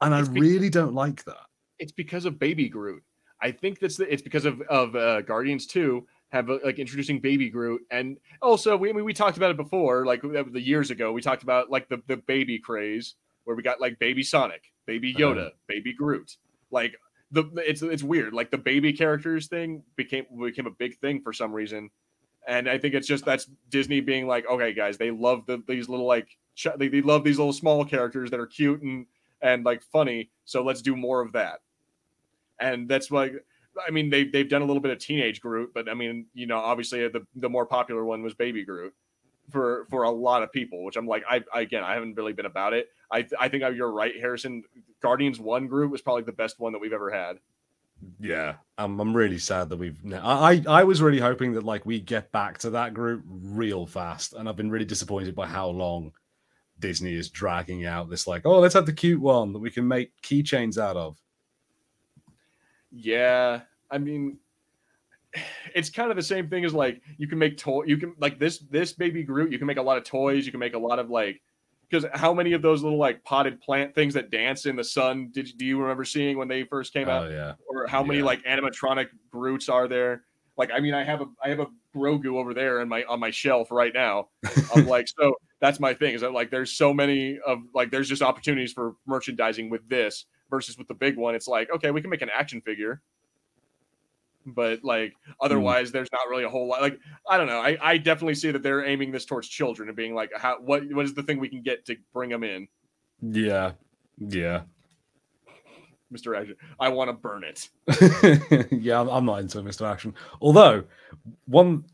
And 0.00 0.14
I 0.14 0.20
It's 0.20 0.28
be- 0.28 0.40
really 0.40 0.70
don't 0.70 0.94
like 0.94 1.24
that. 1.24 1.46
It's 1.78 1.92
because 1.92 2.26
of 2.26 2.38
Baby 2.38 2.68
Groot. 2.68 3.02
I 3.42 3.50
think 3.50 3.78
that's 3.78 3.96
the, 3.96 4.12
it's 4.12 4.22
because 4.22 4.44
of 4.44 4.60
of 4.62 4.94
uh, 4.94 5.22
Guardians 5.22 5.66
Two 5.66 6.06
have 6.30 6.48
uh, 6.50 6.58
like 6.64 6.78
introducing 6.78 7.20
Baby 7.20 7.50
Groot, 7.50 7.82
and 7.90 8.16
also 8.40 8.76
we 8.76 8.90
I 8.90 8.92
mean, 8.92 9.04
we 9.04 9.12
talked 9.12 9.36
about 9.36 9.50
it 9.50 9.56
before, 9.56 10.06
like 10.06 10.22
the 10.22 10.60
years 10.60 10.90
ago. 10.90 11.12
We 11.12 11.20
talked 11.20 11.42
about 11.42 11.70
like 11.70 11.88
the 11.88 12.02
the 12.06 12.16
baby 12.16 12.58
craze 12.58 13.14
where 13.44 13.56
we 13.56 13.62
got 13.62 13.80
like 13.80 13.98
Baby 13.98 14.22
Sonic, 14.22 14.72
Baby 14.86 15.14
Yoda, 15.14 15.40
Uh-huh. 15.40 15.50
Baby 15.66 15.92
Groot. 15.92 16.36
Like 16.70 16.94
the 17.32 17.44
it's 17.56 17.82
it's 17.82 18.02
weird. 18.02 18.32
Like 18.32 18.50
the 18.50 18.58
baby 18.58 18.92
characters 18.92 19.46
thing 19.48 19.82
became 19.96 20.24
became 20.42 20.66
a 20.66 20.70
big 20.70 20.98
thing 20.98 21.20
for 21.20 21.32
some 21.32 21.52
reason, 21.52 21.90
and 22.46 22.68
I 22.68 22.78
think 22.78 22.94
it's 22.94 23.06
just 23.08 23.24
that's 23.24 23.48
Disney 23.68 24.00
being 24.00 24.26
like, 24.26 24.48
okay, 24.48 24.72
guys, 24.72 24.98
they 24.98 25.10
love 25.10 25.46
the, 25.46 25.62
these 25.66 25.88
little 25.88 26.06
like 26.06 26.28
ch- 26.54 26.68
they, 26.76 26.88
they 26.88 27.02
love 27.02 27.24
these 27.24 27.38
little 27.38 27.52
small 27.52 27.84
characters 27.84 28.30
that 28.30 28.40
are 28.40 28.46
cute 28.46 28.82
and 28.82 29.06
and 29.42 29.64
like 29.64 29.82
funny, 29.82 30.30
so 30.44 30.62
let's 30.62 30.82
do 30.82 30.94
more 30.94 31.20
of 31.22 31.32
that. 31.32 31.60
And 32.60 32.88
that's 32.88 33.10
why 33.10 33.30
I 33.86 33.90
mean 33.90 34.10
they 34.10 34.24
they've 34.24 34.48
done 34.48 34.62
a 34.62 34.64
little 34.64 34.82
bit 34.82 34.92
of 34.92 34.98
teenage 34.98 35.40
Groot, 35.40 35.72
but 35.74 35.88
I 35.88 35.94
mean 35.94 36.26
you 36.34 36.46
know 36.46 36.58
obviously 36.58 37.04
uh, 37.04 37.08
the 37.12 37.26
the 37.36 37.48
more 37.48 37.66
popular 37.66 38.04
one 38.04 38.22
was 38.22 38.34
Baby 38.34 38.64
Groot 38.64 38.94
for 39.50 39.86
for 39.90 40.04
a 40.04 40.10
lot 40.10 40.42
of 40.42 40.52
people, 40.52 40.84
which 40.84 40.96
I'm 40.96 41.06
like 41.06 41.24
I, 41.28 41.42
I 41.52 41.62
again 41.62 41.84
I 41.84 41.94
haven't 41.94 42.16
really 42.16 42.32
been 42.32 42.46
about 42.46 42.72
it. 42.72 42.88
I 43.10 43.26
I 43.38 43.48
think 43.48 43.64
you're 43.74 43.92
right, 43.92 44.14
Harrison. 44.18 44.62
Guardians 45.00 45.40
One 45.40 45.66
Groot 45.66 45.90
was 45.90 46.02
probably 46.02 46.22
the 46.22 46.32
best 46.32 46.58
one 46.58 46.72
that 46.72 46.78
we've 46.78 46.92
ever 46.92 47.10
had. 47.10 47.38
Yeah, 48.18 48.54
I'm, 48.78 48.98
I'm 48.98 49.14
really 49.14 49.38
sad 49.38 49.68
that 49.68 49.76
we've. 49.76 49.98
I 50.14 50.62
I 50.66 50.84
was 50.84 51.02
really 51.02 51.20
hoping 51.20 51.52
that 51.52 51.64
like 51.64 51.84
we 51.84 52.00
get 52.00 52.32
back 52.32 52.58
to 52.58 52.70
that 52.70 52.94
group 52.94 53.22
real 53.26 53.86
fast, 53.86 54.32
and 54.32 54.48
I've 54.48 54.56
been 54.56 54.70
really 54.70 54.86
disappointed 54.86 55.34
by 55.34 55.46
how 55.46 55.68
long 55.68 56.12
Disney 56.78 57.14
is 57.14 57.28
dragging 57.28 57.84
out 57.84 58.08
this. 58.08 58.26
Like, 58.26 58.46
oh, 58.46 58.58
let's 58.58 58.74
have 58.74 58.86
the 58.86 58.92
cute 58.92 59.20
one 59.20 59.52
that 59.52 59.58
we 59.58 59.70
can 59.70 59.86
make 59.86 60.12
keychains 60.22 60.78
out 60.78 60.96
of. 60.96 61.18
Yeah, 62.90 63.60
I 63.90 63.98
mean, 63.98 64.38
it's 65.74 65.90
kind 65.90 66.10
of 66.10 66.16
the 66.16 66.22
same 66.22 66.48
thing 66.48 66.64
as 66.64 66.74
like 66.74 67.00
you 67.18 67.28
can 67.28 67.38
make 67.38 67.56
toy. 67.56 67.84
You 67.84 67.96
can 67.96 68.14
like 68.18 68.38
this 68.38 68.58
this 68.70 68.92
baby 68.92 69.22
Groot. 69.22 69.52
You 69.52 69.58
can 69.58 69.66
make 69.66 69.78
a 69.78 69.82
lot 69.82 69.98
of 69.98 70.04
toys. 70.04 70.46
You 70.46 70.52
can 70.52 70.60
make 70.60 70.74
a 70.74 70.78
lot 70.78 70.98
of 70.98 71.10
like 71.10 71.40
because 71.88 72.06
how 72.14 72.32
many 72.32 72.52
of 72.52 72.62
those 72.62 72.82
little 72.82 72.98
like 72.98 73.22
potted 73.24 73.60
plant 73.60 73.94
things 73.94 74.14
that 74.14 74.30
dance 74.30 74.66
in 74.66 74.76
the 74.76 74.84
sun 74.84 75.30
did 75.32 75.50
do 75.56 75.64
you 75.64 75.80
remember 75.80 76.04
seeing 76.04 76.38
when 76.38 76.48
they 76.48 76.64
first 76.64 76.92
came 76.92 77.08
out? 77.08 77.26
Oh 77.26 77.30
yeah, 77.30 77.54
Or 77.68 77.86
how 77.86 78.02
many 78.02 78.20
yeah. 78.20 78.26
like 78.26 78.42
animatronic 78.44 79.08
Groots 79.30 79.68
are 79.68 79.88
there? 79.88 80.22
Like 80.56 80.70
I 80.72 80.80
mean, 80.80 80.94
I 80.94 81.04
have 81.04 81.20
a 81.20 81.26
I 81.42 81.48
have 81.48 81.60
a 81.60 81.66
Grogu 81.94 82.36
over 82.36 82.54
there 82.54 82.80
in 82.80 82.88
my 82.88 83.04
on 83.04 83.18
my 83.18 83.30
shelf 83.30 83.70
right 83.70 83.92
now. 83.92 84.28
I'm 84.74 84.86
like, 84.86 85.08
so 85.08 85.34
that's 85.60 85.80
my 85.80 85.94
thing 85.94 86.14
is 86.14 86.20
that 86.20 86.32
like 86.32 86.50
there's 86.50 86.72
so 86.72 86.94
many 86.94 87.38
of 87.46 87.60
like 87.74 87.90
there's 87.90 88.08
just 88.08 88.22
opportunities 88.22 88.72
for 88.72 88.94
merchandising 89.06 89.70
with 89.70 89.88
this 89.88 90.26
versus 90.48 90.78
with 90.78 90.88
the 90.88 90.94
big 90.94 91.16
one. 91.16 91.34
It's 91.34 91.48
like 91.48 91.70
okay, 91.70 91.90
we 91.90 92.00
can 92.00 92.10
make 92.10 92.22
an 92.22 92.30
action 92.32 92.60
figure, 92.60 93.02
but 94.46 94.84
like 94.84 95.14
hmm. 95.24 95.32
otherwise, 95.40 95.92
there's 95.92 96.10
not 96.12 96.28
really 96.28 96.44
a 96.44 96.48
whole 96.48 96.68
lot. 96.68 96.82
Like 96.82 96.98
I 97.28 97.36
don't 97.36 97.46
know. 97.46 97.60
I 97.60 97.76
I 97.80 97.98
definitely 97.98 98.34
see 98.34 98.50
that 98.50 98.62
they're 98.62 98.84
aiming 98.84 99.12
this 99.12 99.24
towards 99.24 99.48
children 99.48 99.88
and 99.88 99.96
being 99.96 100.14
like, 100.14 100.30
how 100.36 100.58
what 100.60 100.82
what 100.92 101.04
is 101.04 101.14
the 101.14 101.22
thing 101.22 101.38
we 101.38 101.48
can 101.48 101.62
get 101.62 101.84
to 101.86 101.96
bring 102.12 102.30
them 102.30 102.44
in, 102.44 102.68
yeah, 103.20 103.72
yeah, 104.18 104.62
Mister 106.10 106.34
Action? 106.34 106.56
I 106.78 106.88
want 106.88 107.08
to 107.08 107.12
burn 107.12 107.44
it. 107.44 107.68
yeah. 108.72 109.00
I'm, 109.00 109.08
I'm 109.08 109.24
not 109.24 109.40
into 109.40 109.58
Mr. 109.58 109.90
Action. 109.90 110.14
Although 110.40 110.84
one, 111.46 111.84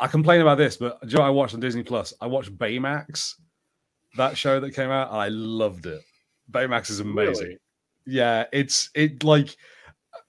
I 0.00 0.06
complain 0.06 0.40
about 0.40 0.58
this, 0.58 0.76
but 0.76 1.00
do 1.02 1.08
you 1.08 1.18
know 1.18 1.24
I 1.24 1.30
watched 1.30 1.54
on 1.54 1.60
Disney 1.60 1.82
Plus? 1.82 2.14
I 2.20 2.26
watched 2.26 2.56
Baymax, 2.56 3.34
that 4.16 4.36
show 4.36 4.60
that 4.60 4.72
came 4.72 4.90
out, 4.90 5.10
and 5.10 5.18
I 5.18 5.28
loved 5.28 5.86
it. 5.86 6.02
Baymax 6.50 6.90
is 6.90 7.00
amazing. 7.00 7.46
Really? 7.46 7.58
Yeah, 8.04 8.44
it's 8.52 8.90
it 8.94 9.22
like 9.22 9.56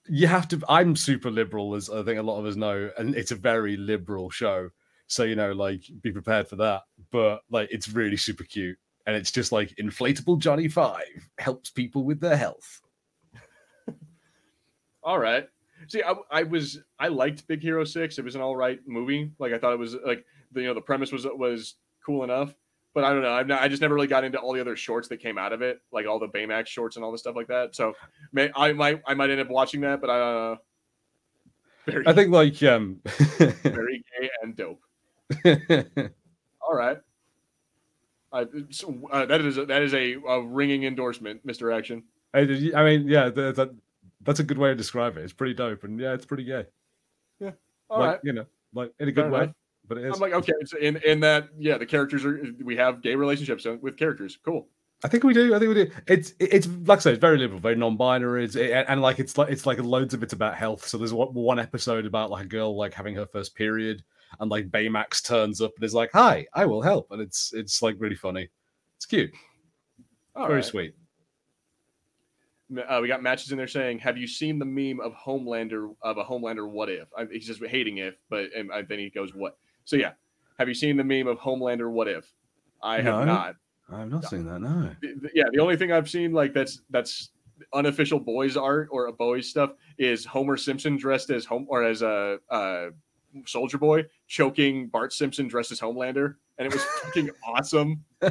you 0.06 0.26
have 0.26 0.48
to. 0.48 0.60
I'm 0.68 0.96
super 0.96 1.30
liberal, 1.30 1.74
as 1.74 1.88
I 1.88 2.02
think 2.02 2.18
a 2.18 2.22
lot 2.22 2.38
of 2.38 2.46
us 2.46 2.56
know, 2.56 2.90
and 2.98 3.14
it's 3.14 3.30
a 3.30 3.36
very 3.36 3.76
liberal 3.76 4.30
show. 4.30 4.70
So 5.06 5.24
you 5.24 5.36
know, 5.36 5.52
like, 5.52 5.82
be 6.02 6.12
prepared 6.12 6.48
for 6.48 6.56
that. 6.56 6.82
But 7.10 7.42
like, 7.50 7.68
it's 7.70 7.88
really 7.88 8.16
super 8.16 8.44
cute, 8.44 8.78
and 9.06 9.16
it's 9.16 9.30
just 9.30 9.52
like 9.52 9.74
inflatable 9.76 10.38
Johnny 10.38 10.68
Five 10.68 11.28
helps 11.38 11.70
people 11.70 12.04
with 12.04 12.20
their 12.20 12.36
health. 12.36 12.80
all 15.02 15.18
right. 15.18 15.48
See, 15.88 16.02
I, 16.02 16.14
I 16.30 16.42
was 16.44 16.80
I 16.98 17.08
liked 17.08 17.46
Big 17.46 17.62
Hero 17.62 17.84
Six. 17.84 18.18
It 18.18 18.24
was 18.24 18.34
an 18.34 18.40
all 18.40 18.56
right 18.56 18.80
movie. 18.86 19.30
Like 19.38 19.52
I 19.52 19.58
thought 19.58 19.72
it 19.72 19.78
was 19.78 19.96
like 20.06 20.24
the 20.52 20.62
you 20.62 20.66
know 20.66 20.74
the 20.74 20.80
premise 20.80 21.12
was 21.12 21.26
was 21.26 21.74
cool 22.04 22.24
enough. 22.24 22.54
But 22.94 23.02
I 23.02 23.12
don't 23.12 23.22
know. 23.22 23.42
Not, 23.42 23.60
i 23.60 23.66
just 23.66 23.82
never 23.82 23.94
really 23.94 24.06
got 24.06 24.22
into 24.22 24.38
all 24.38 24.52
the 24.52 24.60
other 24.60 24.76
shorts 24.76 25.08
that 25.08 25.16
came 25.16 25.36
out 25.36 25.52
of 25.52 25.62
it, 25.62 25.82
like 25.92 26.06
all 26.06 26.20
the 26.20 26.28
Baymax 26.28 26.68
shorts 26.68 26.94
and 26.94 27.04
all 27.04 27.10
the 27.10 27.18
stuff 27.18 27.34
like 27.34 27.48
that. 27.48 27.74
So 27.74 27.92
may, 28.32 28.50
I 28.54 28.72
might 28.72 29.02
I 29.04 29.14
might 29.14 29.30
end 29.30 29.40
up 29.40 29.50
watching 29.50 29.80
that, 29.80 30.00
but 30.00 30.10
I 30.10 30.20
uh, 30.20 30.56
very, 31.86 32.06
I 32.06 32.12
think 32.12 32.30
like 32.30 32.62
um, 32.62 33.00
very 33.04 34.04
gay 34.20 34.30
and 34.42 34.56
dope. 34.56 34.80
all 36.62 36.74
right. 36.74 36.98
I, 38.32 38.46
so, 38.70 39.08
uh, 39.12 39.26
that 39.26 39.40
is 39.42 39.58
a, 39.58 39.66
that 39.66 39.82
is 39.82 39.94
a, 39.94 40.14
a, 40.14 40.42
ringing 40.42 40.84
endorsement, 40.84 41.44
Mister 41.44 41.72
Action. 41.72 42.04
I, 42.32 42.40
I 42.40 42.84
mean, 42.84 43.06
yeah, 43.06 43.26
the, 43.28 43.52
the, 43.52 43.74
that's 44.22 44.40
a 44.40 44.44
good 44.44 44.58
way 44.58 44.70
to 44.70 44.74
describe 44.74 45.16
it. 45.16 45.22
It's 45.22 45.32
pretty 45.32 45.54
dope, 45.54 45.84
and 45.84 46.00
yeah, 46.00 46.14
it's 46.14 46.26
pretty 46.26 46.44
gay. 46.44 46.66
Yeah, 47.38 47.52
all 47.90 48.00
like, 48.00 48.08
right. 48.08 48.20
You 48.24 48.32
know, 48.32 48.46
like 48.72 48.92
in 48.98 49.08
a 49.08 49.12
good 49.12 49.24
Fair 49.24 49.30
way. 49.30 49.42
Enough 49.44 49.54
but 49.88 49.98
it 49.98 50.04
is. 50.04 50.14
I'm 50.14 50.20
like, 50.20 50.32
okay, 50.32 50.52
so 50.64 50.78
in 50.78 50.96
in 51.04 51.20
that, 51.20 51.48
yeah, 51.58 51.78
the 51.78 51.86
characters 51.86 52.24
are 52.24 52.40
we 52.62 52.76
have 52.76 53.02
gay 53.02 53.14
relationships 53.14 53.66
with 53.80 53.96
characters. 53.96 54.38
Cool. 54.44 54.68
I 55.02 55.08
think 55.08 55.22
we 55.22 55.34
do. 55.34 55.54
I 55.54 55.58
think 55.58 55.68
we 55.68 55.84
do. 55.84 55.90
It's 56.06 56.32
it's 56.40 56.66
like 56.86 56.98
I 56.98 57.02
said, 57.02 57.12
it's 57.14 57.20
very 57.20 57.36
liberal, 57.36 57.60
very 57.60 57.76
non-binary. 57.76 58.44
It's, 58.44 58.56
it, 58.56 58.86
and 58.88 59.02
like 59.02 59.18
it's 59.18 59.36
like 59.36 59.50
it's 59.50 59.66
like 59.66 59.78
loads 59.78 60.14
of 60.14 60.22
it's 60.22 60.32
about 60.32 60.54
health. 60.54 60.86
So 60.86 60.96
there's 60.96 61.12
one 61.12 61.58
episode 61.58 62.06
about 62.06 62.30
like 62.30 62.46
a 62.46 62.48
girl 62.48 62.76
like 62.76 62.94
having 62.94 63.14
her 63.16 63.26
first 63.26 63.54
period, 63.54 64.02
and 64.40 64.50
like 64.50 64.70
Baymax 64.70 65.22
turns 65.22 65.60
up 65.60 65.72
and 65.76 65.84
is 65.84 65.94
like, 65.94 66.10
"Hi, 66.14 66.46
I 66.54 66.64
will 66.64 66.80
help," 66.80 67.08
and 67.10 67.20
it's 67.20 67.52
it's 67.52 67.82
like 67.82 67.96
really 67.98 68.14
funny. 68.14 68.48
It's 68.96 69.04
cute. 69.04 69.30
All 70.34 70.46
very 70.46 70.56
right. 70.56 70.64
sweet. 70.64 70.94
Uh, 72.88 73.00
we 73.02 73.08
got 73.08 73.22
matches 73.22 73.52
in 73.52 73.58
there 73.58 73.68
saying, 73.68 73.98
"Have 73.98 74.16
you 74.16 74.26
seen 74.26 74.58
the 74.58 74.64
meme 74.64 75.00
of 75.00 75.12
Homelander 75.12 75.94
of 76.00 76.16
a 76.16 76.24
Homelander? 76.24 76.66
What 76.68 76.88
if?" 76.88 77.08
I, 77.16 77.26
he's 77.30 77.46
just 77.46 77.62
hating 77.62 77.98
if, 77.98 78.14
but 78.30 78.46
and 78.56 78.70
then 78.88 78.98
he 78.98 79.10
goes, 79.10 79.34
"What?" 79.34 79.58
So 79.84 79.96
yeah, 79.96 80.12
have 80.58 80.68
you 80.68 80.74
seen 80.74 80.96
the 80.96 81.04
meme 81.04 81.26
of 81.26 81.38
Homelander? 81.38 81.90
What 81.90 82.08
if? 82.08 82.32
I 82.82 83.00
have 83.00 83.26
not. 83.26 83.56
I've 83.92 84.10
not 84.10 84.24
seen 84.24 84.46
that. 84.46 84.60
No. 84.60 84.90
Yeah, 85.34 85.44
the 85.52 85.60
only 85.60 85.76
thing 85.76 85.92
I've 85.92 86.08
seen 86.08 86.32
like 86.32 86.54
that's 86.54 86.80
that's 86.90 87.30
unofficial 87.72 88.18
boys 88.18 88.56
art 88.56 88.88
or 88.90 89.06
a 89.06 89.12
boys 89.12 89.48
stuff 89.48 89.72
is 89.98 90.24
Homer 90.24 90.56
Simpson 90.56 90.96
dressed 90.96 91.30
as 91.30 91.44
home 91.44 91.66
or 91.68 91.84
as 91.84 92.02
a, 92.02 92.38
a 92.50 92.88
soldier 93.46 93.78
boy 93.78 94.04
choking 94.26 94.88
Bart 94.88 95.12
Simpson 95.12 95.48
dressed 95.48 95.72
as 95.72 95.80
Homelander, 95.80 96.36
and 96.58 96.66
it 96.66 96.72
was 96.72 96.84
fucking 96.84 97.30
awesome. 97.46 98.04
uh, 98.22 98.30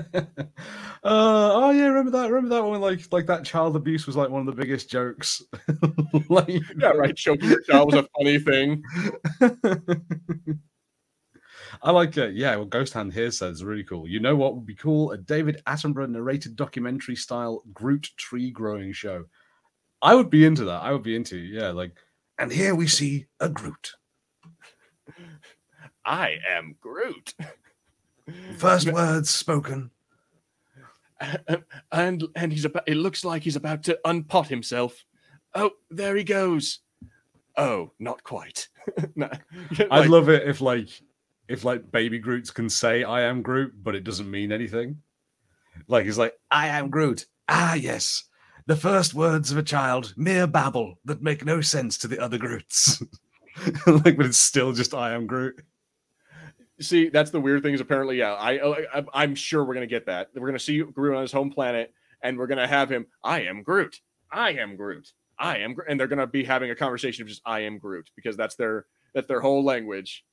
oh 1.04 1.72
yeah, 1.72 1.88
remember 1.88 2.12
that? 2.12 2.32
Remember 2.32 2.56
that 2.56 2.64
one? 2.64 2.82
Like 2.82 3.02
like 3.12 3.26
that 3.28 3.46
child 3.46 3.76
abuse 3.76 4.08
was 4.08 4.16
like 4.16 4.30
one 4.30 4.48
of 4.48 4.48
the 4.48 4.60
biggest 4.60 4.90
jokes. 4.90 5.42
like 6.30 6.50
yeah, 6.78 6.90
right. 6.90 7.16
Choking 7.16 7.50
your 7.50 7.62
child 7.62 7.94
was 7.94 8.06
a 8.06 8.10
funny 8.18 8.40
thing. 8.40 8.84
I 11.82 11.92
like 11.92 12.18
it. 12.18 12.36
Yeah, 12.36 12.56
well, 12.56 12.66
Ghost 12.66 12.94
Hand 12.94 13.14
here 13.14 13.32
says 13.32 13.64
really 13.64 13.84
cool. 13.84 14.08
You 14.08 14.20
know 14.20 14.36
what 14.36 14.56
would 14.56 14.66
be 14.66 14.76
cool? 14.76 15.12
A 15.12 15.18
David 15.18 15.62
Attenborough 15.66 16.10
narrated 16.10 16.56
documentary 16.56 17.16
style 17.16 17.64
Groot 17.74 18.10
tree 18.18 18.52
growing 18.52 18.94
show. 18.94 19.26
I 20.02 20.16
would 20.16 20.30
be 20.30 20.46
into 20.46 20.66
that. 20.66 20.82
I 20.82 20.92
would 20.92 21.04
be 21.04 21.16
into 21.16 21.38
yeah, 21.38 21.70
like. 21.70 21.96
And 22.38 22.52
here 22.52 22.76
we 22.76 22.88
see 22.88 23.28
a 23.40 23.50
Groot. 23.50 23.94
I 26.06 26.38
am 26.50 26.76
Groot. 26.82 27.34
First 28.58 28.88
words 28.92 29.30
spoken. 29.30 29.92
And 31.92 32.26
and 32.36 32.52
he's 32.52 32.66
about. 32.66 32.84
It 32.86 32.96
looks 32.96 33.24
like 33.24 33.44
he's 33.44 33.56
about 33.56 33.84
to 33.84 33.98
unpot 34.06 34.48
himself. 34.48 35.06
Oh, 35.56 35.72
there 35.90 36.18
he 36.18 36.26
goes. 36.26 36.80
Oh, 37.56 37.92
not 38.00 38.24
quite. 38.24 38.68
I'd 39.92 40.10
love 40.10 40.28
it 40.28 40.48
if 40.48 40.60
like 40.60 40.90
if 41.48 41.64
like 41.64 41.92
baby 41.92 42.20
Groots 42.20 42.52
can 42.52 42.70
say 42.70 43.04
I 43.04 43.24
am 43.24 43.42
Groot, 43.42 43.74
but 43.82 43.96
it 43.96 44.04
doesn't 44.04 44.30
mean 44.30 44.52
anything. 44.52 45.02
Like 45.88 46.06
he's 46.06 46.18
like, 46.18 46.34
I 46.50 46.68
am 46.68 46.90
Groot. 46.90 47.26
Ah, 47.50 47.74
yes. 47.74 48.24
The 48.66 48.76
first 48.76 49.14
words 49.14 49.52
of 49.52 49.58
a 49.58 49.64
child, 49.64 50.14
mere 50.16 50.48
babble 50.48 51.00
that 51.06 51.22
make 51.22 51.46
no 51.46 51.62
sense 51.62 51.98
to 52.00 52.08
the 52.08 52.20
other 52.20 52.38
Groots. 52.38 53.04
like, 53.88 54.18
but 54.18 54.26
it's 54.26 54.40
still 54.40 54.72
just 54.72 54.94
I 54.94 55.14
am 55.14 55.28
Groot. 55.28 55.62
See, 56.80 57.10
that's 57.10 57.32
the 57.32 57.42
weird 57.42 57.62
thing. 57.62 57.74
Is 57.74 57.82
apparently, 57.82 58.18
yeah, 58.18 58.34
I, 58.34 59.04
I 59.14 59.24
am 59.24 59.36
sure 59.36 59.64
we're 59.64 59.74
gonna 59.74 59.86
get 59.86 60.08
that. 60.08 60.30
We're 60.34 60.48
gonna 60.48 60.60
see 60.60 60.82
Groot 60.82 61.16
on 61.16 61.22
his 61.22 61.32
home 61.32 61.52
planet, 61.52 61.94
and 62.24 62.38
we're 62.38 62.48
gonna 62.48 62.68
have 62.68 62.90
him. 62.90 63.06
I 63.24 63.42
am 63.42 63.64
Groot. 63.64 64.00
I 64.32 64.54
am 64.54 64.76
Groot. 64.76 65.12
I 65.38 65.58
am, 65.58 65.76
and 65.88 66.00
they're 66.00 66.08
gonna 66.08 66.28
be 66.28 66.44
having 66.44 66.72
a 66.72 66.76
conversation 66.76 67.24
of 67.24 67.28
just 67.28 67.42
I 67.46 67.62
am 67.62 67.78
Groot 67.78 68.10
because 68.16 68.38
that's 68.38 68.56
their 68.56 68.86
that's 69.14 69.28
their 69.28 69.42
whole 69.42 69.64
language. 69.64 70.24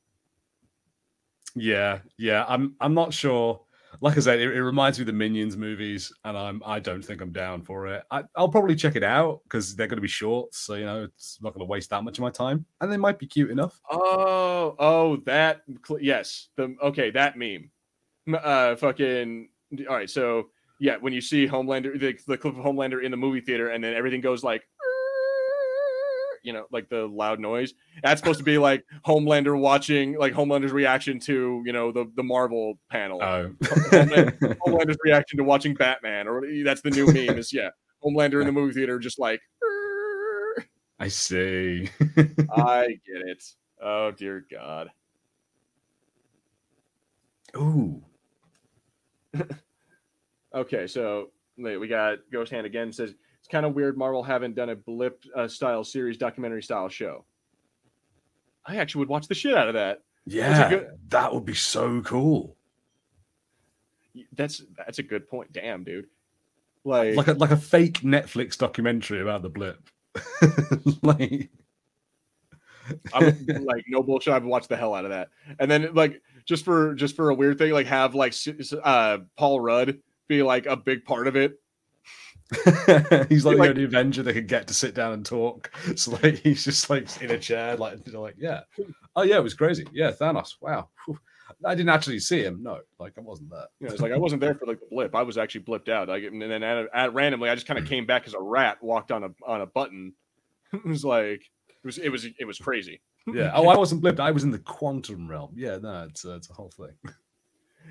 Yeah, 1.54 2.00
yeah. 2.18 2.44
I'm 2.48 2.74
I'm 2.80 2.94
not 2.94 3.12
sure. 3.12 3.60
Like 4.00 4.16
I 4.16 4.20
said, 4.20 4.38
it, 4.38 4.54
it, 4.54 4.62
reminds 4.62 4.98
me 4.98 5.02
of 5.02 5.08
the 5.08 5.12
Minions 5.12 5.56
movies, 5.56 6.12
and 6.24 6.38
I'm 6.38 6.62
I 6.64 6.78
don't 6.78 7.02
think 7.02 7.20
I'm 7.20 7.32
down 7.32 7.62
for 7.62 7.88
it. 7.88 8.04
I, 8.10 8.22
will 8.36 8.48
probably 8.48 8.76
check 8.76 8.96
it 8.96 9.02
out 9.02 9.40
because 9.44 9.74
they're 9.74 9.88
going 9.88 9.98
to 9.98 10.02
be 10.02 10.08
short, 10.08 10.54
so 10.54 10.74
you 10.74 10.84
know 10.84 11.04
it's 11.04 11.38
not 11.42 11.52
going 11.52 11.66
to 11.66 11.70
waste 11.70 11.90
that 11.90 12.04
much 12.04 12.18
of 12.18 12.22
my 12.22 12.30
time, 12.30 12.64
and 12.80 12.90
they 12.90 12.96
might 12.96 13.18
be 13.18 13.26
cute 13.26 13.50
enough. 13.50 13.80
Oh, 13.90 14.76
oh, 14.78 15.16
that 15.26 15.62
yes, 16.00 16.48
the 16.56 16.76
okay 16.82 17.10
that 17.10 17.36
meme, 17.36 17.70
uh, 18.32 18.76
fucking 18.76 19.48
all 19.88 19.96
right. 19.96 20.08
So 20.08 20.50
yeah, 20.78 20.96
when 20.96 21.12
you 21.12 21.20
see 21.20 21.46
Homelander, 21.46 21.98
the, 21.98 22.18
the 22.26 22.38
clip 22.38 22.56
of 22.56 22.64
Homelander 22.64 23.04
in 23.04 23.10
the 23.10 23.16
movie 23.16 23.40
theater, 23.40 23.70
and 23.70 23.84
then 23.84 23.94
everything 23.94 24.20
goes 24.20 24.42
like 24.42 24.62
you 26.42 26.52
know, 26.52 26.66
like 26.70 26.88
the 26.88 27.06
loud 27.06 27.40
noise. 27.40 27.74
That's 28.02 28.20
supposed 28.20 28.38
to 28.38 28.44
be 28.44 28.58
like 28.58 28.84
Homelander 29.06 29.58
watching, 29.58 30.18
like 30.18 30.32
Homelander's 30.32 30.72
reaction 30.72 31.18
to, 31.20 31.62
you 31.64 31.72
know, 31.72 31.92
the 31.92 32.10
the 32.16 32.22
Marvel 32.22 32.78
panel. 32.90 33.22
Oh. 33.22 33.50
Homelander, 33.62 34.58
Homelander's 34.58 34.98
reaction 35.04 35.38
to 35.38 35.44
watching 35.44 35.74
Batman, 35.74 36.28
or 36.28 36.42
that's 36.64 36.82
the 36.82 36.90
new 36.90 37.06
meme. 37.12 37.38
Is 37.38 37.52
yeah, 37.52 37.70
Homelander 38.04 38.40
in 38.40 38.46
the 38.46 38.52
movie 38.52 38.74
theater, 38.74 38.98
just 38.98 39.18
like. 39.18 39.40
I 40.98 41.08
see. 41.08 41.88
I 42.54 42.88
get 43.06 43.26
it. 43.26 43.42
Oh 43.82 44.10
dear 44.10 44.44
God. 44.50 44.90
Ooh. 47.56 48.02
okay, 50.54 50.86
so 50.86 51.30
wait, 51.56 51.78
we 51.78 51.88
got 51.88 52.18
Ghost 52.30 52.52
Hand 52.52 52.66
again 52.66 52.92
says 52.92 53.14
kind 53.50 53.66
of 53.66 53.74
weird 53.74 53.96
Marvel 53.96 54.22
haven't 54.22 54.54
done 54.54 54.70
a 54.70 54.76
blip 54.76 55.24
uh, 55.34 55.48
style 55.48 55.84
series, 55.84 56.16
documentary 56.16 56.62
style 56.62 56.88
show. 56.88 57.24
I 58.64 58.76
actually 58.76 59.00
would 59.00 59.08
watch 59.08 59.28
the 59.28 59.34
shit 59.34 59.54
out 59.54 59.68
of 59.68 59.74
that. 59.74 60.02
Yeah, 60.26 60.70
good... 60.70 60.88
that 61.08 61.34
would 61.34 61.44
be 61.44 61.54
so 61.54 62.02
cool. 62.02 62.56
That's 64.32 64.62
that's 64.76 64.98
a 64.98 65.02
good 65.02 65.28
point. 65.28 65.52
Damn, 65.52 65.84
dude. 65.84 66.06
Like 66.84 67.16
like 67.16 67.28
a 67.28 67.34
like 67.34 67.50
a 67.50 67.56
fake 67.56 68.00
Netflix 68.00 68.56
documentary 68.56 69.20
about 69.20 69.42
the 69.42 69.50
blip. 69.50 69.90
like 71.02 71.50
I 73.12 73.24
would 73.24 73.64
like 73.64 73.84
no 73.88 74.02
bullshit. 74.02 74.32
I've 74.32 74.44
watched 74.44 74.68
the 74.68 74.76
hell 74.76 74.94
out 74.94 75.04
of 75.04 75.10
that. 75.10 75.28
And 75.58 75.70
then 75.70 75.90
like 75.94 76.22
just 76.44 76.64
for 76.64 76.94
just 76.94 77.16
for 77.16 77.30
a 77.30 77.34
weird 77.34 77.58
thing, 77.58 77.72
like 77.72 77.86
have 77.86 78.14
like 78.14 78.34
uh 78.82 79.18
Paul 79.36 79.60
Rudd 79.60 79.98
be 80.28 80.42
like 80.42 80.66
a 80.66 80.76
big 80.76 81.04
part 81.04 81.26
of 81.26 81.36
it 81.36 81.59
he's 83.28 83.44
like, 83.44 83.58
like 83.58 83.68
the 83.68 83.70
only 83.70 83.84
Avenger 83.84 84.22
that 84.24 84.32
can 84.32 84.46
get 84.46 84.66
to 84.68 84.74
sit 84.74 84.94
down 84.94 85.12
and 85.12 85.24
talk. 85.24 85.70
So 85.96 86.18
like 86.22 86.38
he's 86.38 86.64
just 86.64 86.90
like 86.90 87.22
in 87.22 87.30
a 87.30 87.38
chair, 87.38 87.76
like 87.76 87.98
like 88.12 88.34
yeah, 88.38 88.62
oh 89.14 89.22
yeah, 89.22 89.36
it 89.36 89.42
was 89.42 89.54
crazy. 89.54 89.86
Yeah, 89.92 90.10
Thanos. 90.10 90.54
Wow, 90.60 90.88
I 91.64 91.74
didn't 91.74 91.90
actually 91.90 92.18
see 92.18 92.42
him. 92.42 92.62
No, 92.62 92.80
like 92.98 93.12
I 93.16 93.20
wasn't 93.20 93.50
there. 93.50 93.66
Yeah, 93.80 93.90
it's 93.90 94.00
like 94.00 94.12
I 94.12 94.18
wasn't 94.18 94.40
there 94.40 94.54
for 94.54 94.66
like 94.66 94.80
the 94.80 94.86
blip. 94.90 95.14
I 95.14 95.22
was 95.22 95.38
actually 95.38 95.62
blipped 95.62 95.88
out. 95.88 96.08
Like 96.08 96.24
and 96.24 96.42
then 96.42 96.62
at, 96.62 96.86
at 96.92 97.14
randomly, 97.14 97.50
I 97.50 97.54
just 97.54 97.66
kind 97.66 97.78
of 97.78 97.86
came 97.86 98.06
back 98.06 98.26
as 98.26 98.34
a 98.34 98.40
rat, 98.40 98.82
walked 98.82 99.12
on 99.12 99.24
a 99.24 99.30
on 99.46 99.60
a 99.60 99.66
button. 99.66 100.14
it 100.72 100.84
was 100.84 101.04
like 101.04 101.42
it 101.68 101.84
was 101.84 101.98
it 101.98 102.08
was 102.10 102.26
it 102.38 102.44
was 102.44 102.58
crazy. 102.58 103.00
yeah. 103.32 103.52
Oh, 103.54 103.68
I 103.68 103.76
wasn't 103.76 104.02
blipped. 104.02 104.20
I 104.20 104.32
was 104.32 104.42
in 104.42 104.50
the 104.50 104.58
quantum 104.58 105.28
realm. 105.28 105.52
Yeah, 105.54 105.78
no, 105.78 106.06
it's 106.08 106.24
uh, 106.24 106.34
it's 106.34 106.50
a 106.50 106.54
whole 106.54 106.72
thing. 106.76 106.94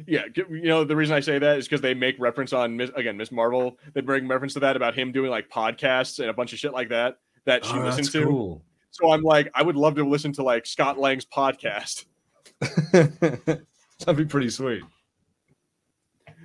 Yeah, 0.07 0.23
you 0.35 0.63
know 0.63 0.83
the 0.83 0.95
reason 0.95 1.15
I 1.15 1.19
say 1.19 1.39
that 1.39 1.57
is 1.57 1.65
because 1.67 1.81
they 1.81 1.93
make 1.93 2.15
reference 2.19 2.53
on 2.53 2.79
again 2.95 3.17
Miss 3.17 3.31
Marvel. 3.31 3.77
They 3.93 4.01
bring 4.01 4.27
reference 4.27 4.53
to 4.53 4.59
that 4.61 4.75
about 4.75 4.95
him 4.95 5.11
doing 5.11 5.29
like 5.29 5.49
podcasts 5.49 6.19
and 6.19 6.29
a 6.29 6.33
bunch 6.33 6.53
of 6.53 6.59
shit 6.59 6.73
like 6.73 6.89
that 6.89 7.17
that 7.45 7.65
she 7.65 7.73
oh, 7.73 7.83
listens 7.83 8.11
to. 8.13 8.25
Cool. 8.25 8.63
So 8.91 9.11
I'm 9.11 9.21
like, 9.21 9.49
I 9.53 9.63
would 9.63 9.75
love 9.75 9.95
to 9.95 10.07
listen 10.07 10.31
to 10.33 10.43
like 10.43 10.65
Scott 10.65 10.97
Lang's 10.97 11.25
podcast. 11.25 12.05
That'd 12.91 14.17
be 14.17 14.25
pretty 14.25 14.49
sweet. 14.49 14.83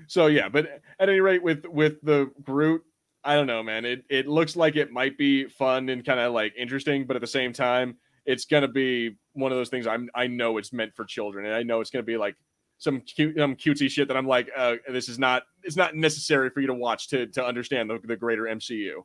So 0.06 0.26
yeah, 0.26 0.48
but 0.48 0.66
at 0.98 1.08
any 1.08 1.20
rate, 1.20 1.42
with 1.42 1.64
with 1.66 2.00
the 2.02 2.30
Groot, 2.42 2.82
I 3.24 3.34
don't 3.34 3.46
know, 3.46 3.62
man. 3.62 3.84
It 3.84 4.04
it 4.10 4.26
looks 4.26 4.56
like 4.56 4.76
it 4.76 4.92
might 4.92 5.16
be 5.16 5.46
fun 5.46 5.88
and 5.88 6.04
kind 6.04 6.20
of 6.20 6.32
like 6.32 6.54
interesting, 6.56 7.06
but 7.06 7.16
at 7.16 7.20
the 7.20 7.26
same 7.26 7.52
time, 7.52 7.96
it's 8.26 8.44
gonna 8.44 8.68
be 8.68 9.16
one 9.32 9.52
of 9.52 9.58
those 9.58 9.70
things. 9.70 9.86
I'm 9.86 10.10
I 10.14 10.26
know 10.26 10.58
it's 10.58 10.72
meant 10.72 10.94
for 10.94 11.04
children, 11.04 11.46
and 11.46 11.54
I 11.54 11.62
know 11.62 11.80
it's 11.80 11.90
gonna 11.90 12.02
be 12.02 12.16
like 12.16 12.36
some 12.78 13.00
cute, 13.00 13.36
some 13.36 13.56
cutesy 13.56 13.90
shit 13.90 14.08
that 14.08 14.16
I'm 14.16 14.26
like, 14.26 14.50
uh, 14.56 14.76
this 14.90 15.08
is 15.08 15.18
not 15.18 15.44
it's 15.62 15.76
not 15.76 15.94
necessary 15.94 16.50
for 16.50 16.60
you 16.60 16.66
to 16.66 16.74
watch 16.74 17.08
to 17.08 17.26
to 17.28 17.44
understand 17.44 17.90
the, 17.90 17.98
the 18.04 18.16
greater 18.16 18.42
MCU. 18.44 19.02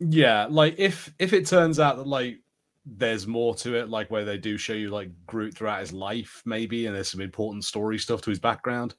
Yeah, 0.00 0.46
like 0.48 0.76
if 0.78 1.12
if 1.18 1.32
it 1.32 1.46
turns 1.46 1.78
out 1.78 1.96
that 1.96 2.06
like 2.06 2.38
there's 2.86 3.26
more 3.26 3.54
to 3.56 3.74
it, 3.74 3.88
like 3.88 4.10
where 4.10 4.24
they 4.24 4.38
do 4.38 4.56
show 4.56 4.72
you 4.72 4.90
like 4.90 5.10
Groot 5.26 5.54
throughout 5.54 5.80
his 5.80 5.92
life, 5.92 6.42
maybe, 6.44 6.86
and 6.86 6.96
there's 6.96 7.10
some 7.10 7.20
important 7.20 7.64
story 7.64 7.98
stuff 7.98 8.22
to 8.22 8.30
his 8.30 8.40
background. 8.40 8.94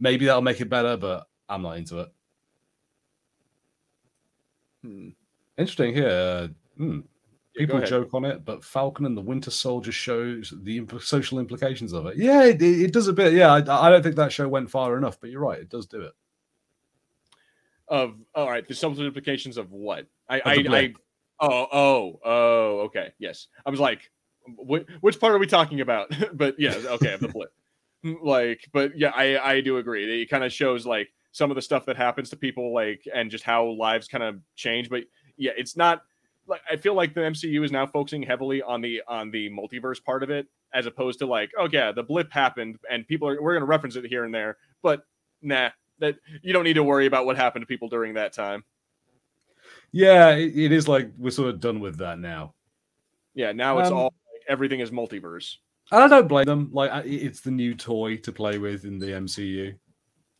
Maybe 0.00 0.26
that'll 0.26 0.42
make 0.42 0.60
it 0.60 0.70
better, 0.70 0.96
but 0.96 1.26
I'm 1.48 1.62
not 1.62 1.76
into 1.76 2.00
it. 2.00 2.08
Hmm. 4.82 5.08
Interesting 5.58 5.94
here. 5.94 6.08
Uh, 6.08 6.48
hmm. 6.76 7.00
People 7.58 7.80
joke 7.80 8.14
on 8.14 8.24
it, 8.24 8.44
but 8.44 8.64
Falcon 8.64 9.06
and 9.06 9.16
the 9.16 9.22
Winter 9.22 9.50
Soldier 9.50 9.92
shows 9.92 10.54
the 10.62 10.78
imp- 10.78 11.02
social 11.02 11.38
implications 11.38 11.92
of 11.92 12.06
it. 12.06 12.16
Yeah, 12.16 12.44
it, 12.44 12.62
it 12.62 12.92
does 12.92 13.08
a 13.08 13.12
bit. 13.12 13.32
Yeah, 13.32 13.52
I, 13.52 13.86
I, 13.86 13.90
don't 13.90 14.02
think 14.02 14.16
that 14.16 14.32
show 14.32 14.48
went 14.48 14.70
far 14.70 14.96
enough, 14.96 15.20
but 15.20 15.30
you're 15.30 15.40
right, 15.40 15.58
it 15.58 15.68
does 15.68 15.86
do 15.86 16.02
it. 16.02 16.12
Of 17.88 18.14
all 18.34 18.48
right, 18.48 18.66
the 18.66 18.74
social 18.74 19.04
implications 19.04 19.56
of 19.56 19.72
what? 19.72 20.06
I, 20.28 20.40
I, 20.44 20.52
I, 20.68 20.94
oh, 21.40 21.66
oh, 21.72 22.20
oh, 22.24 22.78
okay, 22.86 23.12
yes. 23.18 23.48
I 23.64 23.70
was 23.70 23.80
like, 23.80 24.10
wh- 24.56 24.86
which 25.00 25.18
part 25.18 25.34
are 25.34 25.38
we 25.38 25.46
talking 25.46 25.80
about? 25.80 26.12
but 26.34 26.54
yeah, 26.58 26.74
okay, 26.86 27.16
the 27.16 27.28
blip. 27.28 27.52
like, 28.22 28.68
but 28.72 28.96
yeah, 28.96 29.12
I, 29.14 29.54
I 29.54 29.60
do 29.60 29.78
agree. 29.78 30.22
It 30.22 30.26
kind 30.26 30.44
of 30.44 30.52
shows 30.52 30.86
like 30.86 31.08
some 31.32 31.50
of 31.50 31.54
the 31.54 31.62
stuff 31.62 31.86
that 31.86 31.96
happens 31.96 32.30
to 32.30 32.36
people, 32.36 32.72
like, 32.72 33.02
and 33.12 33.30
just 33.30 33.44
how 33.44 33.66
lives 33.66 34.08
kind 34.08 34.24
of 34.24 34.40
change. 34.56 34.88
But 34.88 35.04
yeah, 35.36 35.52
it's 35.56 35.76
not 35.76 36.02
like 36.48 36.62
I 36.70 36.76
feel 36.76 36.94
like 36.94 37.14
the 37.14 37.20
MCU 37.20 37.64
is 37.64 37.70
now 37.70 37.86
focusing 37.86 38.22
heavily 38.22 38.62
on 38.62 38.80
the 38.80 39.02
on 39.06 39.30
the 39.30 39.50
multiverse 39.50 40.02
part 40.02 40.22
of 40.22 40.30
it, 40.30 40.46
as 40.72 40.86
opposed 40.86 41.18
to 41.20 41.26
like, 41.26 41.50
oh 41.58 41.68
yeah, 41.70 41.92
the 41.92 42.02
blip 42.02 42.32
happened 42.32 42.78
and 42.90 43.06
people 43.06 43.28
are 43.28 43.40
we're 43.40 43.54
gonna 43.54 43.66
reference 43.66 43.96
it 43.96 44.06
here 44.06 44.24
and 44.24 44.34
there, 44.34 44.56
but 44.82 45.02
nah, 45.42 45.70
that 46.00 46.16
you 46.42 46.52
don't 46.52 46.64
need 46.64 46.74
to 46.74 46.82
worry 46.82 47.06
about 47.06 47.26
what 47.26 47.36
happened 47.36 47.62
to 47.62 47.66
people 47.66 47.88
during 47.88 48.14
that 48.14 48.32
time. 48.32 48.64
Yeah, 49.92 50.30
it, 50.30 50.56
it 50.56 50.72
is 50.72 50.88
like 50.88 51.10
we're 51.18 51.30
sort 51.30 51.50
of 51.50 51.60
done 51.60 51.80
with 51.80 51.98
that 51.98 52.18
now. 52.18 52.54
Yeah, 53.34 53.52
now 53.52 53.78
it's 53.78 53.90
um, 53.90 53.96
all 53.96 54.04
like, 54.04 54.42
everything 54.48 54.80
is 54.80 54.90
multiverse. 54.90 55.56
And 55.92 56.02
I 56.02 56.08
don't 56.08 56.28
blame 56.28 56.46
them. 56.46 56.70
Like 56.72 57.04
it's 57.06 57.40
the 57.40 57.50
new 57.50 57.74
toy 57.74 58.16
to 58.18 58.32
play 58.32 58.58
with 58.58 58.84
in 58.84 58.98
the 58.98 59.06
MCU. 59.06 59.76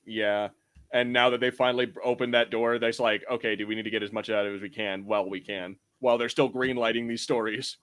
Yeah, 0.07 0.49
and 0.91 1.13
now 1.13 1.31
that 1.31 1.41
they 1.41 1.51
finally 1.51 1.93
opened 2.03 2.33
that 2.33 2.51
door, 2.51 2.79
they're 2.79 2.93
like, 2.99 3.25
okay, 3.31 3.57
do 3.57 3.67
we 3.67 3.75
need 3.75 3.83
to 3.83 3.91
get 3.91 4.03
as 4.03 4.13
much 4.13 4.31
out 4.31 4.47
of 4.47 4.53
it 4.53 4.57
as 4.57 4.63
we 4.63 4.71
can? 4.71 5.05
Well, 5.05 5.29
we 5.29 5.41
can 5.41 5.77
while 6.01 6.19
they're 6.19 6.29
still 6.29 6.51
greenlighting 6.51 7.09
these 7.09 7.23
stories. 7.23 7.77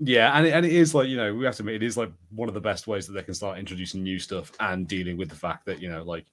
Yeah, 0.00 0.36
and 0.36 0.46
it, 0.46 0.50
and 0.52 0.66
it 0.66 0.72
is 0.72 0.94
like 0.94 1.08
you 1.08 1.16
know 1.16 1.34
we 1.34 1.44
have 1.44 1.56
to 1.56 1.62
admit 1.62 1.76
it 1.76 1.82
is 1.82 1.96
like 1.96 2.12
one 2.30 2.48
of 2.48 2.54
the 2.54 2.60
best 2.60 2.86
ways 2.86 3.06
that 3.06 3.12
they 3.12 3.22
can 3.22 3.34
start 3.34 3.58
introducing 3.58 4.02
new 4.02 4.18
stuff 4.18 4.52
and 4.60 4.88
dealing 4.88 5.16
with 5.16 5.28
the 5.28 5.36
fact 5.36 5.66
that 5.66 5.80
you 5.80 5.88
know 5.88 6.02
like 6.02 6.26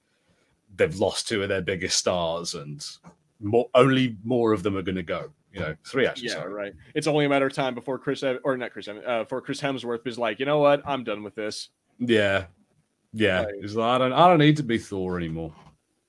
they've 0.76 0.96
lost 0.96 1.28
two 1.28 1.42
of 1.42 1.48
their 1.48 1.62
biggest 1.62 1.98
stars 1.98 2.54
and 2.54 2.84
more 3.40 3.68
only 3.74 4.16
more 4.24 4.52
of 4.52 4.62
them 4.62 4.76
are 4.76 4.82
going 4.82 4.96
to 4.96 5.02
go. 5.02 5.30
You 5.52 5.60
know, 5.60 5.76
three 5.86 6.06
actually. 6.06 6.28
Yeah, 6.28 6.34
sorry. 6.34 6.52
right. 6.52 6.72
It's 6.94 7.06
only 7.06 7.26
a 7.26 7.28
matter 7.28 7.46
of 7.46 7.52
time 7.52 7.74
before 7.74 7.98
Chris 7.98 8.22
or 8.22 8.56
not 8.56 8.72
Chris 8.72 8.88
uh, 8.88 9.24
for 9.26 9.40
Chris 9.40 9.60
Hemsworth 9.60 10.06
is 10.06 10.18
like, 10.18 10.40
you 10.40 10.46
know 10.46 10.58
what, 10.58 10.82
I'm 10.86 11.04
done 11.04 11.22
with 11.22 11.34
this. 11.34 11.68
Yeah, 11.98 12.46
yeah. 13.12 13.40
Like, 13.62 13.76
I 13.78 13.98
don't 13.98 14.12
I 14.12 14.28
don't 14.28 14.38
need 14.38 14.56
to 14.56 14.62
be 14.62 14.78
Thor 14.78 15.18
anymore. 15.18 15.52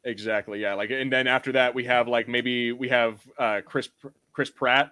Exactly. 0.06 0.60
Yeah. 0.60 0.74
Like, 0.74 0.92
and 0.92 1.12
then 1.12 1.28
after 1.28 1.52
that, 1.54 1.74
we 1.76 1.84
have 1.86 2.08
like 2.08 2.28
maybe 2.28 2.72
we 2.72 2.90
have 2.90 3.22
uh, 3.38 3.62
Chris 3.66 3.90
Chris 4.34 4.50
Pratt, 4.50 4.92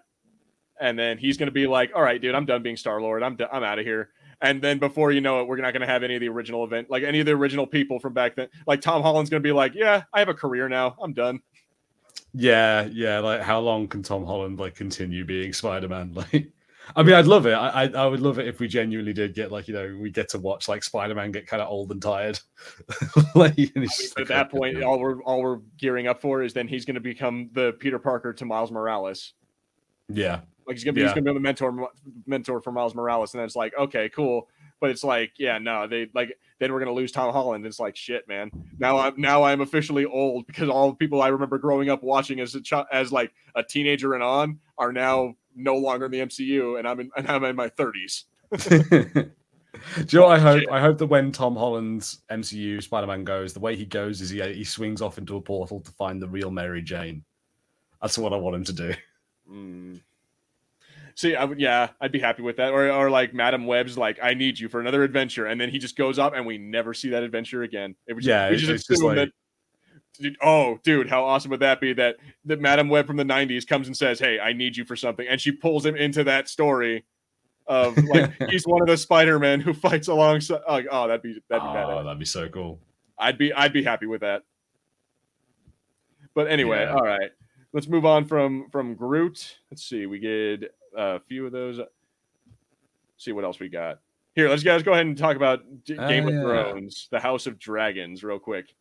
and 0.79 0.97
then 0.97 1.17
he's 1.17 1.37
going 1.37 1.47
to 1.47 1.53
be 1.53 1.67
like, 1.67 1.91
"All 1.95 2.01
right, 2.01 2.21
dude, 2.21 2.35
I'm 2.35 2.45
done 2.45 2.63
being 2.63 2.77
Star 2.77 3.01
Lord. 3.01 3.23
I'm 3.23 3.35
d- 3.35 3.45
I'm 3.51 3.63
out 3.63 3.79
of 3.79 3.85
here." 3.85 4.09
And 4.41 4.61
then 4.61 4.79
before 4.79 5.11
you 5.11 5.21
know 5.21 5.41
it, 5.41 5.47
we're 5.47 5.57
not 5.57 5.71
going 5.73 5.81
to 5.81 5.87
have 5.87 6.01
any 6.03 6.15
of 6.15 6.21
the 6.21 6.29
original 6.29 6.63
event, 6.63 6.89
like 6.89 7.03
any 7.03 7.19
of 7.19 7.25
the 7.27 7.33
original 7.33 7.67
people 7.67 7.99
from 7.99 8.13
back 8.13 8.35
then. 8.35 8.47
Like 8.65 8.81
Tom 8.81 9.01
Holland's 9.03 9.29
going 9.29 9.41
to 9.43 9.47
be 9.47 9.51
like, 9.53 9.75
"Yeah, 9.75 10.03
I 10.13 10.19
have 10.19 10.29
a 10.29 10.33
career 10.33 10.69
now. 10.69 10.95
I'm 11.01 11.13
done." 11.13 11.41
Yeah, 12.33 12.87
yeah. 12.91 13.19
Like, 13.19 13.41
how 13.41 13.59
long 13.59 13.87
can 13.87 14.03
Tom 14.03 14.25
Holland 14.25 14.59
like 14.59 14.75
continue 14.75 15.25
being 15.25 15.53
Spider 15.53 15.87
Man? 15.87 16.13
Like, 16.33 16.51
I 16.95 17.03
mean, 17.03 17.15
I'd 17.15 17.27
love 17.27 17.45
it. 17.45 17.53
I, 17.53 17.83
I, 17.83 17.87
I 17.89 18.05
would 18.05 18.19
love 18.19 18.39
it 18.39 18.47
if 18.47 18.59
we 18.59 18.67
genuinely 18.67 19.13
did 19.13 19.33
get 19.33 19.51
like 19.51 19.67
you 19.67 19.73
know 19.73 19.97
we 19.99 20.09
get 20.09 20.29
to 20.29 20.39
watch 20.39 20.67
like 20.67 20.83
Spider 20.83 21.15
Man 21.15 21.31
get 21.31 21.47
kind 21.47 21.61
of 21.61 21.69
old 21.69 21.91
and 21.91 22.01
tired. 22.01 22.39
like, 23.35 23.57
and 23.57 23.71
I 23.75 23.79
mean, 23.79 23.89
at 24.17 24.27
that 24.27 24.51
point, 24.51 24.81
all 24.83 24.99
we're 24.99 25.21
all 25.23 25.41
we're 25.41 25.59
gearing 25.77 26.07
up 26.07 26.21
for 26.21 26.43
is 26.43 26.53
then 26.53 26.67
he's 26.67 26.85
going 26.85 26.95
to 26.95 27.01
become 27.01 27.49
the 27.53 27.73
Peter 27.73 27.99
Parker 27.99 28.33
to 28.33 28.45
Miles 28.45 28.71
Morales. 28.71 29.33
Yeah, 30.09 30.41
like 30.67 30.75
he's 30.75 30.83
gonna 30.83 30.93
be 30.93 31.01
yeah. 31.01 31.07
he's 31.07 31.13
gonna 31.13 31.31
be 31.31 31.33
the 31.33 31.39
mentor 31.39 31.89
mentor 32.25 32.61
for 32.61 32.71
Miles 32.71 32.95
Morales, 32.95 33.33
and 33.33 33.39
then 33.39 33.45
it's 33.45 33.55
like 33.55 33.73
okay, 33.77 34.09
cool. 34.09 34.47
But 34.79 34.89
it's 34.89 35.03
like, 35.03 35.33
yeah, 35.37 35.59
no, 35.59 35.87
they 35.87 36.09
like 36.13 36.37
then 36.59 36.73
we're 36.73 36.79
gonna 36.79 36.91
lose 36.91 37.11
Tom 37.11 37.31
Holland. 37.31 37.65
It's 37.65 37.79
like 37.79 37.95
shit, 37.95 38.27
man. 38.27 38.51
Now 38.79 38.97
I'm 38.97 39.13
now 39.19 39.43
I'm 39.43 39.61
officially 39.61 40.05
old 40.05 40.47
because 40.47 40.69
all 40.69 40.89
the 40.89 40.95
people 40.95 41.21
I 41.21 41.27
remember 41.27 41.57
growing 41.57 41.89
up 41.89 42.03
watching 42.03 42.39
as 42.39 42.55
a 42.55 42.61
ch- 42.61 42.73
as 42.91 43.11
like 43.11 43.31
a 43.55 43.63
teenager 43.63 44.15
and 44.15 44.23
on 44.23 44.59
are 44.77 44.91
now 44.91 45.35
no 45.55 45.75
longer 45.75 46.05
in 46.05 46.11
the 46.11 46.19
MCU, 46.19 46.77
and 46.79 46.87
I'm 46.87 46.99
in 46.99 47.11
and 47.15 47.29
I'm 47.29 47.43
in 47.43 47.55
my 47.55 47.69
30s. 47.69 48.23
Do 48.57 50.17
you 50.17 50.19
know 50.19 50.27
what 50.27 50.37
I 50.37 50.39
hope? 50.39 50.63
I 50.71 50.81
hope 50.81 50.97
that 50.97 51.07
when 51.07 51.31
Tom 51.31 51.55
Holland's 51.55 52.21
MCU 52.29 52.83
Spider-Man 52.83 53.23
goes, 53.23 53.53
the 53.53 53.59
way 53.59 53.75
he 53.75 53.85
goes 53.85 54.21
is 54.21 54.29
he 54.29 54.41
he 54.53 54.63
swings 54.63 55.01
off 55.01 55.17
into 55.17 55.37
a 55.37 55.41
portal 55.41 55.79
to 55.79 55.91
find 55.91 56.21
the 56.21 56.27
real 56.27 56.51
Mary 56.51 56.81
Jane. 56.81 57.23
That's 58.01 58.17
what 58.17 58.33
I 58.33 58.37
want 58.37 58.55
him 58.55 58.63
to 58.65 58.73
do. 58.73 58.93
Mm. 59.49 60.01
See, 61.15 61.35
I 61.35 61.43
would, 61.43 61.59
yeah, 61.59 61.89
I'd 61.99 62.11
be 62.11 62.19
happy 62.19 62.41
with 62.41 62.57
that. 62.57 62.71
Or, 62.71 62.89
or 62.89 63.09
like 63.09 63.33
Madam 63.33 63.65
Web's 63.65 63.97
like, 63.97 64.17
I 64.23 64.33
need 64.33 64.59
you 64.59 64.69
for 64.69 64.79
another 64.79 65.03
adventure, 65.03 65.45
and 65.45 65.59
then 65.59 65.69
he 65.69 65.77
just 65.77 65.95
goes 65.95 66.17
up, 66.17 66.33
and 66.33 66.45
we 66.45 66.57
never 66.57 66.93
see 66.93 67.09
that 67.09 67.23
adventure 67.23 67.63
again. 67.63 67.95
It 68.07 68.13
was 68.13 68.25
yeah, 68.25 68.49
we 68.49 68.57
just 68.57 68.89
assume 68.89 69.07
like... 69.07 69.15
that 69.17 69.29
oh, 70.41 70.79
dude, 70.83 71.09
how 71.09 71.23
awesome 71.23 71.51
would 71.51 71.59
that 71.61 71.81
be 71.81 71.93
that 71.93 72.17
that 72.45 72.59
Madam 72.59 72.89
Web 72.89 73.07
from 73.07 73.17
the 73.17 73.23
'90s 73.23 73.67
comes 73.67 73.87
and 73.87 73.95
says, 73.95 74.19
"Hey, 74.19 74.39
I 74.39 74.53
need 74.53 74.77
you 74.77 74.85
for 74.85 74.95
something," 74.95 75.27
and 75.27 75.39
she 75.39 75.51
pulls 75.51 75.85
him 75.85 75.95
into 75.95 76.23
that 76.25 76.49
story 76.49 77.05
of 77.67 77.97
like 77.97 78.31
he's 78.49 78.65
one 78.65 78.81
of 78.81 78.87
the 78.87 78.97
Spider-Men 78.97 79.61
who 79.61 79.73
fights 79.73 80.07
alongside. 80.07 80.61
Like, 80.67 80.87
oh, 80.91 81.07
that'd 81.07 81.21
be 81.21 81.41
that'd 81.49 81.63
be 81.63 81.69
oh, 81.69 81.73
badass. 81.73 82.03
That'd 82.03 82.19
be 82.19 82.25
so 82.25 82.49
cool. 82.49 82.79
I'd 83.17 83.37
be 83.37 83.53
I'd 83.53 83.73
be 83.73 83.83
happy 83.83 84.05
with 84.05 84.21
that. 84.21 84.43
But 86.33 86.49
anyway, 86.49 86.81
yeah. 86.81 86.93
all 86.93 87.03
right, 87.03 87.31
let's 87.73 87.87
move 87.87 88.05
on 88.05 88.25
from 88.25 88.69
from 88.71 88.95
Groot. 88.95 89.57
Let's 89.69 89.83
see, 89.83 90.05
we 90.05 90.19
get 90.19 90.73
a 90.95 91.19
few 91.21 91.45
of 91.45 91.51
those. 91.51 91.77
Let's 91.77 91.91
see 93.17 93.31
what 93.31 93.43
else 93.43 93.59
we 93.59 93.69
got. 93.69 93.99
Here, 94.33 94.47
let's 94.47 94.63
guys 94.63 94.81
go 94.81 94.93
ahead 94.93 95.05
and 95.05 95.17
talk 95.17 95.35
about 95.35 95.61
Game 95.83 96.25
uh, 96.25 96.29
of 96.29 96.33
yeah. 96.33 96.41
Thrones, 96.41 97.09
the 97.11 97.19
House 97.19 97.47
of 97.47 97.59
Dragons, 97.59 98.23
real 98.23 98.39
quick. 98.39 98.73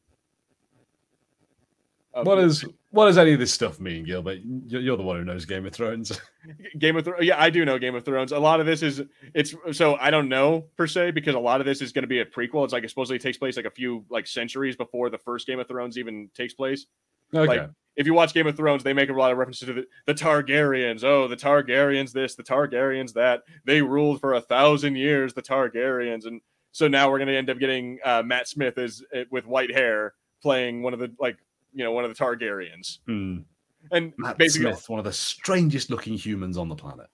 What 2.12 2.38
is 2.38 2.64
what 2.90 3.06
does 3.06 3.18
any 3.18 3.32
of 3.32 3.38
this 3.38 3.52
stuff 3.52 3.78
mean, 3.78 4.04
Gilbert? 4.04 4.40
You're 4.66 4.96
the 4.96 5.02
one 5.02 5.16
who 5.16 5.24
knows 5.24 5.44
Game 5.44 5.64
of 5.64 5.72
Thrones. 5.72 6.20
Game 6.78 6.96
of 6.96 7.04
Thrones, 7.04 7.24
yeah, 7.24 7.40
I 7.40 7.50
do 7.50 7.64
know 7.64 7.78
Game 7.78 7.94
of 7.94 8.04
Thrones. 8.04 8.32
A 8.32 8.38
lot 8.38 8.58
of 8.58 8.66
this 8.66 8.82
is 8.82 9.02
it's 9.32 9.54
so 9.72 9.94
I 9.96 10.10
don't 10.10 10.28
know 10.28 10.66
per 10.76 10.88
se 10.88 11.12
because 11.12 11.36
a 11.36 11.38
lot 11.38 11.60
of 11.60 11.66
this 11.66 11.80
is 11.80 11.92
going 11.92 12.02
to 12.02 12.08
be 12.08 12.20
a 12.20 12.26
prequel. 12.26 12.64
It's 12.64 12.72
like 12.72 12.82
it 12.82 12.90
supposedly 12.90 13.20
takes 13.20 13.38
place 13.38 13.56
like 13.56 13.66
a 13.66 13.70
few 13.70 14.04
like 14.10 14.26
centuries 14.26 14.74
before 14.74 15.08
the 15.08 15.18
first 15.18 15.46
Game 15.46 15.60
of 15.60 15.68
Thrones 15.68 15.98
even 15.98 16.30
takes 16.34 16.52
place. 16.52 16.86
Okay. 17.32 17.46
Like 17.46 17.70
if 17.94 18.06
you 18.06 18.14
watch 18.14 18.34
Game 18.34 18.46
of 18.46 18.56
Thrones, 18.56 18.82
they 18.82 18.92
make 18.92 19.08
a 19.08 19.12
lot 19.12 19.30
of 19.30 19.38
references 19.38 19.68
to 19.68 19.74
the, 19.74 19.86
the 20.06 20.14
Targaryens. 20.14 21.04
Oh, 21.04 21.28
the 21.28 21.36
Targaryens, 21.36 22.12
this, 22.12 22.34
the 22.34 22.42
Targaryens, 22.42 23.12
that. 23.12 23.42
They 23.64 23.82
ruled 23.82 24.20
for 24.20 24.34
a 24.34 24.40
thousand 24.40 24.96
years, 24.96 25.34
the 25.34 25.42
Targaryens, 25.42 26.26
and 26.26 26.40
so 26.72 26.88
now 26.88 27.10
we're 27.10 27.18
going 27.18 27.28
to 27.28 27.36
end 27.36 27.50
up 27.50 27.58
getting 27.58 27.98
uh, 28.04 28.22
Matt 28.24 28.48
Smith 28.48 28.78
as 28.78 29.02
eh, 29.12 29.24
with 29.30 29.46
white 29.46 29.72
hair 29.72 30.14
playing 30.42 30.82
one 30.82 30.94
of 30.94 30.98
the 30.98 31.12
like 31.20 31.36
you 31.74 31.84
know 31.84 31.92
one 31.92 32.04
of 32.04 32.16
the 32.16 32.24
Targaryens. 32.24 32.98
Mm. 33.08 33.44
And 33.92 34.12
Matt 34.18 34.38
basically, 34.38 34.72
Smith, 34.72 34.88
one 34.88 34.98
of 34.98 35.04
the 35.04 35.12
strangest 35.12 35.90
looking 35.90 36.14
humans 36.14 36.58
on 36.58 36.68
the 36.68 36.74
planet. 36.74 37.06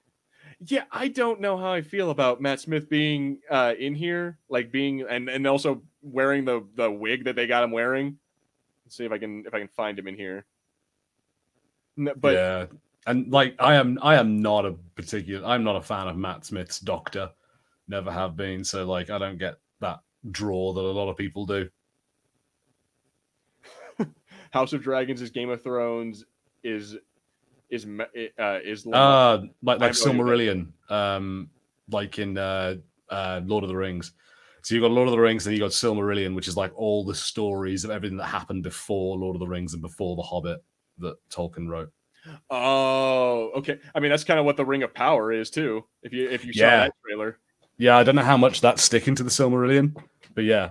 Yeah, 0.64 0.84
I 0.90 1.08
don't 1.08 1.40
know 1.40 1.58
how 1.58 1.72
I 1.72 1.82
feel 1.82 2.10
about 2.10 2.40
Matt 2.40 2.60
Smith 2.60 2.88
being 2.88 3.38
uh, 3.50 3.74
in 3.78 3.94
here, 3.94 4.38
like 4.48 4.72
being 4.72 5.02
and 5.02 5.28
and 5.28 5.46
also 5.46 5.82
wearing 6.02 6.44
the 6.44 6.66
the 6.76 6.90
wig 6.90 7.24
that 7.24 7.36
they 7.36 7.46
got 7.46 7.62
him 7.62 7.70
wearing. 7.70 8.18
Let's 8.84 8.96
see 8.96 9.04
if 9.04 9.12
I 9.12 9.18
can 9.18 9.44
if 9.46 9.52
I 9.52 9.58
can 9.58 9.68
find 9.68 9.98
him 9.98 10.08
in 10.08 10.16
here. 10.16 10.46
But 11.96 12.34
yeah, 12.34 12.66
and 13.06 13.30
like 13.30 13.54
I 13.58 13.74
am 13.74 13.98
I 14.02 14.16
am 14.16 14.40
not 14.40 14.64
a 14.64 14.72
particular 14.94 15.46
I'm 15.46 15.62
not 15.64 15.76
a 15.76 15.82
fan 15.82 16.08
of 16.08 16.16
Matt 16.16 16.46
Smith's 16.46 16.80
Doctor. 16.80 17.30
Never 17.88 18.10
have 18.10 18.36
been. 18.36 18.64
So 18.64 18.86
like 18.86 19.10
I 19.10 19.18
don't 19.18 19.38
get 19.38 19.56
that 19.80 20.00
draw 20.30 20.72
that 20.72 20.80
a 20.80 20.82
lot 20.82 21.10
of 21.10 21.16
people 21.16 21.46
do. 21.46 21.68
House 24.52 24.72
of 24.72 24.82
Dragons 24.82 25.20
is 25.22 25.30
Game 25.30 25.50
of 25.50 25.62
Thrones 25.62 26.24
is 26.62 26.96
is 27.70 27.86
uh, 28.38 28.58
is 28.64 28.86
uh 28.86 29.42
like 29.62 29.80
like 29.80 29.92
Silmarillion, 29.92 30.68
um, 30.90 31.50
like 31.90 32.18
in 32.18 32.38
uh, 32.38 32.76
uh, 33.10 33.40
Lord 33.44 33.64
of 33.64 33.68
the 33.68 33.76
Rings. 33.76 34.12
So 34.62 34.74
you've 34.74 34.82
got 34.82 34.90
Lord 34.90 35.08
of 35.08 35.12
the 35.12 35.20
Rings, 35.20 35.46
and 35.46 35.54
you 35.54 35.60
got 35.60 35.70
Silmarillion, 35.70 36.34
which 36.34 36.48
is 36.48 36.56
like 36.56 36.72
all 36.76 37.04
the 37.04 37.14
stories 37.14 37.84
of 37.84 37.90
everything 37.90 38.18
that 38.18 38.26
happened 38.26 38.62
before 38.64 39.16
Lord 39.16 39.36
of 39.36 39.40
the 39.40 39.46
Rings 39.46 39.72
and 39.74 39.82
before 39.82 40.16
The 40.16 40.22
Hobbit. 40.22 40.62
that 40.98 41.16
Tolkien 41.30 41.68
wrote. 41.68 41.92
Oh, 42.50 43.50
okay. 43.56 43.78
I 43.94 44.00
mean, 44.00 44.10
that's 44.10 44.24
kind 44.24 44.40
of 44.40 44.46
what 44.46 44.56
the 44.56 44.64
Ring 44.64 44.82
of 44.82 44.92
Power 44.94 45.32
is 45.32 45.50
too. 45.50 45.84
If 46.02 46.12
you 46.12 46.28
if 46.28 46.44
you 46.44 46.52
saw 46.52 46.64
Yeah. 46.64 46.76
that 46.84 46.92
trailer, 47.04 47.38
Yeah, 47.78 47.96
I 47.96 48.02
don't 48.02 48.16
know 48.16 48.22
how 48.22 48.36
much 48.36 48.60
that's 48.60 48.82
sticking 48.82 49.14
to 49.16 49.22
the 49.22 49.30
Silmarillion, 49.30 49.94
but 50.34 50.44
yeah, 50.44 50.70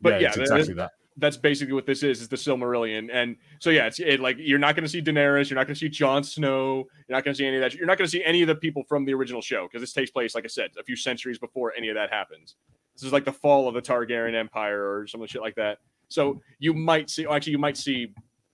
But 0.00 0.20
yeah, 0.20 0.28
it's 0.28 0.36
exactly 0.38 0.74
that. 0.74 0.92
That's 1.16 1.36
basically 1.36 1.74
what 1.74 1.86
this 1.86 2.02
is: 2.02 2.20
is 2.20 2.28
the 2.28 2.36
Silmarillion. 2.36 3.10
And 3.12 3.36
so 3.58 3.70
yeah, 3.70 3.86
it's 3.86 4.00
it, 4.00 4.20
like 4.20 4.36
you're 4.38 4.58
not 4.58 4.74
going 4.74 4.84
to 4.84 4.88
see 4.88 5.02
Daenerys, 5.02 5.50
you're 5.50 5.58
not 5.58 5.66
going 5.66 5.74
to 5.74 5.80
see 5.80 5.88
Jon 5.88 6.24
Snow, 6.24 6.86
you're 7.08 7.16
not 7.16 7.24
going 7.24 7.34
to 7.34 7.38
see 7.38 7.46
any 7.46 7.56
of 7.56 7.62
that. 7.62 7.74
You're 7.74 7.86
not 7.86 7.98
going 7.98 8.06
to 8.06 8.10
see 8.10 8.24
any 8.24 8.42
of 8.42 8.48
the 8.48 8.54
people 8.54 8.82
from 8.88 9.04
the 9.04 9.14
original 9.14 9.42
show 9.42 9.66
because 9.66 9.82
this 9.82 9.92
takes 9.92 10.10
place, 10.10 10.34
like 10.34 10.44
I 10.44 10.48
said, 10.48 10.70
a 10.78 10.82
few 10.82 10.96
centuries 10.96 11.38
before 11.38 11.72
any 11.76 11.88
of 11.88 11.94
that 11.96 12.10
happens. 12.10 12.56
This 12.94 13.04
is 13.04 13.12
like 13.12 13.24
the 13.24 13.32
fall 13.32 13.68
of 13.68 13.74
the 13.74 13.82
Targaryen 13.82 14.34
Empire 14.34 14.82
or 14.82 15.06
some 15.06 15.24
shit 15.26 15.42
like 15.42 15.54
that. 15.56 15.78
So 16.08 16.40
you 16.58 16.74
might 16.74 17.08
see, 17.08 17.26
oh, 17.26 17.34
actually, 17.34 17.52
you 17.52 17.58
might 17.58 17.76
see 17.76 18.12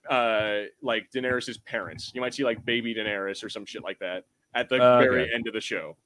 uh 0.08 0.62
like 0.82 1.10
Daenerys's 1.14 1.58
parents. 1.58 2.12
You 2.14 2.20
might 2.20 2.34
see 2.34 2.44
like 2.44 2.64
baby 2.64 2.94
Daenerys 2.94 3.44
or 3.44 3.48
some 3.48 3.66
shit 3.66 3.82
like 3.82 3.98
that 3.98 4.24
at 4.54 4.68
the 4.68 4.76
Uh, 4.82 5.00
very 5.00 5.22
okay. 5.22 5.32
end 5.34 5.46
of 5.46 5.54
the 5.54 5.60
show. 5.60 5.96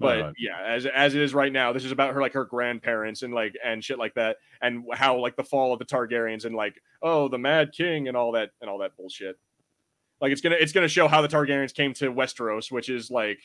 But 0.00 0.18
Alright. 0.18 0.34
yeah, 0.38 0.58
as 0.66 0.86
as 0.86 1.14
it 1.14 1.20
is 1.20 1.34
right 1.34 1.52
now, 1.52 1.74
this 1.74 1.84
is 1.84 1.92
about 1.92 2.14
her 2.14 2.22
like 2.22 2.32
her 2.32 2.46
grandparents 2.46 3.22
and 3.22 3.34
like 3.34 3.54
and 3.62 3.84
shit 3.84 3.98
like 3.98 4.14
that, 4.14 4.38
and 4.62 4.82
how 4.94 5.18
like 5.18 5.36
the 5.36 5.44
fall 5.44 5.74
of 5.74 5.78
the 5.78 5.84
Targaryens 5.84 6.46
and 6.46 6.56
like 6.56 6.82
oh 7.02 7.28
the 7.28 7.38
Mad 7.38 7.72
King 7.72 8.08
and 8.08 8.16
all 8.16 8.32
that 8.32 8.50
and 8.62 8.70
all 8.70 8.78
that 8.78 8.96
bullshit. 8.96 9.38
Like 10.18 10.32
it's 10.32 10.40
gonna 10.40 10.56
it's 10.58 10.72
gonna 10.72 10.88
show 10.88 11.06
how 11.06 11.20
the 11.20 11.28
Targaryens 11.28 11.74
came 11.74 11.92
to 11.94 12.10
Westeros, 12.10 12.72
which 12.72 12.88
is 12.88 13.10
like 13.10 13.40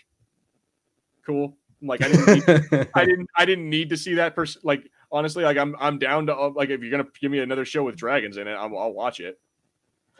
cool. 1.26 1.57
Like 1.82 2.02
I 2.02 2.07
didn't 2.07 2.48
need, 2.72 2.88
I 2.95 3.06
didn't 3.06 3.30
I 3.36 3.45
didn't 3.45 3.69
need 3.69 3.90
to 3.90 3.98
see 3.98 4.14
that 4.15 4.34
person. 4.34 4.61
Like 4.64 4.90
honestly, 5.11 5.44
like 5.44 5.57
I'm 5.57 5.76
I'm 5.77 5.99
down 5.99 6.26
to 6.27 6.38
uh, 6.38 6.52
like 6.56 6.69
if 6.69 6.82
you're 6.82 6.91
gonna 6.91 7.10
give 7.19 7.32
me 7.32 7.40
another 7.40 7.65
show 7.65 7.84
with 7.84 7.98
dragons 7.98 8.38
in 8.38 8.48
it, 8.48 8.53
I'll, 8.53 8.77
I'll 8.77 8.94
watch 8.94 9.19
it. 9.19 9.41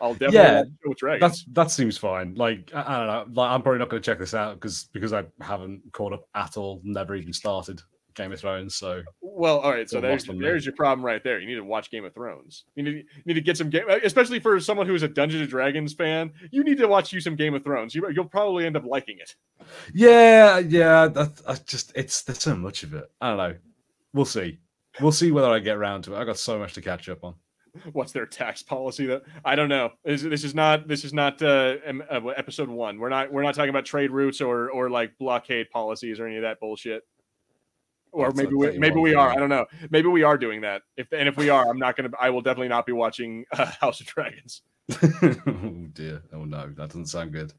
I'll 0.02 0.14
definitely 0.14 0.40
Yeah, 0.40 0.64
watch 0.86 1.00
dragons. 1.00 1.22
That's 1.22 1.46
that 1.54 1.72
seems 1.72 1.98
fine. 1.98 2.36
Like 2.36 2.72
I, 2.74 2.82
I 2.82 2.98
don't 2.98 3.08
know. 3.08 3.42
Like 3.42 3.52
I'm 3.52 3.62
probably 3.62 3.80
not 3.80 3.90
going 3.90 4.02
to 4.02 4.06
check 4.06 4.20
this 4.20 4.34
out 4.34 4.56
because 4.56 4.90
because 4.94 5.14
I 5.14 5.24
haven't 5.42 5.82
caught 5.94 6.14
up 6.14 6.28
at 6.36 6.58
all. 6.58 6.82
Never 6.84 7.16
even 7.16 7.34
started 7.34 7.82
Game 8.16 8.32
of 8.32 8.40
Thrones. 8.40 8.76
So 8.76 9.04
Well, 9.22 9.60
all 9.60 9.72
right. 9.72 9.90
So 9.90 10.02
there's 10.02 10.26
there's 10.26 10.66
your 10.66 10.76
problem 10.76 11.06
right 11.06 11.24
there. 11.24 11.40
You 11.40 11.48
need 11.48 11.56
to 11.56 11.64
watch 11.64 11.92
Game 11.92 12.06
of 12.06 12.14
Thrones. 12.14 12.66
You 12.76 12.84
need 12.84 12.96
you 12.96 13.24
need 13.26 13.34
to 13.36 13.42
get 13.42 13.58
some 13.58 13.70
game, 13.70 13.86
especially 14.04 14.40
for 14.40 14.60
someone 14.60 14.88
who's 14.88 15.04
a 15.04 15.08
Dungeons 15.08 15.42
and 15.42 15.50
Dragons 15.50 15.94
fan. 15.94 16.32
You 16.52 16.64
need 16.64 16.78
to 16.80 16.88
watch 16.88 17.14
you 17.14 17.22
some 17.22 17.36
Game 17.36 17.54
of 17.54 17.64
Thrones. 17.64 17.94
You, 17.94 18.10
you'll 18.12 18.26
probably 18.26 18.66
end 18.66 18.78
up 18.78 18.86
liking 18.86 19.18
it. 19.20 19.36
yeah, 19.94 20.60
yeah. 20.60 21.08
That, 21.08 21.42
I 21.48 21.56
just 21.66 21.92
it's 21.96 22.24
there's 22.24 22.40
so 22.40 22.56
much 22.56 22.84
of 22.84 22.94
it. 22.94 23.06
I 23.22 23.30
don't 23.30 23.38
know. 23.38 23.56
We'll 24.14 24.26
see. 24.26 24.60
We'll 25.02 25.12
see 25.12 25.32
whether 25.32 25.50
I 25.50 25.60
get 25.60 25.76
around 25.76 26.04
to 26.04 26.16
it. 26.16 26.20
I 26.20 26.24
got 26.24 26.38
so 26.38 26.58
much 26.58 26.74
to 26.74 26.82
catch 26.82 27.10
up 27.10 27.24
on. 27.24 27.36
What's 27.94 28.12
their 28.12 28.26
tax 28.26 28.64
policy? 28.64 29.06
That 29.08 29.24
I 29.44 29.56
don't 29.56 29.70
know. 29.70 29.92
This, 30.04 30.22
this 30.22 30.44
is 30.44 30.56
not 30.56 30.88
this 30.88 31.04
is 31.04 31.14
not 31.14 31.42
uh, 31.42 31.76
uh, 32.10 32.28
episode 32.38 32.70
one. 32.70 33.00
We're 33.00 33.10
not 33.10 33.32
we're 33.32 33.44
not 33.44 33.56
talking 33.56 33.70
about 33.70 33.86
trade 33.86 34.12
routes 34.12 34.42
or 34.42 34.70
or 34.70 34.90
like 34.90 35.18
blockade 35.18 35.70
policies 35.70 36.20
or 36.20 36.28
any 36.28 36.38
of 36.38 36.44
that 36.44 36.60
bullshit. 36.60 37.04
Or 38.12 38.28
That's 38.28 38.38
maybe 38.38 38.56
we, 38.56 38.78
maybe 38.78 39.00
we 39.00 39.14
are. 39.14 39.30
I 39.30 39.36
don't 39.36 39.50
know. 39.50 39.66
Maybe 39.90 40.08
we 40.08 40.24
are 40.24 40.38
doing 40.38 40.62
that. 40.62 40.84
If 40.96 41.12
and 41.12 41.28
if 41.28 41.36
we 41.36 41.50
are, 41.50 41.70
I'm 41.70 41.80
not 41.80 41.98
gonna. 41.98 42.12
I 42.20 42.30
will 42.30 42.42
definitely 42.42 42.70
not 42.70 42.86
be 42.86 42.94
watching 42.94 43.46
uh, 43.52 43.66
House 43.82 44.00
of 44.00 44.08
Dragons. 44.08 44.62
oh 45.04 45.88
dear. 45.92 46.24
Oh 46.32 46.46
no, 46.46 46.68
that 46.68 46.90
doesn't 46.90 47.08
sound 47.08 47.34
good. 47.34 47.54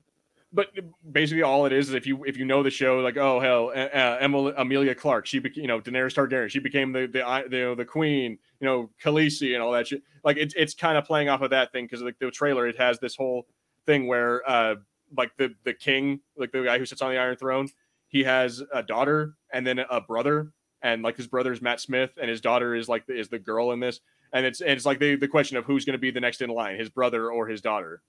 But 0.57 0.71
basically 1.13 1.43
all 1.43 1.67
it 1.67 1.73
is 1.73 1.91
is 1.91 1.95
if 1.95 2.07
you 2.07 2.25
if 2.25 2.37
you 2.39 2.47
know 2.47 2.63
the 2.63 2.71
show 2.71 3.01
like 3.01 3.19
oh 3.19 3.39
hell 3.41 3.69
uh, 3.69 4.17
Emily, 4.19 4.55
Emilia 4.57 4.95
Clarke 4.95 5.27
she 5.27 5.39
became 5.39 5.63
you 5.63 5.69
know 5.69 5.81
Daenerys 5.81 6.15
Targaryen 6.15 6.51
she 6.51 6.59
became 6.59 6.93
the 6.93 7.07
the 7.07 7.45
the, 7.49 7.75
the 7.77 7.85
queen 7.85 8.39
you 8.61 8.67
know 8.67 8.91
Khaleesi 9.05 9.53
and 9.53 9.63
all 9.63 9.73
that 9.73 9.87
shit. 9.87 10.03
Like 10.25 10.39
it's 10.39 10.55
it's 10.57 10.75
kind 10.75 10.97
of 10.97 11.05
playing 11.05 11.29
off 11.29 11.43
of 11.43 11.51
that 11.51 11.73
thing 11.73 11.85
because 11.85 12.01
like 12.01 12.19
the 12.19 12.31
trailer 12.31 12.67
it 12.67 12.79
has 12.79 12.99
this 12.99 13.15
whole 13.15 13.47
thing 13.85 14.07
where 14.07 14.49
uh 14.49 14.77
like 15.17 15.37
the 15.37 15.55
the 15.65 15.75
king 15.75 16.21
like 16.39 16.53
the 16.53 16.63
guy 16.63 16.79
who 16.79 16.87
sits 16.87 17.03
on 17.03 17.11
the 17.11 17.19
Iron 17.19 17.37
Throne 17.37 17.69
he 18.09 18.25
has 18.25 18.63
a 18.73 18.83
daughter 18.83 19.35
and 19.53 19.67
then 19.67 19.79
a 19.79 20.01
brother 20.01 20.53
and 20.83 21.03
like 21.03 21.17
his 21.17 21.27
brother 21.27 21.53
is 21.53 21.61
Matt 21.61 21.81
Smith 21.81 22.13
and 22.21 22.31
his 22.31 22.41
daughter 22.41 22.75
is 22.75 22.89
like 22.89 23.05
is 23.09 23.29
the 23.29 23.39
girl 23.39 23.73
in 23.73 23.81
this. 23.81 24.01
And 24.33 24.45
it's 24.47 24.61
and 24.61 24.71
it's 24.71 24.87
like 24.87 24.99
the 24.99 25.17
the 25.17 25.29
question 25.29 25.57
of 25.57 25.65
who's 25.65 25.85
going 25.85 25.95
to 25.95 25.99
be 25.99 26.11
the 26.11 26.21
next 26.21 26.43
in 26.43 26.51
line 26.51 26.79
his 26.79 26.89
brother 26.89 27.31
or 27.31 27.47
his 27.47 27.61
daughter 27.61 28.03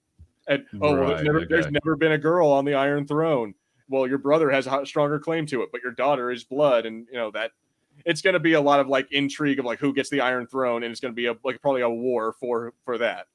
and 0.48 0.66
oh, 0.76 0.80
well, 0.80 0.96
there's 0.96 1.10
Right, 1.10 1.24
never, 1.24 1.46
there's 1.46 1.68
never 1.68 1.96
been 1.96 2.14
a 2.14 2.18
girl 2.18 2.50
on 2.50 2.66
the 2.66 2.74
Iron 2.74 3.06
Throne. 3.06 3.54
Well, 3.90 4.08
your 4.08 4.18
brother 4.18 4.50
has 4.50 4.68
a 4.68 4.86
stronger 4.86 5.20
claim 5.20 5.46
to 5.48 5.62
it, 5.62 5.70
but 5.72 5.82
your 5.82 5.94
daughter 5.94 6.32
is 6.32 6.44
blood, 6.44 6.86
and 6.86 7.08
you 7.12 7.18
know 7.18 7.32
that 7.32 7.52
it's 8.06 8.22
going 8.22 8.34
to 8.34 8.40
be 8.40 8.54
a 8.54 8.62
lot 8.62 8.80
of 8.80 8.88
like 8.88 9.12
intrigue 9.12 9.60
of 9.60 9.66
like 9.66 9.80
who 9.80 9.94
gets 9.94 10.10
the 10.10 10.22
Iron 10.22 10.48
Throne, 10.48 10.84
and 10.84 10.92
it's 10.92 11.00
going 11.00 11.14
to 11.14 11.16
be 11.16 11.28
a 11.28 11.36
like 11.44 11.62
probably 11.62 11.82
a 11.82 11.90
war 11.90 12.34
for 12.34 12.74
for 12.84 12.98
that. 12.98 13.28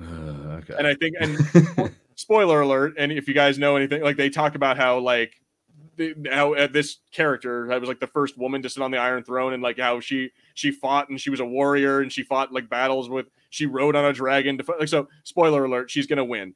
Uh, 0.00 0.58
okay. 0.58 0.74
And 0.78 0.86
I 0.86 0.94
think, 0.94 1.16
and 1.20 1.92
spoiler 2.14 2.60
alert, 2.60 2.94
and 2.98 3.10
if 3.10 3.26
you 3.28 3.34
guys 3.34 3.58
know 3.58 3.76
anything, 3.76 4.02
like 4.02 4.16
they 4.16 4.30
talk 4.30 4.54
about 4.54 4.76
how 4.76 4.98
like 4.98 5.40
the, 5.96 6.14
how 6.30 6.54
uh, 6.54 6.68
this 6.68 6.98
character 7.12 7.66
that 7.68 7.80
was 7.80 7.88
like 7.88 8.00
the 8.00 8.06
first 8.06 8.38
woman 8.38 8.62
to 8.62 8.70
sit 8.70 8.82
on 8.82 8.90
the 8.90 8.98
Iron 8.98 9.24
Throne, 9.24 9.52
and 9.52 9.62
like 9.62 9.78
how 9.78 10.00
she 10.00 10.30
she 10.54 10.70
fought 10.70 11.08
and 11.08 11.20
she 11.20 11.30
was 11.30 11.40
a 11.40 11.44
warrior 11.44 12.00
and 12.00 12.12
she 12.12 12.22
fought 12.22 12.52
like 12.52 12.68
battles 12.68 13.08
with 13.08 13.26
she 13.50 13.66
rode 13.66 13.96
on 13.96 14.04
a 14.04 14.12
dragon 14.12 14.58
to 14.58 14.64
fight. 14.64 14.80
Like 14.80 14.88
so, 14.88 15.08
spoiler 15.24 15.64
alert, 15.64 15.90
she's 15.90 16.06
gonna 16.06 16.24
win. 16.24 16.54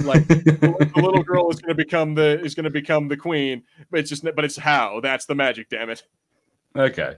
Like 0.00 0.26
the 0.28 0.90
the 0.94 1.02
little 1.02 1.22
girl 1.22 1.50
is 1.50 1.60
gonna 1.60 1.74
become 1.74 2.14
the 2.14 2.40
is 2.40 2.54
gonna 2.54 2.70
become 2.70 3.08
the 3.08 3.16
queen, 3.16 3.62
but 3.90 4.00
it's 4.00 4.10
just 4.10 4.24
but 4.24 4.44
it's 4.44 4.56
how 4.56 5.00
that's 5.00 5.26
the 5.26 5.34
magic. 5.34 5.68
Damn 5.68 5.90
it! 5.90 6.02
okay. 6.76 7.16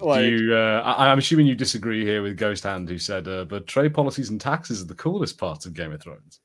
Like 0.00 0.22
Do 0.22 0.36
you, 0.36 0.54
uh, 0.54 0.82
I, 0.84 1.10
I'm 1.12 1.18
assuming 1.18 1.46
you 1.46 1.54
disagree 1.54 2.04
here 2.04 2.20
with 2.20 2.36
Ghost 2.36 2.64
Hand, 2.64 2.88
who 2.88 2.98
said, 2.98 3.28
uh, 3.28 3.44
"But 3.44 3.68
trade 3.68 3.94
policies 3.94 4.30
and 4.30 4.40
taxes 4.40 4.82
are 4.82 4.86
the 4.86 4.94
coolest 4.94 5.38
parts 5.38 5.64
of 5.64 5.74
Game 5.74 5.92
of 5.92 6.02
Thrones." 6.02 6.40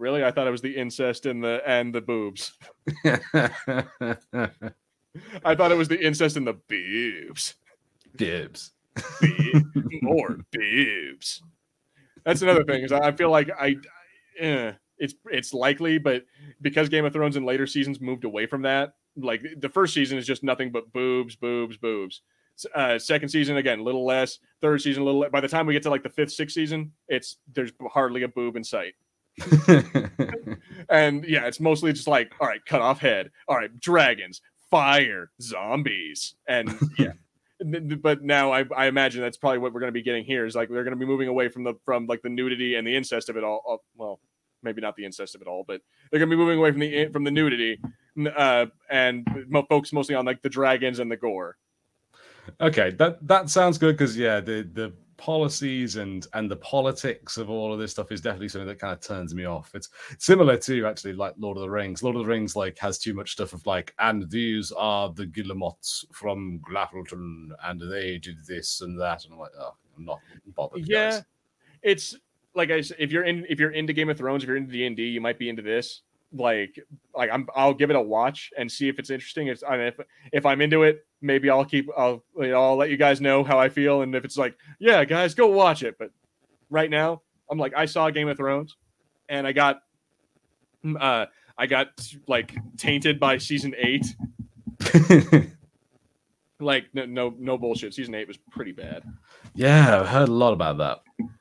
really, 0.00 0.24
I 0.24 0.32
thought 0.32 0.48
it 0.48 0.50
was 0.50 0.62
the 0.62 0.74
incest 0.76 1.26
and 1.26 1.44
the 1.44 1.62
and 1.64 1.94
the 1.94 2.00
boobs. 2.00 2.52
I 5.44 5.54
thought 5.54 5.70
it 5.70 5.76
was 5.76 5.88
the 5.88 6.00
incest 6.00 6.36
and 6.36 6.46
the 6.46 6.54
boobs. 6.68 7.54
Dibs. 8.16 8.72
More 10.02 10.38
boobs. 10.52 11.42
That's 12.24 12.42
another 12.42 12.64
thing 12.64 12.82
is 12.82 12.92
I 12.92 13.12
feel 13.12 13.30
like 13.30 13.50
I, 13.58 13.76
eh, 14.38 14.72
it's 14.98 15.14
it's 15.30 15.54
likely, 15.54 15.98
but 15.98 16.24
because 16.60 16.88
Game 16.88 17.04
of 17.04 17.12
Thrones 17.12 17.36
in 17.36 17.44
later 17.44 17.66
seasons 17.66 18.00
moved 18.00 18.24
away 18.24 18.46
from 18.46 18.62
that, 18.62 18.94
like 19.16 19.42
the 19.58 19.68
first 19.68 19.94
season 19.94 20.18
is 20.18 20.26
just 20.26 20.42
nothing 20.42 20.70
but 20.70 20.92
boobs, 20.92 21.36
boobs, 21.36 21.76
boobs. 21.76 22.22
Uh, 22.74 22.98
second 22.98 23.30
season 23.30 23.56
again, 23.56 23.78
a 23.80 23.82
little 23.82 24.04
less. 24.04 24.38
Third 24.60 24.82
season, 24.82 25.02
a 25.02 25.06
little. 25.06 25.20
le- 25.20 25.30
By 25.30 25.40
the 25.40 25.48
time 25.48 25.66
we 25.66 25.72
get 25.72 25.82
to 25.84 25.90
like 25.90 26.02
the 26.02 26.10
fifth, 26.10 26.32
sixth 26.32 26.54
season, 26.54 26.92
it's 27.08 27.38
there's 27.54 27.72
hardly 27.90 28.22
a 28.22 28.28
boob 28.28 28.56
in 28.56 28.64
sight. 28.64 28.94
And 30.88 31.24
yeah, 31.24 31.46
it's 31.46 31.60
mostly 31.60 31.92
just 31.92 32.08
like, 32.08 32.32
all 32.40 32.48
right, 32.48 32.64
cut 32.66 32.80
off 32.80 32.98
head. 32.98 33.30
All 33.48 33.56
right, 33.56 33.70
dragons, 33.80 34.40
fire, 34.70 35.30
zombies, 35.40 36.34
and 36.48 36.76
yeah. 36.98 37.12
But 38.00 38.22
now 38.22 38.52
I, 38.52 38.64
I 38.76 38.86
imagine 38.86 39.20
that's 39.22 39.36
probably 39.36 39.58
what 39.58 39.72
we're 39.72 39.80
going 39.80 39.92
to 39.92 39.98
be 39.98 40.02
getting 40.02 40.24
here. 40.24 40.46
Is 40.46 40.54
like 40.54 40.68
they're 40.68 40.84
going 40.84 40.96
to 40.96 41.00
be 41.00 41.06
moving 41.06 41.28
away 41.28 41.48
from 41.48 41.64
the 41.64 41.74
from 41.84 42.06
like 42.06 42.22
the 42.22 42.28
nudity 42.28 42.76
and 42.76 42.86
the 42.86 42.96
incest 42.96 43.28
of 43.28 43.36
it 43.36 43.44
all. 43.44 43.82
Well, 43.96 44.20
maybe 44.62 44.80
not 44.80 44.96
the 44.96 45.04
incest 45.04 45.34
of 45.34 45.42
it 45.42 45.48
all, 45.48 45.64
but 45.66 45.80
they're 46.10 46.18
going 46.18 46.30
to 46.30 46.36
be 46.36 46.40
moving 46.40 46.58
away 46.58 46.70
from 46.70 46.80
the 46.80 47.08
from 47.08 47.24
the 47.24 47.30
nudity, 47.30 47.80
uh, 48.36 48.66
and 48.90 49.26
focus 49.68 49.92
mostly 49.92 50.14
on 50.14 50.24
like 50.24 50.42
the 50.42 50.48
dragons 50.48 50.98
and 50.98 51.10
the 51.10 51.16
gore. 51.16 51.56
okay, 52.60 52.90
that 52.92 53.26
that 53.26 53.50
sounds 53.50 53.78
good 53.78 53.96
because 53.96 54.16
yeah, 54.16 54.40
the 54.40 54.68
the 54.72 54.92
policies 55.20 55.96
and 55.96 56.26
and 56.32 56.50
the 56.50 56.56
politics 56.56 57.36
of 57.36 57.50
all 57.50 57.72
of 57.72 57.78
this 57.78 57.90
stuff 57.90 58.10
is 58.10 58.22
definitely 58.22 58.48
something 58.48 58.66
that 58.66 58.78
kind 58.78 58.94
of 58.94 59.00
turns 59.00 59.34
me 59.34 59.44
off. 59.44 59.70
It's 59.74 59.90
similar 60.18 60.56
to 60.56 60.86
actually 60.86 61.12
like 61.12 61.34
Lord 61.38 61.58
of 61.58 61.62
the 61.62 61.70
Rings. 61.70 62.02
Lord 62.02 62.16
of 62.16 62.22
the 62.22 62.28
Rings 62.28 62.56
like 62.56 62.78
has 62.78 62.98
too 62.98 63.12
much 63.12 63.32
stuff 63.32 63.52
of 63.52 63.64
like, 63.66 63.94
and 63.98 64.28
these 64.30 64.72
are 64.72 65.12
the 65.12 65.26
Guillemots 65.26 66.06
from 66.10 66.60
Glaffelton, 66.60 67.50
and 67.64 67.80
they 67.92 68.16
did 68.18 68.38
this 68.48 68.80
and 68.80 68.98
that, 68.98 69.24
and 69.24 69.34
I'm 69.34 69.38
like, 69.38 69.52
oh, 69.58 69.74
I'm 69.96 70.06
not 70.06 70.20
bothered. 70.56 70.88
Yeah, 70.88 71.10
guys. 71.10 71.24
it's 71.82 72.16
like 72.54 72.70
I 72.70 72.80
said, 72.80 72.96
if 72.98 73.12
you're 73.12 73.24
in 73.24 73.46
if 73.48 73.60
you're 73.60 73.72
into 73.72 73.92
Game 73.92 74.08
of 74.08 74.16
Thrones, 74.16 74.42
if 74.42 74.48
you're 74.48 74.56
into 74.56 74.72
D 74.72 74.86
and 74.86 74.96
D, 74.96 75.04
you 75.04 75.20
might 75.20 75.38
be 75.38 75.50
into 75.50 75.62
this. 75.62 76.00
Like, 76.32 76.78
like 77.14 77.28
I'm, 77.30 77.46
I'll 77.54 77.74
give 77.74 77.90
it 77.90 77.96
a 77.96 78.00
watch 78.00 78.52
and 78.56 78.70
see 78.70 78.88
if 78.88 78.98
it's 78.98 79.10
interesting. 79.10 79.48
It's, 79.48 79.64
I 79.68 79.76
mean, 79.76 79.86
if 79.88 80.00
if 80.32 80.46
I'm 80.46 80.60
into 80.60 80.84
it, 80.84 81.04
maybe 81.22 81.50
I'll 81.50 81.64
keep, 81.64 81.88
I'll, 81.96 82.22
you 82.38 82.48
know, 82.48 82.62
I'll 82.62 82.76
let 82.76 82.90
you 82.90 82.96
guys 82.96 83.20
know 83.20 83.44
how 83.44 83.58
I 83.58 83.68
feel. 83.68 84.02
And 84.02 84.14
if 84.14 84.24
it's 84.24 84.36
like, 84.38 84.56
yeah, 84.78 85.04
guys, 85.04 85.34
go 85.34 85.48
watch 85.48 85.82
it. 85.82 85.96
But 85.98 86.10
right 86.70 86.90
now, 86.90 87.22
I'm 87.50 87.58
like, 87.58 87.72
I 87.76 87.86
saw 87.86 88.10
Game 88.10 88.28
of 88.28 88.36
Thrones, 88.36 88.76
and 89.28 89.46
I 89.46 89.52
got, 89.52 89.80
mm, 90.84 90.96
uh, 91.00 91.26
I 91.58 91.66
got 91.66 91.88
like 92.26 92.54
tainted 92.76 93.20
by 93.20 93.38
season 93.38 93.74
eight. 93.78 94.06
Like, 96.62 96.88
no, 96.92 97.06
no, 97.06 97.34
no 97.38 97.56
bullshit. 97.56 97.94
Season 97.94 98.14
eight 98.14 98.28
was 98.28 98.36
pretty 98.50 98.72
bad. 98.72 99.02
yeah, 99.54 99.98
I've 100.00 100.08
heard 100.08 100.28
a 100.28 100.32
lot 100.32 100.52
about 100.52 100.76
that. 100.76 100.98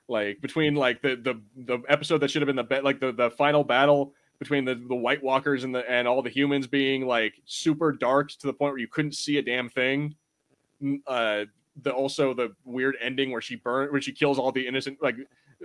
like 0.07 0.39
between 0.41 0.75
like 0.75 1.01
the 1.01 1.17
the 1.17 1.41
the 1.57 1.79
episode 1.89 2.19
that 2.19 2.31
should 2.31 2.41
have 2.41 2.47
been 2.47 2.55
the 2.55 2.63
bet 2.63 2.85
like 2.85 3.01
the 3.01 3.11
the 3.11 3.29
final 3.31 3.65
battle 3.65 4.13
between 4.39 4.65
the 4.65 4.75
the 4.75 4.95
White 4.95 5.21
Walkers 5.21 5.63
and 5.63 5.75
the 5.75 5.89
and 5.89 6.07
all 6.07 6.21
the 6.21 6.29
humans 6.29 6.67
being 6.67 7.05
like 7.05 7.33
super 7.45 7.91
dark 7.91 8.29
to 8.29 8.47
the 8.47 8.53
point 8.53 8.73
where 8.73 8.79
you 8.79 8.87
couldn't 8.87 9.13
see 9.13 9.37
a 9.37 9.41
damn 9.41 9.69
thing. 9.69 10.15
Uh, 11.05 11.45
the 11.81 11.91
also 11.91 12.33
the 12.33 12.53
weird 12.65 12.95
ending 13.01 13.31
where 13.31 13.41
she 13.41 13.55
burn 13.55 13.91
where 13.91 14.01
she 14.01 14.11
kills 14.11 14.39
all 14.39 14.51
the 14.51 14.65
innocent 14.65 14.97
like 15.01 15.15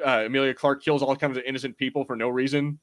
uh, 0.05 0.25
Emilia 0.27 0.55
Clarke 0.55 0.83
kills 0.83 1.03
all 1.03 1.15
kinds 1.17 1.37
of 1.37 1.45
innocent 1.45 1.77
people 1.77 2.05
for 2.05 2.17
no 2.17 2.29
reason. 2.29 2.79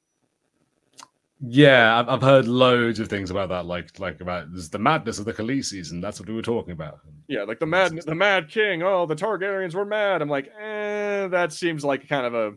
Yeah, 1.44 2.00
I've, 2.00 2.08
I've 2.08 2.22
heard 2.22 2.48
loads 2.48 3.00
of 3.00 3.08
things 3.08 3.32
about 3.32 3.50
that, 3.50 3.66
like 3.66 4.00
like 4.00 4.22
about 4.22 4.48
the 4.54 4.78
madness 4.78 5.18
of 5.18 5.26
the 5.26 5.34
Khaleesi's, 5.34 5.92
and 5.92 6.04
that's 6.04 6.20
what 6.20 6.30
we 6.30 6.36
were 6.36 6.44
talking 6.44 6.72
about. 6.72 7.00
Yeah, 7.28 7.44
like 7.44 7.60
the 7.60 7.66
mad 7.66 8.00
the 8.06 8.14
Mad 8.14 8.48
King. 8.50 8.84
Oh, 8.84 9.08
the 9.08 9.16
Targaryens 9.16 9.74
were 9.74 9.86
mad. 9.86 10.22
I'm 10.22 10.30
like, 10.30 10.52
eh, 10.60 11.28
that 11.28 11.52
seems 11.52 11.84
like 11.84 12.08
kind 12.08 12.28
of 12.28 12.36
a. 12.36 12.54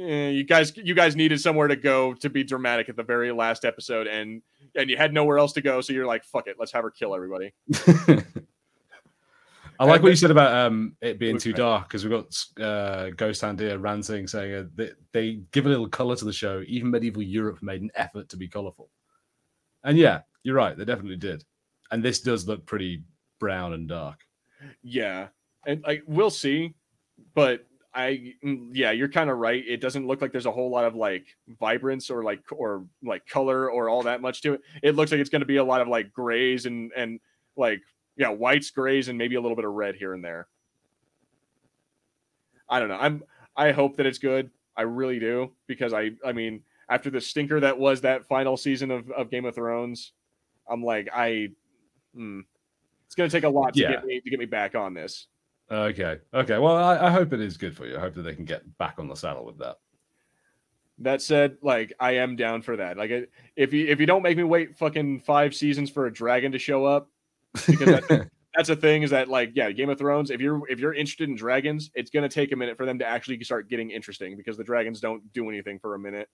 Eh, 0.00 0.30
you 0.30 0.44
guys, 0.44 0.74
you 0.76 0.94
guys 0.94 1.14
needed 1.14 1.40
somewhere 1.40 1.68
to 1.68 1.76
go 1.76 2.14
to 2.14 2.30
be 2.30 2.42
dramatic 2.42 2.88
at 2.88 2.96
the 2.96 3.02
very 3.02 3.32
last 3.32 3.66
episode, 3.66 4.06
and 4.06 4.40
and 4.74 4.88
you 4.88 4.96
had 4.96 5.12
nowhere 5.12 5.38
else 5.38 5.52
to 5.52 5.60
go, 5.60 5.80
so 5.82 5.92
you're 5.92 6.06
like, 6.06 6.24
fuck 6.24 6.46
it, 6.46 6.56
let's 6.58 6.72
have 6.72 6.84
her 6.84 6.90
kill 6.90 7.14
everybody. 7.14 7.52
I 9.78 9.84
like 9.84 10.02
what 10.02 10.10
you 10.10 10.16
said 10.16 10.30
about 10.30 10.52
um, 10.54 10.94
it 11.00 11.18
being 11.18 11.38
too 11.38 11.54
dark 11.54 11.88
because 11.88 12.04
we've 12.04 12.12
got 12.12 12.62
uh, 12.62 13.10
Ghost 13.16 13.40
Hand 13.40 13.60
here 13.60 13.78
ranting 13.78 14.26
saying 14.26 14.54
uh, 14.54 14.64
they, 14.74 14.90
they 15.12 15.40
give 15.52 15.64
a 15.64 15.70
little 15.70 15.88
color 15.88 16.14
to 16.16 16.24
the 16.26 16.34
show. 16.34 16.62
Even 16.66 16.90
medieval 16.90 17.22
Europe 17.22 17.62
made 17.62 17.80
an 17.80 17.90
effort 17.94 18.28
to 18.28 18.36
be 18.36 18.46
colorful. 18.46 18.90
And 19.82 19.96
yeah, 19.96 20.20
you're 20.42 20.54
right. 20.54 20.76
They 20.76 20.84
definitely 20.84 21.16
did. 21.16 21.44
And 21.90 22.02
this 22.02 22.20
does 22.20 22.46
look 22.46 22.66
pretty 22.66 23.04
brown 23.38 23.72
and 23.72 23.88
dark. 23.88 24.18
Yeah. 24.82 25.28
And 25.64 25.82
like, 25.86 26.02
we'll 26.06 26.28
see. 26.28 26.74
But 27.34 27.66
I, 27.92 28.34
mm, 28.44 28.70
yeah, 28.72 28.92
you're 28.92 29.08
kind 29.08 29.30
of 29.30 29.38
right. 29.38 29.64
It 29.66 29.80
doesn't 29.80 30.06
look 30.06 30.20
like 30.22 30.32
there's 30.32 30.46
a 30.46 30.52
whole 30.52 30.70
lot 30.70 30.84
of 30.84 30.94
like 30.94 31.26
vibrance 31.58 32.10
or 32.10 32.22
like, 32.22 32.42
or 32.52 32.84
like 33.02 33.26
color 33.26 33.70
or 33.70 33.88
all 33.88 34.02
that 34.02 34.20
much 34.20 34.42
to 34.42 34.54
it. 34.54 34.60
It 34.82 34.94
looks 34.94 35.10
like 35.10 35.20
it's 35.20 35.30
going 35.30 35.40
to 35.40 35.46
be 35.46 35.56
a 35.56 35.64
lot 35.64 35.80
of 35.80 35.88
like 35.88 36.12
grays 36.12 36.66
and, 36.66 36.92
and 36.96 37.18
like 37.56 37.80
yeah, 38.16 38.28
whites, 38.28 38.70
grays, 38.70 39.08
and 39.08 39.16
maybe 39.18 39.34
a 39.36 39.40
little 39.40 39.56
bit 39.56 39.64
of 39.64 39.72
red 39.72 39.94
here 39.96 40.14
and 40.14 40.24
there. 40.24 40.46
I 42.68 42.78
don't 42.78 42.88
know. 42.88 42.98
I'm 42.98 43.22
I 43.56 43.72
hope 43.72 43.96
that 43.96 44.06
it's 44.06 44.18
good. 44.18 44.50
I 44.76 44.82
really 44.82 45.18
do 45.18 45.52
because 45.66 45.92
I 45.92 46.12
I 46.24 46.32
mean 46.32 46.62
after 46.88 47.10
the 47.10 47.20
stinker 47.20 47.60
that 47.60 47.78
was 47.78 48.00
that 48.02 48.26
final 48.26 48.56
season 48.56 48.90
of, 48.90 49.10
of 49.10 49.30
Game 49.30 49.44
of 49.44 49.54
Thrones, 49.54 50.12
I'm 50.68 50.82
like 50.82 51.08
I, 51.14 51.48
hmm, 52.14 52.40
it's 53.06 53.14
gonna 53.14 53.28
take 53.30 53.44
a 53.44 53.48
lot 53.48 53.74
to 53.74 53.80
Yeah. 53.80 53.90
get 53.92 54.04
me 54.04 54.20
to 54.20 54.30
get 54.30 54.38
me 54.38 54.46
back 54.46 54.74
on 54.74 54.94
this. 54.94 55.26
Okay. 55.70 56.18
Okay. 56.34 56.58
Well, 56.58 56.76
I, 56.76 57.06
I 57.06 57.10
hope 57.10 57.32
it 57.32 57.40
is 57.40 57.56
good 57.56 57.76
for 57.76 57.86
you. 57.86 57.96
I 57.96 58.00
hope 58.00 58.14
that 58.14 58.22
they 58.22 58.34
can 58.34 58.44
get 58.44 58.62
back 58.78 58.96
on 58.98 59.08
the 59.08 59.14
saddle 59.14 59.44
with 59.44 59.58
that. 59.58 59.76
That 60.98 61.22
said, 61.22 61.56
like 61.62 61.94
I 61.98 62.16
am 62.16 62.36
down 62.36 62.62
for 62.62 62.76
that. 62.76 62.96
Like 62.96 63.30
if 63.56 63.72
you 63.72 63.86
if 63.86 64.00
you 64.00 64.06
don't 64.06 64.22
make 64.22 64.36
me 64.36 64.42
wait 64.42 64.76
fucking 64.76 65.20
five 65.20 65.54
seasons 65.54 65.88
for 65.88 66.06
a 66.06 66.12
dragon 66.12 66.52
to 66.52 66.58
show 66.58 66.84
up, 66.84 67.08
because 67.66 68.02
that's, 68.08 68.26
that's 68.54 68.68
a 68.68 68.76
thing 68.76 69.02
is 69.02 69.10
that 69.10 69.28
like 69.28 69.52
yeah, 69.54 69.70
Game 69.70 69.88
of 69.88 69.98
Thrones. 69.98 70.30
If 70.30 70.40
you're 70.40 70.60
if 70.68 70.78
you're 70.78 70.92
interested 70.92 71.28
in 71.28 71.36
dragons, 71.36 71.90
it's 71.94 72.10
gonna 72.10 72.28
take 72.28 72.52
a 72.52 72.56
minute 72.56 72.76
for 72.76 72.84
them 72.84 72.98
to 72.98 73.06
actually 73.06 73.42
start 73.44 73.70
getting 73.70 73.90
interesting 73.90 74.36
because 74.36 74.58
the 74.58 74.64
dragons 74.64 75.00
don't 75.00 75.32
do 75.32 75.48
anything 75.48 75.78
for 75.78 75.94
a 75.94 75.98
minute. 75.98 76.28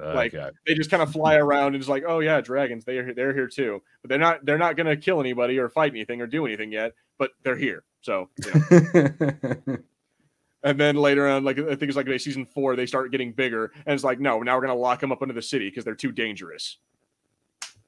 Like, 0.00 0.32
okay. 0.32 0.50
They 0.66 0.74
just 0.74 0.90
kind 0.90 1.02
of 1.02 1.10
fly 1.10 1.34
around 1.34 1.74
and 1.74 1.78
just 1.78 1.88
like, 1.88 2.04
oh 2.06 2.20
yeah, 2.20 2.40
dragons. 2.40 2.84
They're 2.84 3.12
they're 3.12 3.34
here 3.34 3.48
too, 3.48 3.82
but 4.00 4.08
they're 4.08 4.18
not 4.18 4.44
they're 4.44 4.56
not 4.56 4.76
gonna 4.76 4.96
kill 4.96 5.20
anybody 5.20 5.58
or 5.58 5.68
fight 5.68 5.90
anything 5.90 6.20
or 6.20 6.26
do 6.26 6.46
anything 6.46 6.70
yet. 6.70 6.92
But 7.18 7.32
they're 7.42 7.56
here. 7.56 7.82
So 8.02 8.28
you 8.44 8.52
know. 8.52 9.78
and 10.62 10.78
then 10.80 10.96
later 10.96 11.28
on, 11.28 11.44
like 11.44 11.58
I 11.58 11.74
think 11.76 11.82
it's 11.82 11.96
like 11.96 12.08
season 12.20 12.46
four, 12.46 12.76
they 12.76 12.86
start 12.86 13.10
getting 13.10 13.32
bigger, 13.32 13.72
and 13.86 13.94
it's 13.94 14.04
like, 14.04 14.20
no, 14.20 14.40
now 14.40 14.56
we're 14.56 14.62
gonna 14.62 14.74
lock 14.74 15.00
them 15.00 15.12
up 15.12 15.22
into 15.22 15.34
the 15.34 15.42
city 15.42 15.68
because 15.68 15.84
they're 15.84 15.94
too 15.94 16.12
dangerous. 16.12 16.78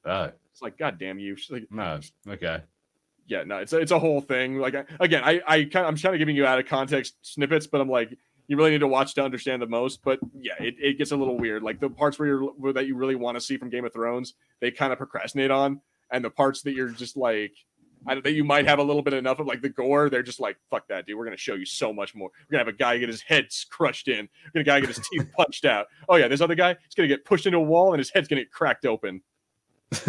oh, 0.05 0.31
It's 0.51 0.61
like, 0.61 0.77
god 0.77 0.97
damn 0.99 1.19
you! 1.19 1.37
Like, 1.49 1.67
no. 1.71 1.99
Okay. 2.27 2.61
yeah, 3.27 3.43
no, 3.43 3.57
it's 3.57 3.73
a, 3.73 3.77
it's 3.79 3.91
a 3.91 3.99
whole 3.99 4.21
thing. 4.21 4.57
Like 4.57 4.75
I, 4.75 4.85
again, 4.99 5.23
I 5.23 5.41
I 5.47 5.63
kind 5.65 5.85
I'm 5.85 5.97
kind 5.97 6.15
of 6.15 6.19
giving 6.19 6.35
you 6.35 6.45
out 6.45 6.59
of 6.59 6.65
context 6.65 7.15
snippets, 7.21 7.67
but 7.67 7.81
I'm 7.81 7.89
like, 7.89 8.17
you 8.47 8.57
really 8.57 8.71
need 8.71 8.79
to 8.79 8.87
watch 8.87 9.15
to 9.15 9.23
understand 9.23 9.61
the 9.61 9.67
most. 9.67 10.01
But 10.03 10.19
yeah, 10.39 10.53
it, 10.59 10.75
it 10.79 10.97
gets 10.97 11.11
a 11.11 11.17
little 11.17 11.37
weird. 11.37 11.63
Like 11.63 11.79
the 11.79 11.89
parts 11.89 12.19
where 12.19 12.27
you're 12.27 12.43
where, 12.43 12.73
that 12.73 12.85
you 12.85 12.95
really 12.95 13.15
want 13.15 13.35
to 13.37 13.41
see 13.41 13.57
from 13.57 13.69
Game 13.69 13.85
of 13.85 13.93
Thrones, 13.93 14.33
they 14.59 14.71
kind 14.71 14.91
of 14.91 14.97
procrastinate 14.97 15.51
on, 15.51 15.81
and 16.11 16.23
the 16.23 16.29
parts 16.29 16.61
that 16.63 16.73
you're 16.73 16.89
just 16.89 17.17
like. 17.17 17.53
I 18.07 18.19
think 18.19 18.35
you 18.35 18.43
might 18.43 18.67
have 18.67 18.79
a 18.79 18.83
little 18.83 19.01
bit 19.01 19.13
enough 19.13 19.39
of 19.39 19.47
like 19.47 19.61
the 19.61 19.69
gore. 19.69 20.09
They're 20.09 20.23
just 20.23 20.39
like, 20.39 20.57
fuck 20.69 20.87
that, 20.87 21.05
dude. 21.05 21.17
We're 21.17 21.25
gonna 21.25 21.37
show 21.37 21.53
you 21.53 21.65
so 21.65 21.93
much 21.93 22.15
more. 22.15 22.29
We're 22.49 22.53
gonna 22.57 22.65
have 22.65 22.73
a 22.73 22.77
guy 22.77 22.97
get 22.97 23.09
his 23.09 23.21
head 23.21 23.47
crushed 23.69 24.07
in. 24.07 24.27
We're 24.45 24.63
gonna 24.63 24.63
guy 24.63 24.79
get 24.79 24.95
his 24.95 25.07
teeth 25.11 25.27
punched 25.37 25.65
out. 25.65 25.87
Oh 26.09 26.15
yeah, 26.15 26.27
this 26.27 26.41
other 26.41 26.55
guy, 26.55 26.75
he's 26.83 26.95
gonna 26.95 27.07
get 27.07 27.25
pushed 27.25 27.45
into 27.45 27.59
a 27.59 27.61
wall 27.61 27.93
and 27.93 27.99
his 27.99 28.09
head's 28.09 28.27
gonna 28.27 28.41
get 28.41 28.51
cracked 28.51 28.85
open. 28.85 29.21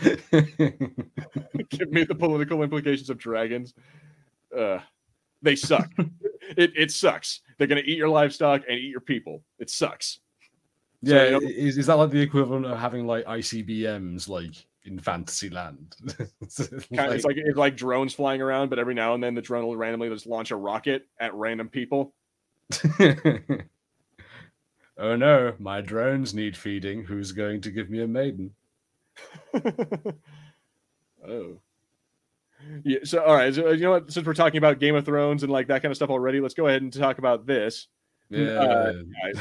Give 0.00 1.90
me 1.90 2.04
the 2.04 2.16
political 2.18 2.62
implications 2.62 3.10
of 3.10 3.18
dragons. 3.18 3.74
Uh, 4.56 4.78
they 5.42 5.56
suck. 5.56 5.90
it, 6.56 6.72
it 6.76 6.90
sucks. 6.90 7.40
They're 7.58 7.66
gonna 7.66 7.82
eat 7.84 7.98
your 7.98 8.08
livestock 8.08 8.62
and 8.68 8.78
eat 8.78 8.90
your 8.90 9.00
people. 9.00 9.42
It 9.58 9.70
sucks. 9.70 10.20
yeah. 11.02 11.24
you 11.24 11.30
know- 11.30 11.40
is, 11.42 11.78
is 11.78 11.86
that 11.86 11.94
like 11.94 12.10
the 12.10 12.20
equivalent 12.20 12.66
of 12.66 12.78
having 12.78 13.06
like 13.06 13.24
ICBMs 13.26 14.28
like 14.28 14.66
in 14.90 14.98
Fantasyland? 14.98 15.96
Kind 16.08 16.20
of, 16.20 17.12
it's 17.12 17.24
like 17.24 17.36
it's 17.36 17.56
like 17.56 17.76
drones 17.76 18.14
flying 18.14 18.42
around, 18.42 18.70
but 18.70 18.78
every 18.78 18.94
now 18.94 19.14
and 19.14 19.22
then 19.22 19.34
the 19.34 19.42
drone 19.42 19.66
will 19.66 19.76
randomly 19.76 20.08
just 20.08 20.26
launch 20.26 20.50
a 20.50 20.56
rocket 20.56 21.06
at 21.20 21.34
random 21.34 21.68
people. 21.68 22.14
oh 24.98 25.16
no, 25.16 25.54
my 25.58 25.80
drones 25.80 26.34
need 26.34 26.56
feeding. 26.56 27.04
Who's 27.04 27.32
going 27.32 27.60
to 27.62 27.70
give 27.70 27.90
me 27.90 28.02
a 28.02 28.06
maiden? 28.06 28.54
oh. 31.26 31.60
Yeah. 32.84 32.98
So 33.04 33.22
all 33.22 33.34
right. 33.34 33.54
So 33.54 33.70
you 33.70 33.82
know 33.82 33.92
what? 33.92 34.12
Since 34.12 34.26
we're 34.26 34.34
talking 34.34 34.58
about 34.58 34.80
Game 34.80 34.94
of 34.94 35.04
Thrones 35.04 35.42
and 35.42 35.52
like 35.52 35.68
that 35.68 35.82
kind 35.82 35.90
of 35.90 35.96
stuff 35.96 36.10
already, 36.10 36.40
let's 36.40 36.54
go 36.54 36.66
ahead 36.66 36.82
and 36.82 36.92
talk 36.92 37.18
about 37.18 37.46
this. 37.46 37.88
Yeah. 38.30 38.60
Uh, 38.60 38.92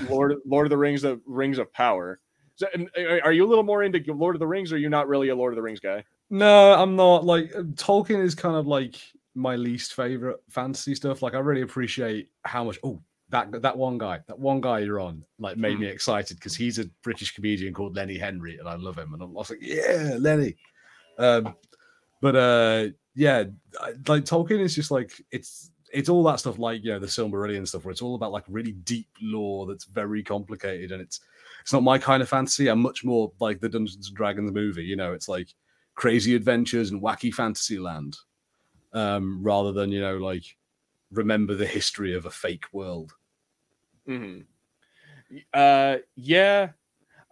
Lord 0.10 0.36
Lord 0.46 0.66
of 0.66 0.70
the 0.70 0.78
Rings, 0.78 1.02
the 1.02 1.20
Rings 1.26 1.58
of 1.58 1.74
Power. 1.74 2.20
So, 2.58 2.68
and, 2.74 2.90
uh, 2.98 3.20
are 3.24 3.32
you 3.32 3.46
a 3.46 3.48
little 3.48 3.64
more 3.64 3.84
into 3.84 4.02
Lord 4.14 4.36
of 4.36 4.40
the 4.40 4.48
Rings, 4.48 4.72
or 4.72 4.76
are 4.76 4.80
you 4.80 4.90
not 4.90 5.08
really 5.08 5.30
a 5.30 5.36
Lord 5.36 5.54
of 5.54 5.56
the 5.56 5.62
Rings 5.62 5.80
guy? 5.80 6.04
No, 6.30 6.74
I'm 6.74 6.96
not. 6.96 7.24
Like 7.24 7.56
uh, 7.56 7.62
Tolkien 7.76 8.22
is 8.24 8.36
kind 8.36 8.56
of 8.56 8.68
like 8.68 8.96
my 9.36 9.56
least 9.56 9.94
favorite 9.94 10.38
fantasy 10.50 10.96
stuff. 10.96 11.22
Like 11.22 11.36
I 11.36 11.40
really 11.40 11.62
appreciate 11.62 12.30
how 12.44 12.64
much. 12.64 12.80
Oh, 12.84 13.00
that 13.30 13.62
that 13.62 13.78
one 13.78 13.98
guy, 13.98 14.20
that 14.28 14.40
one 14.40 14.60
guy 14.60 14.80
you're 14.80 15.00
on, 15.00 15.24
like 15.38 15.58
made 15.58 15.76
Hmm. 15.76 15.82
me 15.82 15.88
excited 15.88 16.38
because 16.38 16.56
he's 16.56 16.80
a 16.80 16.86
British 17.04 17.34
comedian 17.36 17.74
called 17.74 17.96
Lenny 17.96 18.18
Henry, 18.18 18.58
and 18.58 18.68
I 18.68 18.76
love 18.76 18.98
him. 18.98 19.14
And 19.14 19.22
I'm 19.22 19.30
I 19.30 19.34
was 19.34 19.50
like, 19.52 19.60
yeah, 19.62 20.16
Lenny. 20.20 20.56
Um, 21.20 21.54
but 22.22 22.36
uh, 22.36 22.88
yeah, 23.14 23.44
like 24.08 24.26
Tolkien 24.26 24.62
is 24.62 24.74
just 24.74 24.90
like 24.92 25.12
it's 25.32 25.72
it's 25.98 26.10
all 26.10 26.22
that 26.24 26.40
stuff 26.40 26.60
like 26.60 26.84
you 26.84 26.92
know 26.92 27.00
the 27.00 27.08
Silmarillion 27.08 27.68
stuff 27.68 27.84
where 27.84 27.92
it's 27.92 28.04
all 28.04 28.14
about 28.14 28.32
like 28.32 28.44
really 28.48 28.74
deep 28.74 29.10
lore 29.20 29.66
that's 29.66 29.86
very 29.86 30.22
complicated 30.22 30.92
and 30.92 31.02
it's 31.02 31.20
it's 31.62 31.74
not 31.74 31.82
my 31.82 31.98
kind 31.98 32.22
of 32.22 32.30
fantasy. 32.30 32.68
I'm 32.68 32.82
much 32.82 33.04
more 33.04 33.32
like 33.40 33.60
the 33.60 33.68
Dungeons 33.68 34.08
and 34.08 34.16
Dragons 34.16 34.52
movie. 34.52 34.86
You 34.86 34.96
know, 34.96 35.14
it's 35.14 35.28
like 35.28 35.56
crazy 35.96 36.36
adventures 36.36 36.92
and 36.92 37.02
wacky 37.02 37.34
fantasy 37.34 37.80
land, 37.80 38.16
um, 38.94 39.42
rather 39.42 39.72
than 39.72 39.92
you 39.92 40.00
know 40.00 40.18
like 40.18 40.46
remember 41.12 41.56
the 41.56 41.66
history 41.66 42.14
of 42.14 42.26
a 42.28 42.32
fake 42.32 42.66
world. 42.72 43.14
hmm 44.06 44.42
Uh, 45.54 45.98
yeah. 46.16 46.70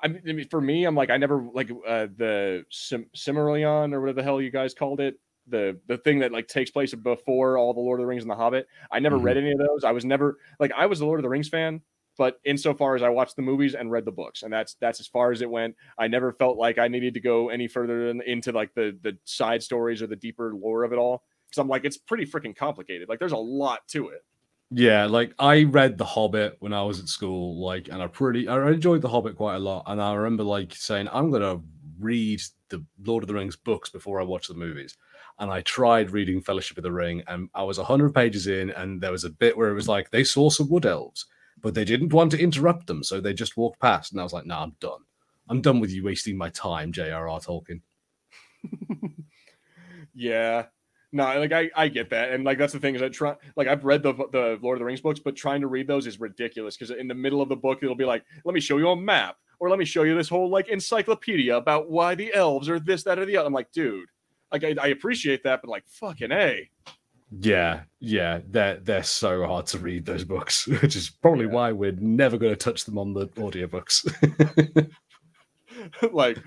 I 0.04 0.10
mean, 0.10 0.48
for 0.50 0.62
me, 0.62 0.86
I'm 0.86 0.96
like, 0.96 1.10
I 1.10 1.18
never 1.18 1.42
like 1.54 1.72
uh, 1.72 2.08
the 2.16 2.66
Sim- 2.70 3.10
Cimmerillion 3.16 3.94
or 3.94 4.02
whatever 4.02 4.18
the 4.18 4.24
hell 4.24 4.42
you 4.42 4.52
guys 4.52 4.74
called 4.74 5.00
it. 5.00 5.20
The 5.48 5.80
the 5.88 5.98
thing 5.98 6.20
that 6.20 6.32
like 6.32 6.48
takes 6.48 6.72
place 6.72 6.94
before 6.94 7.58
all 7.58 7.74
the 7.74 7.80
Lord 7.80 8.00
of 8.00 8.04
the 8.04 8.08
Rings 8.08 8.24
and 8.24 8.32
the 8.32 8.36
Hobbit. 8.36 8.68
I 8.92 9.00
never 9.00 9.18
read 9.18 9.38
mm-hmm. 9.38 9.46
any 9.46 9.54
of 9.54 9.60
those. 9.60 9.84
I 9.84 9.92
was 9.92 10.06
never 10.06 10.38
like 10.60 10.72
I 10.76 10.86
was 10.86 11.02
a 11.02 11.06
Lord 11.06 11.20
of 11.20 11.24
the 11.24 11.30
Rings 11.30 11.50
fan, 11.50 11.82
but 12.18 12.40
insofar 12.46 12.96
as 12.96 13.04
I 13.04 13.10
watched 13.10 13.36
the 13.36 13.42
movies 13.42 13.76
and 13.76 13.92
read 13.92 14.06
the 14.06 14.12
books, 14.12 14.44
and 14.44 14.52
that's 14.52 14.76
that's 14.76 15.00
as 15.00 15.08
far 15.08 15.32
as 15.32 15.42
it 15.42 15.50
went. 15.50 15.76
I 15.98 16.08
never 16.08 16.34
felt 16.34 16.58
like 16.58 16.78
I 16.78 16.88
needed 16.88 17.14
to 17.16 17.20
go 17.20 17.50
any 17.50 17.68
further 17.68 18.08
than, 18.08 18.22
into 18.22 18.52
like 18.52 18.74
the 18.74 18.98
the 19.02 19.18
side 19.26 19.62
stories 19.62 20.02
or 20.02 20.08
the 20.08 20.16
deeper 20.16 20.54
lore 20.54 20.84
of 20.84 20.94
it 20.94 20.98
all. 20.98 21.24
Because 21.48 21.60
I'm 21.60 21.68
like, 21.68 21.86
it's 21.86 21.98
pretty 21.98 22.26
freaking 22.26 22.56
complicated. 22.56 23.08
Like, 23.08 23.20
there's 23.20 23.32
a 23.32 23.38
lot 23.38 23.88
to 23.90 24.10
it. 24.10 24.26
Yeah, 24.72 25.06
like 25.06 25.34
I 25.38 25.64
read 25.64 25.98
The 25.98 26.06
Hobbit 26.06 26.58
when 26.60 26.74
I 26.74 26.82
was 26.82 27.00
at 27.00 27.08
school, 27.08 27.64
like, 27.64 27.88
and 27.88 28.02
I 28.02 28.08
pretty 28.08 28.48
I 28.48 28.70
enjoyed 28.70 29.02
The 29.02 29.10
Hobbit 29.10 29.36
quite 29.36 29.56
a 29.56 29.60
lot. 29.60 29.84
And 29.86 30.02
I 30.02 30.14
remember 30.16 30.44
like 30.44 30.74
saying, 30.76 31.08
I'm 31.12 31.30
gonna 31.30 31.62
read 32.00 32.42
the 32.70 32.84
Lord 33.04 33.24
of 33.24 33.28
the 33.28 33.36
Rings 33.36 33.56
books 33.56 33.90
before 33.90 34.20
I 34.20 34.24
watch 34.24 34.48
the 34.48 34.56
movies. 34.56 34.98
And 35.38 35.52
I 35.52 35.62
tried 35.62 36.12
reading 36.12 36.42
Fellowship 36.42 36.78
of 36.78 36.84
the 36.84 36.92
Ring, 36.92 37.22
and 37.28 37.50
I 37.54 37.64
was 37.64 37.78
hundred 37.78 38.14
pages 38.16 38.48
in, 38.48 38.70
and 38.72 39.02
there 39.02 39.12
was 39.12 39.26
a 39.26 39.30
bit 39.30 39.58
where 39.58 39.70
it 39.70 39.76
was 39.76 39.88
like 39.88 40.10
they 40.10 40.24
saw 40.24 40.50
some 40.50 40.70
wood 40.70 40.86
elves, 40.86 41.26
but 41.62 41.74
they 41.74 41.84
didn't 41.84 42.14
want 42.14 42.32
to 42.32 42.42
interrupt 42.42 42.88
them, 42.88 43.04
so 43.04 43.20
they 43.20 43.34
just 43.34 43.58
walked 43.58 43.80
past. 43.82 44.12
And 44.12 44.22
I 44.22 44.24
was 44.24 44.34
like, 44.34 44.46
nah, 44.46 44.64
I'm 44.64 44.76
done. 44.80 45.02
I'm 45.50 45.62
done 45.62 45.80
with 45.80 45.92
you 45.92 46.04
wasting 46.04 46.38
my 46.38 46.50
time, 46.50 46.92
J.R.R. 46.92 47.40
Tolkien. 47.40 47.82
Yeah. 50.16 50.66
No, 51.12 51.24
like 51.40 51.54
I, 51.54 51.70
I 51.76 51.88
get 51.88 52.10
that, 52.10 52.32
and 52.32 52.44
like 52.44 52.58
that's 52.58 52.74
the 52.74 52.80
thing 52.80 52.96
is 52.96 53.02
I 53.02 53.08
try 53.08 53.36
like 53.56 53.70
I've 53.70 53.86
read 53.86 54.04
the 54.04 54.14
the 54.14 54.60
Lord 54.62 54.76
of 54.76 54.80
the 54.80 54.86
Rings 54.86 55.00
books, 55.00 55.20
but 55.20 55.36
trying 55.36 55.62
to 55.62 55.68
read 55.68 55.88
those 55.88 56.08
is 56.08 56.20
ridiculous 56.20 56.76
because 56.76 56.94
in 56.94 57.08
the 57.08 57.14
middle 57.14 57.42
of 57.42 57.48
the 57.48 57.56
book 57.56 57.80
it'll 57.82 57.96
be 57.96 58.04
like, 58.04 58.26
let 58.44 58.54
me 58.54 58.60
show 58.60 58.78
you 58.78 58.90
a 58.90 58.96
map, 58.98 59.38
or 59.60 59.70
let 59.70 59.80
me 59.80 59.86
show 59.86 60.04
you 60.04 60.14
this 60.14 60.28
whole 60.28 60.50
like 60.50 60.68
encyclopedia 60.68 61.56
about 61.56 61.90
why 61.90 62.16
the 62.16 62.34
elves 62.34 62.68
are 62.68 62.80
this, 62.82 63.04
that, 63.04 63.18
or 63.18 63.26
the 63.26 63.38
other. 63.38 63.48
I'm 63.48 63.54
like, 63.54 63.72
dude, 63.72 64.10
like 64.52 64.64
I, 64.64 64.76
I 64.82 64.88
appreciate 64.88 65.44
that, 65.44 65.62
but 65.62 65.70
like 65.70 65.84
fucking 65.88 66.32
a, 66.32 66.70
Yeah, 67.42 67.82
yeah, 68.00 68.40
they're 68.48 68.78
they're 68.78 69.04
so 69.04 69.46
hard 69.46 69.66
to 69.68 69.80
read 69.80 70.06
those 70.06 70.24
books, 70.24 70.68
which 70.82 70.96
is 70.96 71.10
probably 71.10 71.46
Yeah. 71.46 71.52
why 71.52 71.72
we're 71.72 71.92
never 72.00 72.38
going 72.38 72.54
to 72.54 72.58
touch 72.58 72.86
them 72.86 72.98
on 72.98 73.14
the 73.14 73.28
audiobooks. 73.30 74.06
like, 76.14 76.38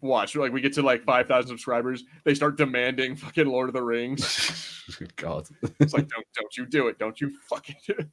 watch, 0.00 0.36
like 0.36 0.52
we 0.52 0.60
get 0.60 0.72
to 0.74 0.82
like 0.82 1.04
five 1.04 1.26
thousand 1.26 1.48
subscribers, 1.48 2.04
they 2.24 2.34
start 2.34 2.56
demanding 2.56 3.16
fucking 3.16 3.46
Lord 3.46 3.68
of 3.68 3.74
the 3.74 3.82
Rings. 3.82 4.70
God, 5.16 5.48
It's 5.80 5.92
like, 5.94 6.08
don't 6.08 6.26
don't 6.34 6.56
you 6.56 6.66
do 6.66 6.88
it? 6.88 6.98
Don't 6.98 7.20
you 7.20 7.32
fucking 7.48 7.76
do 7.86 7.94
it? 7.98 8.08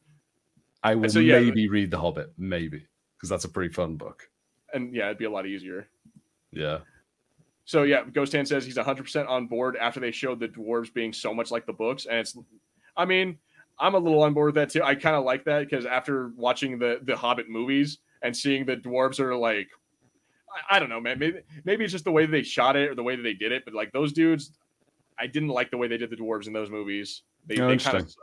I 0.84 0.96
will 0.96 1.10
so, 1.10 1.20
yeah, 1.20 1.40
maybe 1.40 1.70
read 1.70 1.92
The 1.92 2.00
Hobbit, 2.00 2.34
maybe 2.38 2.88
because 3.18 3.30
that's 3.30 3.46
a 3.46 3.50
pretty 3.50 3.72
fun 3.72 3.98
book. 3.98 4.28
And 4.74 4.96
yeah, 4.96 5.06
it'd 5.06 5.20
be 5.20 5.26
a 5.26 5.30
lot 5.30 5.46
easier. 5.46 5.88
Yeah, 6.52 6.80
So 7.72 7.84
yeah, 7.84 8.04
Ghost 8.04 8.34
Hand 8.34 8.50
says 8.50 8.66
he's 8.66 8.76
100% 8.76 9.30
on 9.30 9.48
board 9.48 9.78
after 9.78 10.02
they 10.02 10.12
showed 10.12 10.42
the 10.42 10.50
dwarves 10.50 10.94
being 10.94 11.14
so 11.14 11.34
much 11.34 11.52
like 11.52 11.66
the 11.66 11.72
books, 11.72 12.06
and 12.06 12.20
it's, 12.20 12.38
I 12.98 13.06
mean, 13.06 13.38
I'm 13.80 13.96
a 13.96 13.98
little 13.98 14.24
on 14.24 14.34
board 14.34 14.48
with 14.48 14.56
that 14.56 14.72
too. 14.72 14.84
I 14.84 14.94
kind 14.94 15.16
of 15.16 15.24
like 15.24 15.46
that 15.46 15.62
because 15.62 15.86
after 15.86 16.34
watching 16.36 16.78
the 16.78 17.00
the 17.04 17.16
Hobbit 17.16 17.48
movies 17.48 18.00
and 18.24 18.36
seeing 18.36 18.66
the 18.66 18.76
dwarves 18.76 19.22
are 19.22 19.38
like, 19.38 19.70
I, 20.70 20.76
I 20.76 20.80
don't 20.80 20.90
know, 20.90 21.00
man. 21.00 21.18
Maybe 21.18 21.40
maybe 21.64 21.86
it's 21.86 21.94
just 21.94 22.04
the 22.04 22.12
way 22.12 22.26
they 22.26 22.44
shot 22.44 22.76
it 22.76 22.90
or 22.90 22.96
the 22.96 23.04
way 23.04 23.16
that 23.16 23.24
they 23.24 23.36
did 23.36 23.54
it, 23.54 23.64
but 23.64 23.74
like 23.74 23.94
those 23.94 24.12
dudes, 24.12 24.52
I 25.18 25.28
didn't 25.28 25.48
like 25.48 25.72
the 25.72 25.78
way 25.78 25.88
they 25.88 25.98
did 25.98 26.10
the 26.10 26.18
dwarves 26.18 26.48
in 26.48 26.54
those 26.54 26.70
movies. 26.70 27.22
They, 27.48 27.56
they 27.56 27.78
kind 27.78 28.00
of. 28.00 28.14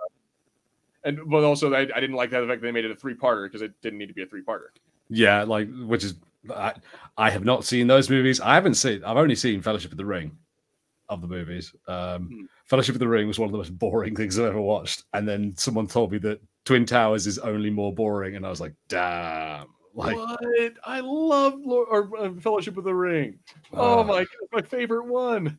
And 1.05 1.21
but 1.25 1.43
also 1.45 1.73
I, 1.73 1.89
I 1.95 2.01
didn't 2.01 2.17
like 2.17 2.29
that 2.33 2.41
the 2.41 2.49
fact 2.49 2.61
that 2.61 2.67
they 2.67 2.73
made 2.73 2.85
it 2.85 2.91
a 2.91 2.97
three 2.97 3.15
parter 3.15 3.47
because 3.47 3.63
it 3.63 3.73
didn't 3.81 3.99
need 3.99 4.09
to 4.09 4.15
be 4.15 4.25
a 4.25 4.27
three 4.27 4.43
parter. 4.43 4.69
yeah, 5.09 5.45
like 5.45 5.71
which 5.87 6.05
is 6.05 6.17
I, 6.55 6.75
I 7.17 7.31
have 7.31 7.45
not 7.45 7.65
seen 7.65 7.87
those 7.87 8.11
movies. 8.11 8.41
I 8.41 8.55
haven't 8.55 8.75
seen. 8.75 9.05
I've 9.05 9.17
only 9.17 9.35
seen 9.35 9.63
Fellowship 9.63 9.93
of 9.93 9.99
the 9.99 10.05
Ring 10.05 10.37
of 11.09 11.21
the 11.21 11.29
movies. 11.29 11.75
Um, 11.87 12.29
Hmm. 12.29 12.45
Fellowship 12.67 12.95
of 12.95 12.99
the 12.99 13.09
Ring 13.09 13.27
was 13.27 13.39
one 13.39 13.49
of 13.49 13.53
the 13.53 13.59
most 13.59 13.79
boring 13.79 14.15
things 14.17 14.39
I've 14.39 14.47
ever 14.47 14.61
watched, 14.61 15.05
and 15.15 15.27
then 15.27 15.55
someone 15.57 15.87
told 15.87 16.13
me 16.13 16.19
that 16.19 16.41
Twin 16.65 16.85
Towers 16.85 17.27
is 17.27 17.39
only 17.39 17.71
more 17.71 17.95
boring, 17.95 18.37
and 18.37 18.47
I 18.47 18.51
was 18.51 18.61
like, 18.61 18.75
damn. 18.89 19.67
Like, 19.95 20.17
what? 20.17 20.73
I 20.85 21.01
love 21.01 21.55
Lord, 21.65 21.89
or 21.91 22.19
uh, 22.19 22.33
Fellowship 22.41 22.77
of 22.77 22.85
the 22.85 22.95
Ring. 22.95 23.39
Oh 23.73 24.01
uh, 24.01 24.05
my 24.05 24.19
god, 24.19 24.29
my 24.53 24.63
favorite 24.63 25.07
one. 25.07 25.59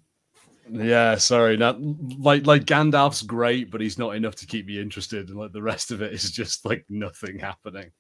Yeah, 0.71 1.15
sorry. 1.15 1.57
Not 1.57 1.81
like 1.81 2.45
like 2.45 2.65
Gandalf's 2.65 3.23
great, 3.23 3.71
but 3.71 3.81
he's 3.81 3.97
not 3.97 4.15
enough 4.15 4.35
to 4.35 4.45
keep 4.45 4.67
me 4.67 4.79
interested. 4.79 5.29
And 5.29 5.37
like 5.37 5.51
the 5.51 5.61
rest 5.61 5.91
of 5.91 6.01
it 6.01 6.13
is 6.13 6.31
just 6.31 6.63
like 6.65 6.85
nothing 6.89 7.39
happening. 7.39 7.91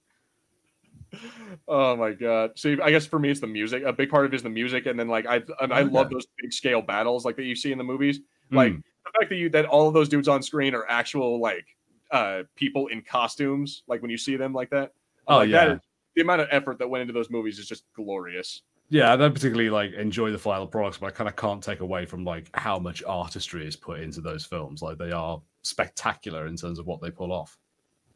Oh 1.67 1.95
my 1.95 2.11
god! 2.11 2.51
See, 2.57 2.77
I 2.81 2.91
guess 2.91 3.05
for 3.05 3.19
me, 3.19 3.29
it's 3.29 3.39
the 3.39 3.47
music. 3.47 3.83
A 3.83 3.93
big 3.93 4.09
part 4.09 4.25
of 4.25 4.33
it 4.33 4.35
is 4.35 4.43
the 4.43 4.49
music, 4.49 4.85
and 4.85 4.99
then 4.99 5.07
like 5.07 5.25
I 5.25 5.35
I 5.59 5.63
Okay. 5.63 5.83
love 5.83 6.09
those 6.09 6.25
big 6.41 6.53
scale 6.53 6.81
battles 6.81 7.25
like 7.25 7.35
that 7.37 7.43
you 7.43 7.55
see 7.55 7.71
in 7.71 7.77
the 7.77 7.83
movies. 7.83 8.19
Like 8.51 8.73
Mm, 8.73 8.83
the 9.05 9.11
fact 9.19 9.29
that 9.29 9.35
you 9.37 9.49
that 9.49 9.65
all 9.65 9.87
of 9.87 9.93
those 9.93 10.09
dudes 10.09 10.27
on 10.27 10.41
screen 10.43 10.73
are 10.75 10.85
actual 10.89 11.39
like 11.41 11.65
uh 12.11 12.43
people 12.55 12.87
in 12.87 13.01
costumes. 13.01 13.83
Like 13.87 14.01
when 14.01 14.11
you 14.11 14.17
see 14.17 14.35
them 14.35 14.53
like 14.53 14.69
that. 14.71 14.93
Oh, 15.27 15.37
like, 15.37 15.49
yeah. 15.49 15.73
is- 15.75 15.79
the 16.15 16.21
amount 16.23 16.41
of 16.41 16.47
effort 16.51 16.79
that 16.79 16.89
went 16.89 17.01
into 17.01 17.13
those 17.13 17.29
movies 17.29 17.59
is 17.59 17.67
just 17.67 17.85
glorious. 17.93 18.63
yeah, 18.89 19.13
I 19.13 19.15
don't 19.15 19.31
particularly 19.33 19.69
like 19.69 19.93
enjoy 19.93 20.31
the 20.31 20.39
final 20.39 20.65
products, 20.67 20.97
but 20.97 21.05
I 21.07 21.11
kind 21.11 21.29
of 21.29 21.35
can't 21.35 21.63
take 21.63 21.79
away 21.81 22.05
from 22.07 22.25
like 22.25 22.49
how 22.55 22.79
much 22.79 23.03
artistry 23.03 23.65
is 23.67 23.75
put 23.75 23.99
into 23.99 24.19
those 24.19 24.43
films. 24.45 24.81
Like 24.81 24.97
they 24.97 25.11
are 25.11 25.39
spectacular 25.61 26.47
in 26.47 26.55
terms 26.55 26.79
of 26.79 26.87
what 26.87 26.99
they 27.01 27.11
pull 27.11 27.31
off. 27.31 27.57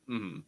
hmm 0.07 0.39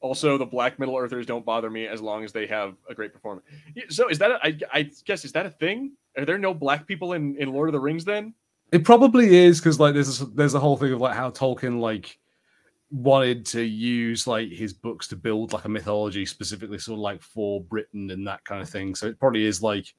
Also, 0.00 0.38
the 0.38 0.46
Black 0.46 0.78
Middle 0.78 0.96
Earthers 0.96 1.26
don't 1.26 1.44
bother 1.44 1.68
me 1.70 1.86
as 1.86 2.00
long 2.00 2.24
as 2.24 2.32
they 2.32 2.46
have 2.46 2.74
a 2.88 2.94
great 2.94 3.12
performance. 3.12 3.46
So, 3.90 4.08
is 4.08 4.18
that 4.18 4.30
a, 4.30 4.38
I, 4.42 4.58
I 4.72 4.90
guess 5.04 5.24
is 5.26 5.32
that 5.32 5.44
a 5.46 5.50
thing? 5.50 5.92
Are 6.16 6.24
there 6.24 6.38
no 6.38 6.54
black 6.54 6.86
people 6.86 7.12
in 7.12 7.36
in 7.36 7.52
Lord 7.52 7.68
of 7.68 7.72
the 7.74 7.80
Rings 7.80 8.04
then? 8.04 8.32
It 8.72 8.84
probably 8.84 9.36
is 9.36 9.60
because 9.60 9.78
like 9.78 9.94
there's 9.94 10.22
a, 10.22 10.26
there's 10.26 10.54
a 10.54 10.60
whole 10.60 10.76
thing 10.76 10.92
of 10.92 11.00
like 11.00 11.14
how 11.14 11.30
Tolkien 11.30 11.80
like 11.80 12.18
wanted 12.90 13.44
to 13.46 13.62
use 13.62 14.26
like 14.26 14.48
his 14.50 14.72
books 14.72 15.06
to 15.08 15.16
build 15.16 15.52
like 15.52 15.64
a 15.64 15.68
mythology 15.68 16.24
specifically 16.26 16.78
sort 16.78 16.94
of 16.94 17.00
like 17.00 17.20
for 17.22 17.60
Britain 17.62 18.10
and 18.10 18.26
that 18.26 18.42
kind 18.44 18.62
of 18.62 18.68
thing. 18.70 18.94
So 18.94 19.06
it 19.06 19.18
probably 19.20 19.44
is 19.44 19.62
like 19.62 19.92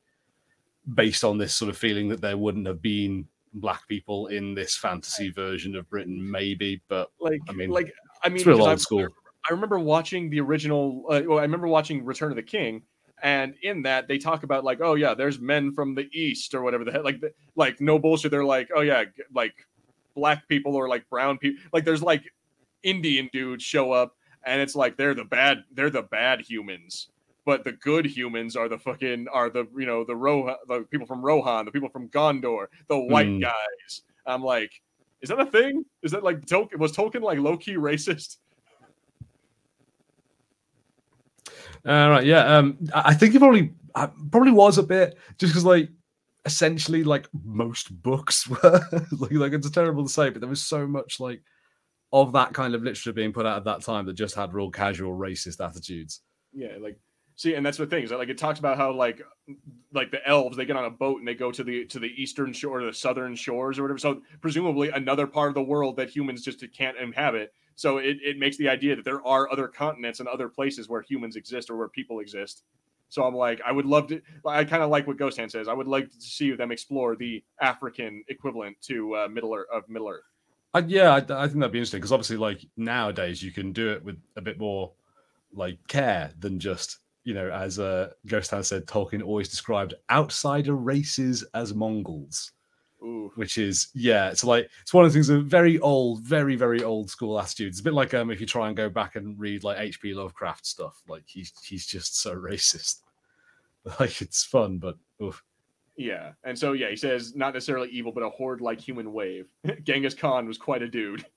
based 0.95 1.23
on 1.23 1.37
this 1.37 1.53
sort 1.53 1.69
of 1.69 1.77
feeling 1.77 2.09
that 2.09 2.21
there 2.21 2.37
wouldn't 2.37 2.65
have 2.67 2.81
been 2.81 3.27
black 3.53 3.87
people 3.87 4.27
in 4.27 4.55
this 4.55 4.75
fantasy 4.75 5.29
version 5.29 5.75
of 5.75 5.89
Britain, 5.89 6.19
maybe. 6.31 6.81
But 6.87 7.11
Like, 7.19 7.39
I 7.49 7.53
mean, 7.53 7.69
like 7.69 7.93
I 8.23 8.29
mean, 8.29 8.37
it's 8.37 8.45
real 8.45 8.59
old 8.59 8.69
I'm- 8.69 8.77
school. 8.77 9.07
I 9.49 9.53
remember 9.53 9.79
watching 9.79 10.29
the 10.29 10.39
original. 10.39 11.05
Uh, 11.09 11.21
well, 11.25 11.39
I 11.39 11.43
remember 11.43 11.67
watching 11.67 12.05
Return 12.05 12.31
of 12.31 12.35
the 12.35 12.43
King, 12.43 12.83
and 13.23 13.55
in 13.63 13.81
that 13.83 14.07
they 14.07 14.17
talk 14.17 14.43
about 14.43 14.63
like, 14.63 14.79
oh 14.81 14.95
yeah, 14.95 15.13
there's 15.13 15.39
men 15.39 15.73
from 15.73 15.95
the 15.95 16.07
east 16.11 16.53
or 16.53 16.61
whatever 16.61 16.83
the 16.83 16.91
hell. 16.91 17.03
Like, 17.03 17.21
the, 17.21 17.33
like 17.55 17.81
no 17.81 17.97
bullshit. 17.99 18.31
They're 18.31 18.45
like, 18.45 18.69
oh 18.75 18.81
yeah, 18.81 19.05
like 19.33 19.53
black 20.15 20.47
people 20.47 20.75
or 20.75 20.87
like 20.87 21.09
brown 21.09 21.37
people. 21.37 21.63
Like 21.73 21.85
there's 21.85 22.03
like 22.03 22.23
Indian 22.83 23.29
dudes 23.33 23.63
show 23.63 23.91
up, 23.91 24.15
and 24.43 24.61
it's 24.61 24.75
like 24.75 24.97
they're 24.97 25.15
the 25.15 25.25
bad, 25.25 25.63
they're 25.73 25.89
the 25.89 26.03
bad 26.03 26.41
humans. 26.41 27.09
But 27.43 27.63
the 27.63 27.71
good 27.71 28.05
humans 28.05 28.55
are 28.55 28.69
the 28.69 28.77
fucking 28.77 29.27
are 29.33 29.49
the 29.49 29.65
you 29.75 29.87
know 29.87 30.03
the 30.03 30.15
Rohan, 30.15 30.55
the 30.67 30.81
people 30.91 31.07
from 31.07 31.23
Rohan, 31.23 31.65
the 31.65 31.71
people 31.71 31.89
from 31.89 32.09
Gondor, 32.09 32.67
the 32.87 32.99
white 32.99 33.27
Mm. 33.27 33.41
guys. 33.41 34.03
I'm 34.27 34.43
like, 34.43 34.71
is 35.21 35.29
that 35.29 35.39
a 35.39 35.45
thing? 35.47 35.83
Is 36.03 36.11
that 36.11 36.23
like 36.23 36.45
Tolkien? 36.45 36.77
Was 36.77 36.95
Tolkien 36.95 37.21
like 37.23 37.39
low 37.39 37.57
key 37.57 37.73
racist? 37.73 38.37
All 41.87 42.09
right, 42.09 42.25
yeah. 42.25 42.57
Um, 42.57 42.77
I 42.93 43.01
I 43.05 43.13
think 43.13 43.35
it 43.35 43.39
probably 43.39 43.73
uh, 43.95 44.07
probably 44.31 44.51
was 44.51 44.77
a 44.77 44.83
bit 44.83 45.17
just 45.37 45.53
because 45.53 45.65
like 45.65 45.89
essentially 46.45 47.03
like 47.03 47.27
most 47.43 47.91
books 48.01 48.47
were 48.63 48.87
like, 49.11 49.31
like 49.31 49.53
it's 49.53 49.69
terrible 49.69 50.03
to 50.03 50.09
say, 50.09 50.29
but 50.29 50.41
there 50.41 50.49
was 50.49 50.63
so 50.63 50.87
much 50.87 51.19
like 51.19 51.41
of 52.13 52.33
that 52.33 52.53
kind 52.53 52.75
of 52.75 52.81
literature 52.81 53.13
being 53.13 53.33
put 53.33 53.45
out 53.45 53.57
at 53.57 53.63
that 53.63 53.81
time 53.81 54.05
that 54.05 54.13
just 54.13 54.35
had 54.35 54.53
real 54.53 54.69
casual 54.69 55.17
racist 55.17 55.65
attitudes. 55.65 56.21
Yeah, 56.53 56.75
like 56.79 56.97
see, 57.35 57.53
and 57.53 57.65
that's 57.65 57.77
the 57.77 57.87
thing 57.87 58.03
is 58.03 58.09
that 58.09 58.19
like 58.19 58.29
it 58.29 58.37
talks 58.37 58.59
about 58.59 58.77
how 58.77 58.91
like 58.93 59.21
like 59.93 60.11
the 60.11 60.25
elves 60.27 60.57
they 60.57 60.65
get 60.65 60.75
on 60.75 60.85
a 60.85 60.89
boat 60.89 61.19
and 61.19 61.27
they 61.27 61.35
go 61.35 61.51
to 61.51 61.63
the 61.63 61.85
to 61.85 61.99
the 61.99 62.11
eastern 62.21 62.53
shore, 62.53 62.83
the 62.83 62.93
southern 62.93 63.35
shores 63.35 63.79
or 63.79 63.83
whatever. 63.83 63.99
So 63.99 64.21
presumably 64.41 64.89
another 64.89 65.27
part 65.27 65.49
of 65.49 65.55
the 65.55 65.63
world 65.63 65.97
that 65.97 66.09
humans 66.09 66.43
just 66.43 66.63
can't 66.75 66.97
inhabit. 66.97 67.53
So 67.81 67.97
it, 67.97 68.17
it 68.21 68.37
makes 68.37 68.57
the 68.57 68.69
idea 68.69 68.95
that 68.95 69.03
there 69.03 69.25
are 69.25 69.51
other 69.51 69.67
continents 69.67 70.19
and 70.19 70.29
other 70.29 70.47
places 70.47 70.87
where 70.87 71.01
humans 71.01 71.35
exist 71.35 71.67
or 71.71 71.77
where 71.77 71.87
people 71.87 72.19
exist. 72.19 72.61
So 73.09 73.23
I'm 73.23 73.33
like, 73.33 73.59
I 73.65 73.71
would 73.71 73.87
love 73.87 74.05
to. 74.09 74.21
I 74.45 74.63
kind 74.65 74.83
of 74.83 74.91
like 74.91 75.07
what 75.07 75.17
Ghost 75.17 75.37
Hand 75.37 75.51
says. 75.51 75.67
I 75.67 75.73
would 75.73 75.87
like 75.87 76.07
to 76.11 76.21
see 76.21 76.51
them 76.51 76.71
explore 76.71 77.15
the 77.15 77.43
African 77.59 78.23
equivalent 78.27 78.77
to 78.83 79.15
uh, 79.15 79.27
Middle 79.29 79.55
Earth 79.55 79.65
of 79.73 79.89
Middle 79.89 80.09
Earth. 80.09 80.21
Yeah, 80.85 81.09
I, 81.09 81.17
I 81.17 81.47
think 81.47 81.59
that'd 81.59 81.71
be 81.71 81.79
interesting 81.79 82.01
because 82.01 82.11
obviously, 82.11 82.37
like 82.37 82.63
nowadays, 82.77 83.41
you 83.41 83.51
can 83.51 83.73
do 83.73 83.91
it 83.91 84.05
with 84.05 84.17
a 84.35 84.41
bit 84.41 84.59
more 84.59 84.91
like 85.51 85.79
care 85.87 86.31
than 86.37 86.59
just 86.59 86.99
you 87.23 87.33
know, 87.33 87.49
as 87.49 87.79
uh, 87.79 88.11
Ghost 88.27 88.51
Hand 88.51 88.65
said, 88.65 88.85
Tolkien 88.85 89.23
always 89.23 89.49
described 89.49 89.95
outsider 90.11 90.75
races 90.75 91.43
as 91.55 91.73
Mongols. 91.73 92.51
Ooh, 93.03 93.31
which 93.35 93.57
is 93.57 93.89
yeah 93.95 94.29
it's 94.29 94.43
like 94.43 94.69
it's 94.81 94.93
one 94.93 95.05
of 95.05 95.11
the 95.11 95.13
things 95.13 95.29
of 95.29 95.45
very 95.45 95.79
old 95.79 96.21
very 96.21 96.55
very 96.55 96.83
old 96.83 97.09
school 97.09 97.39
attitudes 97.39 97.77
it's 97.77 97.81
a 97.81 97.83
bit 97.83 97.93
like 97.93 98.13
um 98.13 98.29
if 98.29 98.39
you 98.39 98.45
try 98.45 98.67
and 98.67 98.77
go 98.77 98.89
back 98.89 99.15
and 99.15 99.39
read 99.39 99.63
like 99.63 99.77
hp 99.77 100.13
lovecraft 100.13 100.67
stuff 100.67 101.01
like 101.07 101.23
he's 101.25 101.51
he's 101.63 101.87
just 101.87 102.21
so 102.21 102.35
racist 102.35 102.99
like 103.99 104.21
it's 104.21 104.43
fun 104.43 104.77
but 104.77 104.97
oof. 105.21 105.43
yeah. 105.95 106.31
And 106.43 106.57
so 106.57 106.73
yeah, 106.73 106.89
he 106.89 106.95
says 106.95 107.35
not 107.35 107.53
necessarily 107.53 107.89
evil, 107.89 108.11
but 108.11 108.23
a 108.23 108.29
horde 108.29 108.61
like 108.61 108.79
human 108.79 109.13
wave. 109.13 109.47
Genghis 109.83 110.13
Khan 110.13 110.47
was 110.47 110.57
quite 110.57 110.81
a 110.81 110.87
dude. 110.87 111.25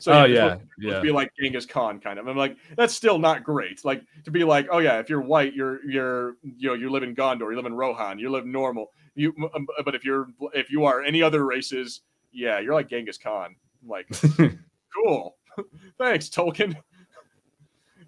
So 0.00 0.10
oh 0.10 0.24
yeah 0.24 0.52
supposed 0.54 0.70
yeah 0.78 1.00
be 1.00 1.10
like 1.10 1.30
Genghis 1.38 1.66
Khan 1.66 2.00
kind 2.00 2.18
of. 2.18 2.26
I'm 2.26 2.36
like, 2.36 2.56
that's 2.78 2.94
still 2.94 3.18
not 3.18 3.44
great. 3.44 3.84
Like 3.84 4.02
to 4.24 4.30
be 4.30 4.42
like, 4.42 4.68
oh 4.70 4.78
yeah, 4.78 5.00
if 5.00 5.10
you're 5.10 5.20
white, 5.20 5.52
you're 5.52 5.84
you're 5.84 6.36
you 6.42 6.68
know 6.68 6.74
you 6.74 6.88
live 6.88 7.02
in 7.02 7.14
Gondor, 7.14 7.50
you 7.50 7.56
live 7.56 7.66
in 7.66 7.74
Rohan, 7.74 8.18
you 8.18 8.30
live 8.30 8.46
normal. 8.46 8.86
You 9.16 9.34
um, 9.54 9.66
but 9.84 9.94
if 9.94 10.04
you're 10.04 10.28
if 10.54 10.70
you 10.70 10.84
are 10.84 11.02
any 11.02 11.22
other 11.22 11.44
races, 11.44 12.02
yeah, 12.32 12.60
you're 12.60 12.74
like 12.74 12.88
Genghis 12.88 13.18
Khan. 13.18 13.56
I'm 13.82 13.88
like 13.88 14.08
cool, 14.94 15.36
thanks 15.98 16.28
Tolkien. 16.28 16.76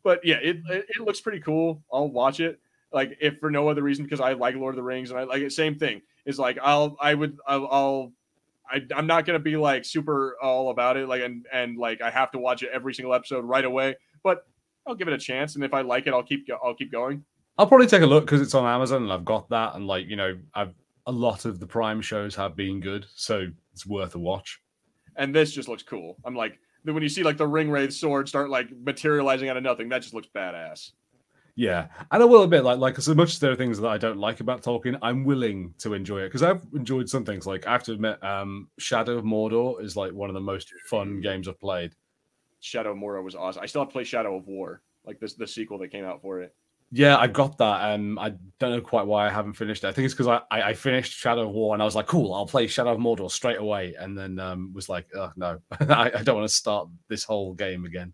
But 0.04 0.24
yeah, 0.24 0.36
it, 0.36 0.58
it 0.68 0.86
it 0.88 1.00
looks 1.00 1.20
pretty 1.20 1.40
cool. 1.40 1.82
I'll 1.92 2.08
watch 2.08 2.40
it. 2.40 2.60
Like 2.92 3.16
if 3.20 3.38
for 3.38 3.50
no 3.50 3.68
other 3.68 3.82
reason 3.82 4.04
because 4.04 4.20
I 4.20 4.34
like 4.34 4.54
Lord 4.54 4.74
of 4.74 4.76
the 4.76 4.82
Rings 4.82 5.10
and 5.10 5.18
I 5.18 5.24
like 5.24 5.42
it. 5.42 5.52
Same 5.52 5.74
thing. 5.78 6.02
Is 6.26 6.38
like 6.38 6.58
I'll 6.62 6.96
I 7.00 7.14
would 7.14 7.38
I'll. 7.46 7.68
I'll 7.70 8.12
I, 8.70 8.82
I'm 8.94 9.06
not 9.06 9.24
gonna 9.24 9.38
be 9.38 9.56
like 9.56 9.86
super 9.86 10.36
all 10.42 10.68
about 10.68 10.98
it, 10.98 11.08
like 11.08 11.22
and 11.22 11.46
and 11.50 11.78
like 11.78 12.02
I 12.02 12.10
have 12.10 12.30
to 12.32 12.38
watch 12.38 12.62
it 12.62 12.68
every 12.70 12.92
single 12.92 13.14
episode 13.14 13.46
right 13.46 13.64
away. 13.64 13.96
But 14.22 14.46
I'll 14.86 14.94
give 14.94 15.08
it 15.08 15.14
a 15.14 15.18
chance, 15.18 15.54
and 15.54 15.64
if 15.64 15.72
I 15.72 15.80
like 15.80 16.06
it, 16.06 16.12
I'll 16.12 16.22
keep 16.22 16.46
I'll 16.62 16.74
keep 16.74 16.92
going. 16.92 17.24
i'll 17.56 17.66
probably 17.66 17.86
take 17.86 18.02
a 18.02 18.06
look 18.06 18.26
because 18.26 18.42
it's 18.42 18.54
on 18.54 18.64
amazon 18.64 19.02
and 19.02 19.12
i've 19.12 19.24
got 19.24 19.48
that 19.48 19.74
and 19.74 19.86
like 19.86 20.06
you 20.06 20.16
know 20.16 20.38
i've 20.54 20.74
a 21.08 21.12
lot 21.12 21.44
of 21.44 21.58
the 21.58 21.66
prime 21.66 22.00
shows 22.00 22.36
have 22.36 22.54
been 22.54 22.80
good 22.80 23.06
so 23.14 23.48
it's 23.72 23.86
worth 23.86 24.14
a 24.14 24.18
watch 24.18 24.60
And 25.16 25.34
this 25.34 25.52
just 25.52 25.68
looks 25.68 25.82
cool. 25.82 26.16
I'm 26.24 26.36
like 26.36 26.60
then 26.84 26.94
when 26.94 27.02
you 27.02 27.08
see 27.08 27.22
like 27.22 27.36
the 27.36 27.46
ring 27.46 27.70
wraith 27.70 27.92
sword 27.92 28.28
start 28.28 28.50
like 28.50 28.68
materializing 28.82 29.48
out 29.48 29.56
of 29.56 29.62
nothing, 29.62 29.88
that 29.88 30.02
just 30.02 30.14
looks 30.14 30.28
badass. 30.34 30.92
Yeah, 31.54 31.88
and 32.12 32.22
I 32.22 32.24
will 32.24 32.44
admit, 32.44 32.62
like, 32.62 32.78
like 32.78 32.96
as 32.98 33.08
much 33.08 33.32
as 33.32 33.40
there 33.40 33.50
are 33.50 33.56
things 33.56 33.80
that 33.80 33.88
I 33.88 33.98
don't 33.98 34.18
like 34.18 34.38
about 34.38 34.62
Tolkien, 34.62 34.96
I'm 35.02 35.24
willing 35.24 35.74
to 35.78 35.92
enjoy 35.92 36.20
it 36.20 36.28
because 36.28 36.44
I've 36.44 36.64
enjoyed 36.72 37.08
some 37.08 37.24
things. 37.24 37.48
Like 37.48 37.66
I 37.66 37.72
have 37.72 37.82
to 37.84 37.92
admit, 37.92 38.22
um, 38.22 38.68
Shadow 38.78 39.18
of 39.18 39.24
Mordor 39.24 39.82
is 39.82 39.96
like 39.96 40.12
one 40.12 40.30
of 40.30 40.34
the 40.34 40.40
most 40.40 40.72
fun 40.88 41.20
games 41.20 41.48
I've 41.48 41.58
played. 41.58 41.94
Shadow 42.60 42.92
of 42.92 42.96
Mordor 42.98 43.24
was 43.24 43.34
awesome. 43.34 43.62
I 43.62 43.66
still 43.66 43.82
have 43.82 43.88
to 43.88 43.92
play 43.92 44.04
Shadow 44.04 44.36
of 44.36 44.46
War, 44.46 44.82
like 45.04 45.18
this 45.18 45.34
the 45.34 45.48
sequel 45.48 45.78
that 45.78 45.88
came 45.88 46.04
out 46.04 46.22
for 46.22 46.40
it. 46.42 46.54
Yeah, 46.90 47.18
I 47.18 47.26
got 47.26 47.58
that. 47.58 47.92
Um, 47.92 48.18
I 48.18 48.30
don't 48.58 48.72
know 48.72 48.80
quite 48.80 49.06
why 49.06 49.26
I 49.26 49.30
haven't 49.30 49.52
finished 49.52 49.84
it. 49.84 49.88
I 49.88 49.92
think 49.92 50.06
it's 50.06 50.14
because 50.14 50.26
I, 50.26 50.40
I, 50.50 50.70
I 50.70 50.74
finished 50.74 51.12
Shadow 51.12 51.42
of 51.42 51.50
War 51.50 51.74
and 51.74 51.82
I 51.82 51.84
was 51.84 51.94
like, 51.94 52.06
cool, 52.06 52.32
I'll 52.32 52.46
play 52.46 52.66
Shadow 52.66 52.92
of 52.92 52.98
Mordor 52.98 53.30
straight 53.30 53.58
away, 53.58 53.94
and 53.98 54.16
then 54.16 54.38
um, 54.38 54.72
was 54.72 54.88
like, 54.88 55.06
oh 55.14 55.30
no, 55.36 55.60
I, 55.80 56.10
I 56.14 56.22
don't 56.22 56.36
want 56.36 56.48
to 56.48 56.54
start 56.54 56.88
this 57.08 57.24
whole 57.24 57.52
game 57.54 57.84
again. 57.84 58.12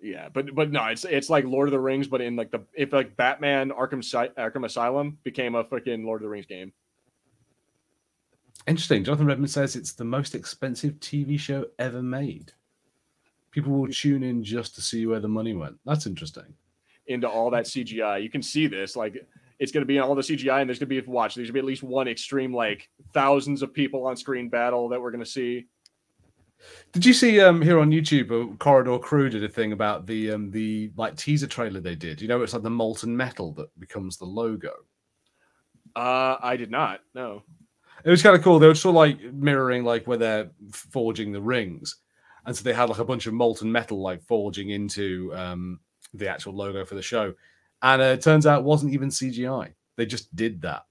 Yeah, 0.00 0.28
but 0.32 0.54
but 0.54 0.70
no, 0.70 0.84
it's 0.86 1.04
it's 1.04 1.30
like 1.30 1.44
Lord 1.44 1.68
of 1.68 1.72
the 1.72 1.80
Rings, 1.80 2.08
but 2.08 2.20
in 2.20 2.36
like 2.36 2.50
the 2.50 2.60
if 2.74 2.92
like 2.92 3.16
Batman 3.16 3.70
Arkham 3.70 4.00
Arkham 4.36 4.64
Asylum 4.64 5.18
became 5.24 5.54
a 5.54 5.64
freaking 5.64 6.04
Lord 6.04 6.20
of 6.20 6.24
the 6.24 6.28
Rings 6.28 6.46
game. 6.46 6.72
Interesting. 8.66 9.02
Jonathan 9.04 9.26
Redmond 9.26 9.50
says 9.50 9.76
it's 9.76 9.92
the 9.92 10.04
most 10.04 10.34
expensive 10.34 10.94
TV 11.00 11.38
show 11.38 11.66
ever 11.78 12.02
made. 12.02 12.52
People 13.50 13.72
will 13.72 13.88
tune 13.88 14.22
in 14.22 14.44
just 14.44 14.74
to 14.74 14.82
see 14.82 15.06
where 15.06 15.20
the 15.20 15.28
money 15.28 15.54
went. 15.54 15.78
That's 15.84 16.06
interesting. 16.06 16.54
Into 17.08 17.28
all 17.28 17.50
that 17.50 17.64
CGI, 17.64 18.22
you 18.22 18.30
can 18.30 18.42
see 18.42 18.66
this. 18.66 18.94
Like 18.94 19.16
it's 19.58 19.72
going 19.72 19.82
to 19.82 19.86
be 19.86 19.96
in 19.96 20.02
all 20.02 20.14
the 20.14 20.22
CGI, 20.22 20.60
and 20.60 20.68
there's 20.68 20.78
going 20.78 20.88
to 20.88 21.00
be 21.02 21.04
a 21.04 21.10
watch. 21.10 21.34
There's 21.34 21.50
going 21.50 21.52
to 21.52 21.52
be 21.54 21.58
at 21.60 21.64
least 21.64 21.82
one 21.82 22.06
extreme, 22.06 22.54
like 22.54 22.88
thousands 23.12 23.62
of 23.62 23.74
people 23.74 24.06
on 24.06 24.16
screen 24.16 24.48
battle 24.48 24.88
that 24.90 25.00
we're 25.00 25.10
going 25.10 25.24
to 25.24 25.30
see. 25.30 25.66
Did 26.92 27.06
you 27.06 27.12
see 27.12 27.40
um 27.40 27.62
here 27.62 27.78
on 27.78 27.90
YouTube? 27.90 28.30
Uh, 28.30 28.56
Corridor 28.56 28.98
Crew 28.98 29.30
did 29.30 29.44
a 29.44 29.48
thing 29.48 29.72
about 29.72 30.06
the 30.06 30.32
um 30.32 30.50
the 30.50 30.90
like 30.96 31.16
teaser 31.16 31.46
trailer 31.46 31.80
they 31.80 31.94
did. 31.94 32.20
You 32.20 32.28
know, 32.28 32.42
it's 32.42 32.52
like 32.52 32.62
the 32.62 32.70
molten 32.70 33.16
metal 33.16 33.52
that 33.54 33.68
becomes 33.78 34.16
the 34.16 34.24
logo. 34.24 34.72
Uh, 35.94 36.36
I 36.40 36.56
did 36.56 36.70
not. 36.70 37.00
No. 37.14 37.42
It 38.04 38.10
was 38.10 38.22
kind 38.22 38.36
of 38.36 38.42
cool. 38.42 38.58
They 38.58 38.68
were 38.68 38.74
sort 38.74 38.92
of 38.92 38.96
like 38.96 39.32
mirroring 39.32 39.84
like 39.84 40.06
where 40.06 40.18
they're 40.18 40.50
forging 40.70 41.32
the 41.32 41.40
rings, 41.40 41.96
and 42.46 42.56
so 42.56 42.62
they 42.62 42.72
had 42.72 42.88
like 42.88 42.98
a 42.98 43.04
bunch 43.04 43.26
of 43.26 43.34
molten 43.34 43.70
metal 43.70 44.00
like 44.00 44.22
forging 44.22 44.70
into 44.70 45.32
um 45.34 45.80
the 46.14 46.28
actual 46.28 46.54
logo 46.54 46.84
for 46.84 46.94
the 46.94 47.02
show, 47.02 47.34
and 47.82 48.02
uh, 48.02 48.06
it 48.06 48.22
turns 48.22 48.46
out 48.46 48.60
it 48.60 48.64
wasn't 48.64 48.92
even 48.92 49.08
CGI. 49.08 49.72
They 49.96 50.06
just 50.06 50.34
did 50.34 50.62
that. 50.62 50.84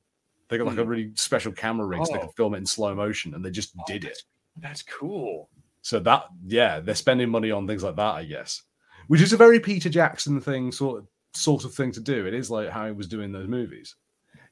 They 0.50 0.58
got 0.58 0.68
like 0.68 0.78
a 0.78 0.84
hmm. 0.84 0.90
really 0.90 1.12
special 1.16 1.52
camera 1.52 1.86
rig 1.86 2.00
oh. 2.02 2.06
so 2.06 2.14
they 2.14 2.20
could 2.20 2.30
oh. 2.30 2.34
film 2.38 2.54
it 2.54 2.60
in 2.60 2.66
slow 2.66 2.96
motion, 2.96 3.34
and 3.34 3.44
they 3.44 3.52
just 3.52 3.74
oh, 3.80 3.84
did 3.88 4.06
it. 4.06 4.24
That's 4.58 4.84
cool. 4.84 5.50
So 5.82 6.00
that 6.00 6.26
yeah, 6.46 6.80
they're 6.80 6.96
spending 6.96 7.30
money 7.30 7.52
on 7.52 7.68
things 7.68 7.84
like 7.84 7.96
that, 7.96 8.16
I 8.16 8.26
guess, 8.26 8.64
which 9.08 9.22
is 9.22 9.34
a 9.34 9.38
very 9.38 9.60
Peter 9.60 9.90
Jackson 9.90 10.42
thing, 10.42 10.72
sort 10.72 11.00
of 11.00 11.08
sort 11.34 11.66
of 11.66 11.74
thing 11.74 11.92
to 11.94 12.00
do. 12.00 12.26
It 12.26 12.34
is 12.34 12.50
like 12.50 12.70
how 12.70 12.86
he 12.86 12.92
was 12.92 13.08
doing 13.08 13.32
those 13.32 13.48
movies. 13.48 13.96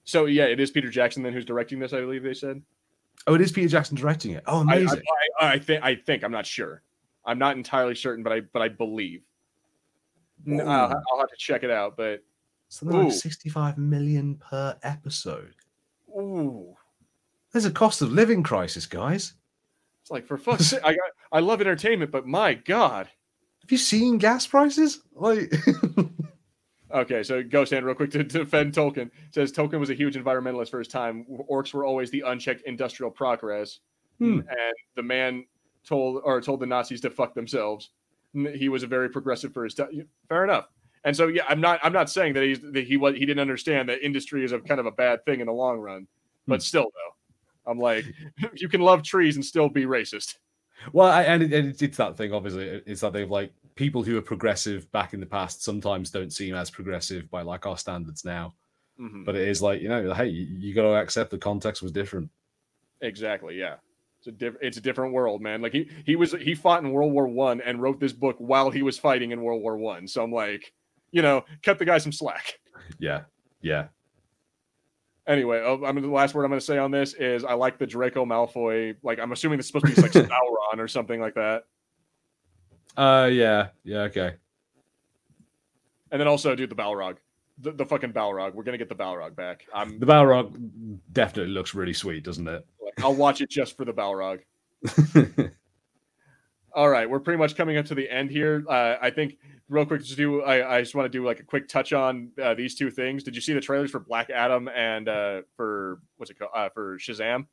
So 0.04 0.26
yeah, 0.26 0.46
it 0.46 0.60
is 0.60 0.72
Peter 0.72 0.90
Jackson 0.90 1.24
then 1.24 1.34
who's 1.34 1.46
directing 1.46 1.80
this. 1.80 1.94
I 1.94 2.00
believe 2.00 2.24
they 2.24 2.34
said. 2.34 2.62
Oh, 3.28 3.34
it 3.34 3.42
is 3.42 3.52
Peter 3.52 3.68
Jackson 3.68 3.96
directing 3.96 4.32
it. 4.32 4.44
Oh, 4.46 4.60
amazing! 4.60 5.02
I, 5.40 5.46
I, 5.46 5.54
I 5.54 5.60
think 5.60 5.84
I 5.84 5.96
think 5.96 6.24
I'm 6.24 6.32
not 6.32 6.46
sure. 6.46 6.84
I'm 7.26 7.40
not 7.40 7.58
entirely 7.58 7.96
certain, 7.96 8.24
but 8.24 8.32
I 8.32 8.42
but 8.42 8.62
I 8.62 8.70
believe. 8.70 9.24
I'll, 10.48 10.68
I'll, 10.68 11.20
have 11.20 11.30
to 11.30 11.38
check 11.38 11.64
it 11.64 11.72
out, 11.72 11.98
but 11.98 12.24
something 12.70 12.98
ooh. 12.98 13.04
like 13.06 13.14
65 13.14 13.78
million 13.78 14.36
per 14.36 14.78
episode. 14.84 15.56
Ooh, 16.10 16.76
there's 17.52 17.66
a 17.66 17.72
cost 17.72 18.02
of 18.02 18.12
living 18.12 18.44
crisis, 18.44 18.86
guys. 18.86 19.34
It's 20.02 20.12
like 20.12 20.28
for 20.28 20.38
fuck's 20.38 20.68
sake, 20.68 20.82
I 20.84 20.92
got, 20.92 21.10
I 21.32 21.40
love 21.40 21.62
entertainment, 21.62 22.12
but 22.12 22.28
my 22.28 22.54
god, 22.54 23.10
have 23.62 23.72
you 23.72 23.80
seen 23.80 24.20
gas 24.20 24.46
prices? 24.46 25.02
Like, 25.16 25.52
okay, 26.94 27.24
so 27.24 27.42
Ghost 27.42 27.72
Hand, 27.72 27.84
real 27.84 27.96
quick 27.96 28.12
to, 28.12 28.24
to 28.24 28.40
defend 28.40 28.74
Tolkien 28.74 29.10
says 29.32 29.52
Tolkien 29.52 29.80
was 29.80 29.90
a 29.90 29.96
huge 29.96 30.16
environmentalist 30.16 30.70
for 30.70 30.78
his 30.78 30.88
time. 30.88 31.26
Orcs 31.50 31.74
were 31.74 31.84
always 31.84 32.12
the 32.12 32.22
unchecked 32.28 32.62
industrial 32.68 33.10
progress, 33.10 33.80
hmm. 34.20 34.42
and 34.42 34.76
the 34.96 35.02
man 35.02 35.46
told 35.84 36.22
or 36.24 36.40
told 36.42 36.60
the 36.60 36.68
Nazis 36.68 37.02
to 37.02 37.10
fuck 37.10 37.34
themselves. 37.34 37.90
He 38.56 38.70
was 38.70 38.84
a 38.84 38.88
very 38.88 39.10
progressive 39.10 39.54
for 39.54 39.64
his 39.64 39.74
time. 39.74 40.08
Fair 40.30 40.44
enough. 40.44 40.68
And 41.04 41.16
so, 41.16 41.28
yeah, 41.28 41.44
I'm 41.48 41.62
not. 41.62 41.80
I'm 41.84 41.94
not 41.94 42.10
saying 42.10 42.34
that 42.34 42.44
he's 42.44 42.60
that 42.60 42.86
he 42.86 42.98
was 42.98 43.16
he 43.16 43.22
didn't 43.22 43.40
understand 43.40 43.90
that 43.90 44.04
industry 44.04 44.44
is 44.44 44.52
a 44.52 44.60
kind 44.60 44.80
of 44.80 44.88
a 44.88 44.92
bad 44.92 45.24
thing 45.26 45.40
in 45.40 45.46
the 45.46 45.54
long 45.54 45.80
run, 45.80 46.08
but 46.48 46.56
hmm. 46.56 46.62
still, 46.62 46.84
though, 46.84 47.72
I'm 47.72 47.80
like, 47.80 48.06
you 48.56 48.68
can 48.68 48.82
love 48.82 49.04
trees 49.04 49.36
and 49.36 49.46
still 49.46 49.70
be 49.70 49.86
racist. 49.86 50.36
Well, 50.94 51.08
I, 51.08 51.24
and, 51.24 51.44
it, 51.44 51.54
and 51.54 51.82
it's 51.82 51.98
that 51.98 52.18
thing. 52.18 52.34
Obviously, 52.34 52.82
it's 52.86 53.02
that 53.02 53.14
they've 53.14 53.30
like 53.30 53.54
people 53.76 54.04
who 54.04 54.18
are 54.18 54.22
progressive 54.22 54.92
back 54.92 55.14
in 55.14 55.20
the 55.20 55.26
past 55.26 55.64
sometimes 55.64 56.10
don't 56.10 56.34
seem 56.34 56.56
as 56.56 56.72
progressive 56.72 57.30
by 57.30 57.44
like 57.44 57.66
our 57.66 57.78
standards 57.78 58.26
now. 58.26 58.54
Mm-hmm. 59.00 59.26
But 59.26 59.36
it 59.36 59.48
is 59.48 59.62
like 59.62 59.82
you 59.82 59.90
know, 59.90 60.14
hey, 60.14 60.28
you, 60.28 60.48
you 60.58 60.74
got 60.74 60.84
to 60.84 60.96
accept 60.96 61.30
the 61.30 61.38
context 61.38 61.84
was 61.84 61.92
different. 61.92 62.30
Exactly. 63.02 63.60
Yeah. 63.60 63.76
It's 64.26 64.36
a 64.36 64.38
different. 64.38 64.66
It's 64.66 64.78
a 64.78 64.82
different 64.82 65.14
world, 65.14 65.42
man. 65.42 65.62
Like 65.62 65.72
he 65.72 65.90
he 66.06 66.16
was 66.16 66.32
he 66.32 66.56
fought 66.56 66.84
in 66.84 66.92
World 66.92 67.14
War 67.14 67.28
One 67.28 67.62
and 67.62 67.82
wrote 67.82 68.00
this 68.00 68.14
book 68.14 68.36
while 68.40 68.72
he 68.72 68.82
was 68.82 68.98
fighting 68.98 69.32
in 69.32 69.42
World 69.42 69.62
War 69.62 69.78
One. 69.78 70.08
So 70.08 70.24
I'm 70.24 70.32
like, 70.32 70.74
you 71.12 71.22
know, 71.22 71.46
cut 71.62 71.78
the 71.78 71.86
guy 71.86 71.98
some 71.98 72.12
slack. 72.12 72.60
Yeah. 73.00 73.22
Yeah. 73.62 73.88
Anyway, 75.26 75.60
oh, 75.66 75.84
I 75.84 75.92
mean, 75.92 76.04
the 76.04 76.10
last 76.12 76.36
word 76.36 76.44
I'm 76.44 76.52
going 76.52 76.60
to 76.60 76.66
say 76.66 76.78
on 76.78 76.92
this 76.92 77.16
is 77.16 77.44
I 77.44 77.54
like 77.54 77.80
the 77.80 77.88
Draco 77.88 78.26
Malfoy. 78.26 78.96
Like, 79.02 79.18
I'm 79.18 79.32
assuming 79.32 79.58
this 79.58 79.66
is 79.66 79.72
supposed 79.72 79.88
to 79.88 79.96
be 79.96 80.02
like 80.04 80.12
Sauron 80.30 80.78
or 80.78 80.88
something 80.88 81.20
like 81.20 81.34
that. 81.34 81.64
Uh, 82.96 83.28
yeah, 83.32 83.70
yeah, 83.84 84.02
okay. 84.02 84.36
And 86.12 86.22
then 86.22 86.28
also, 86.28 86.54
dude, 86.54 86.70
the 86.70 86.76
Balrog, 86.76 87.18
the, 87.58 87.72
the 87.72 87.86
fucking 87.86 88.14
Balrog. 88.14 88.54
We're 88.54 88.64
gonna 88.64 88.78
get 88.78 88.90
the 88.90 88.96
Balrog 88.96 89.36
back. 89.36 89.66
I'm 89.74 90.00
the 90.00 90.06
Balrog 90.06 91.00
definitely 91.12 91.54
looks 91.54 91.74
really 91.74 91.94
sweet, 91.94 92.24
doesn't 92.24 92.48
it? 92.48 92.66
I'll 93.04 93.14
watch 93.14 93.42
it 93.42 93.50
just 93.50 93.78
for 93.78 93.86
the 93.86 93.94
Balrog. 93.94 94.42
All 96.76 96.90
right, 96.90 97.10
we're 97.10 97.20
pretty 97.20 97.38
much 97.38 97.56
coming 97.56 97.78
up 97.78 97.86
to 97.86 97.96
the 97.96 98.10
end 98.10 98.30
here. 98.30 98.64
Uh, 98.68 98.96
I 99.02 99.10
think 99.10 99.38
real 99.70 99.86
quick, 99.86 100.02
just 100.02 100.18
do 100.18 100.42
I, 100.42 100.78
I 100.78 100.82
just 100.82 100.94
want 100.94 101.06
to 101.12 101.18
do 101.18 101.26
like 101.26 101.40
a 101.40 101.44
quick 101.44 101.68
touch 101.68 101.94
on 101.94 102.32
uh, 102.42 102.54
these 102.54 102.76
two 102.76 102.92
things. 102.92 103.24
Did 103.24 103.36
you 103.36 103.42
see 103.42 103.54
the 103.54 103.62
trailers 103.62 103.92
for 103.92 104.00
Black 104.00 104.30
Adam 104.30 104.68
and 104.70 105.08
uh, 105.08 105.42
for 105.56 106.00
what's 106.18 106.32
it 106.32 106.40
called 106.40 106.52
uh, 106.54 106.70
for 106.70 106.98
Shazam? 106.98 107.48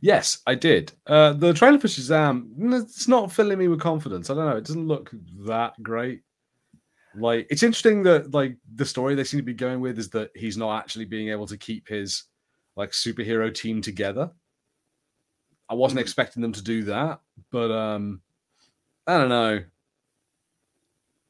Yes, 0.00 0.38
I 0.46 0.54
did. 0.54 0.92
Uh, 1.06 1.32
the 1.34 1.52
trailer 1.52 1.78
for 1.78 1.88
Shazam, 1.88 2.48
it's 2.72 3.08
not 3.08 3.30
filling 3.30 3.58
me 3.58 3.68
with 3.68 3.80
confidence. 3.80 4.30
I 4.30 4.34
don't 4.34 4.46
know. 4.46 4.56
It 4.56 4.64
doesn't 4.64 4.86
look 4.88 5.10
that 5.46 5.80
great. 5.82 6.22
Like, 7.14 7.46
it's 7.50 7.62
interesting 7.62 8.02
that 8.04 8.32
like 8.32 8.56
the 8.74 8.84
story 8.84 9.14
they 9.14 9.24
seem 9.24 9.40
to 9.40 9.44
be 9.44 9.54
going 9.54 9.80
with 9.80 9.98
is 9.98 10.10
that 10.10 10.30
he's 10.34 10.56
not 10.56 10.78
actually 10.78 11.06
being 11.06 11.28
able 11.28 11.46
to 11.46 11.56
keep 11.56 11.88
his 11.88 12.24
like 12.74 12.90
superhero 12.90 13.52
team 13.52 13.80
together. 13.80 14.30
I 15.68 15.74
wasn't 15.74 15.98
mm-hmm. 15.98 16.02
expecting 16.02 16.42
them 16.42 16.52
to 16.52 16.62
do 16.62 16.84
that, 16.84 17.20
but 17.50 17.70
um, 17.70 18.20
I 19.06 19.18
don't 19.18 19.28
know 19.28 19.62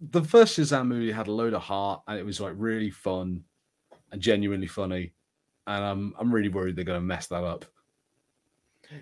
the 0.01 0.23
first 0.23 0.59
Shazam 0.59 0.87
movie 0.87 1.11
had 1.11 1.29
a 1.29 1.33
load 1.33 1.55
of 1.55 1.63
heart 1.63 2.03
and 2.07 2.19
it 2.19 2.25
was 2.25 2.41
like 2.41 2.55
really 2.57 2.91
fun 2.91 3.45
and 4.13 4.21
genuinely 4.21 4.67
funny. 4.67 5.13
And 5.67 5.85
I'm 5.85 6.15
I'm 6.19 6.33
really 6.33 6.49
worried 6.49 6.77
they're 6.77 6.85
going 6.85 7.01
to 7.01 7.05
mess 7.05 7.27
that 7.29 7.45
up. 7.45 7.65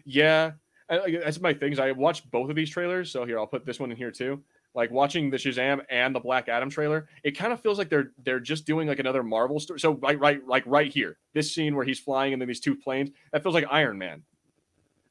Yeah, 0.05 0.53
that's 0.89 1.41
my 1.41 1.53
things. 1.53 1.79
I 1.79 1.93
watched 1.93 2.31
both 2.31 2.49
of 2.49 2.57
these 2.57 2.71
trailers, 2.71 3.11
so 3.11 3.27
here 3.27 3.39
I'll 3.39 3.47
put 3.47 3.67
this 3.67 3.79
one 3.79 3.91
in 3.91 3.97
here 3.97 4.11
too. 4.11 4.43
Like 4.75 4.91
watching 4.91 5.31
the 5.31 5.37
Shazam 5.37 5.83
and 5.91 6.15
the 6.15 6.21
Black 6.21 6.49
Adam 6.49 6.71
trailer, 6.71 7.07
it 7.23 7.33
kind 7.33 7.53
of 7.53 7.61
feels 7.61 7.79
like 7.79 7.91
they're 7.91 8.13
they're 8.25 8.41
just 8.41 8.67
doing 8.67 8.89
like 8.89 8.99
another 8.99 9.23
Marvel 9.23 9.61
story. 9.61 9.79
So 9.79 9.93
right, 9.95 10.19
right, 10.19 10.41
like 10.47 10.65
right 10.67 10.91
here, 10.91 11.19
this 11.35 11.55
scene 11.55 11.77
where 11.77 11.85
he's 11.85 12.01
flying 12.01 12.33
and 12.33 12.41
then 12.41 12.49
these 12.49 12.61
two 12.61 12.75
planes, 12.75 13.11
that 13.33 13.43
feels 13.43 13.55
like 13.55 13.67
Iron 13.71 13.99
Man. 13.99 14.23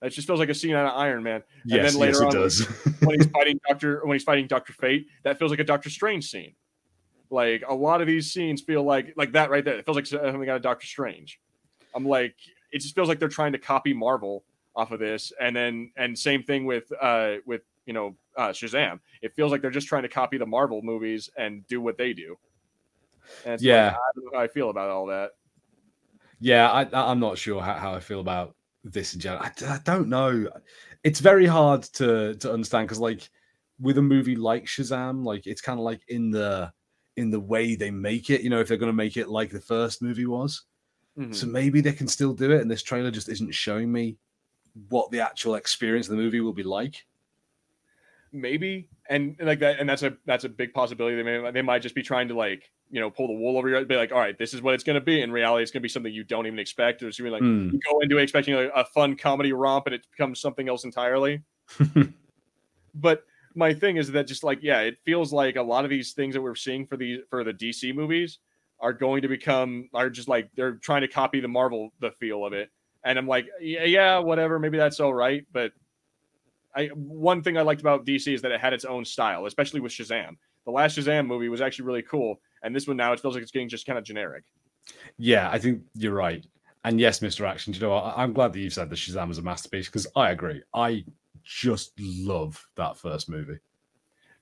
It 0.03 0.09
just 0.09 0.27
feels 0.27 0.39
like 0.39 0.49
a 0.49 0.53
scene 0.53 0.75
out 0.75 0.85
of 0.85 0.99
Iron 0.99 1.23
Man. 1.23 1.43
Yes, 1.63 1.77
and 1.77 1.87
then 1.87 2.01
later 2.01 2.11
yes, 2.11 2.21
it 2.21 2.25
on, 2.25 2.33
does. 2.33 2.65
when 3.01 3.19
he's 3.19 3.27
fighting 3.33 3.59
Doctor, 3.67 4.05
when 4.05 4.15
he's 4.15 4.23
fighting 4.23 4.47
Doctor 4.47 4.73
Fate, 4.73 5.07
that 5.23 5.39
feels 5.39 5.49
like 5.49 5.61
a 5.61 5.63
Doctor 5.63 5.89
Strange 5.89 6.29
scene. 6.29 6.53
Like 7.29 7.63
a 7.67 7.73
lot 7.73 8.01
of 8.01 8.07
these 8.07 8.31
scenes 8.31 8.61
feel 8.61 8.83
like 8.83 9.13
like 9.15 9.31
that 9.31 9.49
right 9.49 9.63
there. 9.63 9.75
It 9.75 9.85
feels 9.85 9.95
like 9.95 10.05
something 10.05 10.49
out 10.49 10.57
of 10.57 10.61
Doctor 10.61 10.85
Strange. 10.85 11.39
I'm 11.95 12.05
like, 12.05 12.35
it 12.71 12.79
just 12.79 12.93
feels 12.95 13.07
like 13.07 13.19
they're 13.19 13.29
trying 13.29 13.53
to 13.53 13.57
copy 13.57 13.93
Marvel 13.93 14.43
off 14.75 14.91
of 14.91 14.99
this, 14.99 15.31
and 15.39 15.55
then 15.55 15.91
and 15.95 16.19
same 16.19 16.43
thing 16.43 16.65
with 16.65 16.91
uh 17.01 17.35
with 17.45 17.61
you 17.85 17.93
know 17.93 18.15
uh, 18.35 18.49
Shazam. 18.49 18.99
It 19.21 19.33
feels 19.35 19.51
like 19.51 19.61
they're 19.61 19.71
just 19.71 19.87
trying 19.87 20.03
to 20.03 20.09
copy 20.09 20.37
the 20.37 20.45
Marvel 20.45 20.81
movies 20.81 21.29
and 21.37 21.65
do 21.67 21.79
what 21.79 21.97
they 21.97 22.13
do. 22.13 22.37
And 23.45 23.61
yeah, 23.61 23.85
like, 23.85 23.93
I 23.95 23.99
don't 24.15 24.25
know 24.25 24.37
how 24.37 24.43
I 24.43 24.47
feel 24.47 24.69
about 24.69 24.89
all 24.89 25.05
that. 25.07 25.31
Yeah, 26.39 26.69
I, 26.69 27.11
I'm 27.11 27.21
not 27.21 27.37
sure 27.37 27.61
how, 27.61 27.75
how 27.75 27.93
I 27.95 28.01
feel 28.01 28.19
about 28.19 28.55
this 28.83 29.13
in 29.13 29.19
general. 29.19 29.43
I, 29.43 29.51
I 29.67 29.79
don't 29.83 30.09
know. 30.09 30.47
It's 31.03 31.19
very 31.19 31.45
hard 31.45 31.83
to 31.93 32.35
to 32.35 32.51
understand 32.51 32.87
because 32.87 32.99
like 32.99 33.29
with 33.79 33.97
a 33.97 34.01
movie 34.01 34.35
like 34.35 34.65
Shazam, 34.65 35.23
like 35.23 35.47
it's 35.47 35.61
kind 35.61 35.79
of 35.79 35.85
like 35.85 36.01
in 36.07 36.31
the 36.31 36.71
in 37.15 37.29
the 37.29 37.39
way 37.39 37.75
they 37.75 37.91
make 37.91 38.29
it. 38.29 38.41
You 38.41 38.49
know, 38.49 38.59
if 38.59 38.67
they're 38.67 38.77
going 38.77 38.91
to 38.91 38.93
make 38.93 39.17
it 39.17 39.29
like 39.29 39.51
the 39.51 39.61
first 39.61 40.01
movie 40.01 40.25
was, 40.25 40.63
mm-hmm. 41.17 41.33
so 41.33 41.47
maybe 41.47 41.81
they 41.81 41.93
can 41.93 42.07
still 42.07 42.33
do 42.33 42.51
it. 42.51 42.61
And 42.61 42.69
this 42.69 42.83
trailer 42.83 43.11
just 43.11 43.29
isn't 43.29 43.53
showing 43.53 43.91
me 43.91 44.17
what 44.89 45.11
the 45.11 45.19
actual 45.19 45.55
experience 45.55 46.07
of 46.07 46.17
the 46.17 46.23
movie 46.23 46.41
will 46.41 46.53
be 46.53 46.63
like. 46.63 47.05
maybe 48.31 48.89
and 49.09 49.35
like 49.39 49.59
that 49.59 49.79
and 49.79 49.87
that's 49.87 50.01
a 50.01 50.17
that's 50.25 50.43
a 50.43 50.49
big 50.49 50.73
possibility 50.73 51.15
they 51.15 51.23
may 51.23 51.51
they 51.51 51.61
might 51.61 51.83
just 51.83 51.93
be 51.93 52.01
trying 52.01 52.27
to 52.27 52.33
like 52.33 52.71
you 52.93 52.99
know 52.99 53.09
pull 53.09 53.27
the 53.27 53.33
wool 53.33 53.57
over 53.57 53.67
your 53.67 53.83
be 53.85 53.95
like 53.95 54.11
all 54.11 54.19
right 54.19 54.37
this 54.37 54.53
is 54.53 54.61
what 54.61 54.75
it's 54.75 54.83
going 54.83 54.93
to 54.93 55.01
be. 55.01 55.21
In 55.21 55.31
reality 55.31 55.63
it's 55.63 55.71
going 55.71 55.81
to 55.81 55.83
be 55.83 55.89
something 55.89 56.13
you 56.13 56.23
don't 56.23 56.45
even 56.45 56.59
expect. 56.59 57.01
Or 57.01 57.07
it's 57.07 57.19
like 57.19 57.41
mm. 57.41 57.73
you 57.73 57.79
go 57.79 57.99
into 58.01 58.19
it 58.19 58.23
expecting 58.23 58.53
a, 58.53 58.67
a 58.69 58.85
fun 58.85 59.15
comedy 59.15 59.51
romp 59.51 59.87
and 59.87 59.95
it 59.95 60.05
becomes 60.11 60.39
something 60.39 60.69
else 60.69 60.85
entirely. 60.85 61.41
But 62.95 63.23
my 63.55 63.73
thing 63.73 63.97
is 63.97 64.11
that 64.11 64.27
just 64.27 64.43
like 64.43 64.59
yeah 64.61 64.81
it 64.81 64.97
feels 65.03 65.33
like 65.33 65.55
a 65.55 65.61
lot 65.61 65.83
of 65.83 65.89
these 65.89 66.13
things 66.13 66.35
that 66.35 66.41
we're 66.41 66.55
seeing 66.55 66.85
for 66.85 66.97
the 66.97 67.21
for 67.29 67.43
the 67.43 67.53
dc 67.53 67.93
movies 67.93 68.39
are 68.79 68.93
going 68.93 69.21
to 69.21 69.27
become 69.27 69.89
are 69.93 70.09
just 70.09 70.27
like 70.27 70.49
they're 70.55 70.75
trying 70.75 71.01
to 71.01 71.07
copy 71.07 71.39
the 71.39 71.47
marvel 71.47 71.91
the 71.99 72.11
feel 72.11 72.45
of 72.45 72.53
it. 72.53 72.69
And 73.03 73.17
i'm 73.17 73.27
like 73.27 73.47
yeah, 73.59 73.85
yeah 73.85 74.19
whatever 74.19 74.59
maybe 74.59 74.77
that's 74.77 74.99
all 74.99 75.13
right. 75.13 75.45
But 75.51 75.71
I 76.75 76.87
one 76.87 77.41
thing 77.41 77.57
I 77.57 77.61
liked 77.61 77.81
about 77.81 78.05
DC 78.05 78.33
is 78.33 78.41
that 78.41 78.51
it 78.51 78.59
had 78.59 78.73
its 78.73 78.85
own 78.85 79.05
style, 79.05 79.45
especially 79.45 79.79
with 79.79 79.91
Shazam. 79.91 80.37
The 80.65 80.71
last 80.71 80.97
Shazam 80.97 81.27
movie 81.27 81.49
was 81.49 81.61
actually 81.61 81.85
really 81.85 82.01
cool, 82.01 82.39
and 82.63 82.75
this 82.75 82.87
one 82.87 82.97
now 82.97 83.13
it 83.13 83.19
feels 83.19 83.35
like 83.35 83.43
it's 83.43 83.51
getting 83.51 83.69
just 83.69 83.85
kind 83.85 83.99
of 83.99 84.05
generic. 84.05 84.43
Yeah, 85.17 85.49
I 85.49 85.59
think 85.59 85.83
you're 85.95 86.13
right. 86.13 86.45
And 86.83 86.99
yes, 86.99 87.19
Mr. 87.19 87.47
Action, 87.47 87.73
you 87.73 87.79
know 87.79 87.91
what? 87.91 88.13
I'm 88.17 88.33
glad 88.33 88.53
that 88.53 88.59
you've 88.59 88.73
said 88.73 88.89
that 88.89 88.95
Shazam 88.95 89.29
was 89.29 89.37
a 89.37 89.41
masterpiece 89.41 89.87
because 89.87 90.07
I 90.15 90.31
agree. 90.31 90.63
I 90.73 91.05
just 91.43 91.93
love 91.99 92.65
that 92.75 92.97
first 92.97 93.29
movie. 93.29 93.59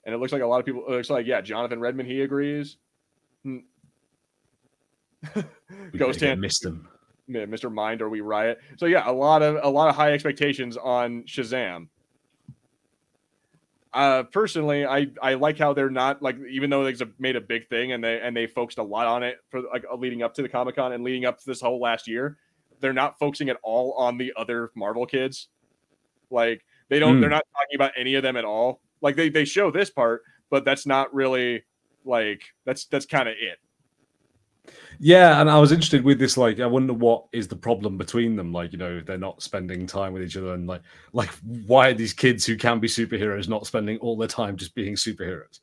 And 0.05 0.15
it 0.15 0.17
looks 0.17 0.31
like 0.31 0.41
a 0.41 0.47
lot 0.47 0.59
of 0.59 0.65
people. 0.65 0.83
It 0.87 0.91
looks 0.91 1.09
like 1.09 1.27
yeah, 1.27 1.41
Jonathan 1.41 1.79
Redmond 1.79 2.09
he 2.09 2.21
agrees. 2.21 2.77
Hmm. 3.43 3.57
Ghost 5.97 6.21
Hand 6.21 6.41
missed 6.41 6.65
him. 6.65 6.87
Mr. 7.29 7.71
Mind 7.71 8.01
or 8.01 8.09
We 8.09 8.21
Riot. 8.21 8.59
So 8.77 8.87
yeah, 8.87 9.09
a 9.09 9.13
lot 9.13 9.43
of 9.43 9.59
a 9.61 9.69
lot 9.69 9.89
of 9.89 9.95
high 9.95 10.13
expectations 10.13 10.75
on 10.77 11.23
Shazam 11.23 11.87
uh 13.93 14.23
personally 14.23 14.85
i 14.85 15.05
i 15.21 15.33
like 15.33 15.57
how 15.57 15.73
they're 15.73 15.89
not 15.89 16.21
like 16.21 16.37
even 16.49 16.69
though 16.69 16.83
they've 16.83 17.01
made 17.19 17.35
a 17.35 17.41
big 17.41 17.67
thing 17.67 17.91
and 17.91 18.03
they 18.03 18.21
and 18.21 18.35
they 18.35 18.47
focused 18.47 18.77
a 18.77 18.83
lot 18.83 19.05
on 19.05 19.21
it 19.21 19.39
for 19.49 19.61
like 19.61 19.83
uh, 19.91 19.95
leading 19.95 20.23
up 20.23 20.33
to 20.33 20.41
the 20.41 20.47
comic-con 20.47 20.93
and 20.93 21.03
leading 21.03 21.25
up 21.25 21.37
to 21.37 21.45
this 21.45 21.59
whole 21.59 21.79
last 21.79 22.07
year 22.07 22.37
they're 22.81 22.93
not 22.93 23.17
focusing 23.19 23.49
at 23.49 23.57
all 23.63 23.93
on 23.93 24.17
the 24.17 24.33
other 24.35 24.71
marvel 24.75 25.05
kids. 25.05 25.47
Like 26.29 26.65
they 26.89 26.99
don't 26.99 27.17
mm. 27.17 27.21
they're 27.21 27.29
not 27.29 27.45
talking 27.53 27.75
about 27.75 27.91
any 27.95 28.15
of 28.15 28.23
them 28.23 28.35
at 28.35 28.43
all. 28.43 28.81
Like 29.01 29.15
they 29.15 29.29
they 29.29 29.45
show 29.45 29.71
this 29.71 29.89
part 29.89 30.23
but 30.51 30.65
that's 30.65 30.85
not 30.85 31.11
really 31.11 31.63
like 32.05 32.43
that's 32.65 32.85
that's 32.85 33.07
kind 33.07 33.27
of 33.27 33.33
it 33.39 33.57
yeah, 34.99 35.41
and 35.41 35.49
I 35.49 35.59
was 35.59 35.71
interested 35.71 36.03
with 36.03 36.19
this. 36.19 36.37
Like, 36.37 36.59
I 36.59 36.65
wonder 36.65 36.93
what 36.93 37.25
is 37.33 37.47
the 37.47 37.55
problem 37.55 37.97
between 37.97 38.35
them. 38.35 38.53
Like, 38.53 38.71
you 38.71 38.77
know, 38.77 39.01
they're 39.01 39.17
not 39.17 39.41
spending 39.41 39.87
time 39.87 40.13
with 40.13 40.23
each 40.23 40.37
other, 40.37 40.53
and 40.53 40.67
like, 40.67 40.81
like 41.13 41.29
why 41.65 41.89
are 41.89 41.93
these 41.93 42.13
kids 42.13 42.45
who 42.45 42.55
can 42.55 42.79
be 42.79 42.87
superheroes 42.87 43.47
not 43.47 43.65
spending 43.65 43.97
all 43.97 44.17
their 44.17 44.27
time 44.27 44.57
just 44.57 44.75
being 44.75 44.95
superheroes? 44.95 45.59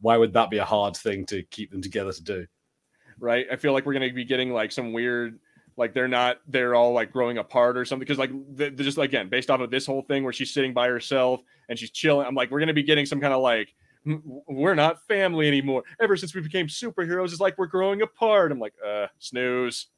Why 0.00 0.16
would 0.16 0.32
that 0.34 0.50
be 0.50 0.58
a 0.58 0.64
hard 0.64 0.96
thing 0.96 1.24
to 1.26 1.42
keep 1.44 1.70
them 1.70 1.80
together 1.80 2.12
to 2.12 2.22
do? 2.22 2.46
Right. 3.18 3.46
I 3.50 3.56
feel 3.56 3.72
like 3.72 3.86
we're 3.86 3.92
gonna 3.92 4.12
be 4.12 4.24
getting 4.24 4.52
like 4.52 4.72
some 4.72 4.92
weird, 4.92 5.38
like 5.76 5.94
they're 5.94 6.08
not, 6.08 6.38
they're 6.48 6.74
all 6.74 6.92
like 6.92 7.12
growing 7.12 7.38
apart 7.38 7.76
or 7.76 7.84
something. 7.84 8.00
Because 8.00 8.18
like 8.18 8.32
they're 8.50 8.70
just 8.70 8.98
again 8.98 9.28
based 9.28 9.48
off 9.48 9.60
of 9.60 9.70
this 9.70 9.86
whole 9.86 10.02
thing 10.02 10.24
where 10.24 10.32
she's 10.32 10.52
sitting 10.52 10.74
by 10.74 10.88
herself 10.88 11.40
and 11.68 11.78
she's 11.78 11.90
chilling. 11.90 12.26
I'm 12.26 12.34
like, 12.34 12.50
we're 12.50 12.58
gonna 12.58 12.74
be 12.74 12.82
getting 12.82 13.06
some 13.06 13.20
kind 13.20 13.32
of 13.32 13.42
like 13.42 13.74
we're 14.04 14.74
not 14.74 15.02
family 15.06 15.48
anymore. 15.48 15.82
Ever 16.00 16.16
since 16.16 16.34
we 16.34 16.40
became 16.40 16.66
superheroes, 16.66 17.26
it's 17.26 17.40
like 17.40 17.56
we're 17.58 17.66
growing 17.66 18.02
apart. 18.02 18.52
I'm 18.52 18.58
like, 18.58 18.74
uh, 18.84 19.06
snooze. 19.18 19.88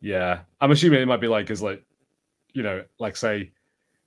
Yeah, 0.00 0.40
I'm 0.60 0.70
assuming 0.70 1.00
it 1.00 1.06
might 1.06 1.20
be 1.20 1.28
like, 1.28 1.50
as 1.50 1.62
like, 1.62 1.84
you 2.52 2.62
know, 2.62 2.84
like 2.98 3.16
say, 3.16 3.52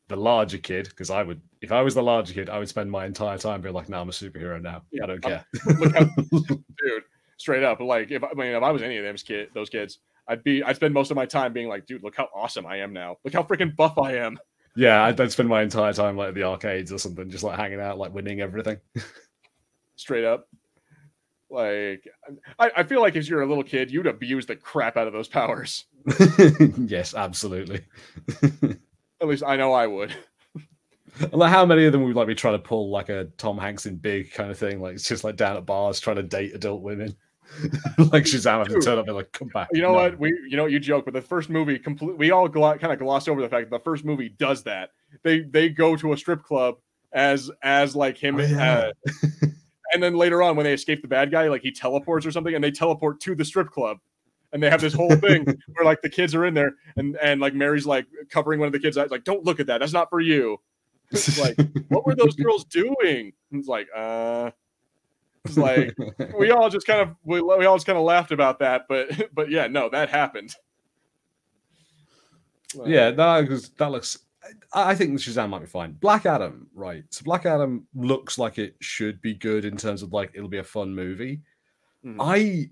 the 0.07 0.15
larger 0.15 0.57
kid, 0.57 0.89
because 0.89 1.09
I 1.09 1.23
would, 1.23 1.41
if 1.61 1.71
I 1.71 1.81
was 1.81 1.95
the 1.95 2.03
larger 2.03 2.33
kid, 2.33 2.49
I 2.49 2.59
would 2.59 2.69
spend 2.69 2.91
my 2.91 3.05
entire 3.05 3.37
time 3.37 3.61
being 3.61 3.73
like, 3.73 3.87
"No, 3.87 4.01
I'm 4.01 4.09
a 4.09 4.11
superhero 4.11 4.61
now. 4.61 4.83
Yeah, 4.91 5.03
I 5.03 5.07
don't 5.07 5.21
care." 5.21 5.45
how, 5.93 6.09
dude, 6.31 7.03
straight 7.37 7.63
up, 7.63 7.79
like 7.79 8.11
if 8.11 8.23
I 8.23 8.33
mean, 8.35 8.47
if 8.47 8.63
I 8.63 8.71
was 8.71 8.81
any 8.81 8.97
of 8.97 9.05
them 9.05 9.15
kid, 9.15 9.49
those 9.53 9.69
kids, 9.69 9.99
I'd 10.27 10.43
be, 10.43 10.63
I'd 10.63 10.75
spend 10.75 10.93
most 10.93 11.11
of 11.11 11.15
my 11.15 11.25
time 11.25 11.53
being 11.53 11.67
like, 11.67 11.85
"Dude, 11.85 12.03
look 12.03 12.15
how 12.15 12.27
awesome 12.35 12.65
I 12.65 12.77
am 12.77 12.93
now. 12.93 13.17
Look 13.23 13.33
how 13.33 13.43
freaking 13.43 13.75
buff 13.75 13.97
I 13.97 14.17
am." 14.17 14.37
Yeah, 14.75 15.03
I'd, 15.03 15.19
I'd 15.19 15.31
spend 15.31 15.49
my 15.49 15.61
entire 15.61 15.93
time 15.93 16.15
like 16.17 16.29
at 16.29 16.35
the 16.35 16.43
arcades 16.43 16.91
or 16.91 16.97
something, 16.97 17.29
just 17.29 17.43
like 17.43 17.57
hanging 17.57 17.81
out, 17.81 17.97
like 17.97 18.13
winning 18.13 18.41
everything. 18.41 18.77
Straight 19.95 20.23
up. 20.23 20.47
Like, 21.49 22.07
I, 22.57 22.71
I 22.77 22.83
feel 22.83 23.01
like 23.01 23.17
if 23.17 23.27
you're 23.27 23.41
a 23.41 23.45
little 23.45 23.63
kid, 23.63 23.91
you'd 23.91 24.07
abuse 24.07 24.45
the 24.45 24.55
crap 24.55 24.95
out 24.95 25.07
of 25.07 25.13
those 25.13 25.27
powers. 25.27 25.85
yes, 26.77 27.13
absolutely. 27.13 27.81
at 29.21 29.27
least 29.27 29.43
I 29.45 29.57
know 29.57 29.73
I 29.73 29.85
would. 29.85 30.15
like 31.33 31.51
how 31.51 31.65
many 31.65 31.85
of 31.85 31.91
them 31.91 32.03
would 32.03 32.15
like 32.15 32.27
be 32.27 32.35
trying 32.35 32.55
to 32.55 32.59
pull 32.59 32.89
like 32.89 33.09
a 33.09 33.25
Tom 33.37 33.57
Hanks 33.57 33.85
in 33.85 33.97
Big 33.97 34.31
kind 34.31 34.49
of 34.49 34.57
thing? 34.57 34.81
Like 34.81 34.95
it's 34.95 35.07
just 35.07 35.25
like 35.25 35.35
down 35.35 35.57
at 35.57 35.65
bars 35.65 35.99
trying 35.99 36.15
to 36.15 36.23
date 36.23 36.55
adult 36.55 36.81
women. 36.81 37.17
like 38.11 38.23
Shazam 38.23 38.67
to 38.67 38.79
turn 38.79 38.97
up 38.97 39.07
and 39.07 39.15
like 39.15 39.31
come 39.31 39.49
back. 39.49 39.69
You 39.73 39.81
know 39.81 39.89
no. 39.89 39.93
what? 39.95 40.19
We 40.19 40.29
you 40.47 40.57
know 40.57 40.65
you 40.65 40.79
joke, 40.79 41.05
but 41.05 41.13
the 41.13 41.21
first 41.21 41.49
movie 41.49 41.77
complete. 41.77 42.17
We 42.17 42.31
all 42.31 42.47
gl- 42.49 42.79
kind 42.79 42.93
of 42.93 42.99
glossed 42.99 43.29
over 43.29 43.41
the 43.41 43.49
fact 43.49 43.69
that 43.69 43.77
the 43.77 43.83
first 43.83 44.05
movie 44.05 44.29
does 44.29 44.63
that. 44.63 44.91
They 45.23 45.41
they 45.41 45.69
go 45.69 45.95
to 45.95 46.13
a 46.13 46.17
strip 46.17 46.43
club 46.43 46.75
as 47.11 47.51
as 47.61 47.95
like 47.95 48.17
him. 48.17 48.39
Oh, 48.39 48.43
yeah. 48.43 48.91
uh, 49.11 49.47
and 49.93 50.01
then 50.01 50.15
later 50.15 50.41
on, 50.41 50.55
when 50.55 50.63
they 50.63 50.73
escape 50.73 51.01
the 51.01 51.07
bad 51.07 51.31
guy, 51.31 51.47
like 51.47 51.61
he 51.61 51.71
teleports 51.71 52.25
or 52.25 52.31
something, 52.31 52.55
and 52.55 52.63
they 52.63 52.71
teleport 52.71 53.19
to 53.21 53.35
the 53.35 53.45
strip 53.45 53.69
club, 53.69 53.97
and 54.53 54.63
they 54.63 54.69
have 54.69 54.81
this 54.81 54.93
whole 54.93 55.15
thing 55.15 55.45
where 55.73 55.85
like 55.85 56.01
the 56.01 56.09
kids 56.09 56.33
are 56.33 56.45
in 56.45 56.53
there, 56.53 56.75
and 56.95 57.17
and 57.21 57.41
like 57.41 57.53
Mary's 57.53 57.85
like 57.85 58.05
covering 58.29 58.59
one 58.59 58.67
of 58.67 58.73
the 58.73 58.79
kids' 58.79 58.97
eyes, 58.97 59.11
like, 59.11 59.23
"Don't 59.23 59.43
look 59.43 59.59
at 59.59 59.67
that. 59.67 59.79
That's 59.79 59.93
not 59.93 60.09
for 60.09 60.19
you." 60.19 60.59
It's 61.11 61.39
like, 61.39 61.57
what 61.89 62.05
were 62.05 62.15
those 62.15 62.35
girls 62.37 62.63
doing? 62.65 63.33
It's 63.51 63.67
like, 63.67 63.89
uh, 63.93 64.51
it's 65.45 65.57
like 65.57 65.95
we 66.37 66.51
all 66.51 66.69
just 66.69 66.87
kind 66.87 67.01
of 67.01 67.15
we, 67.23 67.41
we 67.41 67.65
all 67.65 67.75
just 67.75 67.85
kind 67.85 67.97
of 67.97 68.03
laughed 68.03 68.31
about 68.31 68.59
that, 68.59 68.83
but 68.87 69.09
but 69.33 69.49
yeah, 69.49 69.67
no, 69.67 69.89
that 69.89 70.09
happened. 70.09 70.55
Yeah, 72.85 73.11
that 73.11 73.49
looks, 73.49 73.69
that 73.69 73.91
looks. 73.91 74.17
I 74.73 74.95
think 74.95 75.11
Shazam 75.19 75.49
might 75.49 75.59
be 75.59 75.67
fine. 75.67 75.93
Black 75.93 76.25
Adam, 76.25 76.67
right? 76.73 77.03
So 77.09 77.23
Black 77.23 77.45
Adam 77.45 77.87
looks 77.93 78.37
like 78.37 78.57
it 78.57 78.75
should 78.79 79.21
be 79.21 79.33
good 79.33 79.65
in 79.65 79.77
terms 79.77 80.01
of 80.03 80.13
like 80.13 80.31
it'll 80.33 80.49
be 80.49 80.57
a 80.57 80.63
fun 80.63 80.93
movie. 80.95 81.41
Mm. 82.05 82.17
I, 82.19 82.69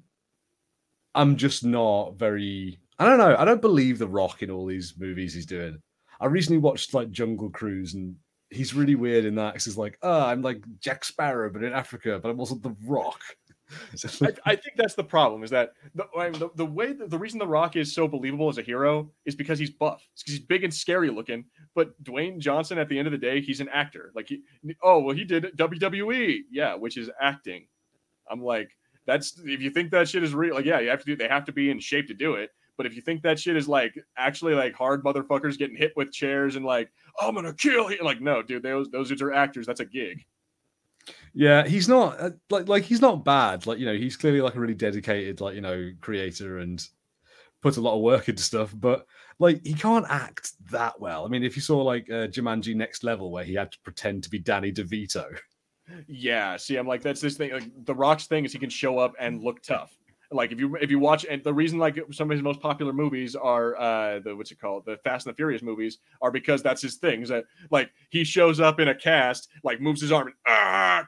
I'm 1.13 1.37
just 1.37 1.63
not 1.63 2.15
very. 2.15 2.79
I 2.97 3.05
don't 3.05 3.17
know. 3.17 3.35
I 3.37 3.45
don't 3.45 3.61
believe 3.61 3.99
The 3.99 4.07
Rock 4.07 4.41
in 4.41 4.51
all 4.51 4.65
these 4.65 4.95
movies 4.97 5.33
he's 5.33 5.45
doing. 5.45 5.81
I 6.19 6.25
recently 6.25 6.59
watched 6.59 6.93
like 6.93 7.11
Jungle 7.11 7.49
Cruise 7.49 7.93
and 7.93 8.15
he's 8.49 8.73
really 8.73 8.95
weird 8.95 9.25
in 9.25 9.35
that 9.35 9.53
because 9.53 9.65
he's 9.65 9.77
like, 9.77 9.97
oh, 10.01 10.25
I'm 10.25 10.41
like 10.41 10.63
Jack 10.79 11.03
Sparrow, 11.05 11.49
but 11.51 11.63
in 11.63 11.73
Africa, 11.73 12.19
but 12.21 12.29
I'm 12.29 12.39
also 12.39 12.55
The 12.55 12.75
Rock. 12.85 13.21
I, 14.21 14.33
I, 14.45 14.55
think 14.55 14.77
that's 14.77 14.95
the 14.95 15.03
problem 15.03 15.43
is 15.43 15.51
that 15.51 15.73
the, 15.93 16.07
the, 16.15 16.49
the 16.55 16.65
way 16.65 16.93
that 16.93 17.11
the 17.11 17.17
reason 17.17 17.37
The 17.37 17.47
Rock 17.47 17.75
is 17.75 17.93
so 17.93 18.07
believable 18.07 18.49
as 18.49 18.57
a 18.57 18.63
hero 18.63 19.11
is 19.25 19.35
because 19.35 19.59
he's 19.59 19.69
buff. 19.69 20.03
Because 20.17 20.33
he's 20.33 20.45
big 20.45 20.63
and 20.63 20.73
scary 20.73 21.11
looking. 21.11 21.45
But 21.75 22.01
Dwayne 22.03 22.39
Johnson, 22.39 22.79
at 22.79 22.89
the 22.89 22.97
end 22.97 23.07
of 23.07 23.11
the 23.11 23.17
day, 23.19 23.41
he's 23.41 23.59
an 23.59 23.69
actor. 23.69 24.11
Like 24.15 24.27
he, 24.27 24.41
oh 24.81 24.99
well, 24.99 25.15
he 25.15 25.23
did 25.23 25.55
WWE, 25.55 26.39
yeah, 26.49 26.75
which 26.75 26.97
is 26.97 27.11
acting. 27.21 27.67
I'm 28.29 28.41
like, 28.41 28.71
that's 29.05 29.39
if 29.45 29.61
you 29.61 29.69
think 29.69 29.91
that 29.91 30.09
shit 30.09 30.23
is 30.23 30.33
real, 30.33 30.55
like 30.55 30.65
yeah, 30.65 30.79
you 30.79 30.89
have 30.89 30.99
to 30.99 31.05
do. 31.05 31.15
They 31.15 31.27
have 31.27 31.45
to 31.45 31.51
be 31.51 31.69
in 31.69 31.79
shape 31.79 32.07
to 32.07 32.13
do 32.15 32.35
it. 32.35 32.49
But 32.79 32.85
if 32.85 32.95
you 32.95 33.01
think 33.01 33.23
that 33.23 33.37
shit 33.37 33.57
is 33.57 33.67
like 33.67 33.93
actually 34.17 34.53
like 34.53 34.73
hard 34.73 35.03
motherfuckers 35.03 35.57
getting 35.57 35.75
hit 35.75 35.91
with 35.97 36.13
chairs 36.13 36.55
and 36.55 36.63
like 36.63 36.89
I'm 37.19 37.35
gonna 37.35 37.53
kill 37.53 37.91
you, 37.91 38.01
like 38.01 38.21
no, 38.21 38.41
dude, 38.41 38.63
those 38.63 38.89
those 38.89 39.09
dudes 39.09 39.21
are 39.21 39.33
actors. 39.33 39.67
That's 39.67 39.81
a 39.81 39.85
gig. 39.85 40.23
Yeah, 41.33 41.67
he's 41.67 41.89
not 41.89 42.17
uh, 42.21 42.29
like 42.49 42.69
like 42.69 42.83
he's 42.83 43.01
not 43.01 43.25
bad. 43.25 43.67
Like 43.67 43.79
you 43.79 43.85
know, 43.85 43.97
he's 43.97 44.15
clearly 44.15 44.39
like 44.39 44.55
a 44.55 44.61
really 44.61 44.75
dedicated 44.75 45.41
like 45.41 45.55
you 45.55 45.61
know 45.61 45.91
creator 45.99 46.59
and 46.59 46.81
puts 47.61 47.75
a 47.75 47.81
lot 47.81 47.97
of 47.97 48.01
work 48.01 48.29
into 48.29 48.43
stuff. 48.43 48.73
But 48.73 49.05
like 49.39 49.59
he 49.65 49.73
can't 49.73 50.05
act 50.07 50.53
that 50.71 51.01
well. 51.01 51.25
I 51.25 51.27
mean, 51.27 51.43
if 51.43 51.57
you 51.57 51.61
saw 51.61 51.81
like 51.81 52.09
uh, 52.09 52.27
Jumanji 52.27 52.77
Next 52.77 53.03
Level 53.03 53.29
where 53.29 53.43
he 53.43 53.55
had 53.55 53.73
to 53.73 53.79
pretend 53.83 54.23
to 54.23 54.29
be 54.29 54.39
Danny 54.39 54.71
DeVito. 54.71 55.25
Yeah, 56.07 56.55
see, 56.55 56.77
I'm 56.77 56.87
like 56.87 57.01
that's 57.01 57.19
this 57.19 57.35
thing. 57.35 57.51
Like 57.51 57.69
the 57.83 57.95
Rock's 57.95 58.27
thing 58.27 58.45
is 58.45 58.53
he 58.53 58.59
can 58.59 58.69
show 58.69 58.99
up 58.99 59.15
and 59.19 59.43
look 59.43 59.61
tough. 59.63 59.98
Like 60.31 60.51
if 60.51 60.59
you 60.59 60.75
if 60.75 60.91
you 60.91 60.99
watch 60.99 61.25
and 61.27 61.43
the 61.43 61.53
reason 61.53 61.79
like 61.79 61.99
some 62.11 62.29
of 62.29 62.35
his 62.35 62.43
most 62.43 62.59
popular 62.59 62.93
movies 62.93 63.35
are 63.35 63.75
uh 63.79 64.19
the 64.19 64.35
what's 64.35 64.51
it 64.51 64.59
called 64.61 64.85
the 64.85 64.97
Fast 64.97 65.25
and 65.25 65.33
the 65.33 65.35
Furious 65.35 65.63
movies 65.63 65.97
are 66.21 66.29
because 66.29 66.61
that's 66.61 66.83
his 66.83 66.95
things 66.97 67.29
that 67.29 67.45
like 67.71 67.89
he 68.11 68.23
shows 68.23 68.59
up 68.59 68.79
in 68.79 68.89
a 68.89 68.95
cast 68.95 69.49
like 69.63 69.81
moves 69.81 70.01
his 70.01 70.11
arm 70.11 70.27
and 70.27 70.35
ah, 70.47 71.05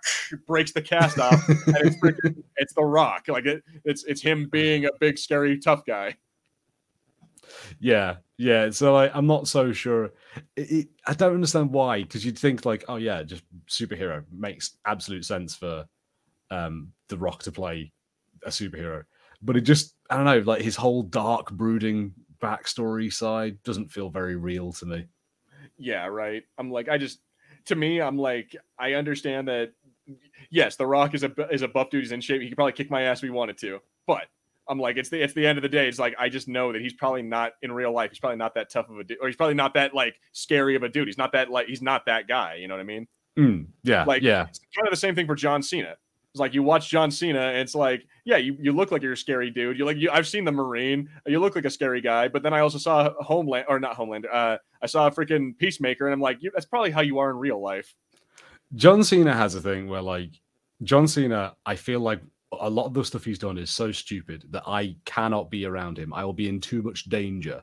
breaks 0.48 0.72
the 0.72 0.82
cast 0.82 1.20
off 1.20 1.48
and 1.50 1.78
it's 1.84 1.98
freaking, 1.98 2.44
it's 2.58 2.74
the 2.74 2.84
Rock 2.84 3.26
like 3.28 3.46
it, 3.46 3.64
it's 3.86 4.04
it's 4.06 4.22
him 4.22 4.50
being 4.52 4.86
a 4.86 4.92
big 5.00 5.20
scary 5.20 5.60
tough 5.60 5.86
guy. 5.86 6.16
Yeah, 7.80 8.18
yeah. 8.38 8.70
So 8.70 8.94
like, 8.94 9.12
I'm 9.14 9.28
not 9.28 9.48
so 9.48 9.74
sure. 9.74 10.12
It, 10.56 10.72
it, 10.72 10.88
I 11.06 11.14
don't 11.14 11.36
understand 11.36 11.72
why 11.72 12.02
because 12.02 12.26
you'd 12.26 12.40
think 12.40 12.66
like, 12.66 12.86
oh 12.88 12.96
yeah, 12.96 13.24
just 13.24 13.44
superhero 13.68 14.24
makes 14.32 14.78
absolute 14.86 15.26
sense 15.26 15.56
for 15.56 15.86
um 16.50 16.94
the 17.10 17.18
Rock 17.18 17.44
to 17.44 17.52
play 17.52 17.92
a 18.46 18.50
superhero 18.50 19.04
but 19.42 19.58
it 19.58 19.62
just 19.62 19.96
I 20.10 20.16
don't 20.18 20.26
know, 20.26 20.40
like 20.40 20.62
his 20.62 20.76
whole 20.76 21.04
dark, 21.04 21.52
brooding 21.52 22.14
backstory 22.42 23.12
side 23.12 23.62
doesn't 23.64 23.92
feel 23.92 24.10
very 24.10 24.36
real 24.36 24.72
to 24.74 24.86
me. 24.86 25.06
Yeah, 25.78 26.08
right. 26.08 26.44
I'm 26.58 26.72
like, 26.72 26.90
I 26.90 26.98
just 26.98 27.20
to 27.66 27.76
me, 27.76 28.02
I'm 28.02 28.18
like, 28.18 28.56
I 28.80 28.94
understand 28.94 29.48
that. 29.48 29.74
Yes, 30.50 30.76
The 30.76 30.86
Rock 30.86 31.14
is 31.14 31.24
a 31.24 31.32
is 31.52 31.62
a 31.62 31.68
buff 31.68 31.90
dude. 31.90 32.04
He's 32.04 32.12
in 32.12 32.22
shape. 32.22 32.42
He 32.42 32.50
could 32.50 32.58
probably 32.58 32.74
kick 32.74 32.90
my 32.90 33.04
ass 33.04 33.20
if 33.20 33.24
he 33.24 33.30
wanted 33.30 33.58
to. 33.60 33.80
But 34.08 34.26
I'm 34.68 34.80
like, 34.80 34.98
it's 34.98 35.10
the 35.10 35.22
it's 35.22 35.34
the 35.34 35.46
end 35.46 35.58
of 35.58 35.62
the 35.62 35.70
day. 35.70 35.88
It's 35.88 36.00
like 36.00 36.16
I 36.20 36.28
just 36.30 36.48
know 36.48 36.74
that 36.74 36.82
he's 36.82 36.94
probably 36.94 37.22
not 37.22 37.54
in 37.62 37.72
real 37.72 37.94
life. 37.94 38.10
He's 38.12 38.20
probably 38.20 38.38
not 38.38 38.56
that 38.56 38.70
tough 38.70 38.90
of 38.90 38.98
a 39.00 39.04
dude, 39.04 39.18
or 39.22 39.28
he's 39.28 39.36
probably 39.36 39.54
not 39.56 39.74
that 39.76 39.94
like 39.94 40.16
scary 40.34 40.76
of 40.76 40.84
a 40.84 40.90
dude. 40.90 41.08
He's 41.08 41.18
not 41.18 41.32
that 41.34 41.50
like 41.50 41.68
he's 41.68 41.82
not 41.82 42.06
that 42.08 42.28
guy. 42.28 42.56
You 42.56 42.68
know 42.68 42.74
what 42.74 42.82
I 42.82 42.86
mean? 42.86 43.08
Mm, 43.40 43.68
yeah, 43.84 44.04
Like 44.04 44.24
yeah. 44.24 44.48
it's 44.50 44.60
kind 44.76 44.88
of 44.88 44.92
the 44.92 44.98
same 44.98 45.16
thing 45.16 45.26
for 45.26 45.36
John 45.36 45.64
Cena. 45.64 45.96
It's 46.34 46.40
like 46.40 46.54
you 46.54 46.64
watch 46.64 46.90
John 46.90 47.12
Cena, 47.12 47.40
and 47.40 47.58
it's 47.58 47.76
like, 47.76 48.08
yeah, 48.24 48.38
you, 48.38 48.56
you 48.58 48.72
look 48.72 48.92
like 48.92 49.02
you're 49.02 49.12
a 49.14 49.18
scary 49.18 49.50
dude. 49.50 49.78
You 49.78 49.86
like 49.86 49.98
you. 49.98 50.10
I've 50.12 50.28
seen 50.28 50.46
the 50.46 50.52
Marine. 50.52 51.10
You 51.28 51.42
look 51.42 51.56
like 51.56 51.66
a 51.66 51.70
scary 51.70 52.00
guy. 52.00 52.30
But 52.30 52.42
then 52.42 52.54
I 52.54 52.62
also 52.62 52.78
saw 52.78 53.12
Homeland, 53.20 53.66
or 53.68 53.82
not 53.82 53.96
Homeland. 53.96 54.26
Uh, 54.26 54.58
I 54.82 54.86
saw 54.86 55.08
a 55.08 55.12
freaking 55.12 55.58
Peacemaker, 55.58 56.06
and 56.06 56.14
I'm 56.14 56.22
like, 56.22 56.40
that's 56.54 56.66
probably 56.66 56.92
how 56.92 57.02
you 57.02 57.20
are 57.20 57.32
in 57.32 57.36
real 57.36 57.62
life. 57.62 57.94
John 58.76 59.04
Cena 59.04 59.34
has 59.34 59.56
a 59.56 59.62
thing 59.62 59.90
where, 59.90 60.02
like, 60.02 60.32
John 60.84 61.06
Cena, 61.06 61.54
I 61.66 61.76
feel 61.76 62.00
like 62.00 62.22
a 62.60 62.70
lot 62.70 62.86
of 62.86 62.94
the 62.94 63.04
stuff 63.04 63.26
he's 63.26 63.40
done 63.40 63.58
is 63.58 63.70
so 63.70 63.92
stupid 63.92 64.46
that 64.52 64.64
I 64.66 64.96
cannot 65.04 65.52
be 65.52 65.66
around 65.66 65.98
him. 65.98 66.14
I 66.14 66.24
will 66.24 66.34
be 66.34 66.48
in 66.48 66.62
too 66.62 66.82
much 66.82 67.06
danger. 67.06 67.62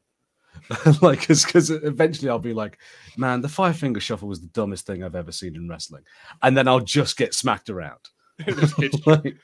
like, 1.03 1.27
because 1.27 1.70
eventually 1.70 2.28
I'll 2.28 2.39
be 2.39 2.53
like, 2.53 2.78
man, 3.16 3.40
the 3.40 3.49
five 3.49 3.78
finger 3.78 4.01
shuffle 4.01 4.28
was 4.28 4.43
the 4.43 4.49
dumbest 4.49 4.86
thing 4.86 5.03
I've 5.03 5.15
ever 5.15 5.32
seen 5.32 5.57
in 5.57 5.69
wrestling. 5.69 6.03
And 6.43 6.55
then 6.55 6.69
I'll 6.69 6.81
just 6.81 7.16
get 7.16 7.32
smacked 7.32 7.70
around. 7.70 8.01
Like, 9.06 9.36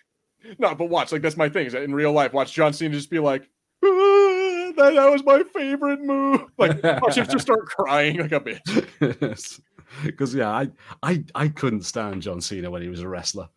no, 0.59 0.75
but 0.75 0.91
watch, 0.91 1.11
like 1.11 1.23
that's 1.23 1.37
my 1.37 1.49
thing. 1.49 1.67
Is 1.67 1.73
that 1.73 1.83
in 1.83 1.95
real 1.95 2.13
life, 2.13 2.33
watch 2.33 2.53
John 2.53 2.73
Cena 2.73 2.95
just 2.95 3.11
be 3.11 3.19
like, 3.19 3.49
"Ah, 3.83 4.73
that, 4.77 4.95
that 4.95 5.11
was 5.11 5.25
my 5.25 5.43
favorite 5.55 6.01
move. 6.01 6.43
Like, 6.59 6.83
watch 6.83 7.17
him 7.17 7.27
just 7.27 7.41
start 7.41 7.67
crying 7.67 8.19
like 8.19 8.33
a 8.33 8.41
bitch. 8.41 9.61
Because 10.05 10.35
yeah, 10.35 10.51
I, 10.51 10.69
I 11.03 11.25
I 11.35 11.49
couldn't 11.49 11.83
stand 11.83 12.23
John 12.23 12.41
Cena 12.41 12.71
when 12.71 12.83
he 12.83 12.89
was 12.89 13.01
a 13.01 13.09
wrestler. 13.09 13.49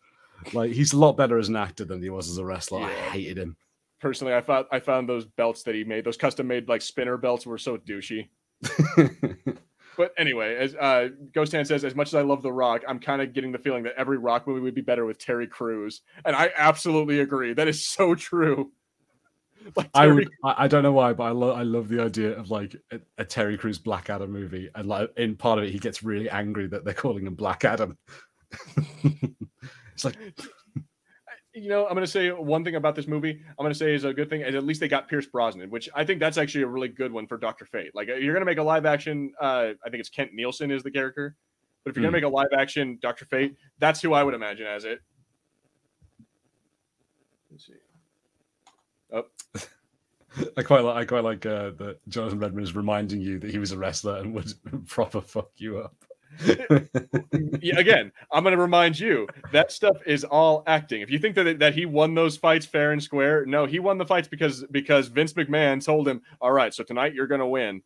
Like 0.52 0.72
he's 0.72 0.92
a 0.92 0.98
lot 0.98 1.16
better 1.16 1.38
as 1.38 1.48
an 1.48 1.56
actor 1.56 1.84
than 1.84 2.02
he 2.02 2.10
was 2.10 2.28
as 2.28 2.38
a 2.38 2.44
wrestler. 2.44 2.82
I 2.82 2.92
hated 2.92 3.38
him. 3.38 3.56
Personally, 4.00 4.34
I 4.34 4.40
found 4.40 4.66
I 4.70 4.80
found 4.80 5.08
those 5.08 5.24
belts 5.24 5.62
that 5.64 5.74
he 5.74 5.84
made, 5.84 6.04
those 6.04 6.16
custom 6.16 6.46
made 6.46 6.68
like 6.68 6.82
spinner 6.82 7.16
belts, 7.16 7.46
were 7.46 7.58
so 7.58 7.76
douchey. 7.76 8.28
But 9.98 10.14
anyway, 10.16 10.54
as 10.54 10.76
uh, 10.76 11.08
Ghost 11.34 11.50
Hand 11.50 11.66
says, 11.66 11.84
as 11.84 11.96
much 11.96 12.06
as 12.06 12.14
I 12.14 12.22
love 12.22 12.40
The 12.40 12.52
Rock, 12.52 12.82
I'm 12.86 13.00
kind 13.00 13.20
of 13.20 13.32
getting 13.32 13.50
the 13.50 13.58
feeling 13.58 13.82
that 13.82 13.94
every 13.96 14.16
Rock 14.16 14.46
movie 14.46 14.60
would 14.60 14.74
be 14.74 14.80
better 14.80 15.04
with 15.04 15.18
Terry 15.18 15.48
Crews, 15.48 16.02
and 16.24 16.36
I 16.36 16.52
absolutely 16.56 17.18
agree. 17.18 17.52
That 17.52 17.66
is 17.66 17.84
so 17.84 18.14
true. 18.14 18.72
Like 19.76 19.90
I 19.92 20.06
would. 20.06 20.30
I, 20.42 20.54
I 20.64 20.68
don't 20.68 20.82
know 20.84 20.92
why, 20.92 21.12
but 21.12 21.24
I 21.24 21.30
love. 21.30 21.58
I 21.58 21.62
love 21.62 21.88
the 21.88 22.00
idea 22.00 22.30
of 22.38 22.48
like 22.48 22.74
a, 22.90 23.00
a 23.18 23.24
Terry 23.24 23.58
Crews 23.58 23.76
Black 23.76 24.08
Adam 24.08 24.30
movie, 24.30 24.70
and 24.74 24.88
like 24.88 25.10
in 25.18 25.36
part 25.36 25.58
of 25.58 25.64
it, 25.64 25.72
he 25.72 25.78
gets 25.78 26.02
really 26.02 26.30
angry 26.30 26.68
that 26.68 26.86
they're 26.86 26.94
calling 26.94 27.26
him 27.26 27.34
Black 27.34 27.66
Adam. 27.66 27.98
it's 29.92 30.04
like 30.04 30.16
you 31.58 31.68
know, 31.68 31.86
I'm 31.86 31.94
gonna 31.94 32.06
say 32.06 32.30
one 32.30 32.64
thing 32.64 32.76
about 32.76 32.94
this 32.94 33.06
movie. 33.06 33.40
I'm 33.58 33.64
gonna 33.64 33.74
say 33.74 33.94
is 33.94 34.04
a 34.04 34.12
good 34.14 34.30
thing, 34.30 34.42
is 34.42 34.54
at 34.54 34.64
least 34.64 34.80
they 34.80 34.88
got 34.88 35.08
Pierce 35.08 35.26
Brosnan, 35.26 35.70
which 35.70 35.88
I 35.94 36.04
think 36.04 36.20
that's 36.20 36.38
actually 36.38 36.62
a 36.62 36.66
really 36.68 36.88
good 36.88 37.12
one 37.12 37.26
for 37.26 37.36
Doctor 37.36 37.64
Fate. 37.66 37.94
Like, 37.94 38.08
you're 38.08 38.32
gonna 38.32 38.44
make 38.44 38.58
a 38.58 38.62
live 38.62 38.86
action. 38.86 39.32
Uh, 39.40 39.70
I 39.84 39.90
think 39.90 40.00
it's 40.00 40.08
Kent 40.08 40.30
Nelson 40.34 40.70
is 40.70 40.82
the 40.82 40.90
character, 40.90 41.34
but 41.84 41.90
if 41.90 41.96
you're 41.96 42.02
gonna 42.02 42.18
Hmm. 42.18 42.24
make 42.24 42.32
a 42.32 42.34
live 42.34 42.52
action 42.58 42.98
Doctor 43.00 43.24
Fate, 43.24 43.56
that's 43.78 44.00
who 44.00 44.12
I 44.12 44.22
would 44.22 44.34
imagine 44.34 44.66
as 44.66 44.84
it. 44.84 45.00
Let's 47.50 47.66
see. 47.66 47.72
Oh, 49.12 49.24
I 50.56 50.62
quite 50.62 50.84
like. 50.84 50.96
I 50.96 51.04
quite 51.04 51.24
like 51.24 51.46
uh, 51.46 51.70
that 51.78 51.98
Jonathan 52.08 52.38
Redmond 52.38 52.64
is 52.64 52.76
reminding 52.76 53.20
you 53.20 53.38
that 53.38 53.50
he 53.50 53.58
was 53.58 53.72
a 53.72 53.78
wrestler 53.78 54.18
and 54.18 54.34
would 54.34 54.52
proper 54.86 55.20
fuck 55.20 55.50
you 55.56 55.78
up. 55.78 55.94
again, 56.46 58.12
I'm 58.32 58.42
going 58.42 58.54
to 58.54 58.60
remind 58.60 58.98
you 58.98 59.26
that 59.52 59.72
stuff 59.72 59.96
is 60.06 60.24
all 60.24 60.62
acting. 60.66 61.00
If 61.00 61.10
you 61.10 61.18
think 61.18 61.34
that 61.36 61.58
that 61.58 61.74
he 61.74 61.86
won 61.86 62.14
those 62.14 62.36
fights 62.36 62.66
fair 62.66 62.92
and 62.92 63.02
square, 63.02 63.44
no, 63.46 63.66
he 63.66 63.78
won 63.78 63.98
the 63.98 64.06
fights 64.06 64.28
because 64.28 64.64
because 64.70 65.08
Vince 65.08 65.32
McMahon 65.32 65.84
told 65.84 66.06
him, 66.06 66.22
"All 66.40 66.52
right, 66.52 66.72
so 66.72 66.84
tonight 66.84 67.14
you're 67.14 67.26
going 67.26 67.40
to 67.40 67.46
win." 67.46 67.82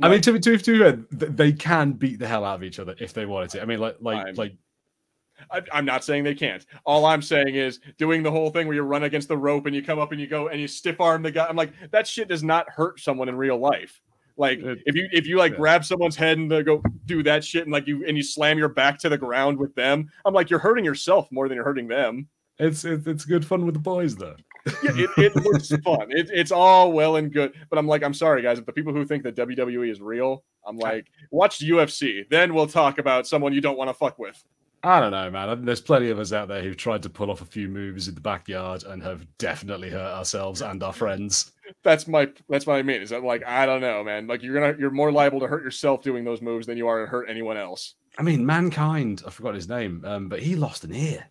I 0.00 0.08
mean, 0.08 0.20
to 0.22 0.32
be 0.32 0.40
to 0.40 0.58
to 0.58 0.78
fair, 0.78 1.04
they 1.10 1.52
can 1.52 1.92
beat 1.92 2.18
the 2.18 2.28
hell 2.28 2.44
out 2.44 2.54
of 2.56 2.62
each 2.62 2.78
other 2.78 2.94
if 3.00 3.12
they 3.12 3.26
wanted 3.26 3.50
to. 3.50 3.62
I 3.62 3.64
mean, 3.64 3.80
like 3.80 3.96
like 4.00 4.26
I'm- 4.26 4.34
like 4.36 4.56
I'm 5.72 5.84
not 5.84 6.04
saying 6.04 6.24
they 6.24 6.34
can't. 6.34 6.64
All 6.84 7.04
I'm 7.04 7.22
saying 7.22 7.54
is 7.54 7.80
doing 7.98 8.22
the 8.22 8.30
whole 8.30 8.50
thing 8.50 8.66
where 8.66 8.76
you 8.76 8.82
run 8.82 9.04
against 9.04 9.28
the 9.28 9.36
rope 9.36 9.66
and 9.66 9.74
you 9.74 9.82
come 9.82 9.98
up 9.98 10.12
and 10.12 10.20
you 10.20 10.26
go 10.26 10.48
and 10.48 10.60
you 10.60 10.68
stiff 10.68 11.00
arm 11.00 11.22
the 11.22 11.30
guy. 11.30 11.46
I'm 11.46 11.56
like, 11.56 11.72
that 11.90 12.06
shit 12.06 12.28
does 12.28 12.42
not 12.42 12.68
hurt 12.70 13.00
someone 13.00 13.28
in 13.28 13.36
real 13.36 13.58
life. 13.58 14.00
Like 14.36 14.60
if 14.62 14.94
you 14.94 15.08
if 15.12 15.26
you 15.26 15.36
like 15.36 15.52
yeah. 15.52 15.58
grab 15.58 15.84
someone's 15.84 16.16
head 16.16 16.38
and 16.38 16.50
they 16.50 16.62
go 16.62 16.82
do 17.06 17.22
that 17.24 17.44
shit 17.44 17.64
and 17.64 17.72
like 17.72 17.86
you 17.86 18.06
and 18.06 18.16
you 18.16 18.22
slam 18.22 18.58
your 18.58 18.68
back 18.68 18.98
to 19.00 19.08
the 19.08 19.18
ground 19.18 19.58
with 19.58 19.74
them, 19.74 20.10
I'm 20.24 20.34
like, 20.34 20.50
you're 20.50 20.58
hurting 20.58 20.84
yourself 20.84 21.28
more 21.30 21.48
than 21.48 21.56
you're 21.56 21.64
hurting 21.64 21.88
them. 21.88 22.28
it's 22.58 22.84
it's, 22.84 23.06
it's 23.06 23.24
good 23.24 23.44
fun 23.44 23.66
with 23.66 23.74
the 23.74 23.80
boys 23.80 24.16
though. 24.16 24.36
Yeah, 24.82 24.92
it, 24.94 25.10
it 25.16 25.36
looks 25.36 25.68
fun. 25.84 26.10
It, 26.10 26.30
it's 26.32 26.52
all 26.52 26.92
well 26.92 27.16
and 27.16 27.32
good, 27.32 27.52
but 27.68 27.78
I'm 27.78 27.86
like, 27.86 28.02
I'm 28.02 28.14
sorry, 28.14 28.42
guys. 28.42 28.58
If 28.58 28.66
the 28.66 28.72
people 28.72 28.92
who 28.92 29.04
think 29.04 29.22
that 29.24 29.36
WWE 29.36 29.90
is 29.90 30.00
real, 30.00 30.44
I'm 30.66 30.78
like, 30.78 31.06
watch 31.30 31.58
the 31.58 31.68
UFC. 31.70 32.28
Then 32.30 32.54
we'll 32.54 32.68
talk 32.68 32.98
about 32.98 33.26
someone 33.26 33.52
you 33.52 33.60
don't 33.60 33.76
want 33.76 33.90
to 33.90 33.94
fuck 33.94 34.18
with. 34.18 34.42
I 34.84 34.98
don't 34.98 35.12
know, 35.12 35.30
man. 35.30 35.64
There's 35.64 35.80
plenty 35.80 36.10
of 36.10 36.18
us 36.18 36.32
out 36.32 36.48
there 36.48 36.62
who've 36.62 36.76
tried 36.76 37.04
to 37.04 37.10
pull 37.10 37.30
off 37.30 37.40
a 37.40 37.44
few 37.44 37.68
moves 37.68 38.08
in 38.08 38.16
the 38.16 38.20
backyard 38.20 38.82
and 38.82 39.00
have 39.02 39.26
definitely 39.38 39.90
hurt 39.90 40.12
ourselves 40.12 40.60
and 40.60 40.82
our 40.82 40.92
friends. 40.92 41.52
That's 41.84 42.08
my 42.08 42.28
that's 42.48 42.66
what 42.66 42.76
I 42.76 42.82
mean. 42.82 43.00
Is 43.00 43.10
that 43.10 43.22
like 43.22 43.46
I 43.46 43.64
don't 43.64 43.80
know, 43.80 44.02
man. 44.02 44.26
Like 44.26 44.42
you're 44.42 44.58
gonna 44.58 44.76
you're 44.78 44.90
more 44.90 45.12
liable 45.12 45.38
to 45.40 45.46
hurt 45.46 45.62
yourself 45.62 46.02
doing 46.02 46.24
those 46.24 46.42
moves 46.42 46.66
than 46.66 46.76
you 46.76 46.88
are 46.88 47.00
to 47.00 47.06
hurt 47.06 47.30
anyone 47.30 47.56
else. 47.56 47.94
I 48.18 48.22
mean, 48.22 48.44
Mankind. 48.44 49.22
I 49.26 49.30
forgot 49.30 49.54
his 49.54 49.68
name, 49.68 50.02
um, 50.04 50.28
but 50.28 50.40
he 50.40 50.56
lost 50.56 50.84
an 50.84 50.94
ear. 50.94 51.26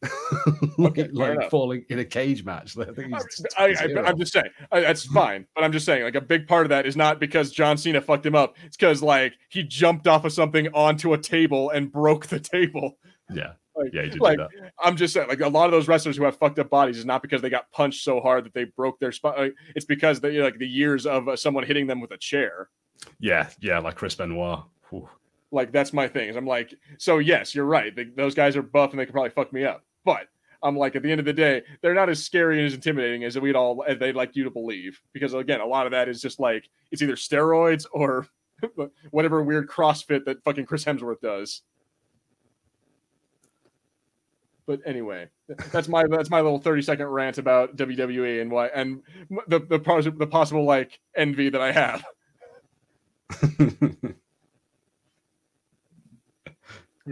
like, 0.78 0.98
Okay, 0.98 1.08
like 1.12 1.50
falling 1.50 1.84
in 1.88 1.98
a 1.98 2.04
cage 2.04 2.44
match. 2.44 2.76
I 2.78 2.84
think 2.84 3.14
he's 3.14 3.46
I, 3.58 3.74
I'm 4.04 4.18
just 4.18 4.32
saying 4.32 4.46
I, 4.70 4.80
that's 4.80 5.04
fine, 5.04 5.46
but 5.54 5.64
I'm 5.64 5.72
just 5.72 5.86
saying 5.86 6.04
like 6.04 6.14
a 6.14 6.20
big 6.20 6.46
part 6.46 6.66
of 6.66 6.70
that 6.70 6.86
is 6.86 6.96
not 6.96 7.18
because 7.18 7.50
John 7.50 7.76
Cena 7.76 8.00
fucked 8.00 8.24
him 8.24 8.34
up. 8.34 8.56
It's 8.64 8.76
because 8.76 9.02
like 9.02 9.34
he 9.48 9.62
jumped 9.62 10.06
off 10.06 10.24
of 10.24 10.32
something 10.32 10.68
onto 10.68 11.14
a 11.14 11.18
table 11.18 11.70
and 11.70 11.90
broke 11.90 12.26
the 12.26 12.40
table. 12.40 12.98
yeah, 13.30 13.52
Like, 13.78 13.94
yeah, 13.94 14.02
he 14.02 14.10
did 14.10 14.20
like. 14.20 14.40
I'm 14.82 14.96
just 14.96 15.14
saying, 15.14 15.28
like 15.28 15.40
a 15.40 15.48
lot 15.48 15.66
of 15.66 15.70
those 15.70 15.86
wrestlers 15.86 16.16
who 16.16 16.24
have 16.24 16.36
fucked 16.36 16.58
up 16.58 16.68
bodies 16.68 16.98
is 16.98 17.04
not 17.04 17.22
because 17.22 17.40
they 17.40 17.50
got 17.50 17.70
punched 17.70 18.02
so 18.02 18.20
hard 18.20 18.44
that 18.44 18.54
they 18.54 18.64
broke 18.64 18.98
their 18.98 19.12
spine. 19.12 19.34
Like, 19.38 19.54
it's 19.76 19.84
because 19.84 20.20
they 20.20 20.38
like 20.40 20.58
the 20.58 20.66
years 20.66 21.06
of 21.06 21.28
uh, 21.28 21.36
someone 21.36 21.64
hitting 21.64 21.86
them 21.86 22.00
with 22.00 22.10
a 22.10 22.18
chair. 22.18 22.70
Yeah, 23.20 23.48
yeah, 23.60 23.78
like 23.78 23.94
Chris 23.94 24.16
Benoit. 24.16 24.64
Whew. 24.90 25.08
Like 25.52 25.70
that's 25.70 25.92
my 25.92 26.08
thing. 26.08 26.28
Is 26.28 26.36
I'm 26.36 26.46
like, 26.46 26.74
so 26.98 27.18
yes, 27.18 27.54
you're 27.54 27.64
right. 27.66 27.94
They, 27.94 28.04
those 28.04 28.34
guys 28.34 28.56
are 28.56 28.62
buff 28.62 28.90
and 28.90 28.98
they 28.98 29.06
could 29.06 29.14
probably 29.14 29.30
fuck 29.30 29.52
me 29.52 29.64
up, 29.64 29.84
but 30.08 30.26
I'm 30.62 30.74
like, 30.74 30.96
at 30.96 31.02
the 31.02 31.10
end 31.10 31.20
of 31.20 31.26
the 31.26 31.34
day, 31.34 31.62
they're 31.82 31.92
not 31.92 32.08
as 32.08 32.24
scary 32.24 32.56
and 32.56 32.66
as 32.66 32.72
intimidating 32.72 33.24
as 33.24 33.38
we'd 33.38 33.54
all 33.54 33.84
as 33.86 33.98
they'd 33.98 34.16
like 34.16 34.34
you 34.34 34.44
to 34.44 34.50
believe. 34.50 34.98
Because 35.12 35.34
again, 35.34 35.60
a 35.60 35.66
lot 35.66 35.84
of 35.84 35.92
that 35.92 36.08
is 36.08 36.22
just 36.22 36.40
like 36.40 36.70
it's 36.90 37.02
either 37.02 37.12
steroids 37.12 37.84
or 37.92 38.26
whatever 39.10 39.42
weird 39.42 39.68
CrossFit 39.68 40.24
that 40.24 40.42
fucking 40.44 40.64
Chris 40.64 40.82
Hemsworth 40.82 41.20
does. 41.20 41.60
But 44.66 44.80
anyway, 44.86 45.28
that's 45.72 45.88
my 45.88 46.04
that's 46.08 46.30
my 46.30 46.40
little 46.40 46.58
30 46.58 46.80
second 46.80 47.08
rant 47.08 47.36
about 47.36 47.76
WWE 47.76 48.40
and 48.40 48.50
why 48.50 48.68
and 48.68 49.02
the 49.46 49.60
the, 49.60 49.78
the 50.10 50.26
possible 50.26 50.64
like 50.64 50.98
envy 51.14 51.50
that 51.50 51.60
I 51.60 51.72
have. 51.72 52.02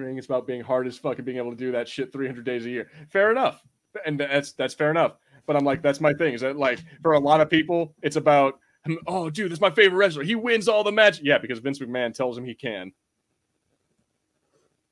Think 0.05 0.19
it's 0.19 0.27
about 0.27 0.47
being 0.47 0.63
hard 0.63 0.87
as 0.87 0.99
fuck 0.99 1.17
and 1.17 1.25
being 1.25 1.39
able 1.39 1.51
to 1.51 1.57
do 1.57 1.73
that 1.73 1.89
shit 1.89 2.13
300 2.13 2.45
days 2.45 2.67
a 2.67 2.71
year. 2.71 2.91
Fair 3.11 3.31
enough, 3.31 3.63
and 4.05 4.21
that's 4.21 4.53
that's 4.53 4.75
fair 4.75 4.91
enough. 4.91 5.17
But 5.47 5.57
I'm 5.57 5.65
like, 5.65 5.83
that's 5.83 6.01
my 6.01 6.13
thing. 6.13 6.35
Is 6.35 6.41
that 6.41 6.57
like 6.57 6.81
for 7.03 7.13
a 7.13 7.21
lot 7.21 7.41
of 7.41 7.49
people, 7.49 7.95
it's 8.03 8.17
about 8.17 8.59
"Hmm, 8.85 8.95
oh, 9.07 9.31
dude, 9.31 9.51
this 9.51 9.57
is 9.57 9.61
my 9.61 9.71
favorite 9.71 9.99
wrestler. 9.99 10.23
He 10.23 10.35
wins 10.35 10.69
all 10.69 10.85
the 10.85 10.93
matches. 10.93 11.21
Yeah, 11.23 11.39
because 11.39 11.61
Vince 11.61 11.79
McMahon 11.79 12.15
tells 12.15 12.37
him 12.37 12.45
he 12.45 12.55
can. 12.55 12.93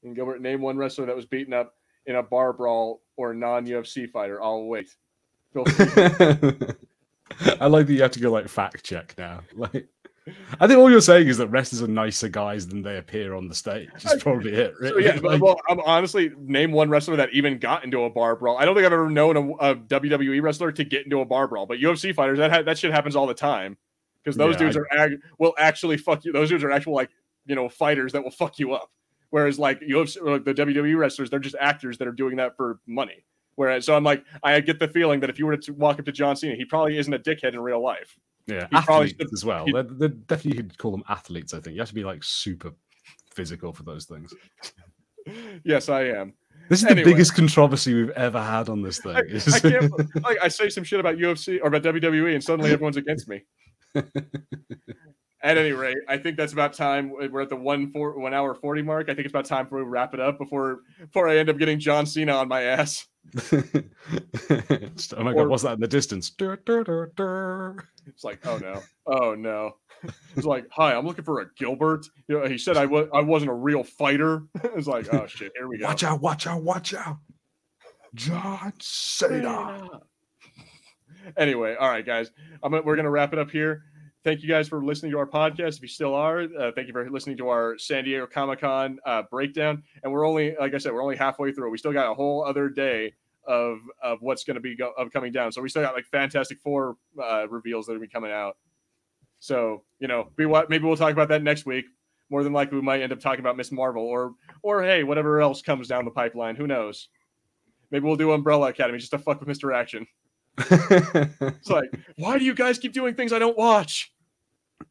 And 0.03 0.15
Gilbert, 0.15 0.41
name 0.41 0.61
one 0.61 0.77
wrestler 0.77 1.07
that 1.07 1.17
was 1.17 1.27
beaten 1.27 1.55
up 1.55 1.75
in 2.07 2.17
a 2.17 2.23
bar 2.23 2.53
brawl 2.53 3.01
or 3.17 3.33
a 3.33 3.35
non 3.35 3.67
UFC 3.67 4.11
fighter. 4.11 4.43
I'll 4.43 4.65
wait. 4.65 4.95
I 5.57 5.63
like 7.67 7.87
that 7.87 7.93
you 7.93 8.03
have 8.03 8.11
to 8.13 8.21
go 8.21 8.33
like 8.33 8.49
fact 8.49 8.85
check 8.85 9.15
now. 9.17 9.41
Like, 9.55 9.87
I 10.59 10.67
think 10.67 10.79
all 10.79 10.91
you're 10.91 11.03
saying 11.03 11.29
is 11.29 11.37
that 11.37 11.49
wrestlers 11.49 11.83
are 11.83 11.87
nicer 11.87 12.29
guys 12.29 12.67
than 12.67 12.81
they 12.83 12.97
appear 12.97 13.35
on 13.35 13.47
the 13.49 13.55
stage. 13.55 13.91
Is 14.05 14.23
probably 14.23 14.53
it. 14.55 14.75
So, 14.81 14.97
yeah, 14.99 15.19
Like, 15.23 15.43
well, 15.43 15.61
I'm 15.69 15.81
honestly 15.81 16.31
name 16.39 16.73
one 16.73 16.89
wrestler 16.89 17.17
that 17.17 17.31
even 17.35 17.59
got 17.59 17.85
into 17.85 18.05
a 18.05 18.11
bar 18.11 18.35
brawl. 18.35 18.57
I 18.57 18.65
don't 18.65 18.75
think 18.75 18.87
I've 18.87 18.93
ever 18.93 19.11
known 19.11 19.37
a, 19.37 19.41
a 19.73 19.77
WWE 19.77 20.41
wrestler 20.41 20.73
to 20.73 20.83
get 20.85 21.05
into 21.05 21.21
a 21.21 21.25
bar 21.27 21.47
brawl, 21.47 21.67
but 21.67 21.79
UFC 21.79 22.15
fighters 22.15 22.39
that 22.39 22.51
ha- 22.51 22.63
that 22.63 22.79
shit 22.79 22.91
happens 22.93 23.17
all 23.17 23.27
the 23.27 23.35
time 23.35 23.77
because 24.23 24.37
those 24.37 24.55
Yeah, 24.55 24.59
dudes 24.61 24.77
I- 24.79 24.81
are 24.81 24.99
ag- 24.99 25.21
will 25.39 25.55
actually 25.59 25.99
fuck 25.99 26.25
you. 26.25 26.33
Those 26.33 26.49
dudes 26.49 26.65
are 26.65 26.71
actual 26.71 26.95
like 26.95 27.11
you 27.45 27.55
know 27.55 27.69
fighters 27.69 28.13
that 28.13 28.25
will 28.25 28.31
fuck 28.31 28.59
you 28.59 28.73
up. 28.73 28.91
Whereas 29.29 29.59
like 29.59 29.81
UFC, 29.81 30.23
like 30.23 30.45
the 30.45 30.55
WWE 30.55 30.97
wrestlers, 30.97 31.29
they're 31.29 31.39
just 31.39 31.57
actors 31.61 31.99
that 31.99 32.09
are 32.09 32.13
doing 32.13 32.37
that 32.37 32.57
for 32.57 32.79
money. 32.87 33.25
Whereas, 33.57 33.85
so 33.85 33.95
I'm 33.95 34.05
like, 34.05 34.25
I 34.43 34.59
get 34.61 34.79
the 34.79 34.89
feeling 34.89 35.21
that 35.21 35.29
if 35.31 35.39
you 35.39 35.47
were 35.47 35.57
to 35.57 35.73
walk 35.75 35.99
up 35.99 36.07
to 36.07 36.13
John 36.13 36.35
Cena, 36.35 36.55
he 36.57 36.65
probably 36.65 36.97
isn't 36.99 37.13
a 37.13 37.19
dickhead 37.19 37.53
in 37.53 37.61
real 37.61 37.83
life. 37.83 38.17
Yeah, 38.47 38.67
he 38.71 38.77
athletes 38.77 39.15
should- 39.19 39.33
as 39.33 39.45
well. 39.45 39.65
he- 39.67 39.73
They're, 39.73 39.83
they're 39.85 40.09
definitely 40.09 40.59
you 40.59 40.65
could 40.65 40.79
call 40.79 40.91
them 40.91 41.05
athletes. 41.09 41.55
I 41.55 41.61
think 41.61 41.75
you 41.75 41.81
have 41.81 41.89
to 41.89 41.95
be 41.95 42.05
like 42.05 42.23
super 42.25 42.73
physical 43.35 43.73
for 43.73 43.83
those 43.83 44.05
things. 44.07 44.33
yes, 45.65 45.89
I 45.89 46.03
am. 46.05 46.35
This 46.69 46.81
is 46.81 46.87
anyway. 46.87 47.05
the 47.05 47.11
biggest 47.13 47.35
controversy 47.35 47.93
we've 47.95 48.11
ever 48.11 48.41
had 48.43 48.69
on 48.71 48.81
this 48.81 48.99
thing. 48.99 49.15
I, 49.17 49.21
I 49.21 49.61
can't. 49.61 49.93
like, 50.25 50.39
I 50.43 50.49
say 50.49 50.71
some 50.71 50.83
shit 50.85 50.99
about 51.01 51.17
UFC 51.17 51.59
or 51.63 51.67
about 51.69 51.83
WWE, 51.83 52.33
and 52.35 52.43
suddenly 52.43 52.71
everyone's 52.73 52.97
against 52.97 53.29
me. 53.29 53.43
At 55.43 55.59
any 55.59 55.73
rate, 55.73 55.99
I 56.09 56.17
think 56.17 56.39
that's 56.39 56.55
about 56.55 56.73
time. 56.73 57.11
We're 57.11 57.43
at 57.43 57.51
the 57.51 57.57
one 57.57 57.93
four 57.93 58.19
one 58.19 58.33
hour 58.33 58.55
forty 58.55 58.81
mark. 58.81 59.11
I 59.11 59.15
think 59.15 59.27
it's 59.27 59.33
about 59.33 59.45
time 59.45 59.67
for 59.67 59.77
we 59.77 59.85
wrap 59.85 60.15
it 60.15 60.21
up 60.21 60.39
before 60.39 60.79
before 60.99 61.29
I 61.29 61.37
end 61.37 61.51
up 61.51 61.59
getting 61.59 61.79
John 61.79 62.07
Cena 62.07 62.33
on 62.33 62.49
my 62.49 62.63
ass. 62.63 63.07
Oh 63.53 65.23
my 65.23 65.33
or, 65.33 65.35
god, 65.35 65.49
what's 65.49 65.63
that 65.63 65.75
in 65.75 65.81
the 65.81 65.89
distance? 65.89 66.31
Dur, 66.31 66.57
dur, 66.65 67.13
dur, 67.17 67.89
it's 68.07 68.25
like, 68.25 68.47
oh 68.47 68.59
no, 68.59 68.83
oh 69.07 69.35
no. 69.35 69.77
It's 70.37 70.47
like, 70.47 70.67
hi, 70.71 70.95
I'm 70.95 71.07
looking 71.07 71.25
for 71.25 71.41
a 71.41 71.47
Gilbert. 71.57 72.07
You 72.29 72.41
know, 72.41 72.47
he 72.47 72.59
said 72.59 72.77
I 72.77 72.87
was 72.87 73.09
I 73.13 73.21
wasn't 73.21 73.51
a 73.51 73.55
real 73.55 73.83
fighter. 73.83 74.43
it's 74.63 74.87
like, 74.87 75.13
oh 75.13 75.27
shit, 75.27 75.53
here 75.57 75.69
we 75.69 75.79
go. 75.79 75.87
Watch 75.87 76.05
out, 76.05 76.21
watch 76.21 76.47
out, 76.47 76.63
watch 76.63 76.95
out. 76.95 77.19
John 78.15 78.73
Cena. 78.81 79.89
Anyway, 81.37 81.75
all 81.81 81.89
right, 81.89 82.05
guys, 82.05 82.31
I'm, 82.63 82.73
we're 82.85 82.97
gonna 82.97 83.11
wrap 83.11 83.33
it 83.33 83.39
up 83.39 83.51
here 83.51 83.85
thank 84.25 84.43
you 84.43 84.49
guys 84.49 84.69
for 84.69 84.83
listening 84.83 85.13
to 85.13 85.19
our 85.19 85.27
podcast. 85.27 85.77
If 85.77 85.83
you 85.83 85.89
still 85.89 86.15
are, 86.15 86.41
uh, 86.43 86.73
thank 86.75 86.89
you 86.89 86.93
for 86.93 87.09
listening 87.11 87.37
to 87.37 87.49
our 87.49 87.79
San 87.79 88.05
Diego 88.05 88.27
Comic 88.27 88.61
Con 88.61 88.99
uh, 89.07 89.23
breakdown. 89.31 89.83
And 90.03 90.13
we're 90.13 90.27
only, 90.27 90.57
like 90.59 90.75
I 90.75 90.79
said, 90.79 90.93
we're 90.93 91.03
only 91.03 91.17
halfway 91.17 91.53
through. 91.53 91.71
We 91.71 91.79
still 91.79 91.93
got 91.93 92.11
a 92.11 92.15
whole 92.15 92.45
other 92.45 92.69
day 92.69 93.13
of 93.47 93.79
of 94.03 94.19
what's 94.23 94.43
going 94.43 94.55
to 94.55 94.61
be 94.61 94.75
go- 94.75 94.95
of 94.97 95.13
coming 95.13 95.31
down. 95.31 95.53
So 95.53 95.61
we 95.61 95.69
still 95.69 95.83
got 95.83 95.95
like 95.95 96.07
Fantastic 96.07 96.59
Four 96.61 96.97
uh, 97.23 97.47
reveals 97.49 97.87
that 97.87 97.93
will 97.93 98.01
be 98.01 98.09
coming 98.09 98.33
out. 98.33 98.57
So 99.39 99.85
you 100.01 100.09
know, 100.09 100.31
be 100.37 100.47
what 100.47 100.71
maybe 100.71 100.85
we'll 100.85 100.97
talk 100.97 101.13
about 101.13 101.29
that 101.29 101.43
next 101.43 101.67
week. 101.67 101.85
More 102.31 102.43
than 102.43 102.55
likely, 102.55 102.77
we 102.77 102.83
might 102.83 103.03
end 103.03 103.13
up 103.13 103.21
talking 103.21 103.41
about 103.41 103.59
Miss 103.59 103.71
Marvel 103.71 104.03
or 104.03 104.33
or 104.63 104.83
hey, 104.83 105.05
whatever 105.05 105.41
else 105.41 105.61
comes 105.61 105.87
down 105.87 106.07
the 106.07 106.11
pipeline. 106.11 106.57
Who 106.57 106.67
knows? 106.67 107.09
Maybe 107.91 108.07
we'll 108.07 108.17
do 108.17 108.33
Umbrella 108.33 108.71
Academy 108.71 108.99
just 108.99 109.11
to 109.11 109.19
fuck 109.19 109.41
with 109.41 109.49
Mister 109.49 109.73
Action. 109.73 110.07
it's 110.59 111.69
like, 111.69 111.93
why 112.17 112.39
do 112.39 112.45
you 112.45 112.55
guys 112.55 112.79
keep 112.79 112.93
doing 112.93 113.15
things 113.15 113.33
I 113.33 113.39
don't 113.39 113.59
watch? 113.59 114.14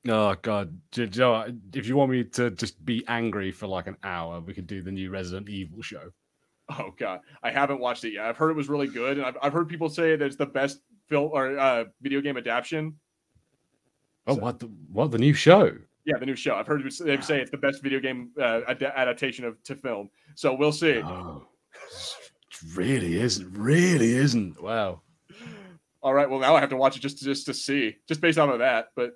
Oh 0.07 0.35
god, 0.41 0.79
Joe! 0.91 1.45
If 1.73 1.87
you 1.87 1.95
want 1.95 2.11
me 2.11 2.23
to 2.23 2.51
just 2.51 2.83
be 2.85 3.03
angry 3.07 3.51
for 3.51 3.67
like 3.67 3.87
an 3.87 3.97
hour, 4.03 4.39
we 4.39 4.53
could 4.53 4.67
do 4.67 4.81
the 4.81 4.91
new 4.91 5.09
Resident 5.09 5.49
Evil 5.49 5.81
show. 5.81 6.11
Oh 6.69 6.93
god, 6.97 7.21
I 7.41 7.51
haven't 7.51 7.79
watched 7.79 8.03
it 8.05 8.13
yet. 8.13 8.25
I've 8.25 8.37
heard 8.37 8.51
it 8.51 8.55
was 8.55 8.69
really 8.69 8.87
good, 8.87 9.17
and 9.17 9.25
I've, 9.25 9.37
I've 9.41 9.53
heard 9.53 9.67
people 9.67 9.89
say 9.89 10.15
that 10.15 10.25
it's 10.25 10.35
the 10.35 10.45
best 10.45 10.79
film 11.09 11.31
or 11.33 11.57
uh, 11.57 11.85
video 12.01 12.21
game 12.21 12.37
adaptation. 12.37 12.95
Oh, 14.27 14.35
so, 14.35 14.41
what 14.41 14.59
the 14.59 14.67
what 14.91 15.11
the 15.11 15.17
new 15.17 15.33
show? 15.33 15.75
Yeah, 16.05 16.17
the 16.19 16.25
new 16.25 16.35
show. 16.35 16.55
I've 16.55 16.67
heard 16.67 16.83
they 16.83 17.21
say 17.21 17.41
it's 17.41 17.51
the 17.51 17.57
best 17.57 17.81
video 17.81 17.99
game 17.99 18.31
uh, 18.39 18.61
ad- 18.67 18.83
adaptation 18.83 19.45
of 19.45 19.61
to 19.63 19.75
film. 19.75 20.09
So 20.35 20.53
we'll 20.53 20.71
see. 20.71 21.01
Oh, 21.03 21.47
really 22.75 23.19
isn't. 23.19 23.57
Really 23.57 24.13
isn't. 24.13 24.61
Wow. 24.61 25.01
All 26.01 26.13
right. 26.13 26.29
Well, 26.29 26.39
now 26.39 26.55
I 26.55 26.59
have 26.59 26.69
to 26.69 26.77
watch 26.77 26.97
it 26.97 26.99
just 26.99 27.19
to, 27.19 27.25
just 27.25 27.45
to 27.45 27.53
see, 27.53 27.95
just 28.07 28.19
based 28.19 28.37
off 28.37 28.49
of 28.49 28.59
that. 28.59 28.87
But 28.95 29.13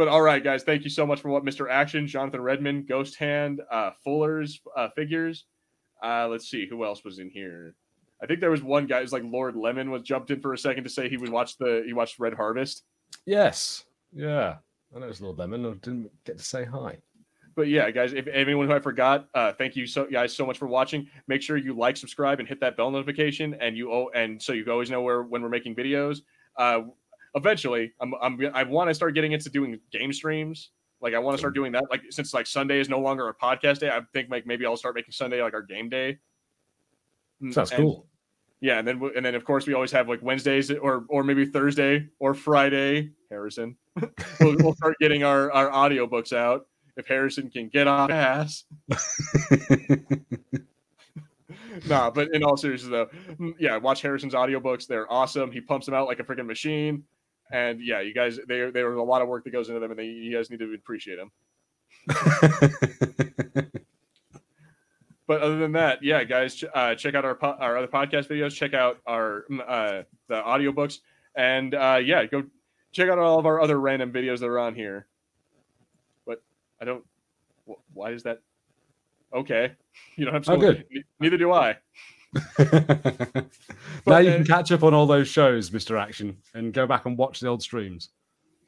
but 0.00 0.08
all 0.08 0.22
right, 0.22 0.42
guys, 0.42 0.62
thank 0.62 0.82
you 0.82 0.88
so 0.88 1.04
much 1.04 1.20
for 1.20 1.28
what 1.28 1.44
Mr. 1.44 1.70
Action, 1.70 2.06
Jonathan 2.06 2.40
Redmond, 2.40 2.88
Ghost 2.88 3.16
Hand, 3.16 3.60
uh, 3.70 3.90
Fuller's 4.02 4.58
uh, 4.74 4.88
figures. 4.96 5.44
Uh, 6.02 6.26
let's 6.26 6.48
see 6.48 6.66
who 6.66 6.86
else 6.86 7.04
was 7.04 7.18
in 7.18 7.28
here. 7.28 7.74
I 8.22 8.24
think 8.24 8.40
there 8.40 8.50
was 8.50 8.62
one 8.62 8.86
guy 8.86 9.02
who's 9.02 9.12
like 9.12 9.24
Lord 9.26 9.56
Lemon 9.56 9.90
was 9.90 10.00
jumped 10.00 10.30
in 10.30 10.40
for 10.40 10.54
a 10.54 10.58
second 10.58 10.84
to 10.84 10.88
say 10.88 11.10
he 11.10 11.18
would 11.18 11.28
watch 11.28 11.58
the 11.58 11.82
he 11.84 11.92
watched 11.92 12.18
Red 12.18 12.32
Harvest. 12.32 12.84
Yes, 13.26 13.84
yeah, 14.10 14.56
I 14.96 14.98
know 15.00 15.06
it's 15.06 15.20
Lord 15.20 15.36
Lemon. 15.36 15.66
I 15.66 15.74
didn't 15.74 16.10
get 16.24 16.38
to 16.38 16.44
say 16.44 16.64
hi. 16.64 16.96
But 17.54 17.68
yeah, 17.68 17.90
guys, 17.90 18.14
if 18.14 18.26
anyone 18.26 18.68
who 18.68 18.72
I 18.72 18.80
forgot, 18.80 19.28
uh, 19.34 19.52
thank 19.52 19.76
you 19.76 19.86
so 19.86 20.06
guys 20.06 20.34
so 20.34 20.46
much 20.46 20.56
for 20.56 20.66
watching. 20.66 21.10
Make 21.28 21.42
sure 21.42 21.58
you 21.58 21.76
like, 21.76 21.98
subscribe, 21.98 22.40
and 22.40 22.48
hit 22.48 22.58
that 22.60 22.74
bell 22.74 22.90
notification, 22.90 23.54
and 23.60 23.76
you 23.76 23.92
oh, 23.92 24.08
and 24.14 24.40
so 24.40 24.54
you 24.54 24.64
always 24.70 24.88
know 24.88 25.02
where 25.02 25.24
when 25.24 25.42
we're 25.42 25.50
making 25.50 25.76
videos. 25.76 26.22
Uh, 26.56 26.84
eventually 27.34 27.92
I'm, 28.00 28.14
I'm 28.20 28.38
I 28.54 28.62
want 28.64 28.90
to 28.90 28.94
start 28.94 29.14
getting 29.14 29.32
into 29.32 29.50
doing 29.50 29.78
game 29.92 30.12
streams. 30.12 30.70
Like 31.00 31.14
I 31.14 31.18
want 31.18 31.34
to 31.34 31.38
start 31.38 31.54
doing 31.54 31.72
that. 31.72 31.84
Like 31.90 32.02
since 32.10 32.34
like 32.34 32.46
Sunday 32.46 32.78
is 32.78 32.88
no 32.88 33.00
longer 33.00 33.28
a 33.28 33.34
podcast 33.34 33.78
day, 33.78 33.88
I 33.88 34.00
think 34.12 34.30
like 34.30 34.46
maybe 34.46 34.66
I'll 34.66 34.76
start 34.76 34.94
making 34.94 35.12
Sunday 35.12 35.42
like 35.42 35.54
our 35.54 35.62
game 35.62 35.88
day. 35.88 36.18
Mm, 37.42 37.54
Sounds 37.54 37.70
and, 37.70 37.80
cool. 37.80 38.06
Yeah, 38.60 38.78
and 38.78 38.86
then 38.86 39.10
and 39.16 39.24
then 39.24 39.34
of 39.34 39.44
course 39.44 39.66
we 39.66 39.72
always 39.72 39.92
have 39.92 40.08
like 40.08 40.20
Wednesdays 40.22 40.70
or 40.70 41.04
or 41.08 41.24
maybe 41.24 41.46
Thursday 41.46 42.06
or 42.18 42.34
Friday. 42.34 43.10
Harrison, 43.30 43.76
we'll, 44.40 44.56
we'll 44.58 44.74
start 44.74 44.96
getting 45.00 45.24
our 45.24 45.50
our 45.52 45.70
audiobooks 45.70 46.34
out 46.34 46.66
if 46.96 47.06
Harrison 47.06 47.48
can 47.50 47.68
get 47.68 47.86
off 47.88 48.10
ass. 48.10 48.64
nah, 51.88 52.10
but 52.10 52.34
in 52.34 52.42
all 52.44 52.58
seriousness 52.58 52.90
though, 52.90 53.08
mm, 53.36 53.54
yeah, 53.58 53.78
watch 53.78 54.02
Harrison's 54.02 54.34
audiobooks. 54.34 54.86
They're 54.86 55.10
awesome. 55.10 55.50
He 55.50 55.62
pumps 55.62 55.86
them 55.86 55.94
out 55.94 56.06
like 56.06 56.20
a 56.20 56.24
freaking 56.24 56.46
machine. 56.46 57.04
And 57.50 57.80
yeah, 57.80 58.00
you 58.00 58.14
guys, 58.14 58.38
there 58.46 58.70
there's 58.70 58.96
a 58.96 59.02
lot 59.02 59.22
of 59.22 59.28
work 59.28 59.44
that 59.44 59.50
goes 59.50 59.68
into 59.68 59.80
them, 59.80 59.90
and 59.90 59.98
they, 59.98 60.04
you 60.06 60.36
guys 60.36 60.50
need 60.50 60.60
to 60.60 60.72
appreciate 60.74 61.16
them. 61.16 61.32
but 65.26 65.42
other 65.42 65.58
than 65.58 65.72
that, 65.72 66.02
yeah, 66.02 66.22
guys, 66.24 66.62
uh, 66.74 66.94
check 66.94 67.14
out 67.14 67.24
our 67.24 67.34
po- 67.34 67.56
our 67.58 67.76
other 67.76 67.88
podcast 67.88 68.28
videos. 68.28 68.54
Check 68.54 68.72
out 68.72 68.98
our 69.06 69.44
uh, 69.66 70.02
the 70.28 70.34
audiobooks, 70.34 70.98
and 71.34 71.74
uh, 71.74 71.98
yeah, 72.02 72.24
go 72.26 72.44
check 72.92 73.08
out 73.08 73.18
all 73.18 73.38
of 73.38 73.46
our 73.46 73.60
other 73.60 73.80
random 73.80 74.12
videos 74.12 74.38
that 74.40 74.46
are 74.46 74.58
on 74.58 74.74
here. 74.74 75.06
But 76.26 76.42
I 76.80 76.84
don't. 76.84 77.04
Why 77.92 78.12
is 78.12 78.22
that? 78.22 78.40
Okay, 79.34 79.72
you 80.16 80.24
don't 80.24 80.34
have 80.34 80.44
to. 80.44 80.52
Oh, 80.52 80.56
good. 80.56 80.84
Neither 81.18 81.36
do 81.36 81.52
I. 81.52 81.76
now 84.06 84.18
you 84.18 84.32
can 84.32 84.44
catch 84.44 84.70
up 84.70 84.82
on 84.82 84.94
all 84.94 85.06
those 85.06 85.28
shows, 85.28 85.72
Mister 85.72 85.96
Action, 85.96 86.36
and 86.54 86.72
go 86.72 86.86
back 86.86 87.06
and 87.06 87.18
watch 87.18 87.40
the 87.40 87.48
old 87.48 87.62
streams. 87.62 88.10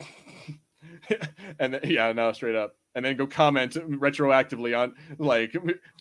and 1.59 1.79
yeah, 1.85 2.13
no, 2.13 2.33
straight 2.33 2.57
up, 2.57 2.75
and 2.95 3.05
then 3.05 3.17
go 3.17 3.27
comment 3.27 3.75
retroactively 3.75 4.79
on 4.79 4.95
like 5.19 5.55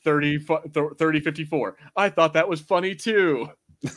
30, 0.03 0.39
30 0.39 1.19
54. 1.19 1.77
I 1.95 2.09
thought 2.09 2.33
that 2.33 2.49
was 2.49 2.61
funny 2.61 2.95
too. 2.95 3.49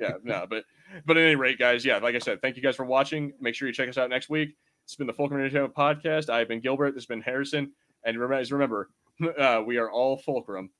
yeah, 0.00 0.14
no, 0.22 0.46
but 0.48 0.64
but 1.04 1.16
at 1.16 1.22
any 1.22 1.36
rate, 1.36 1.58
guys, 1.58 1.84
yeah, 1.84 1.98
like 1.98 2.14
I 2.14 2.18
said, 2.18 2.40
thank 2.40 2.56
you 2.56 2.62
guys 2.62 2.76
for 2.76 2.84
watching. 2.84 3.32
Make 3.40 3.54
sure 3.54 3.68
you 3.68 3.74
check 3.74 3.88
us 3.88 3.98
out 3.98 4.10
next 4.10 4.28
week. 4.28 4.56
It's 4.84 4.96
been 4.96 5.06
the 5.06 5.12
Fulcrum 5.12 5.40
Entertainment 5.40 5.74
Podcast. 5.74 6.28
I've 6.28 6.48
been 6.48 6.60
Gilbert. 6.60 6.92
This 6.94 7.02
has 7.02 7.06
been 7.06 7.20
Harrison. 7.20 7.72
And 8.04 8.18
remember, 8.18 8.44
remember 8.50 8.90
uh, 9.38 9.62
we 9.64 9.78
are 9.78 9.90
all 9.90 10.16
Fulcrum. 10.16 10.70